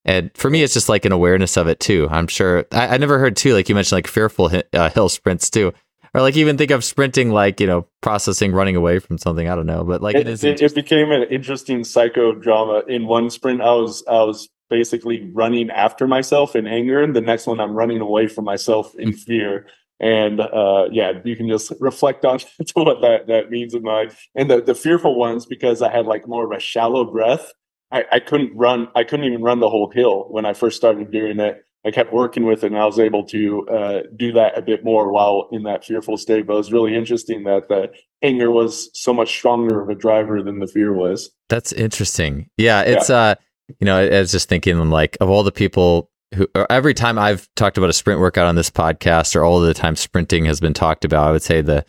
And 0.06 0.32
for 0.36 0.50
me, 0.50 0.64
it's 0.64 0.74
just 0.74 0.90
like 0.90 1.06
an 1.06 1.12
awareness 1.12 1.58
of 1.58 1.68
it 1.68 1.80
too. 1.80 2.08
I'm 2.10 2.28
sure 2.28 2.66
I, 2.72 2.96
I 2.96 2.98
never 2.98 3.20
heard 3.20 3.36
too, 3.36 3.54
like 3.54 3.70
you 3.70 3.76
mentioned, 3.76 3.98
like 3.98 4.08
fearful 4.08 4.52
uh, 4.74 4.90
hill 4.90 5.10
sprints 5.10 5.50
too, 5.50 5.74
or 6.14 6.22
like 6.22 6.36
even 6.36 6.58
think 6.58 6.72
of 6.72 6.84
sprinting, 6.84 7.32
like 7.32 7.60
you 7.60 7.68
know, 7.68 7.86
processing 8.02 8.54
running 8.54 8.76
away 8.76 9.00
from 9.00 9.18
something. 9.18 9.50
I 9.50 9.56
don't 9.56 9.66
know, 9.66 9.84
but 9.84 10.02
like 10.02 10.16
it 10.16 10.22
it, 10.22 10.28
is. 10.28 10.44
it, 10.44 10.62
it 10.62 10.76
became 10.76 11.12
an 11.12 11.24
interesting 11.24 11.82
psychodrama. 11.82 12.88
In 12.88 13.08
one 13.08 13.30
sprint, 13.30 13.62
I 13.62 13.74
was 13.74 14.04
I 14.08 14.24
was 14.24 14.50
basically 14.70 15.30
running 15.34 15.70
after 15.70 16.08
myself 16.08 16.56
in 16.56 16.66
anger, 16.66 17.02
and 17.02 17.16
the 17.16 17.22
next 17.22 17.48
one, 17.48 17.60
I'm 17.60 17.74
running 17.74 18.00
away 18.00 18.28
from 18.28 18.46
myself 18.46 18.96
in 18.96 19.14
fear. 19.14 19.68
And 20.00 20.40
uh, 20.40 20.86
yeah, 20.92 21.14
you 21.26 21.36
can 21.36 21.50
just 21.50 21.74
reflect 21.80 22.24
on 22.26 22.40
what 22.74 23.02
that 23.02 23.28
that 23.28 23.50
means 23.50 23.74
in 23.74 23.84
my 23.84 24.10
and 24.36 24.50
the 24.50 24.62
the 24.62 24.76
fearful 24.76 25.16
ones 25.16 25.46
because 25.46 25.82
I 25.82 25.92
had 25.92 26.06
like 26.06 26.28
more 26.28 26.46
of 26.46 26.52
a 26.52 26.60
shallow 26.60 27.04
breath. 27.10 27.52
I, 27.92 28.06
I 28.12 28.20
couldn't 28.20 28.56
run. 28.56 28.88
I 28.96 29.04
couldn't 29.04 29.26
even 29.26 29.42
run 29.42 29.60
the 29.60 29.70
whole 29.70 29.92
hill 29.92 30.28
when 30.30 30.46
I 30.46 30.54
first 30.54 30.78
started 30.78 31.12
doing 31.12 31.40
it. 31.40 31.64
I 31.86 31.92
kept 31.92 32.14
working 32.14 32.46
with 32.46 32.64
it, 32.64 32.68
and 32.68 32.78
I 32.78 32.86
was 32.86 33.00
able 33.00 33.24
to 33.26 33.68
uh, 33.70 34.00
do 34.16 34.34
that 34.34 34.58
a 34.58 34.62
bit 34.62 34.84
more 34.84 35.12
while 35.12 35.48
in 35.52 35.64
that 35.64 35.86
fearful 35.86 36.18
state. 36.18 36.46
But 36.46 36.54
it 36.54 36.58
was 36.58 36.74
really 36.74 36.96
interesting 36.96 37.44
that 37.46 37.70
the 37.70 37.90
anger 38.22 38.52
was 38.52 38.90
so 38.94 39.14
much 39.14 39.30
stronger 39.30 39.82
of 39.82 39.90
a 39.90 39.96
driver 39.96 40.44
than 40.44 40.60
the 40.60 40.68
fear 40.68 40.94
was. 40.94 41.32
That's 41.48 41.72
interesting. 41.72 42.50
Yeah, 42.58 42.82
it's 42.82 43.10
uh, 43.10 43.36
you 43.80 43.86
know, 43.86 43.98
I, 43.98 44.08
I 44.08 44.20
was 44.20 44.32
just 44.32 44.50
thinking 44.50 44.90
like 44.90 45.18
of 45.22 45.30
all 45.30 45.44
the 45.44 45.52
people 45.52 46.09
who 46.36 46.48
every 46.70 46.94
time 46.94 47.18
I've 47.18 47.48
talked 47.56 47.78
about 47.78 47.90
a 47.90 47.94
sprint 47.94 48.20
workout 48.20 48.48
on 48.48 48.56
this 48.56 48.70
podcast, 48.70 49.36
or 49.36 49.44
all 49.44 49.62
of 49.62 49.68
the 49.68 49.74
time 49.74 49.96
sprinting 49.96 50.46
has 50.46 50.60
been 50.60 50.74
talked 50.74 51.06
about, 51.06 51.28
I 51.28 51.32
would 51.32 51.42
say 51.44 51.62
the 51.62 51.86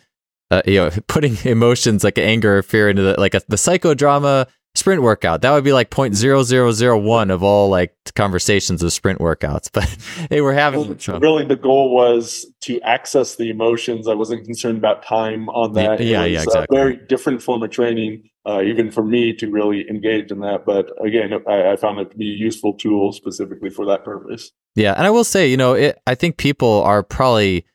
uh, 0.49 0.61
you 0.65 0.75
know 0.75 0.89
putting 1.07 1.37
emotions 1.43 2.03
like 2.03 2.17
anger 2.17 2.57
or 2.57 2.63
fear 2.63 2.89
into 2.89 3.01
the 3.01 3.19
like 3.19 3.33
a, 3.33 3.41
the 3.47 3.55
psychodrama 3.55 4.47
sprint 4.73 5.01
workout 5.01 5.41
that 5.41 5.51
would 5.51 5.63
be 5.65 5.73
like 5.73 5.89
point 5.89 6.15
zero 6.15 6.43
zero 6.43 6.71
zero 6.71 6.97
one 6.97 7.29
of 7.29 7.43
all 7.43 7.69
like 7.69 7.93
conversations 8.15 8.81
of 8.81 8.93
sprint 8.93 9.19
workouts 9.19 9.69
but 9.73 9.85
they 10.29 10.39
were 10.41 10.53
having 10.53 10.97
so- 10.97 11.19
Really, 11.19 11.45
the 11.45 11.55
goal 11.55 11.93
was 11.93 12.45
to 12.61 12.79
access 12.81 13.35
the 13.35 13.49
emotions. 13.49 14.07
I 14.07 14.13
wasn't 14.13 14.45
concerned 14.45 14.77
about 14.77 15.03
time 15.03 15.49
on 15.49 15.73
that. 15.73 15.99
Yeah, 15.99 16.25
yeah, 16.25 16.41
exactly. 16.43 16.77
A 16.77 16.83
very 16.83 16.95
different 17.07 17.41
form 17.41 17.63
of 17.63 17.69
training, 17.69 18.29
uh, 18.47 18.61
even 18.61 18.91
for 18.91 19.03
me 19.03 19.33
to 19.33 19.49
really 19.49 19.85
engage 19.89 20.31
in 20.31 20.39
that. 20.39 20.65
But 20.65 20.89
again, 21.05 21.31
I, 21.47 21.71
I 21.71 21.75
found 21.75 21.99
it 21.99 22.11
to 22.11 22.17
be 22.17 22.31
a 22.31 22.35
useful 22.37 22.73
tool 22.73 23.11
specifically 23.13 23.69
for 23.69 23.85
that 23.87 24.03
purpose. 24.03 24.51
Yeah, 24.75 24.93
and 24.93 25.05
I 25.05 25.09
will 25.09 25.23
say, 25.23 25.47
you 25.49 25.57
know, 25.57 25.73
it, 25.73 25.99
I 26.07 26.15
think 26.15 26.37
people 26.37 26.81
are 26.83 27.03
probably 27.03 27.65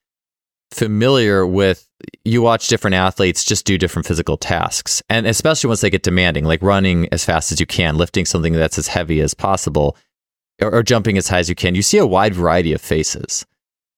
familiar 0.72 1.46
with 1.46 1.85
you 2.26 2.42
watch 2.42 2.68
different 2.68 2.94
athletes 2.94 3.44
just 3.44 3.64
do 3.64 3.78
different 3.78 4.06
physical 4.06 4.36
tasks, 4.36 5.02
and 5.08 5.26
especially 5.26 5.68
once 5.68 5.80
they 5.80 5.90
get 5.90 6.02
demanding, 6.02 6.44
like 6.44 6.60
running 6.62 7.08
as 7.12 7.24
fast 7.24 7.52
as 7.52 7.60
you 7.60 7.66
can, 7.66 7.96
lifting 7.96 8.24
something 8.24 8.52
that's 8.52 8.78
as 8.78 8.88
heavy 8.88 9.20
as 9.20 9.32
possible, 9.34 9.96
or, 10.60 10.74
or 10.74 10.82
jumping 10.82 11.16
as 11.16 11.28
high 11.28 11.38
as 11.38 11.48
you 11.48 11.54
can. 11.54 11.74
You 11.74 11.82
see 11.82 11.98
a 11.98 12.06
wide 12.06 12.34
variety 12.34 12.72
of 12.72 12.80
faces. 12.80 13.46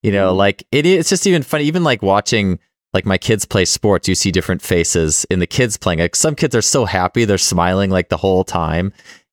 You 0.02 0.12
know, 0.12 0.32
Mhm. 0.32 0.36
like 0.36 0.64
it, 0.70 0.86
it's 0.86 1.08
just 1.08 1.26
even 1.26 1.42
funny, 1.42 1.64
even 1.64 1.82
like 1.84 2.02
watching 2.02 2.58
like 2.94 3.04
my 3.04 3.18
kids 3.18 3.44
play 3.44 3.64
sports, 3.64 4.08
you 4.08 4.14
see 4.14 4.30
different 4.30 4.62
faces 4.62 5.26
in 5.30 5.40
the 5.40 5.46
kids 5.46 5.76
playing. 5.76 5.98
Like 5.98 6.16
some 6.16 6.34
kids 6.34 6.54
are 6.54 6.62
so 6.62 6.84
happy, 6.84 7.24
they're 7.24 7.36
smiling 7.38 7.90
like 7.90 8.08
the 8.08 8.16
whole 8.16 8.44
time. 8.44 8.92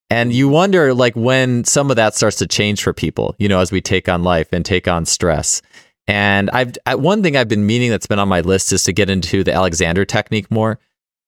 And 0.10 0.34
you 0.34 0.48
wonder 0.50 0.94
like 0.94 1.16
when 1.16 1.64
some 1.64 1.90
of 1.90 1.96
that 1.96 2.16
starts 2.16 2.38
to 2.38 2.48
change 2.48 2.84
for 2.84 2.94
people, 2.94 3.36
you 3.40 3.48
know, 3.48 3.60
as 3.60 3.72
we 3.72 3.82
take 3.82 4.08
on 4.10 4.24
life 4.24 4.50
and 4.52 4.66
take 4.66 4.88
on 4.88 5.06
stress. 5.06 5.62
And 6.08 6.50
I've 6.52 6.76
one 7.00 7.24
thing 7.24 7.36
I've 7.36 7.48
been 7.48 7.66
meaning 7.66 7.90
that's 7.90 8.08
been 8.08 8.20
on 8.20 8.28
my 8.28 8.42
list 8.42 8.72
is 8.72 8.84
to 8.84 8.94
get 8.94 9.10
into 9.10 9.44
the 9.44 9.54
Alexander 9.54 10.06
technique 10.06 10.52
more. 10.52 10.80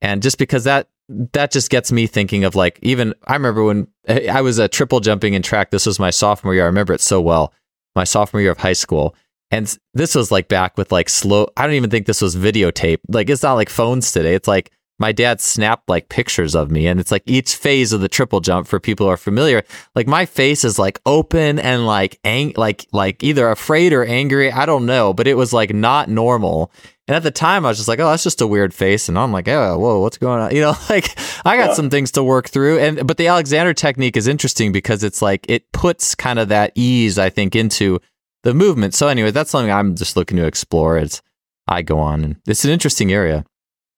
And 0.01 0.21
just 0.21 0.37
because 0.37 0.65
that 0.65 0.87
that 1.09 1.51
just 1.51 1.69
gets 1.69 1.91
me 1.91 2.05
thinking 2.05 2.43
of 2.43 2.55
like 2.55 2.77
even 2.81 3.13
I 3.25 3.33
remember 3.33 3.63
when 3.63 3.87
I 4.07 4.41
was 4.41 4.59
a 4.59 4.67
triple 4.67 4.99
jumping 4.99 5.33
in 5.33 5.41
track. 5.41 5.71
This 5.71 5.85
was 5.85 5.99
my 5.99 6.11
sophomore 6.11 6.53
year. 6.53 6.63
I 6.63 6.67
remember 6.67 6.93
it 6.93 7.01
so 7.01 7.21
well. 7.21 7.53
My 7.95 8.03
sophomore 8.03 8.41
year 8.41 8.51
of 8.51 8.59
high 8.59 8.73
school. 8.73 9.15
And 9.49 9.77
this 9.93 10.13
was 10.13 10.29
like 10.29 10.49
back 10.49 10.77
with 10.77 10.91
like 10.91 11.09
slow. 11.09 11.47
I 11.55 11.65
don't 11.65 11.75
even 11.75 11.89
think 11.89 12.05
this 12.05 12.21
was 12.21 12.35
videotape. 12.35 12.99
Like 13.07 13.29
it's 13.29 13.43
not 13.43 13.53
like 13.53 13.69
phones 13.69 14.11
today. 14.11 14.35
It's 14.35 14.47
like 14.47 14.71
my 14.99 15.11
dad 15.11 15.39
snapped 15.41 15.87
like 15.89 16.09
pictures 16.09 16.55
of 16.55 16.71
me, 16.71 16.87
and 16.87 16.99
it's 16.99 17.11
like 17.11 17.23
each 17.25 17.55
phase 17.55 17.93
of 17.93 18.01
the 18.01 18.09
triple 18.09 18.39
jump 18.39 18.67
for 18.67 18.79
people 18.79 19.05
who 19.05 19.11
are 19.11 19.17
familiar. 19.17 19.63
Like 19.95 20.07
my 20.07 20.25
face 20.25 20.63
is 20.63 20.79
like 20.79 20.99
open 21.05 21.59
and 21.59 21.85
like 21.85 22.19
ang- 22.23 22.53
like 22.57 22.87
like 22.91 23.23
either 23.23 23.49
afraid 23.49 23.93
or 23.93 24.03
angry. 24.05 24.51
I 24.51 24.65
don't 24.65 24.85
know, 24.85 25.13
but 25.13 25.27
it 25.27 25.35
was 25.35 25.53
like 25.53 25.73
not 25.73 26.09
normal. 26.09 26.71
And 27.07 27.15
at 27.15 27.23
the 27.23 27.31
time, 27.31 27.65
I 27.65 27.69
was 27.69 27.77
just 27.77 27.87
like, 27.87 27.99
oh, 27.99 28.09
that's 28.09 28.23
just 28.23 28.41
a 28.41 28.47
weird 28.47 28.73
face. 28.73 29.07
And 29.07 29.17
I'm 29.17 29.31
like, 29.31 29.47
oh, 29.47 29.77
whoa, 29.79 29.99
what's 30.01 30.17
going 30.17 30.41
on? 30.41 30.53
You 30.53 30.59
know, 30.61 30.73
like 30.89 31.17
I 31.45 31.55
got 31.57 31.69
Yeah. 31.69 31.73
some 31.73 31.89
things 31.89 32.11
to 32.13 32.23
work 32.23 32.49
through. 32.49 32.79
And 32.79 33.07
but 33.07 33.17
the 33.17 33.27
Alexander 33.27 33.73
technique 33.73 34.17
is 34.17 34.27
interesting 34.27 34.71
because 34.71 35.03
it's 35.03 35.21
like 35.21 35.45
it 35.47 35.71
puts 35.71 36.15
kind 36.15 36.37
of 36.39 36.49
that 36.49 36.71
ease, 36.75 37.17
I 37.17 37.29
think, 37.29 37.55
into 37.55 37.99
the 38.43 38.53
movement. 38.53 38.93
So 38.93 39.07
anyway, 39.07 39.31
that's 39.31 39.51
something 39.51 39.71
I'm 39.71 39.95
just 39.95 40.17
looking 40.17 40.37
to 40.37 40.45
explore 40.45 40.97
as 40.97 41.21
I 41.67 41.81
go 41.81 41.99
on, 41.99 42.23
and 42.23 42.35
it's 42.47 42.65
an 42.65 42.71
interesting 42.71 43.11
area. 43.11 43.45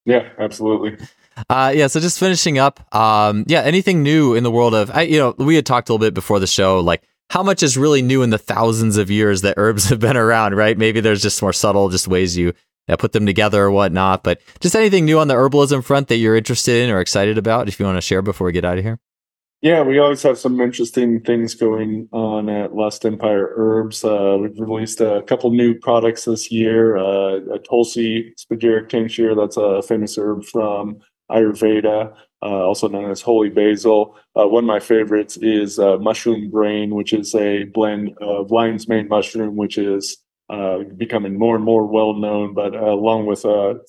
Yeah, 0.06 0.30
absolutely. 0.40 0.98
Uh, 1.50 1.72
yeah. 1.76 1.88
So 1.88 2.00
just 2.00 2.20
finishing 2.20 2.58
up. 2.58 2.94
Um, 2.96 3.46
yeah. 3.48 3.62
Anything 3.62 4.04
new 4.04 4.36
in 4.36 4.44
the 4.44 4.52
world 4.52 4.74
of, 4.74 4.92
I, 4.92 5.04
you 5.04 5.20
know, 5.20 5.36
we 5.38 5.56
had 5.56 5.66
talked 5.66 5.90
a 5.90 5.94
little 5.94 6.06
bit 6.06 6.14
before 6.14 6.40
the 6.40 6.48
show, 6.48 6.80
like 6.80 7.04
how 7.30 7.44
much 7.44 7.64
is 7.64 7.78
really 7.78 8.02
new 8.02 8.24
in 8.24 8.30
the 8.30 8.38
thousands 8.38 8.98
of 8.98 9.10
years 9.12 9.42
that 9.42 9.54
herbs 9.58 9.86
have 9.90 10.00
been 10.00 10.18
around, 10.18 10.56
right? 10.56 10.78
Maybe 10.78 11.00
there's 11.00 11.22
just 11.22 11.42
more 11.42 11.54
subtle, 11.54 11.90
just 11.90 12.08
ways 12.08 12.36
you 12.36 12.54
put 12.98 13.12
them 13.12 13.26
together 13.26 13.64
or 13.64 13.72
whatnot. 13.72 14.24
But 14.24 14.42
just 14.60 14.76
anything 14.76 15.06
new 15.06 15.20
on 15.20 15.28
the 15.28 15.36
herbalism 15.36 15.84
front 15.84 16.08
that 16.08 16.18
you're 16.18 16.36
interested 16.36 16.84
in 16.84 16.90
or 16.90 17.00
excited 17.00 17.38
about, 17.38 17.68
if 17.68 17.80
you 17.80 17.86
want 17.86 17.98
to 17.98 18.02
share 18.02 18.22
before 18.22 18.46
we 18.46 18.52
get 18.54 18.66
out 18.66 18.80
of 18.80 18.84
here. 18.84 19.00
Yeah, 19.61 19.81
we 19.84 19.99
always 19.99 20.23
have 20.23 20.38
some 20.38 20.61
interesting 20.61 21.19
things 21.19 21.53
going 21.53 22.07
on 22.14 22.48
at 22.48 22.73
Lost 22.73 23.06
Empire 23.06 23.52
Herbs. 23.57 24.06
Uh, 24.06 24.38
we've 24.40 24.57
released 24.57 25.02
a 25.02 25.22
couple 25.23 25.52
new 25.52 25.77
products 25.77 26.23
this 26.23 26.49
year. 26.49 26.95
Uh, 26.95 27.40
a 27.56 27.60
Tulsi 27.60 28.34
spagyric 28.38 28.88
tincture, 28.88 29.36
that's 29.36 29.57
a 29.57 29.81
famous 29.81 30.18
herb 30.18 30.45
from 30.45 30.99
Ayurveda, 31.30 32.14
uh, 32.41 32.45
also 32.45 32.88
known 32.88 33.11
as 33.11 33.22
holy 33.22 33.49
basil. 33.49 34.15
Uh, 34.34 34.48
one 34.48 34.64
of 34.64 34.68
my 34.69 34.80
favorites 34.80 35.36
is 35.41 35.77
uh, 35.77 35.98
mushroom 35.98 36.49
brain, 36.49 36.95
which 36.95 37.11
is 37.11 37.36
a 37.36 37.65
blend 37.65 38.18
of 38.22 38.52
lion's 38.52 38.88
mane 38.88 39.10
mushroom, 39.10 39.57
which 39.57 39.77
is 39.77 40.23
uh, 40.49 40.80
becoming 40.95 41.38
more 41.38 41.57
and 41.57 41.65
more 41.65 41.86
well 41.86 42.14
known, 42.14 42.53
but 42.53 42.73
along 42.76 43.26
with 43.26 43.45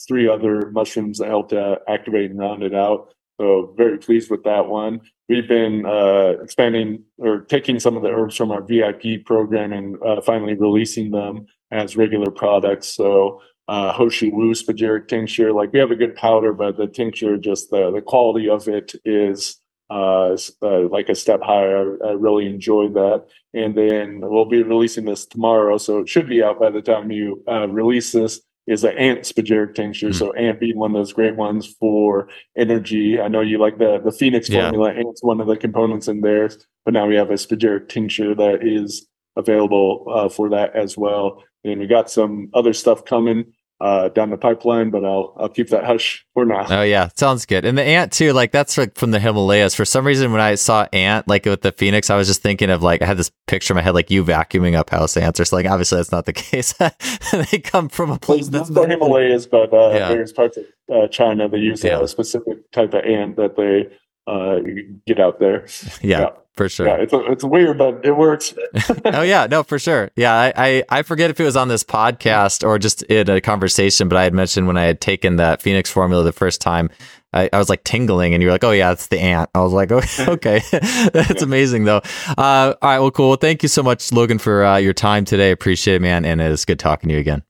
three 0.08 0.28
other 0.28 0.72
mushrooms 0.72 1.18
that 1.18 1.28
help 1.28 1.50
to 1.50 1.78
activate 1.88 2.32
and 2.32 2.40
round 2.40 2.64
it 2.64 2.74
out. 2.74 3.14
So 3.40 3.72
very 3.74 3.96
pleased 3.96 4.30
with 4.30 4.44
that 4.44 4.66
one. 4.66 5.00
We've 5.30 5.48
been 5.48 5.86
uh, 5.86 6.34
expanding 6.42 7.04
or 7.16 7.40
taking 7.40 7.80
some 7.80 7.96
of 7.96 8.02
the 8.02 8.10
herbs 8.10 8.36
from 8.36 8.50
our 8.50 8.60
VIP 8.60 9.24
program 9.24 9.72
and 9.72 9.96
uh, 10.02 10.20
finally 10.20 10.52
releasing 10.52 11.10
them 11.10 11.46
as 11.70 11.96
regular 11.96 12.30
products. 12.30 12.88
So 12.88 13.40
uh, 13.66 13.94
Ho 13.94 14.10
Shou 14.10 14.30
Wu 14.30 14.52
spagyric 14.52 15.08
tincture, 15.08 15.54
like 15.54 15.72
we 15.72 15.78
have 15.78 15.90
a 15.90 15.96
good 15.96 16.16
powder, 16.16 16.52
but 16.52 16.76
the 16.76 16.86
tincture, 16.86 17.38
just 17.38 17.70
the, 17.70 17.90
the 17.90 18.02
quality 18.02 18.46
of 18.46 18.68
it 18.68 18.92
is 19.06 19.58
uh, 19.88 20.36
uh, 20.60 20.88
like 20.90 21.08
a 21.08 21.14
step 21.14 21.40
higher. 21.42 21.96
I, 22.04 22.08
I, 22.08 22.12
really 22.12 22.46
enjoyed 22.46 22.92
that. 22.92 23.24
And 23.54 23.74
then 23.74 24.20
we'll 24.20 24.44
be 24.44 24.62
releasing 24.62 25.06
this 25.06 25.24
tomorrow, 25.24 25.78
so 25.78 26.00
it 26.00 26.10
should 26.10 26.28
be 26.28 26.42
out 26.42 26.60
by 26.60 26.68
the 26.68 26.82
time 26.82 27.10
you 27.10 27.42
uh, 27.48 27.66
release 27.68 28.12
this. 28.12 28.42
Is 28.70 28.84
an 28.84 28.96
ant 28.96 29.22
spagyric 29.22 29.74
tincture. 29.74 30.10
Mm-hmm. 30.10 30.18
So 30.18 30.32
ant 30.34 30.60
being 30.60 30.78
one 30.78 30.92
of 30.92 30.94
those 30.94 31.12
great 31.12 31.34
ones 31.34 31.66
for 31.80 32.28
energy. 32.56 33.20
I 33.20 33.26
know 33.26 33.40
you 33.40 33.58
like 33.58 33.78
the 33.78 34.00
the 34.04 34.12
Phoenix 34.12 34.48
yeah. 34.48 34.70
formula. 34.70 34.92
Ant's 34.92 35.24
one 35.24 35.40
of 35.40 35.48
the 35.48 35.56
components 35.56 36.06
in 36.06 36.20
there, 36.20 36.48
but 36.84 36.94
now 36.94 37.06
we 37.08 37.16
have 37.16 37.30
a 37.30 37.34
spagyric 37.34 37.88
tincture 37.88 38.32
that 38.36 38.60
is 38.62 39.08
available 39.34 40.04
uh, 40.08 40.28
for 40.28 40.48
that 40.50 40.76
as 40.76 40.96
well. 40.96 41.42
And 41.64 41.80
we 41.80 41.88
got 41.88 42.10
some 42.10 42.48
other 42.54 42.72
stuff 42.72 43.04
coming 43.04 43.52
uh, 43.80 44.10
down 44.10 44.30
the 44.30 44.36
pipeline, 44.36 44.90
but 44.90 45.04
I'll 45.04 45.32
I'll 45.38 45.48
keep 45.48 45.68
that 45.68 45.84
hush 45.84 46.26
for 46.34 46.44
now. 46.44 46.66
Oh 46.68 46.82
yeah, 46.82 47.08
sounds 47.16 47.46
good. 47.46 47.64
And 47.64 47.78
the 47.78 47.82
ant 47.82 48.12
too, 48.12 48.32
like 48.32 48.52
that's 48.52 48.76
like 48.76 48.96
from 48.96 49.10
the 49.10 49.18
Himalayas. 49.18 49.74
For 49.74 49.84
some 49.84 50.06
reason, 50.06 50.32
when 50.32 50.40
I 50.40 50.54
saw 50.56 50.86
ant 50.92 51.26
like 51.28 51.46
with 51.46 51.62
the 51.62 51.72
phoenix, 51.72 52.10
I 52.10 52.16
was 52.16 52.28
just 52.28 52.42
thinking 52.42 52.68
of 52.68 52.82
like 52.82 53.00
I 53.00 53.06
had 53.06 53.16
this 53.16 53.30
picture 53.46 53.72
in 53.72 53.76
my 53.76 53.82
head 53.82 53.94
like 53.94 54.10
you 54.10 54.22
vacuuming 54.22 54.74
up 54.74 54.90
house 54.90 55.16
ants. 55.16 55.40
Or 55.40 55.44
so 55.46 55.56
like 55.56 55.66
obviously 55.66 55.96
that's 55.96 56.12
not 56.12 56.26
the 56.26 56.32
case. 56.34 56.74
they 57.32 57.58
come 57.58 57.88
from 57.88 58.10
a 58.10 58.18
place 58.18 58.48
that's 58.48 58.68
the 58.68 58.86
Himalayas, 58.86 59.46
but 59.46 59.72
uh, 59.72 59.90
yeah. 59.90 60.08
various 60.08 60.32
parts 60.32 60.58
of 60.58 60.64
uh, 60.92 61.08
China 61.08 61.48
they 61.48 61.58
use 61.58 61.82
yeah. 61.82 62.00
a 62.00 62.08
specific 62.08 62.70
type 62.72 62.92
of 62.92 63.04
ant 63.04 63.36
that 63.36 63.56
they 63.56 63.88
uh, 64.26 64.60
get 65.06 65.18
out 65.18 65.40
there. 65.40 65.66
Yeah. 66.02 66.20
yeah 66.20 66.30
for 66.56 66.68
sure. 66.68 66.86
Yeah, 66.86 66.96
it's, 66.96 67.12
it's 67.14 67.44
weird, 67.44 67.78
but 67.78 68.04
it 68.04 68.16
works. 68.16 68.54
oh 69.04 69.22
yeah, 69.22 69.46
no, 69.50 69.62
for 69.62 69.78
sure. 69.78 70.10
Yeah, 70.16 70.32
I, 70.34 70.52
I, 70.56 70.84
I 70.88 71.02
forget 71.02 71.30
if 71.30 71.40
it 71.40 71.44
was 71.44 71.56
on 71.56 71.68
this 71.68 71.84
podcast 71.84 72.66
or 72.66 72.78
just 72.78 73.02
in 73.04 73.30
a 73.30 73.40
conversation, 73.40 74.08
but 74.08 74.16
I 74.16 74.24
had 74.24 74.34
mentioned 74.34 74.66
when 74.66 74.76
I 74.76 74.84
had 74.84 75.00
taken 75.00 75.36
that 75.36 75.62
Phoenix 75.62 75.90
formula 75.90 76.22
the 76.24 76.32
first 76.32 76.60
time, 76.60 76.90
I, 77.32 77.48
I 77.52 77.58
was 77.58 77.68
like 77.68 77.84
tingling, 77.84 78.34
and 78.34 78.42
you 78.42 78.48
were 78.48 78.52
like, 78.52 78.64
"Oh 78.64 78.72
yeah, 78.72 78.90
it's 78.90 79.06
the 79.06 79.20
ant." 79.20 79.50
I 79.54 79.60
was 79.60 79.72
like, 79.72 79.92
"Oh, 79.92 80.02
okay, 80.32 80.60
that's 81.12 81.42
amazing 81.42 81.84
though." 81.84 82.02
Uh, 82.36 82.74
all 82.82 82.90
right, 82.90 82.98
well, 82.98 83.10
cool. 83.10 83.28
Well, 83.28 83.36
thank 83.36 83.62
you 83.62 83.68
so 83.68 83.82
much, 83.82 84.12
Logan, 84.12 84.38
for 84.38 84.64
uh, 84.64 84.76
your 84.78 84.92
time 84.92 85.24
today. 85.24 85.52
Appreciate 85.52 85.96
it, 85.96 86.02
man, 86.02 86.24
and 86.24 86.40
it's 86.40 86.64
good 86.64 86.78
talking 86.78 87.08
to 87.08 87.14
you 87.14 87.20
again. 87.20 87.44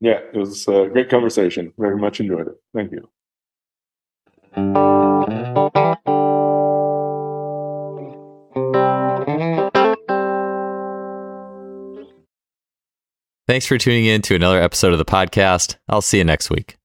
Yeah, 0.00 0.18
it 0.32 0.36
was 0.36 0.66
a 0.68 0.88
great 0.92 1.08
conversation. 1.08 1.72
Very 1.78 1.96
much 1.96 2.20
enjoyed 2.20 2.48
it. 2.48 2.60
Thank 2.74 2.92
you. 2.92 3.08
Thanks 13.52 13.66
for 13.66 13.76
tuning 13.76 14.06
in 14.06 14.22
to 14.22 14.34
another 14.34 14.62
episode 14.62 14.94
of 14.94 14.98
the 14.98 15.04
podcast. 15.04 15.76
I'll 15.86 16.00
see 16.00 16.16
you 16.16 16.24
next 16.24 16.48
week. 16.48 16.78